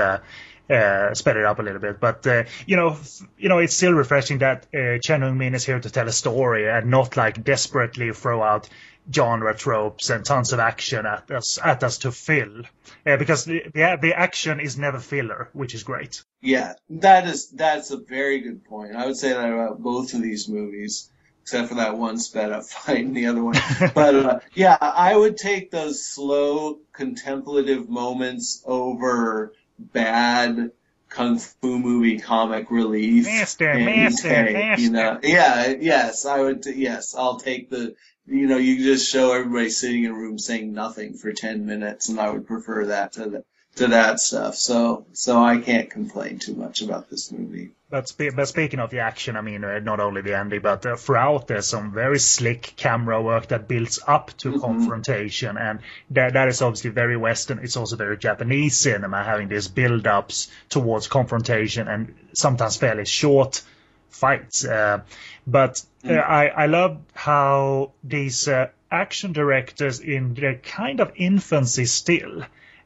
uh, 0.71 1.15
sped 1.15 1.37
it 1.37 1.45
up 1.45 1.59
a 1.59 1.63
little 1.63 1.81
bit. 1.81 2.01
But 2.01 2.27
uh, 2.27 2.45
you 2.67 2.77
know, 2.77 2.91
f- 2.91 3.23
you 3.39 3.49
know, 3.49 3.59
it's 3.59 3.75
still 3.75 3.93
refreshing 3.93 4.39
that 4.39 4.67
uh, 4.75 4.99
Chen 4.99 5.23
Hong-min 5.23 5.55
is 5.55 5.65
here 5.65 5.81
to 5.81 5.91
tell 5.91 6.09
a 6.09 6.13
story 6.13 6.69
and 6.69 6.91
not 6.91 7.17
like 7.17 7.43
desperately 7.43 8.13
throw 8.13 8.43
out 8.43 8.69
genre 9.13 9.55
tropes 9.57 10.11
and 10.11 10.25
tons 10.25 10.53
of 10.53 10.59
action 10.59 11.07
at 11.07 11.31
us 11.31 11.59
at 11.63 11.85
us 11.85 11.99
to 11.99 12.13
fill. 12.13 12.63
Uh, 13.07 13.17
because 13.17 13.45
the, 13.45 13.63
the 13.73 13.99
the 14.01 14.15
action 14.15 14.61
is 14.61 14.77
never 14.77 14.99
filler, 14.99 15.49
which 15.53 15.75
is 15.75 15.83
great. 15.83 16.25
Yeah, 16.41 16.75
that 16.91 17.27
is 17.27 17.49
that's 17.51 17.91
a 17.91 17.99
very 17.99 18.41
good 18.41 18.65
point. 18.65 18.97
I 18.97 19.07
would 19.07 19.17
say 19.17 19.33
that 19.33 19.53
about 19.53 19.81
both 19.81 20.15
of 20.15 20.23
these 20.23 20.49
movies, 20.49 21.11
except 21.43 21.69
for 21.69 21.77
that 21.77 21.97
one 21.97 22.19
sped 22.19 22.51
up 22.53 22.65
fight 22.69 23.05
and 23.05 23.17
the 23.17 23.27
other 23.27 23.43
one. 23.43 23.57
but 23.95 24.15
uh, 24.15 24.41
yeah, 24.55 24.77
I 24.81 25.17
would 25.17 25.37
take 25.37 25.71
those 25.71 26.05
slow 26.05 26.81
contemplative 26.93 27.89
moments 27.89 28.63
over 28.67 29.53
bad 29.79 30.73
kung 31.09 31.39
fu 31.39 31.79
movie 31.79 32.19
comic 32.19 32.71
relief. 32.71 33.25
Master, 33.25 33.75
master, 33.75 34.29
day, 34.29 34.53
master. 34.53 34.83
You 34.83 34.91
know, 34.91 35.21
yeah, 35.23 35.75
yes, 35.79 36.27
I 36.27 36.41
would. 36.41 36.67
Yes, 36.67 37.15
I'll 37.15 37.39
take 37.39 37.71
the. 37.71 37.95
You 38.29 38.49
know, 38.49 38.57
you 38.57 38.83
just 38.83 39.09
show 39.09 39.33
everybody 39.33 39.71
sitting 39.71 40.03
in 40.03 40.11
a 40.11 40.15
room 40.15 40.39
saying 40.39 40.73
nothing 40.73 41.15
for 41.15 41.33
ten 41.33 41.65
minutes, 41.65 42.09
and 42.09 42.19
I 42.19 42.31
would 42.31 42.47
prefer 42.47 42.87
that 42.87 43.13
to 43.13 43.31
the, 43.31 43.45
to 43.77 43.89
that 43.89 44.21
stuff. 44.21 44.57
So, 44.57 45.07
so 45.13 45.43
I 45.43 45.59
can't 45.59 45.89
complain 45.89 46.39
too 46.39 46.55
much 46.55 46.83
about 46.83 47.09
this 47.09 47.31
movie. 47.31 47.73
But, 47.89 48.09
spe- 48.09 48.35
but 48.35 48.49
speaking 48.49 48.81
of 48.81 48.91
the 48.91 48.99
action, 49.01 49.37
I 49.37 49.43
mean, 49.43 49.63
uh, 49.63 49.79
not 49.79 50.01
only 50.01 50.23
the 50.23 50.37
ending, 50.37 50.61
but 50.61 50.85
uh, 50.85 50.97
throughout 50.97 51.47
there's 51.47 51.69
some 51.69 51.93
very 51.93 52.19
slick 52.19 52.73
camera 52.77 53.23
work 53.23 53.49
that 53.49 53.69
builds 53.69 54.01
up 54.05 54.37
to 54.39 54.59
confrontation, 54.59 55.57
and 55.57 55.79
that 56.11 56.33
that 56.33 56.49
is 56.49 56.63
obviously 56.63 56.91
very 56.91 57.17
Western. 57.17 57.61
It's 57.61 57.77
also 57.77 57.95
very 57.95 58.17
Japanese 58.19 58.77
cinema, 58.77 59.23
having 59.23 59.49
these 59.49 59.69
build-ups 59.69 60.51
towards 60.69 61.07
confrontation 61.07 61.87
and 61.87 62.15
sometimes 62.33 62.77
fairly 62.77 63.05
short 63.05 63.63
fights. 64.09 64.65
Uh, 64.65 65.03
but 65.47 65.85
uh, 66.05 66.15
I 66.15 66.49
I 66.49 66.67
love 66.67 66.99
how 67.15 67.93
these 68.03 68.49
uh, 68.49 68.71
action 68.91 69.33
directors 69.33 70.01
in 70.01 70.35
their 70.35 70.57
kind 70.57 70.99
of 70.99 71.13
infancy 71.15 71.85
still 71.85 72.43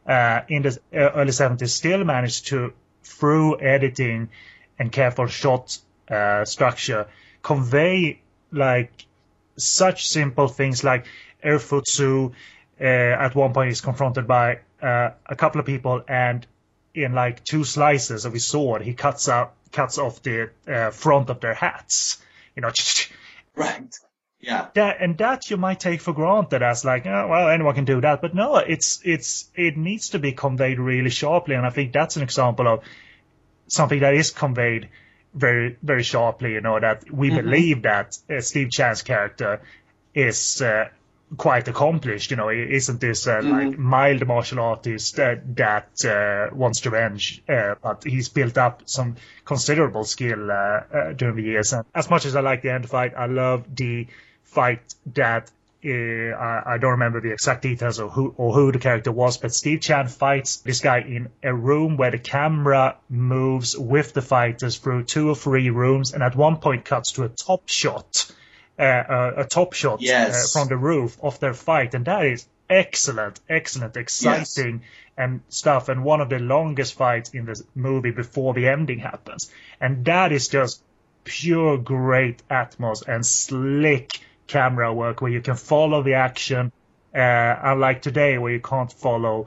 uh, 0.07 0.41
in 0.49 0.63
the 0.63 0.79
uh, 0.93 0.99
early 1.15 1.31
70s 1.31 1.69
still 1.69 2.05
managed 2.05 2.49
to 2.49 2.73
through 3.03 3.61
editing 3.61 4.29
and 4.79 4.93
careful 4.93 5.27
shot 5.27 5.79
uh, 6.11 6.45
structure 6.45 7.07
convey 7.43 8.21
like 8.51 9.07
such 9.57 10.09
simple 10.09 10.49
things 10.49 10.83
like 10.83 11.07
Erfutsu 11.45 12.33
uh, 12.81 12.85
at 12.85 13.35
one 13.35 13.53
point 13.53 13.71
is 13.71 13.81
confronted 13.81 14.27
by 14.27 14.61
uh, 14.83 15.11
a 15.27 15.37
couple 15.37 15.61
of 15.61 15.67
people 15.67 16.03
and 16.09 16.47
in 16.95 17.13
like 17.13 17.45
two 17.45 17.65
slices 17.65 18.25
of 18.25 18.33
his 18.33 18.45
sword 18.45 18.83
he 18.83 18.95
cuts 18.95 19.29
out 19.29 19.55
cuts 19.73 19.99
off 19.99 20.23
the 20.23 20.51
uh, 20.67 20.91
front 20.91 21.31
of 21.31 21.41
their 21.41 21.55
hats 21.55 22.19
you 22.57 22.63
know 22.63 22.71
Right. 23.57 23.95
Yeah. 24.43 24.69
that 24.73 24.97
and 25.01 25.19
that 25.19 25.51
you 25.51 25.59
might 25.59 25.81
take 25.81 26.01
for 26.01 26.15
granted 26.15 26.63
as 26.63 26.83
like 26.85 27.07
oh, 27.07 27.29
well 27.29 27.49
anyone 27.51 27.75
can 27.75 27.85
do 27.85 28.01
that. 28.01 28.23
But 28.23 28.35
no 28.35 28.57
it's 28.57 29.01
it's 29.05 29.51
it 29.55 29.77
needs 29.77 30.11
to 30.11 30.19
be 30.19 30.33
conveyed 30.33 30.79
really 30.79 31.11
sharply 31.11 31.55
and 31.57 31.67
i 31.67 31.71
think 31.71 31.93
that's 31.93 32.17
an 32.17 32.23
example 32.23 32.67
of 32.67 32.83
something 33.69 34.01
that 34.01 34.15
is 34.15 34.31
conveyed 34.31 34.89
very 35.35 35.77
very 35.83 36.03
sharply 36.03 36.53
you 36.53 36.61
know 36.61 36.81
that 36.81 37.11
we 37.11 37.31
believe 37.31 37.83
that 37.83 38.19
uh, 38.29 38.41
steve 38.41 38.71
chan's 38.71 39.03
character 39.03 39.61
is 40.15 40.61
uh, 40.63 40.89
quite 41.37 41.69
accomplished 41.69 42.31
you 42.31 42.37
know. 42.37 42.49
He 42.49 42.61
isn't 42.63 43.01
this 43.01 43.27
uh, 43.29 43.41
like 43.43 43.79
mild 43.79 44.27
martial 44.27 44.61
artist 44.61 45.19
uh, 45.21 45.37
that 45.55 46.05
uh, 46.05 46.55
wants 46.55 46.85
revenge 46.85 47.43
uh, 47.49 47.77
but 47.81 48.05
he's 48.05 48.29
built 48.29 48.59
up 48.59 48.83
some 48.87 49.17
considerable 49.45 50.05
skill 50.05 50.51
uh, 50.51 50.55
uh, 50.55 51.13
during 51.13 51.37
the 51.37 51.43
years. 51.43 51.73
And 51.73 51.85
as 51.95 52.11
much 52.11 52.25
as 52.27 52.35
i 52.35 52.41
like 52.41 52.63
the 52.63 52.71
end 52.71 52.89
fight 52.89 53.13
i 53.17 53.27
love 53.27 53.65
the 53.75 54.09
fight 54.45 54.95
that 55.15 55.51
uh, 55.85 55.89
I, 55.89 56.75
I 56.75 56.79
don't 56.79 56.93
remember 56.93 57.21
the 57.21 57.33
exact 57.33 57.63
details 57.63 57.99
of 57.99 58.13
who 58.13 58.35
or 58.37 58.53
who 58.53 58.71
the 58.73 58.79
character 58.79 59.13
was, 59.13 59.39
but 59.39 59.55
Steve 59.55 59.81
Chan 59.81 60.09
fights 60.09 60.57
this 60.59 60.81
guy 60.81 61.01
in 61.01 61.31
a 61.43 61.55
room 61.55 61.97
where 61.97 62.11
the 62.11 62.19
camera 62.19 62.97
moves 63.09 63.77
with 63.79 64.13
the 64.13 64.21
fighters 64.23 64.77
through 64.77 65.05
two 65.05 65.31
or 65.31 65.35
three 65.35 65.71
rooms, 65.71 66.13
and 66.13 66.23
at 66.23 66.37
one 66.37 66.59
point 66.59 66.85
cuts 66.85 67.13
to 67.13 67.25
a 67.25 67.29
top 67.31 67.69
shot, 67.69 68.31
uh, 68.79 68.83
uh, 68.83 69.33
a 69.39 69.45
top 69.45 69.73
shot 69.73 70.03
Yes. 70.03 70.55
uh, 70.55 70.59
from 70.59 70.69
the 70.69 70.77
roof 70.77 71.17
of 71.23 71.41
their 71.41 71.55
fight, 71.55 71.95
and 71.95 72.05
that 72.05 72.27
is 72.27 72.47
excellent, 72.69 73.41
excellent, 73.49 73.97
exciting, 73.97 74.83
and 75.17 75.41
stuff, 75.49 75.89
and 75.89 76.05
one 76.05 76.21
of 76.21 76.29
the 76.29 76.39
longest 76.39 76.95
fights 76.95 77.31
in 77.31 77.47
the 77.47 77.63
movie 77.75 78.11
before 78.11 78.53
the 78.53 78.69
ending 78.69 78.99
happens, 78.99 79.51
and 79.81 80.05
that 80.05 80.31
is 80.31 80.49
just 80.49 80.83
pure 81.25 81.79
great 81.79 82.43
atmos 82.49 83.07
and 83.07 83.25
slick 83.25 84.21
camera 84.51 84.93
work 84.93 85.21
where 85.23 85.31
you 85.33 85.41
can 85.41 85.55
follow 85.57 86.03
the 86.03 86.15
action 86.15 86.73
uh, 87.15 87.55
unlike 87.73 88.03
today 88.03 88.39
where 88.39 88.53
you 88.53 88.61
can't 88.61 88.93
follow 88.93 89.47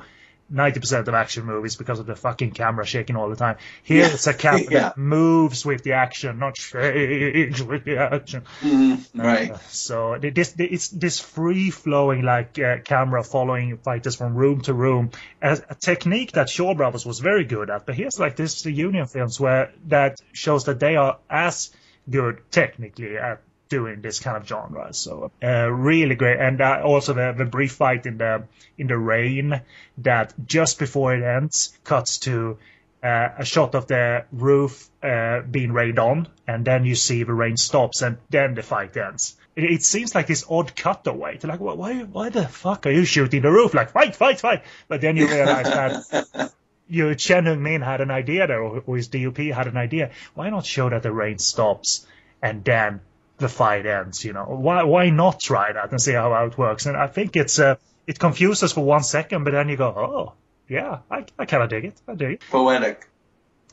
90% 0.51 1.07
of 1.07 1.13
action 1.15 1.45
movies 1.45 1.77
because 1.77 1.99
of 1.99 2.05
the 2.05 2.15
fucking 2.15 2.51
camera 2.51 2.85
shaking 2.85 3.15
all 3.15 3.29
the 3.29 3.35
time. 3.35 3.55
Here 3.81 4.05
it's 4.05 4.27
a 4.27 4.33
camera 4.45 4.61
Yeah. 4.69 4.79
that 4.89 4.97
moves 4.97 5.65
with 5.65 5.81
the 5.83 5.93
action, 5.93 6.37
not 6.37 6.55
change 6.55 7.61
with 7.61 7.85
the 7.85 7.97
action. 7.97 8.43
Mhm. 8.61 8.99
Right. 9.15 9.57
So 9.69 10.17
th- 10.19 10.33
this 10.35 10.53
it's 10.59 10.89
this 10.89 11.19
free 11.19 11.71
flowing 11.71 12.21
like 12.23 12.59
uh, 12.59 12.79
camera 12.83 13.23
following 13.23 13.77
fighters 13.77 14.15
from 14.15 14.35
room 14.35 14.61
to 14.67 14.73
room, 14.73 15.09
a, 15.41 15.57
a 15.69 15.75
technique 15.75 16.33
that 16.33 16.49
Shaw 16.49 16.75
Brothers 16.75 17.05
was 17.05 17.19
very 17.19 17.45
good 17.45 17.69
at. 17.71 17.85
But 17.87 17.95
here's 17.95 18.19
like 18.19 18.35
this 18.35 18.61
the 18.61 18.71
Union 18.71 19.07
films 19.07 19.39
where 19.39 19.71
that 19.87 20.19
shows 20.33 20.65
that 20.65 20.79
they 20.79 20.95
are 20.97 21.17
as 21.29 21.71
good 22.07 22.41
technically 22.51 23.17
at 23.17 23.41
doing 23.73 24.01
this 24.01 24.19
kind 24.19 24.37
of 24.37 24.47
genre. 24.47 24.93
So 24.93 25.31
uh, 25.41 25.71
really 25.71 26.13
great, 26.13 26.39
and 26.39 26.61
uh, 26.61 26.81
also 26.85 27.13
the, 27.13 27.33
the 27.35 27.45
brief 27.45 27.71
fight 27.71 28.05
in 28.05 28.19
the 28.19 28.43
in 28.77 28.85
the 28.87 28.97
rain 28.97 29.61
that 29.99 30.33
just 30.45 30.77
before 30.77 31.15
it 31.15 31.23
ends 31.23 31.75
cuts 31.83 32.19
to 32.19 32.57
uh, 33.03 33.29
a 33.39 33.45
shot 33.45 33.73
of 33.73 33.87
the 33.87 34.25
roof 34.31 34.89
uh, 35.01 35.41
being 35.41 35.73
rained 35.73 35.97
on, 35.97 36.27
and 36.47 36.63
then 36.63 36.85
you 36.85 36.95
see 36.95 37.23
the 37.23 37.33
rain 37.33 37.57
stops, 37.57 38.03
and 38.03 38.17
then 38.29 38.53
the 38.53 38.61
fight 38.61 38.95
ends. 38.95 39.35
It, 39.55 39.63
it 39.63 39.83
seems 39.83 40.13
like 40.13 40.27
this 40.27 40.45
odd 40.47 40.75
cutaway 40.75 41.37
to 41.37 41.47
like, 41.47 41.59
why, 41.59 42.03
why 42.03 42.29
the 42.29 42.47
fuck 42.47 42.85
are 42.85 42.91
you 42.91 43.05
shooting 43.05 43.41
the 43.41 43.51
roof? 43.51 43.73
Like, 43.73 43.89
fight, 43.89 44.15
fight, 44.15 44.39
fight! 44.39 44.63
But 44.87 45.01
then 45.01 45.17
you 45.17 45.27
realize 45.27 45.65
that 45.65 46.53
you 46.87 47.15
Chen 47.15 47.47
Hong-min 47.47 47.81
had 47.81 48.01
an 48.01 48.11
idea 48.11 48.45
there, 48.45 48.61
or, 48.61 48.83
or 48.85 48.97
his 48.97 49.07
DOP 49.07 49.37
had 49.37 49.65
an 49.65 49.77
idea. 49.77 50.11
Why 50.35 50.51
not 50.51 50.63
show 50.63 50.89
that 50.89 51.01
the 51.01 51.11
rain 51.11 51.39
stops 51.39 52.05
and 52.43 52.63
then 52.63 52.99
the 53.43 53.49
fight 53.49 53.85
ends? 53.85 54.25
You 54.25 54.33
know, 54.33 54.45
why 54.45 54.83
why 54.83 55.09
not 55.11 55.39
try 55.39 55.71
that 55.71 55.91
and 55.91 56.01
see 56.01 56.13
how, 56.13 56.33
how 56.33 56.45
it 56.45 56.57
works? 56.57 56.87
And 56.87 56.97
I 56.97 57.07
think 57.07 57.35
it's 57.35 57.59
uh, 57.59 57.75
it 58.07 58.17
confuses 58.17 58.73
for 58.73 58.83
one 58.83 59.03
second, 59.03 59.43
but 59.43 59.51
then 59.51 59.69
you 59.69 59.77
go, 59.77 59.87
oh 59.87 60.33
yeah, 60.67 60.99
I, 61.11 61.25
I 61.37 61.45
kind 61.45 61.63
of 61.63 61.69
dig 61.69 61.85
it. 61.85 62.01
I 62.07 62.15
dig 62.15 62.31
it. 62.31 62.41
Poetic. 62.49 63.07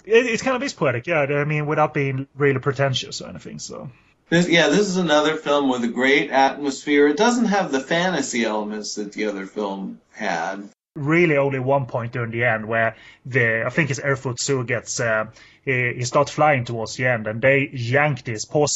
it. 0.04 0.26
It 0.26 0.40
kind 0.40 0.56
of 0.56 0.62
is 0.62 0.74
poetic, 0.74 1.06
yeah. 1.06 1.20
I 1.20 1.44
mean, 1.44 1.66
without 1.66 1.94
being 1.94 2.26
really 2.36 2.60
pretentious 2.60 3.20
or 3.22 3.28
anything. 3.28 3.58
So 3.58 3.90
This, 4.28 4.48
yeah, 4.48 4.68
this 4.68 4.88
is 4.88 4.96
another 4.96 5.36
film 5.36 5.68
with 5.70 5.82
a 5.84 5.88
great 5.88 6.30
atmosphere. 6.30 7.08
It 7.08 7.16
doesn't 7.16 7.46
have 7.46 7.72
the 7.72 7.80
fantasy 7.80 8.44
elements 8.44 8.94
that 8.96 9.12
the 9.12 9.26
other 9.26 9.46
film 9.46 10.00
had. 10.12 10.68
really 10.96 11.36
only 11.36 11.58
one 11.60 11.86
point 11.86 12.12
during 12.12 12.30
the 12.32 12.44
end 12.44 12.66
where 12.66 12.96
the 13.24 13.64
I 13.66 13.70
think 13.70 13.90
it's 13.90 14.00
Airfoot 14.00 14.38
Sue 14.40 14.64
gets 14.64 15.00
uh, 15.00 15.26
he, 15.64 15.92
he 15.96 16.04
starts 16.04 16.30
flying 16.30 16.64
towards 16.64 16.96
the 16.96 17.06
end 17.06 17.26
and 17.26 17.40
they 17.42 17.68
yank 17.72 18.24
this 18.24 18.44
poor 18.44 18.66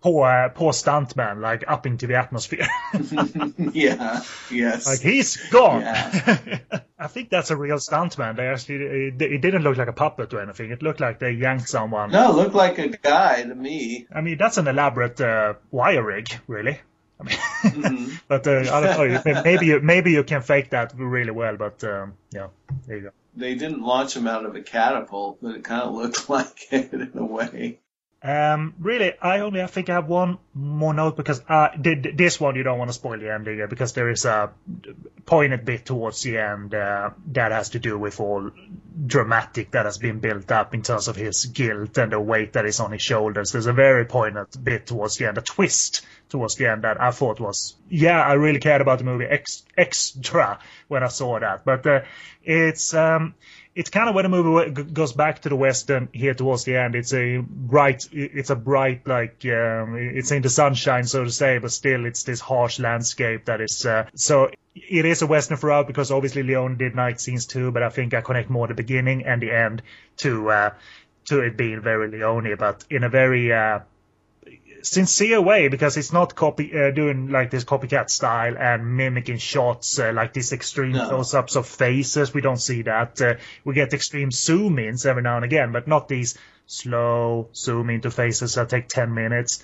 poor 0.00 0.26
uh, 0.26 0.48
poor 0.48 0.72
stuntman 0.72 1.40
like 1.40 1.64
up 1.68 1.86
into 1.86 2.06
the 2.06 2.16
atmosphere. 2.16 2.66
yeah, 3.72 4.22
yes. 4.50 4.86
like 4.86 5.00
he's 5.00 5.36
gone. 5.50 5.82
Yeah. 5.82 6.58
I 6.98 7.06
think 7.08 7.30
that's 7.30 7.50
a 7.50 7.56
real 7.56 7.76
stuntman. 7.78 8.36
They 8.36 8.46
actually 8.48 8.76
it, 9.08 9.22
it 9.22 9.40
didn't 9.40 9.62
look 9.62 9.76
like 9.76 9.88
a 9.88 9.92
puppet 9.92 10.32
or 10.34 10.40
anything. 10.40 10.70
It 10.70 10.82
looked 10.82 11.00
like 11.00 11.18
they 11.18 11.32
yanked 11.32 11.68
someone. 11.68 12.10
no, 12.10 12.30
it 12.30 12.36
looked 12.36 12.54
like 12.54 12.78
a 12.78 12.88
guy 12.88 13.42
to 13.42 13.54
me. 13.54 14.06
I 14.14 14.20
mean 14.20 14.38
that's 14.38 14.58
an 14.58 14.68
elaborate 14.68 15.20
uh, 15.20 15.54
wire 15.70 16.02
rig, 16.02 16.28
really. 16.46 16.80
I 17.20 17.24
mean, 17.24 17.36
Mhm. 17.62 18.20
but 18.28 18.46
uh, 18.48 18.50
I 18.72 18.80
don't 18.80 19.24
know. 19.24 19.42
Maybe 19.44 19.66
you, 19.66 19.80
maybe 19.80 20.10
you 20.10 20.24
can 20.24 20.42
fake 20.42 20.70
that 20.70 20.92
really 20.96 21.30
well, 21.30 21.56
but 21.56 21.84
um, 21.84 22.14
yeah, 22.32 22.48
there 22.88 22.96
you 22.96 23.02
go. 23.04 23.10
They 23.34 23.54
didn't 23.54 23.82
launch 23.82 24.16
him 24.16 24.26
out 24.26 24.44
of 24.44 24.54
a 24.56 24.62
catapult, 24.62 25.38
but 25.40 25.54
it 25.54 25.64
kind 25.64 25.82
of 25.82 25.94
looked 25.94 26.28
like 26.28 26.68
it 26.70 26.92
in 26.92 27.12
a 27.16 27.24
way. 27.24 27.78
Um, 28.24 28.74
really, 28.78 29.14
I 29.20 29.40
only 29.40 29.60
I 29.62 29.66
think 29.66 29.90
I 29.90 29.94
have 29.94 30.06
one 30.06 30.38
more 30.54 30.94
note 30.94 31.16
because 31.16 31.42
uh, 31.48 31.70
th- 31.70 32.14
this 32.14 32.38
one 32.38 32.54
you 32.54 32.62
don't 32.62 32.78
want 32.78 32.88
to 32.88 32.92
spoil 32.92 33.18
the 33.18 33.32
ending 33.32 33.66
because 33.68 33.94
there 33.94 34.08
is 34.10 34.24
a 34.24 34.52
pointed 35.26 35.64
bit 35.64 35.84
towards 35.84 36.22
the 36.22 36.38
end 36.38 36.72
uh, 36.72 37.10
that 37.32 37.50
has 37.50 37.70
to 37.70 37.80
do 37.80 37.98
with 37.98 38.20
all 38.20 38.52
dramatic 39.06 39.72
that 39.72 39.86
has 39.86 39.98
been 39.98 40.20
built 40.20 40.52
up 40.52 40.72
in 40.72 40.82
terms 40.82 41.08
of 41.08 41.16
his 41.16 41.46
guilt 41.46 41.98
and 41.98 42.12
the 42.12 42.20
weight 42.20 42.52
that 42.52 42.64
is 42.64 42.78
on 42.78 42.92
his 42.92 43.02
shoulders. 43.02 43.50
There's 43.50 43.66
a 43.66 43.72
very 43.72 44.04
poignant 44.04 44.62
bit 44.62 44.86
towards 44.86 45.16
the 45.16 45.26
end, 45.26 45.38
a 45.38 45.42
twist 45.42 46.02
towards 46.32 46.56
the 46.56 46.66
end 46.66 46.82
that 46.82 47.00
I 47.00 47.12
thought 47.12 47.38
was 47.38 47.76
yeah, 47.88 48.20
I 48.20 48.32
really 48.32 48.58
cared 48.58 48.80
about 48.80 48.98
the 48.98 49.04
movie 49.04 49.26
ex- 49.26 49.64
extra 49.76 50.58
when 50.88 51.02
I 51.02 51.08
saw 51.08 51.38
that, 51.38 51.64
but 51.64 51.86
uh, 51.86 52.00
it's 52.42 52.94
um, 52.94 53.34
it's 53.74 53.90
kind 53.90 54.08
of 54.08 54.14
when 54.14 54.24
the 54.24 54.28
movie 54.28 54.82
goes 54.82 55.12
back 55.12 55.42
to 55.42 55.50
the 55.50 55.56
western 55.56 56.08
here 56.12 56.34
towards 56.34 56.64
the 56.64 56.76
end. 56.76 56.94
It's 56.94 57.12
a 57.12 57.38
bright, 57.38 58.08
it's 58.10 58.50
a 58.50 58.56
bright 58.56 59.06
like 59.06 59.44
um, 59.44 59.96
it's 59.96 60.30
in 60.30 60.42
the 60.42 60.48
sunshine, 60.48 61.04
so 61.04 61.24
to 61.24 61.30
say, 61.30 61.58
but 61.58 61.70
still 61.70 62.06
it's 62.06 62.22
this 62.24 62.40
harsh 62.40 62.78
landscape 62.78 63.44
that 63.44 63.60
is. 63.60 63.84
Uh, 63.84 64.06
so 64.14 64.50
it 64.74 65.04
is 65.04 65.20
a 65.20 65.26
western 65.26 65.58
throughout 65.58 65.86
because 65.86 66.10
obviously 66.10 66.42
Leone 66.42 66.78
did 66.78 66.94
night 66.94 67.20
scenes 67.20 67.44
too, 67.44 67.70
but 67.70 67.82
I 67.82 67.90
think 67.90 68.14
I 68.14 68.22
connect 68.22 68.48
more 68.48 68.66
the 68.66 68.74
beginning 68.74 69.26
and 69.26 69.40
the 69.40 69.52
end 69.52 69.82
to 70.18 70.50
uh, 70.50 70.70
to 71.26 71.40
it 71.40 71.56
being 71.56 71.82
very 71.82 72.10
Leone, 72.10 72.56
but 72.58 72.84
in 72.88 73.04
a 73.04 73.08
very 73.08 73.52
uh, 73.52 73.80
sincere 74.82 75.40
way 75.40 75.68
because 75.68 75.96
it's 75.96 76.12
not 76.12 76.34
copy 76.34 76.72
uh, 76.72 76.90
doing 76.90 77.28
like 77.28 77.50
this 77.50 77.64
copycat 77.64 78.10
style 78.10 78.56
and 78.58 78.96
mimicking 78.96 79.38
shots 79.38 79.98
uh, 79.98 80.12
like 80.12 80.32
these 80.32 80.52
extreme 80.52 80.92
No. 80.92 81.08
close-ups 81.08 81.56
of 81.56 81.66
faces. 81.66 82.34
We 82.34 82.40
don't 82.40 82.60
see 82.60 82.82
that. 82.82 83.20
Uh, 83.20 83.34
we 83.64 83.74
get 83.74 83.92
extreme 83.94 84.30
zoom-ins 84.30 85.06
every 85.06 85.22
now 85.22 85.36
and 85.36 85.44
again, 85.44 85.72
but 85.72 85.88
not 85.88 86.08
these 86.08 86.36
slow 86.66 87.48
zoom 87.54 87.90
into 87.90 88.10
faces 88.10 88.54
that 88.54 88.68
take 88.68 88.88
ten 88.88 89.12
minutes. 89.14 89.62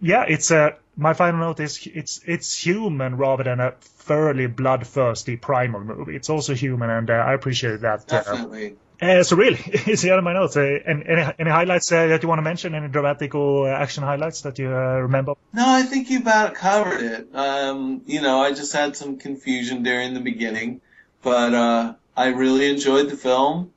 Yeah, 0.00 0.24
it's 0.28 0.50
a. 0.50 0.76
My 0.96 1.12
final 1.14 1.40
note 1.40 1.60
is 1.60 1.86
it's 1.86 2.20
it's 2.26 2.56
human 2.66 3.16
rather 3.16 3.44
than 3.44 3.60
a 3.60 3.72
thoroughly 3.80 4.46
bloodthirsty 4.46 5.36
primal 5.36 5.80
movie. 5.80 6.16
It's 6.16 6.30
also 6.30 6.54
human, 6.54 6.90
and 6.90 7.10
uh, 7.10 7.14
I 7.14 7.34
appreciate 7.34 7.80
that. 7.82 8.00
Uh, 8.12 8.22
Definitely. 8.22 8.76
Uh, 9.00 9.22
so 9.22 9.36
really, 9.36 9.60
it's 9.66 10.02
the 10.02 10.10
end 10.10 10.18
of 10.18 10.24
my 10.24 10.32
notes. 10.32 10.56
Uh, 10.56 10.78
any, 10.86 11.32
any 11.38 11.50
highlights 11.50 11.92
uh, 11.92 12.08
that 12.08 12.22
you 12.22 12.28
want 12.28 12.38
to 12.38 12.42
mention? 12.42 12.74
Any 12.74 12.88
dramatic 12.88 13.34
or 13.34 13.70
action 13.70 14.02
highlights 14.02 14.42
that 14.42 14.58
you 14.58 14.68
remember? 14.68 15.34
No, 15.52 15.64
I 15.66 15.82
think 15.82 16.10
you 16.10 16.18
about 16.18 16.54
covered 16.54 17.02
it. 17.02 17.28
Um, 17.34 18.02
you 18.06 18.20
know, 18.20 18.40
I 18.40 18.52
just 18.52 18.72
had 18.72 18.96
some 18.96 19.18
confusion 19.18 19.82
during 19.82 20.14
the 20.14 20.20
beginning, 20.20 20.80
but 21.22 21.54
uh, 21.54 21.94
I 22.16 22.28
really 22.28 22.68
enjoyed 22.68 23.08
the 23.08 23.16
film. 23.16 23.72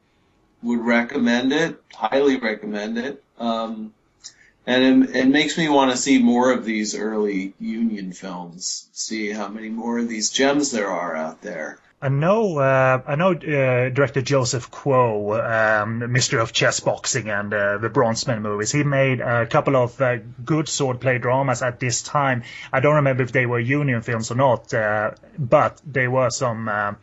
Would 0.63 0.79
recommend 0.79 1.53
it. 1.53 1.81
Highly 1.93 2.37
recommend 2.37 2.97
it. 2.97 3.23
Um, 3.39 3.93
and 4.65 5.03
it, 5.03 5.15
it 5.15 5.27
makes 5.27 5.57
me 5.57 5.69
want 5.69 5.91
to 5.91 5.97
see 5.97 6.19
more 6.19 6.51
of 6.51 6.65
these 6.65 6.95
early 6.95 7.53
Union 7.59 8.13
films. 8.13 8.87
See 8.93 9.31
how 9.31 9.47
many 9.47 9.69
more 9.69 9.97
of 9.97 10.07
these 10.07 10.29
gems 10.29 10.71
there 10.71 10.89
are 10.89 11.15
out 11.15 11.41
there. 11.41 11.79
I 12.03 12.09
know, 12.09 12.57
uh, 12.57 12.99
I 13.05 13.15
know, 13.15 13.33
uh, 13.33 13.89
director 13.89 14.23
Joseph 14.23 14.71
Kuo, 14.71 15.37
um, 15.37 16.11
Mystery 16.11 16.39
of 16.39 16.51
Chess 16.51 16.79
Boxing 16.79 17.29
and 17.29 17.53
uh, 17.53 17.77
the 17.77 17.91
Bronzeman 17.91 18.41
movies. 18.41 18.71
He 18.71 18.83
made 18.83 19.21
a 19.21 19.45
couple 19.45 19.75
of 19.75 20.01
uh, 20.01 20.17
good 20.43 20.65
swordplay 20.65 21.21
dramas 21.21 21.61
at 21.61 21.79
this 21.79 22.01
time. 22.01 22.41
I 22.73 22.79
don't 22.79 22.95
remember 22.95 23.21
if 23.21 23.31
they 23.31 23.45
were 23.45 23.59
Union 23.59 24.01
films 24.01 24.31
or 24.31 24.35
not, 24.35 24.73
uh, 24.73 25.11
but 25.37 25.79
they 25.85 26.07
were 26.07 26.31
some 26.31 26.67
uh, 26.67 26.93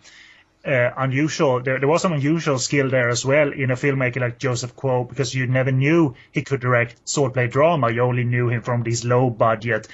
uh, 0.66 0.90
unusual. 0.96 1.62
There, 1.62 1.78
there 1.78 1.88
was 1.88 2.02
some 2.02 2.14
unusual 2.14 2.58
skill 2.58 2.90
there 2.90 3.08
as 3.08 3.24
well 3.24 3.52
in 3.52 3.70
a 3.70 3.76
filmmaker 3.76 4.20
like 4.20 4.40
Joseph 4.40 4.74
Kuo 4.74 5.08
because 5.08 5.32
you 5.32 5.46
never 5.46 5.70
knew 5.70 6.16
he 6.32 6.42
could 6.42 6.60
direct 6.60 7.04
swordplay 7.04 7.48
drama. 7.48 7.92
You 7.92 8.02
only 8.02 8.24
knew 8.24 8.48
him 8.48 8.62
from 8.62 8.82
these 8.82 9.04
low 9.04 9.30
budget, 9.30 9.86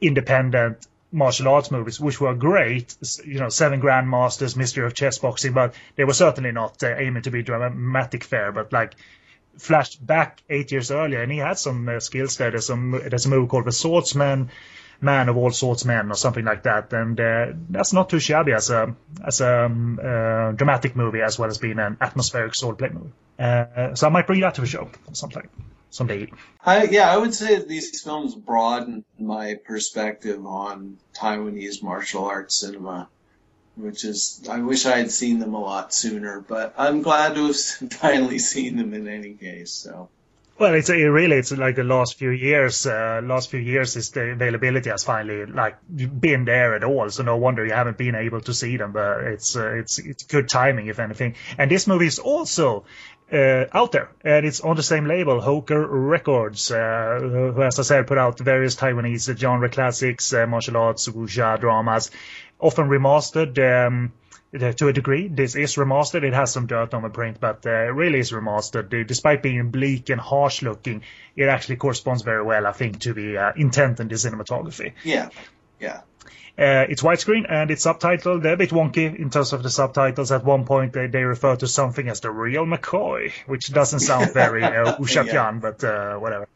independent 0.00 0.88
martial 1.12 1.48
arts 1.48 1.70
movies, 1.70 2.00
which 2.00 2.20
were 2.20 2.34
great. 2.34 2.94
You 3.24 3.40
know, 3.40 3.48
Seven 3.48 3.80
Grandmasters, 3.80 4.56
Mystery 4.56 4.86
of 4.86 4.94
Chess 4.94 5.18
Boxing, 5.18 5.52
but 5.52 5.74
they 5.96 6.04
were 6.04 6.14
certainly 6.14 6.52
not 6.52 6.82
uh, 6.82 6.94
aiming 6.96 7.22
to 7.22 7.30
be 7.30 7.42
dramatic 7.42 8.24
fare. 8.24 8.52
But 8.52 8.72
like 8.72 8.94
flashed 9.58 10.04
back 10.04 10.42
eight 10.48 10.72
years 10.72 10.90
earlier, 10.90 11.22
and 11.22 11.30
he 11.30 11.38
had 11.38 11.58
some 11.58 11.88
uh, 11.88 12.00
skills 12.00 12.36
there. 12.36 12.50
There's 12.50 12.66
some 12.66 12.92
there's 12.92 13.26
a 13.26 13.28
movie 13.28 13.48
called 13.48 13.66
The 13.66 13.72
Swordsman, 13.72 14.50
Man 15.00 15.28
of 15.28 15.36
All 15.36 15.50
Swordsmen, 15.50 16.10
or 16.10 16.14
something 16.14 16.44
like 16.44 16.64
that, 16.64 16.92
and 16.92 17.18
uh, 17.20 17.46
that's 17.68 17.92
not 17.92 18.10
too 18.10 18.20
shabby 18.20 18.52
as 18.52 18.70
a 18.70 18.94
as 19.24 19.40
a 19.40 19.64
um, 19.66 19.98
uh, 20.02 20.52
dramatic 20.52 20.96
movie 20.96 21.20
as 21.22 21.38
well 21.38 21.48
as 21.48 21.58
being 21.58 21.78
an 21.78 21.96
atmospheric 22.00 22.52
swordplay 22.52 22.92
movie. 22.92 23.12
Uh, 23.38 23.94
so 23.94 24.06
I 24.06 24.10
might 24.10 24.26
bring 24.26 24.40
that 24.40 24.54
to 24.54 24.60
the 24.60 24.66
show 24.66 24.90
sometime, 25.12 25.48
someday. 25.90 26.30
I, 26.64 26.84
yeah, 26.84 27.12
I 27.12 27.16
would 27.16 27.34
say 27.34 27.62
these 27.62 28.00
films 28.02 28.34
broaden 28.34 29.04
my 29.18 29.56
perspective 29.64 30.44
on 30.46 30.98
Taiwanese 31.14 31.82
martial 31.82 32.24
arts 32.24 32.56
cinema, 32.56 33.08
which 33.76 34.04
is, 34.04 34.42
I 34.48 34.60
wish 34.60 34.86
I 34.86 34.98
had 34.98 35.10
seen 35.10 35.38
them 35.38 35.54
a 35.54 35.60
lot 35.60 35.92
sooner, 35.92 36.40
but 36.40 36.74
I'm 36.78 37.02
glad 37.02 37.34
to 37.34 37.46
have 37.48 37.56
finally 37.92 38.38
seen 38.38 38.76
them 38.76 38.94
in 38.94 39.08
any 39.08 39.34
case, 39.34 39.72
so. 39.72 40.08
Well, 40.60 40.74
it's 40.74 40.90
it 40.90 41.04
really 41.04 41.36
it's 41.36 41.52
like 41.52 41.76
the 41.76 41.84
last 41.84 42.18
few 42.18 42.28
years. 42.28 42.84
Uh, 42.84 43.22
last 43.24 43.48
few 43.48 43.60
years 43.60 43.96
is 43.96 44.10
the 44.10 44.32
availability 44.32 44.90
has 44.90 45.02
finally 45.02 45.46
like 45.46 45.78
been 45.88 46.44
there 46.44 46.74
at 46.74 46.84
all. 46.84 47.08
So 47.08 47.22
no 47.22 47.38
wonder 47.38 47.64
you 47.64 47.72
haven't 47.72 47.96
been 47.96 48.14
able 48.14 48.42
to 48.42 48.52
see 48.52 48.76
them. 48.76 48.92
But 48.92 49.24
it's 49.24 49.56
uh, 49.56 49.72
it's 49.72 49.98
it's 49.98 50.24
good 50.24 50.50
timing 50.50 50.88
if 50.88 50.98
anything. 50.98 51.36
And 51.56 51.70
this 51.70 51.86
movie 51.86 52.08
is 52.08 52.18
also 52.18 52.84
uh, 53.32 53.66
out 53.72 53.92
there, 53.92 54.10
and 54.24 54.44
it's 54.46 54.60
on 54.60 54.76
the 54.76 54.82
same 54.82 55.06
label, 55.06 55.40
Hoker 55.40 55.86
Records, 55.86 56.70
uh, 56.70 57.18
who, 57.20 57.62
as 57.62 57.78
I 57.78 57.82
said, 57.82 58.06
put 58.06 58.18
out 58.18 58.38
various 58.38 58.76
Taiwanese 58.76 59.36
genre 59.36 59.68
classics, 59.68 60.32
uh, 60.32 60.46
martial 60.46 60.76
arts, 60.76 61.08
wuxia 61.08 61.58
dramas, 61.60 62.10
often 62.58 62.88
remastered. 62.88 63.58
Um, 63.58 64.12
to 64.52 64.88
a 64.88 64.92
degree. 64.92 65.28
This 65.28 65.54
is 65.54 65.76
remastered. 65.76 66.24
It 66.24 66.34
has 66.34 66.52
some 66.52 66.66
dirt 66.66 66.92
on 66.92 67.02
the 67.02 67.08
print, 67.08 67.38
but 67.40 67.64
uh, 67.66 67.70
it 67.70 67.94
really 67.94 68.18
is 68.18 68.32
remastered. 68.32 69.06
Despite 69.06 69.44
being 69.44 69.70
bleak 69.70 70.10
and 70.10 70.20
harsh 70.20 70.62
looking, 70.62 71.02
it 71.36 71.44
actually 71.44 71.76
corresponds 71.76 72.22
very 72.22 72.42
well, 72.42 72.66
I 72.66 72.72
think, 72.72 72.98
to 73.02 73.12
the 73.12 73.38
uh, 73.38 73.52
intent 73.54 74.00
and 74.00 74.10
the 74.10 74.16
cinematography. 74.16 74.94
Yeah, 75.04 75.28
yeah. 75.78 76.00
Uh, 76.60 76.84
it's 76.90 77.02
widescreen 77.02 77.46
and 77.48 77.70
it's 77.70 77.86
subtitled 77.86 78.42
They're 78.42 78.52
a 78.52 78.56
bit 78.58 78.70
wonky 78.70 79.18
in 79.18 79.30
terms 79.30 79.54
of 79.54 79.62
the 79.62 79.70
subtitles. 79.70 80.30
At 80.30 80.44
one 80.44 80.66
point, 80.66 80.92
they, 80.92 81.06
they 81.06 81.24
refer 81.24 81.56
to 81.56 81.66
something 81.66 82.08
as 82.08 82.20
the 82.20 82.30
real 82.30 82.66
McCoy, 82.66 83.32
which 83.46 83.72
doesn't 83.72 84.00
sound 84.00 84.34
very 84.34 84.62
uh, 84.62 84.96
Yeah. 85.00 85.52
but 85.52 85.82
uh, 85.82 86.16
whatever. 86.16 86.48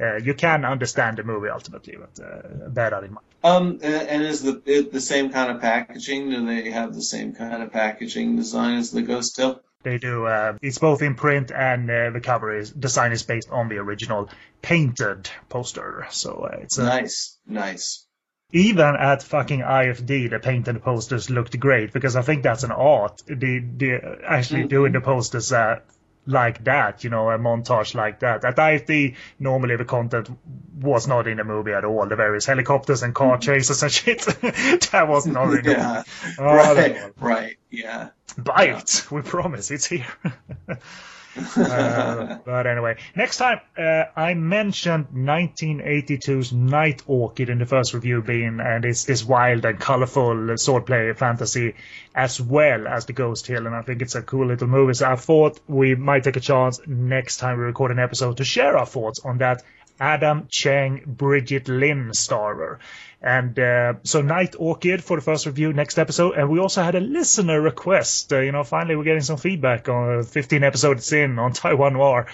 Uh, 0.00 0.16
you 0.16 0.34
can 0.34 0.64
understand 0.64 1.18
the 1.18 1.24
movie 1.24 1.48
ultimately, 1.48 1.96
but 1.98 2.24
uh, 2.24 2.68
bear 2.68 2.90
that 2.90 3.04
in 3.04 3.12
mind. 3.12 3.26
Um, 3.42 3.80
and, 3.82 4.08
and 4.08 4.22
is 4.22 4.42
the 4.42 4.62
it 4.64 4.92
the 4.92 5.00
same 5.00 5.30
kind 5.30 5.50
of 5.50 5.60
packaging? 5.60 6.30
Do 6.30 6.46
they 6.46 6.70
have 6.70 6.94
the 6.94 7.02
same 7.02 7.32
kind 7.32 7.62
of 7.62 7.72
packaging 7.72 8.36
design 8.36 8.78
as 8.78 8.92
the 8.92 9.02
Ghost 9.02 9.36
Hill? 9.36 9.60
They 9.82 9.98
do. 9.98 10.26
Uh, 10.26 10.58
it's 10.62 10.78
both 10.78 11.02
in 11.02 11.14
print 11.16 11.50
and 11.50 11.90
uh, 11.90 12.10
the 12.10 12.20
cover 12.20 12.56
is 12.56 12.70
design 12.70 13.12
is 13.12 13.22
based 13.22 13.50
on 13.50 13.68
the 13.68 13.78
original 13.78 14.28
painted 14.62 15.28
poster. 15.48 16.06
So 16.10 16.48
uh, 16.52 16.58
it's 16.58 16.78
uh, 16.78 16.84
Nice, 16.84 17.38
nice. 17.46 18.06
Even 18.52 18.96
at 18.96 19.22
fucking 19.22 19.60
IFD, 19.60 20.30
the 20.30 20.38
painted 20.38 20.82
posters 20.82 21.30
looked 21.30 21.58
great 21.58 21.92
because 21.92 22.16
I 22.16 22.22
think 22.22 22.42
that's 22.42 22.62
an 22.64 22.72
art. 22.72 23.22
The 23.26 23.60
the 23.60 24.18
actually 24.26 24.64
doing 24.66 24.92
the 24.92 25.00
posters 25.00 25.52
uh, 25.52 25.80
like 26.26 26.64
that, 26.64 27.02
you 27.04 27.10
know, 27.10 27.30
a 27.30 27.38
montage 27.38 27.94
like 27.94 28.20
that. 28.20 28.44
At 28.44 28.56
IFD, 28.56 29.16
normally 29.38 29.76
the 29.76 29.84
content 29.84 30.30
was 30.80 31.06
not 31.06 31.26
in 31.26 31.38
the 31.38 31.44
movie 31.44 31.72
at 31.72 31.84
all. 31.84 32.06
The 32.06 32.16
various 32.16 32.46
helicopters 32.46 33.02
and 33.02 33.14
car 33.14 33.38
chases 33.38 33.82
and 33.82 33.92
shit. 34.00 34.20
that 34.22 35.06
was 35.08 35.26
not 35.26 35.52
in 35.54 35.64
the 35.64 35.70
Yeah, 35.76 36.04
movie. 36.26 36.36
Oh, 36.38 36.74
right, 36.74 37.12
right. 37.18 37.56
Yeah. 37.70 38.10
Buy 38.36 38.76
it. 38.76 39.06
We 39.10 39.22
promise 39.22 39.70
it's 39.70 39.86
here. 39.86 40.06
Uh, 41.36 42.38
but 42.44 42.66
anyway, 42.66 42.96
next 43.14 43.36
time 43.36 43.60
uh, 43.78 44.04
I 44.16 44.34
mentioned 44.34 45.08
1982's 45.14 46.52
Night 46.52 47.02
Orchid 47.06 47.48
in 47.50 47.58
the 47.58 47.66
first 47.66 47.94
review 47.94 48.22
being, 48.22 48.60
and 48.60 48.84
it's 48.84 49.04
this 49.04 49.24
wild 49.24 49.64
and 49.64 49.78
colorful 49.78 50.34
swordplay 50.34 51.16
fantasy 51.16 51.74
as 52.14 52.40
well 52.40 52.88
as 52.88 53.06
the 53.06 53.12
Ghost 53.12 53.46
Hill, 53.46 53.66
and 53.66 53.74
I 53.74 53.82
think 53.82 54.02
it's 54.02 54.14
a 54.14 54.22
cool 54.22 54.46
little 54.46 54.68
movie. 54.68 54.94
So 54.94 55.10
I 55.10 55.16
thought 55.16 55.60
we 55.68 55.94
might 55.94 56.24
take 56.24 56.36
a 56.36 56.40
chance 56.40 56.80
next 56.86 57.36
time 57.36 57.58
we 57.58 57.64
record 57.64 57.92
an 57.92 57.98
episode 57.98 58.38
to 58.38 58.44
share 58.44 58.76
our 58.76 58.86
thoughts 58.86 59.20
on 59.24 59.38
that 59.38 59.62
Adam 60.00 60.46
Cheng 60.48 61.02
Brigitte 61.06 61.68
Lin 61.68 62.10
starrer. 62.12 62.78
And 63.22 63.58
uh, 63.58 63.94
so 64.02 64.22
Night 64.22 64.56
Orchid 64.58 65.04
for 65.04 65.16
the 65.18 65.22
first 65.22 65.44
review 65.44 65.74
next 65.74 65.98
episode. 65.98 66.36
And 66.36 66.48
we 66.48 66.58
also 66.58 66.82
had 66.82 66.94
a 66.94 67.00
listener 67.00 67.60
request. 67.60 68.32
Uh, 68.32 68.40
you 68.40 68.50
know, 68.50 68.64
finally 68.64 68.96
we're 68.96 69.04
getting 69.04 69.22
some 69.22 69.36
feedback 69.36 69.88
on 69.90 70.20
uh, 70.20 70.22
15 70.22 70.64
episodes 70.64 71.12
in 71.12 71.38
on 71.38 71.52
Taiwan 71.52 71.92
Noir. 71.92 72.26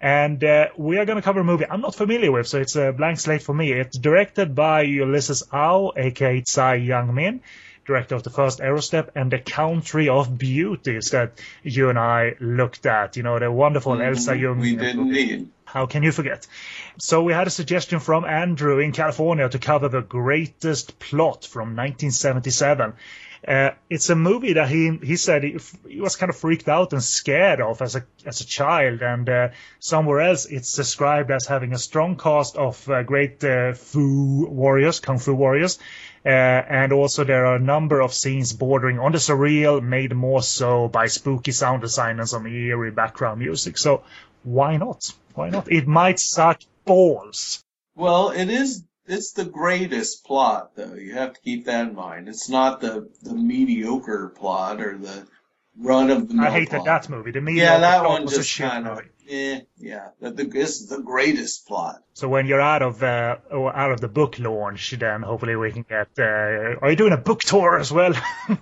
And 0.00 0.44
uh, 0.44 0.68
we 0.76 0.98
are 0.98 1.06
going 1.06 1.16
to 1.16 1.22
cover 1.22 1.40
a 1.40 1.44
movie 1.44 1.64
I'm 1.68 1.80
not 1.80 1.94
familiar 1.94 2.30
with, 2.30 2.46
so 2.46 2.60
it's 2.60 2.76
a 2.76 2.92
blank 2.92 3.18
slate 3.18 3.42
for 3.42 3.52
me. 3.52 3.72
It's 3.72 3.98
directed 3.98 4.54
by 4.54 4.82
Ulysses 4.82 5.42
Au, 5.52 5.92
aka 5.96 6.40
Tsai 6.40 6.74
Young 6.76 7.14
Min, 7.14 7.40
director 7.84 8.14
of 8.14 8.22
the 8.22 8.30
first 8.30 8.60
Aerostep 8.60 9.08
and 9.16 9.32
the 9.32 9.40
Country 9.40 10.08
of 10.08 10.38
Beauties 10.38 11.10
that 11.10 11.40
you 11.64 11.88
and 11.88 11.98
I 11.98 12.36
looked 12.38 12.86
at. 12.86 13.16
You 13.16 13.24
know, 13.24 13.40
the 13.40 13.50
wonderful 13.50 14.00
Elsa 14.00 14.36
Jung. 14.36 14.60
Mm-hmm. 14.60 14.60
We 14.60 14.76
did 14.76 14.96
indeed. 14.96 15.48
How 15.72 15.84
can 15.84 16.02
you 16.02 16.12
forget? 16.12 16.46
So 16.98 17.22
we 17.22 17.34
had 17.34 17.46
a 17.46 17.50
suggestion 17.50 18.00
from 18.00 18.24
Andrew 18.24 18.78
in 18.78 18.92
California 18.92 19.48
to 19.50 19.58
cover 19.58 19.90
the 19.90 20.00
greatest 20.00 20.98
plot 20.98 21.44
from 21.44 21.76
1977. 21.76 22.94
Uh, 23.46 23.70
it's 23.90 24.08
a 24.08 24.16
movie 24.16 24.54
that 24.54 24.68
he 24.68 24.98
he 25.02 25.16
said 25.16 25.44
he, 25.44 25.58
he 25.86 26.00
was 26.00 26.16
kind 26.16 26.30
of 26.30 26.36
freaked 26.36 26.68
out 26.68 26.92
and 26.92 27.02
scared 27.02 27.60
of 27.60 27.82
as 27.82 27.96
a 27.96 28.04
as 28.24 28.40
a 28.40 28.46
child, 28.46 29.02
and 29.02 29.28
uh, 29.28 29.48
somewhere 29.78 30.20
else 30.20 30.46
it's 30.46 30.72
described 30.72 31.30
as 31.30 31.46
having 31.46 31.72
a 31.72 31.78
strong 31.78 32.16
cast 32.16 32.56
of 32.56 32.88
uh, 32.88 33.02
great 33.02 33.44
uh, 33.44 33.74
fu 33.74 34.46
warriors, 34.46 35.00
kung 35.00 35.18
fu 35.18 35.34
warriors, 35.34 35.78
uh, 36.24 36.28
and 36.28 36.92
also 36.92 37.24
there 37.24 37.46
are 37.46 37.56
a 37.56 37.60
number 37.60 38.00
of 38.00 38.12
scenes 38.12 38.52
bordering 38.52 38.98
on 38.98 39.12
the 39.12 39.18
surreal, 39.18 39.82
made 39.82 40.14
more 40.14 40.42
so 40.42 40.88
by 40.88 41.06
spooky 41.06 41.52
sound 41.52 41.82
design 41.82 42.18
and 42.18 42.28
some 42.28 42.46
eerie 42.46 42.90
background 42.90 43.40
music. 43.40 43.78
So 43.78 44.02
why 44.42 44.76
not? 44.76 45.12
Why 45.34 45.50
not? 45.50 45.70
It 45.70 45.86
might 45.86 46.18
suck 46.18 46.60
balls. 46.84 47.62
Well, 47.94 48.30
it 48.30 48.48
is. 48.48 48.84
It's 49.06 49.32
the 49.32 49.44
greatest 49.44 50.24
plot, 50.24 50.72
though. 50.76 50.94
You 50.94 51.14
have 51.14 51.32
to 51.32 51.40
keep 51.40 51.64
that 51.64 51.88
in 51.88 51.94
mind. 51.94 52.28
It's 52.28 52.48
not 52.48 52.80
the 52.80 53.08
the 53.22 53.34
mediocre 53.34 54.28
plot 54.28 54.80
or 54.80 54.98
the 54.98 55.26
run 55.78 56.10
of 56.10 56.28
the 56.28 56.34
mill 56.34 56.44
I 56.46 56.50
hated 56.50 56.70
plot. 56.70 56.84
that 56.86 57.08
movie. 57.08 57.30
The 57.30 57.40
media 57.40 57.64
Yeah, 57.64 57.78
that 57.78 58.04
one 58.04 58.24
was 58.24 58.32
a 58.34 58.36
just 58.38 58.50
shit 58.50 58.68
kind 58.70 58.86
of. 58.86 58.96
movie. 58.96 59.08
Eh, 59.30 59.60
yeah. 59.78 60.08
But 60.20 60.36
the, 60.36 60.44
this 60.44 60.80
is 60.80 60.88
the 60.88 61.00
greatest 61.00 61.66
plot. 61.66 62.02
So 62.14 62.28
when 62.28 62.46
you're 62.46 62.60
out 62.60 62.82
of 62.82 63.02
uh, 63.02 63.36
out 63.52 63.92
of 63.92 64.00
the 64.00 64.08
book 64.08 64.38
launch, 64.38 64.90
then 64.98 65.22
hopefully 65.22 65.54
we 65.56 65.70
can 65.72 65.82
get. 65.88 66.08
Uh, 66.18 66.76
are 66.82 66.90
you 66.90 66.96
doing 66.96 67.12
a 67.12 67.18
book 67.18 67.40
tour 67.40 67.78
as 67.78 67.92
well? 67.92 68.14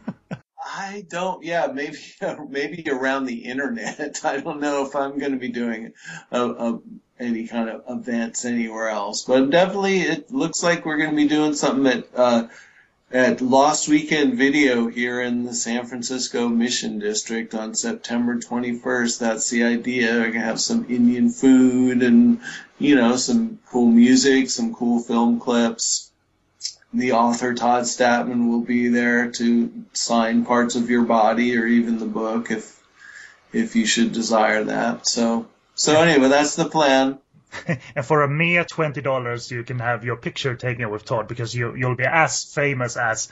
I 0.69 1.05
don't. 1.09 1.45
Yeah, 1.45 1.69
maybe 1.73 1.99
maybe 2.49 2.85
around 2.91 3.27
the 3.27 3.45
internet. 3.45 4.21
I 4.25 4.41
don't 4.41 4.61
know 4.61 4.85
if 4.87 4.97
I'm 4.97 5.19
going 5.19 5.33
to 5.33 5.39
be 5.39 5.49
doing 5.51 5.93
a, 6.33 6.43
a, 6.45 6.81
any 7.21 7.47
kind 7.47 7.69
of 7.71 7.85
events 7.89 8.45
anywhere 8.45 8.89
else, 8.89 9.23
but 9.25 9.49
definitely 9.51 10.01
it 10.01 10.31
looks 10.33 10.63
like 10.63 10.85
we're 10.85 10.99
going 10.99 11.11
to 11.11 11.17
be 11.17 11.29
doing 11.29 11.55
something 11.55 11.87
at 11.87 12.07
uh, 12.15 12.49
at 13.11 13.41
Lost 13.41 13.89
Weekend 13.89 14.37
Video 14.37 14.89
here 14.89 15.21
in 15.21 15.45
the 15.45 15.55
San 15.55 15.87
Francisco 15.87 16.49
Mission 16.49 16.99
District 16.99 17.55
on 17.55 17.75
September 17.75 18.39
21st. 18.39 19.19
That's 19.19 19.51
the 19.51 19.65
idea. 19.65 20.13
We're 20.13 20.33
to 20.33 20.41
have 20.41 20.61
some 20.61 20.87
Indian 20.89 21.31
food 21.31 22.03
and 22.03 22.41
you 22.79 22.97
know 22.97 23.17
some 23.17 23.61
cool 23.71 23.87
music, 23.87 24.51
some 24.51 24.75
cool 24.75 25.01
film 25.01 25.41
clips 25.41 26.07
the 26.97 27.13
author 27.13 27.55
Todd 27.55 27.85
Stadtman 27.85 28.49
will 28.49 28.63
be 28.63 28.89
there 28.89 29.31
to 29.33 29.85
sign 29.93 30.45
parts 30.45 30.77
of 30.77 30.89
your 30.89 31.03
body 31.03 31.57
or 31.57 31.67
even 31.67 31.99
the 31.99 32.07
book 32.07 32.51
if 32.51 32.83
if 33.53 33.77
you 33.77 33.87
should 33.87 34.13
desire 34.13 34.65
that. 34.65 35.07
So 35.07 35.47
so 35.75 36.01
anyway, 36.01 36.29
that's 36.29 36.57
the 36.57 36.69
plan. 36.69 37.19
and 37.97 38.05
for 38.05 38.23
a 38.23 38.29
mere 38.29 38.65
twenty 38.65 39.01
dollars, 39.01 39.51
you 39.51 39.65
can 39.65 39.79
have 39.79 40.05
your 40.05 40.17
picture 40.17 40.55
taken 40.55 40.91
with 40.91 41.05
Todd 41.05 41.29
because 41.29 41.55
you 41.55 41.75
you'll 41.77 41.97
be 41.97 42.05
as 42.05 42.45
famous 42.45 42.97
as 42.97 43.29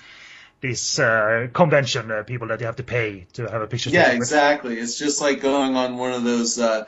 these 0.60 0.98
uh, 0.98 1.48
convention 1.52 2.10
uh, 2.10 2.22
people 2.22 2.48
that 2.48 2.60
you 2.60 2.66
have 2.66 2.76
to 2.76 2.82
pay 2.82 3.26
to 3.34 3.46
have 3.50 3.60
a 3.62 3.66
picture 3.66 3.90
Yeah, 3.90 4.04
taken 4.04 4.18
with. 4.20 4.28
exactly. 4.28 4.78
It's 4.78 4.98
just 4.98 5.20
like 5.20 5.40
going 5.40 5.76
on 5.76 5.96
one 5.98 6.12
of 6.12 6.24
those 6.24 6.58
uh, 6.58 6.86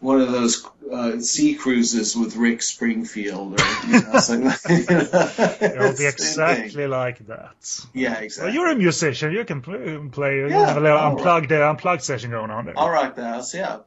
one 0.00 0.20
of 0.20 0.30
those 0.32 0.64
uh, 0.90 1.18
sea 1.20 1.54
cruises 1.54 2.16
with 2.16 2.36
Rick 2.36 2.62
Springfield 2.62 3.60
or 3.60 3.64
you 3.86 4.00
know, 4.02 4.16
something 4.18 4.46
like 4.46 4.62
that. 4.62 5.58
It'll 5.60 5.92
be 5.92 6.06
exactly 6.06 6.68
thing. 6.70 6.90
like 6.90 7.18
that. 7.26 7.86
Yeah, 7.92 8.10
Well, 8.14 8.22
exactly. 8.22 8.52
you're 8.54 8.70
a 8.70 8.76
musician. 8.76 9.32
You 9.32 9.44
can 9.44 9.60
play. 9.60 9.98
play 10.10 10.36
you 10.38 10.48
Yeah, 10.48 10.66
have 10.66 10.76
a 10.76 10.80
little 10.80 10.98
unplugged, 10.98 11.52
uh, 11.52 11.68
unplugged 11.68 12.02
session 12.02 12.30
going 12.30 12.50
on 12.50 12.64
there. 12.66 12.78
I'll 12.78 12.90
rock 12.90 13.14
the 13.16 13.24
house. 13.24 13.54
Yeah. 13.54 13.80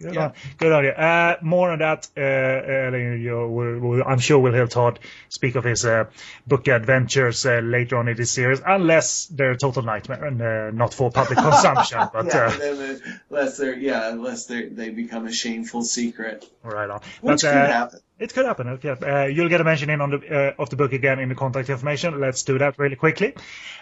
Good 0.00 0.14
Yeah. 0.14 0.24
on, 0.24 0.32
good 0.56 0.72
on 0.72 0.84
you. 0.84 0.90
Uh, 0.90 1.36
more 1.42 1.72
on 1.72 1.78
that. 1.80 2.08
Uh, 2.16 2.20
uh, 2.20 3.46
we'll, 3.46 3.78
we'll, 3.78 4.02
I'm 4.02 4.18
sure 4.18 4.38
we'll 4.38 4.54
hear 4.54 4.66
Todd 4.66 4.98
speak 5.28 5.56
of 5.56 5.64
his 5.64 5.84
uh, 5.84 6.06
book 6.46 6.68
adventures 6.68 7.44
uh, 7.44 7.60
later 7.62 7.98
on 7.98 8.08
in 8.08 8.16
this 8.16 8.30
series, 8.30 8.62
unless 8.66 9.26
they're 9.26 9.52
a 9.52 9.58
total 9.58 9.82
nightmare 9.82 10.24
and 10.24 10.40
uh, 10.40 10.70
not 10.70 10.94
for 10.94 11.10
public 11.10 11.38
consumption. 11.50 12.00
But 12.12 12.26
yeah, 12.26 12.50
unless 13.28 13.58
they're 13.58 13.74
yeah, 13.74 14.08
unless 14.08 14.46
they 14.46 14.68
they 14.68 14.88
become 14.88 15.26
a 15.26 15.32
shameful 15.32 15.82
secret, 15.82 16.48
right 16.62 16.88
on. 16.88 17.00
which 17.20 17.42
but, 17.42 17.52
could 17.52 17.56
uh, 17.56 17.66
happen. 17.66 18.00
It 18.20 18.34
could 18.34 18.44
happen. 18.44 18.68
Okay. 18.68 18.90
Uh, 18.90 19.24
you'll 19.24 19.48
get 19.48 19.62
a 19.62 19.64
mention 19.64 19.88
in 19.88 20.02
on 20.02 20.10
the 20.10 20.18
uh, 20.18 20.62
of 20.62 20.68
the 20.68 20.76
book 20.76 20.92
again 20.92 21.18
in 21.20 21.30
the 21.30 21.34
contact 21.34 21.70
information. 21.70 22.20
Let's 22.20 22.42
do 22.42 22.58
that 22.58 22.78
really 22.78 22.96
quickly. 22.96 23.34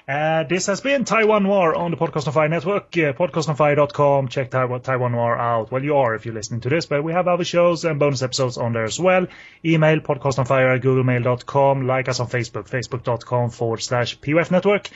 Uh, 0.07 0.45
this 0.45 0.67
has 0.67 0.81
been 0.81 1.05
Taiwan 1.05 1.43
Noir 1.43 1.75
on 1.75 1.91
the 1.91 1.97
Podcast 1.97 2.29
on 2.29 2.33
Fire 2.33 2.49
network. 2.49 2.97
Uh, 2.97 3.13
podcastonfire.com. 3.15 4.29
Check 4.29 4.51
Taiwan, 4.51 4.81
Taiwan 4.81 5.15
out. 5.17 5.73
Well, 5.73 5.83
you 5.83 5.97
are 5.97 6.15
if 6.15 6.25
you're 6.25 6.37
listening 6.37 6.61
to 6.61 6.69
this, 6.69 6.87
but 6.87 7.03
we 7.03 7.13
have 7.13 7.27
other 7.27 7.45
shows 7.45 7.85
and 7.85 7.99
bonus 7.99 8.23
episodes 8.23 8.59
on 8.59 8.73
there 8.75 8.85
as 8.85 9.01
well. 9.01 9.27
Email 9.65 9.99
podcastonfire 9.99 10.77
at 10.77 10.83
googlemail.com. 10.83 11.89
Like 11.89 12.09
us 12.09 12.21
on 12.21 12.29
Facebook, 12.29 12.71
facebook.com 12.71 13.51
forward 13.51 13.83
slash 13.83 14.21
PUF 14.21 14.53
network. 14.53 14.89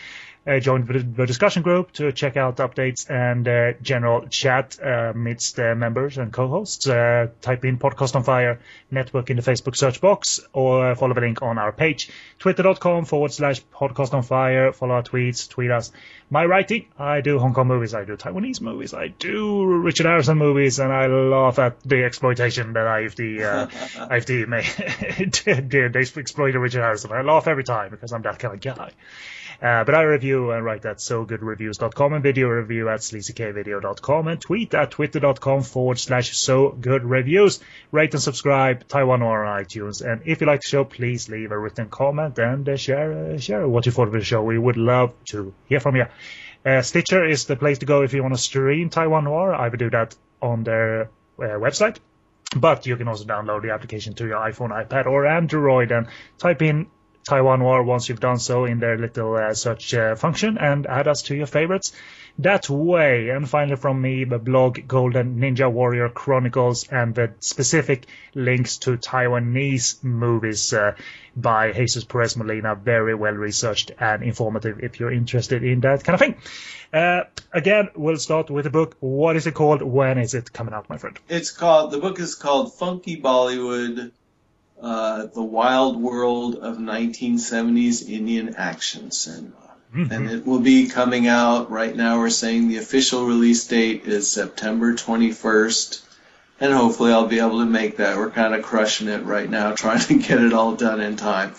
Uh, 0.44 0.58
join 0.58 0.84
the, 0.86 0.98
the 0.98 1.24
discussion 1.24 1.62
group 1.62 1.92
to 1.92 2.10
check 2.10 2.36
out 2.36 2.56
updates 2.56 3.08
and 3.08 3.46
uh, 3.46 3.72
general 3.80 4.26
chat 4.26 4.76
uh, 4.84 5.12
amidst 5.14 5.56
uh, 5.60 5.74
members 5.76 6.18
and 6.18 6.32
co-hosts. 6.32 6.88
Uh, 6.88 7.28
type 7.40 7.64
in 7.64 7.78
Podcast 7.78 8.16
on 8.16 8.24
Fire 8.24 8.58
Network 8.90 9.30
in 9.30 9.36
the 9.36 9.42
Facebook 9.42 9.76
search 9.76 10.00
box 10.00 10.40
or 10.52 10.96
follow 10.96 11.14
the 11.14 11.20
link 11.20 11.42
on 11.42 11.58
our 11.58 11.70
page. 11.70 12.10
Twitter.com 12.40 13.04
forward 13.04 13.32
slash 13.32 13.62
Podcast 13.72 14.14
on 14.14 14.24
Fire. 14.24 14.72
Follow 14.72 14.96
our 14.96 15.04
tweets. 15.04 15.48
Tweet 15.48 15.70
us. 15.70 15.92
My 16.28 16.44
writing. 16.44 16.86
I 16.98 17.20
do 17.20 17.38
Hong 17.38 17.54
Kong 17.54 17.68
movies. 17.68 17.94
I 17.94 18.04
do 18.04 18.16
Taiwanese 18.16 18.60
movies. 18.60 18.94
I 18.94 19.08
do 19.08 19.64
Richard 19.64 20.06
Harrison 20.06 20.38
movies. 20.38 20.80
And 20.80 20.92
I 20.92 21.06
laugh 21.06 21.60
at 21.60 21.80
the 21.84 22.02
exploitation 22.02 22.72
that 22.72 22.86
IFD, 22.86 23.42
uh, 23.42 23.66
IFD 24.08 24.48
may, 24.48 25.60
did. 25.60 25.92
They 25.92 26.00
exploited 26.00 26.58
Richard 26.58 26.80
Harrison. 26.80 27.12
I 27.12 27.22
laugh 27.22 27.46
every 27.46 27.64
time 27.64 27.90
because 27.90 28.12
I'm 28.12 28.22
that 28.22 28.40
kind 28.40 28.54
of 28.54 28.60
guy. 28.60 28.90
Uh, 29.62 29.84
but 29.84 29.94
I 29.94 30.02
review 30.02 30.50
and 30.50 30.64
write 30.64 30.84
at 30.86 30.96
sogoodreviews.com 30.96 32.14
and 32.14 32.22
video 32.22 32.48
review 32.48 32.88
at 32.88 32.98
sleazykvideo.com 32.98 34.26
and 34.26 34.40
tweet 34.40 34.74
at 34.74 34.90
twitter.com 34.90 35.62
forward 35.62 36.00
slash 36.00 36.36
so 36.36 36.70
good 36.70 37.04
reviews. 37.04 37.60
Rate 37.92 38.12
and 38.12 38.22
subscribe 38.22 38.88
Taiwan 38.88 39.20
Noir 39.20 39.44
on 39.44 39.62
iTunes. 39.62 40.04
And 40.04 40.22
if 40.24 40.40
you 40.40 40.48
like 40.48 40.62
the 40.62 40.68
show, 40.68 40.82
please 40.82 41.28
leave 41.28 41.52
a 41.52 41.58
written 41.58 41.88
comment 41.88 42.40
and 42.40 42.68
uh, 42.68 42.76
share 42.76 43.34
uh, 43.34 43.38
share 43.38 43.68
what 43.68 43.86
you 43.86 43.92
thought 43.92 44.08
of 44.08 44.14
the 44.14 44.24
show. 44.24 44.42
We 44.42 44.58
would 44.58 44.76
love 44.76 45.14
to 45.26 45.54
hear 45.66 45.78
from 45.78 45.94
you. 45.94 46.06
Uh, 46.66 46.82
Stitcher 46.82 47.24
is 47.24 47.44
the 47.44 47.54
place 47.54 47.78
to 47.78 47.86
go 47.86 48.02
if 48.02 48.14
you 48.14 48.22
want 48.22 48.34
to 48.34 48.40
stream 48.40 48.90
Taiwan 48.90 49.24
Noir. 49.24 49.54
I 49.54 49.68
would 49.68 49.78
do 49.78 49.90
that 49.90 50.16
on 50.40 50.64
their 50.64 51.02
uh, 51.02 51.08
website. 51.38 51.98
But 52.56 52.84
you 52.86 52.96
can 52.96 53.06
also 53.06 53.24
download 53.24 53.62
the 53.62 53.70
application 53.70 54.14
to 54.14 54.26
your 54.26 54.38
iPhone, 54.38 54.70
iPad, 54.70 55.06
or 55.06 55.24
Android 55.24 55.92
and 55.92 56.08
type 56.38 56.62
in 56.62 56.88
Taiwan 57.28 57.60
Noir 57.60 57.82
once 57.82 58.08
you've 58.08 58.20
done 58.20 58.38
so 58.38 58.64
in 58.64 58.80
their 58.80 58.98
little 58.98 59.36
uh, 59.36 59.54
search 59.54 59.94
uh, 59.94 60.14
function 60.16 60.58
and 60.58 60.86
add 60.86 61.08
us 61.08 61.22
to 61.22 61.34
your 61.34 61.46
favorites 61.46 61.92
that 62.38 62.68
way. 62.68 63.28
And 63.28 63.48
finally, 63.48 63.76
from 63.76 64.00
me, 64.00 64.24
the 64.24 64.38
blog 64.38 64.86
Golden 64.86 65.38
Ninja 65.38 65.70
Warrior 65.70 66.08
Chronicles 66.08 66.88
and 66.88 67.14
the 67.14 67.32
specific 67.40 68.06
links 68.34 68.78
to 68.78 68.96
Taiwanese 68.96 70.02
movies 70.02 70.72
uh, 70.72 70.92
by 71.36 71.72
Jesus 71.72 72.04
Perez 72.04 72.36
Molina. 72.36 72.74
Very 72.74 73.14
well 73.14 73.34
researched 73.34 73.92
and 73.98 74.22
informative 74.22 74.80
if 74.82 74.98
you're 74.98 75.12
interested 75.12 75.62
in 75.62 75.80
that 75.80 76.04
kind 76.04 76.14
of 76.14 76.20
thing. 76.20 76.36
Uh, 76.92 77.24
again, 77.52 77.88
we'll 77.94 78.16
start 78.16 78.50
with 78.50 78.64
the 78.64 78.70
book. 78.70 78.96
What 79.00 79.36
is 79.36 79.46
it 79.46 79.54
called? 79.54 79.82
When 79.82 80.18
is 80.18 80.34
it 80.34 80.52
coming 80.52 80.74
out, 80.74 80.88
my 80.88 80.98
friend? 80.98 81.18
It's 81.28 81.50
called, 81.50 81.90
the 81.90 81.98
book 81.98 82.18
is 82.18 82.34
called 82.34 82.74
Funky 82.74 83.20
Bollywood 83.20 84.12
uh, 84.82 85.26
The 85.26 85.42
Wild 85.42 85.96
World 85.96 86.56
of 86.56 86.76
1970s 86.76 88.08
Indian 88.08 88.56
Action 88.56 89.10
Cinema. 89.12 89.54
Mm-hmm. 89.94 90.12
And 90.12 90.30
it 90.30 90.46
will 90.46 90.60
be 90.60 90.88
coming 90.88 91.28
out 91.28 91.70
right 91.70 91.94
now. 91.94 92.18
We're 92.18 92.30
saying 92.30 92.68
the 92.68 92.78
official 92.78 93.26
release 93.26 93.66
date 93.66 94.04
is 94.06 94.30
September 94.30 94.94
21st. 94.94 96.02
And 96.60 96.72
hopefully 96.72 97.12
I'll 97.12 97.26
be 97.26 97.40
able 97.40 97.60
to 97.60 97.66
make 97.66 97.98
that. 97.98 98.16
We're 98.16 98.30
kind 98.30 98.54
of 98.54 98.62
crushing 98.62 99.08
it 99.08 99.24
right 99.24 99.48
now, 99.48 99.72
trying 99.76 100.00
to 100.00 100.18
get 100.18 100.42
it 100.42 100.52
all 100.52 100.74
done 100.74 101.00
in 101.00 101.16
time. 101.16 101.54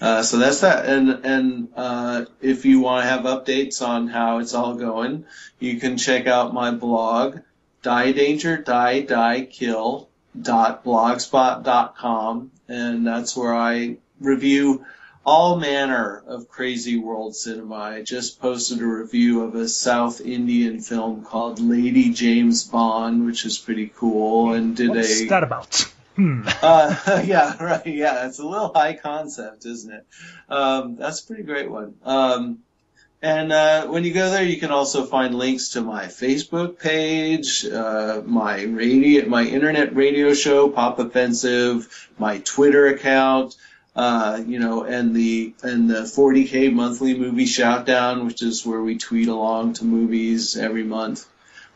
Uh, 0.00 0.22
so 0.22 0.36
that's 0.36 0.60
that. 0.60 0.86
And 0.86 1.24
and 1.24 1.68
uh, 1.74 2.26
if 2.42 2.66
you 2.66 2.80
want 2.80 3.04
to 3.04 3.08
have 3.08 3.22
updates 3.22 3.80
on 3.80 4.08
how 4.08 4.38
it's 4.38 4.52
all 4.52 4.74
going, 4.74 5.24
you 5.58 5.80
can 5.80 5.96
check 5.96 6.26
out 6.26 6.52
my 6.52 6.70
blog, 6.70 7.38
Die 7.82 8.12
Danger 8.12 8.58
Die 8.58 9.00
Die 9.00 9.42
Kill 9.50 10.10
dot 10.42 10.84
blogspot.com 10.84 12.50
and 12.68 13.06
that's 13.06 13.36
where 13.36 13.54
I 13.54 13.96
review 14.20 14.84
all 15.24 15.58
manner 15.58 16.22
of 16.26 16.48
crazy 16.48 16.96
world 16.96 17.34
cinema. 17.34 17.74
I 17.74 18.02
just 18.02 18.40
posted 18.40 18.80
a 18.80 18.86
review 18.86 19.42
of 19.42 19.56
a 19.56 19.68
South 19.68 20.20
Indian 20.20 20.80
film 20.80 21.24
called 21.24 21.58
Lady 21.58 22.12
James 22.12 22.64
Bond, 22.64 23.26
which 23.26 23.44
is 23.44 23.58
pretty 23.58 23.92
cool, 23.96 24.52
and 24.52 24.76
did 24.76 24.90
What's 24.90 25.22
a. 25.22 25.28
that 25.28 25.42
about? 25.42 25.92
Hmm. 26.14 26.48
Uh, 26.62 27.22
yeah, 27.26 27.62
right. 27.62 27.86
Yeah, 27.86 28.26
it's 28.26 28.38
a 28.38 28.46
little 28.46 28.72
high 28.72 28.94
concept, 28.94 29.66
isn't 29.66 29.92
it? 29.92 30.06
Um, 30.48 30.96
that's 30.96 31.22
a 31.22 31.26
pretty 31.26 31.42
great 31.42 31.70
one. 31.70 31.96
Um, 32.04 32.60
and 33.26 33.52
uh, 33.52 33.86
when 33.88 34.04
you 34.04 34.12
go 34.14 34.30
there, 34.30 34.44
you 34.44 34.58
can 34.58 34.70
also 34.70 35.04
find 35.04 35.34
links 35.34 35.70
to 35.70 35.80
my 35.80 36.04
Facebook 36.06 36.78
page, 36.78 37.64
uh, 37.66 38.22
my 38.24 38.62
radio, 38.62 39.26
my 39.28 39.42
internet 39.42 39.96
radio 39.96 40.32
show, 40.34 40.68
Pop 40.68 40.98
Offensive, 41.00 42.08
my 42.18 42.38
Twitter 42.38 42.86
account, 42.86 43.56
uh, 43.96 44.40
you 44.46 44.58
know, 44.60 44.84
and 44.84 45.14
the 45.16 45.54
and 45.62 45.90
the 45.90 46.02
40k 46.02 46.72
monthly 46.72 47.18
movie 47.18 47.46
shoutdown, 47.46 48.26
which 48.26 48.42
is 48.42 48.64
where 48.64 48.82
we 48.82 48.96
tweet 48.96 49.28
along 49.28 49.72
to 49.74 49.84
movies 49.84 50.56
every 50.56 50.84
month, 50.84 51.26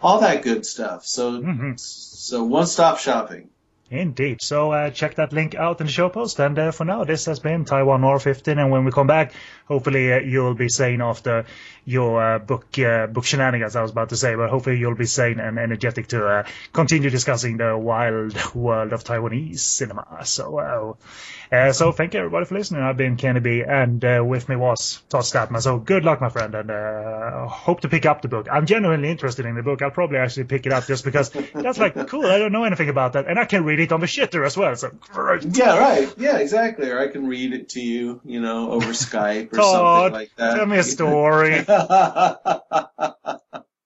all 0.01 0.21
that 0.21 0.43
good 0.43 0.65
stuff. 0.65 1.05
So, 1.05 1.41
Mhm. 1.43 1.81
so 1.81 2.45
one 2.45 2.67
stop 2.67 2.99
shopping. 2.99 3.49
Indeed. 3.91 4.41
So 4.41 4.71
uh, 4.71 4.91
check 4.91 5.17
that 5.17 5.33
link 5.33 5.57
out 5.57 5.81
in 5.81 5.87
the 5.87 5.93
show 5.93 6.09
post. 6.09 6.39
And 6.39 6.57
uh, 6.57 6.71
for 6.71 6.85
now, 6.85 7.03
this 7.03 7.25
has 7.27 7.41
been 7.41 7.65
Taiwan 7.65 8.03
Noir 8.03 8.21
15. 8.21 8.57
And 8.59 8.71
when 8.71 8.85
we 8.85 8.93
come 8.93 9.09
back, 9.09 9.33
hopefully 9.71 10.13
uh, 10.13 10.19
you'll 10.19 10.55
be 10.55 10.69
sane 10.69 11.01
after 11.01 11.47
your 11.85 12.23
uh, 12.23 12.39
book 12.39 12.79
uh, 12.79 13.07
book 13.07 13.25
shenanigans. 13.25 13.77
I 13.77 13.83
was 13.83 13.93
about 13.93 14.11
to 14.11 14.17
say, 14.17 14.35
but 14.35 14.51
hopefully 14.51 14.79
you'll 14.79 14.97
be 14.97 15.07
sane 15.07 15.41
and 15.41 15.59
energetic 15.59 16.09
to 16.09 16.27
uh, 16.27 16.43
continue 16.73 17.09
discussing 17.09 17.57
the 17.57 17.79
wild 17.79 18.37
world 18.55 18.93
of 18.93 19.05
Taiwanese 19.05 19.61
cinema. 19.61 20.25
So, 20.25 20.59
uh, 20.59 21.55
uh, 21.55 21.73
so 21.73 21.93
thank 21.93 22.15
you 22.15 22.21
everybody 22.21 22.47
for 22.47 22.57
listening. 22.57 22.83
I've 22.83 22.97
been 22.97 23.17
Kenny 23.17 23.41
B, 23.41 23.63
and 23.67 24.05
uh, 24.05 24.23
with 24.27 24.49
me 24.49 24.57
was 24.57 25.03
Todd 25.09 25.23
Stadtman. 25.23 25.63
So 25.63 25.79
good 25.79 26.05
luck, 26.05 26.21
my 26.21 26.29
friend, 26.29 26.55
and 26.55 26.71
uh, 26.71 27.47
hope 27.47 27.81
to 27.83 27.89
pick 27.89 28.07
up 28.07 28.23
the 28.23 28.29
book. 28.29 28.49
I'm 28.51 28.67
genuinely 28.67 29.11
interested 29.11 29.47
in 29.47 29.55
the 29.55 29.63
book. 29.63 29.83
I'll 29.83 29.91
probably 29.91 30.19
actually 30.19 30.45
pick 30.45 30.67
it 30.67 30.73
up 30.73 30.87
just 30.87 31.05
because 31.05 31.31
that's 31.55 31.79
like 31.79 32.09
cool. 32.09 32.27
I 32.27 32.39
don't 32.39 32.53
know 32.53 32.65
anything 32.65 32.89
about 32.89 33.13
that, 33.13 33.27
and 33.29 33.39
I 33.39 33.45
can 33.45 33.65
read 33.65 33.81
it 33.81 33.93
on 33.93 34.01
the 34.01 34.07
shitter 34.07 34.45
as 34.45 34.57
well. 34.57 34.75
So 34.75 34.91
great. 35.13 35.45
Yeah, 35.45 35.79
right. 35.79 36.13
Yeah, 36.19 36.39
exactly. 36.39 36.91
Or 36.91 36.99
I 36.99 37.09
can 37.09 37.27
read 37.27 37.53
it 37.53 37.71
to 37.71 37.81
you, 37.81 38.21
you 38.25 38.41
know, 38.41 38.73
over 38.73 38.87
Skype 38.93 39.53
or 39.53 39.60
Todd, 39.61 40.13
like 40.13 40.35
tell 40.37 40.67
me 40.67 40.79
a 40.79 40.83
story. 40.83 41.65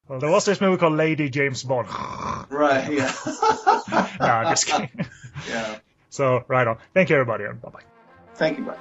Well, 0.07 0.21
there 0.21 0.31
was 0.31 0.45
this 0.45 0.61
movie 0.61 0.77
called 0.77 0.93
Lady 0.93 1.31
James 1.31 1.63
Bond. 1.63 1.89
Right. 2.51 2.93
Yeah. 2.93 3.13
no, 4.21 4.27
I'm 4.27 4.53
just 4.53 4.67
kidding. 4.67 4.91
Yeah. 5.49 5.79
So, 6.11 6.45
right 6.47 6.67
on. 6.67 6.79
Thank 6.95 7.11
you, 7.11 7.17
everybody, 7.17 7.45
and 7.45 7.61
bye 7.61 7.71
bye. 7.71 7.81
Thank 8.37 8.59
you, 8.59 8.65
buddy. 8.65 8.79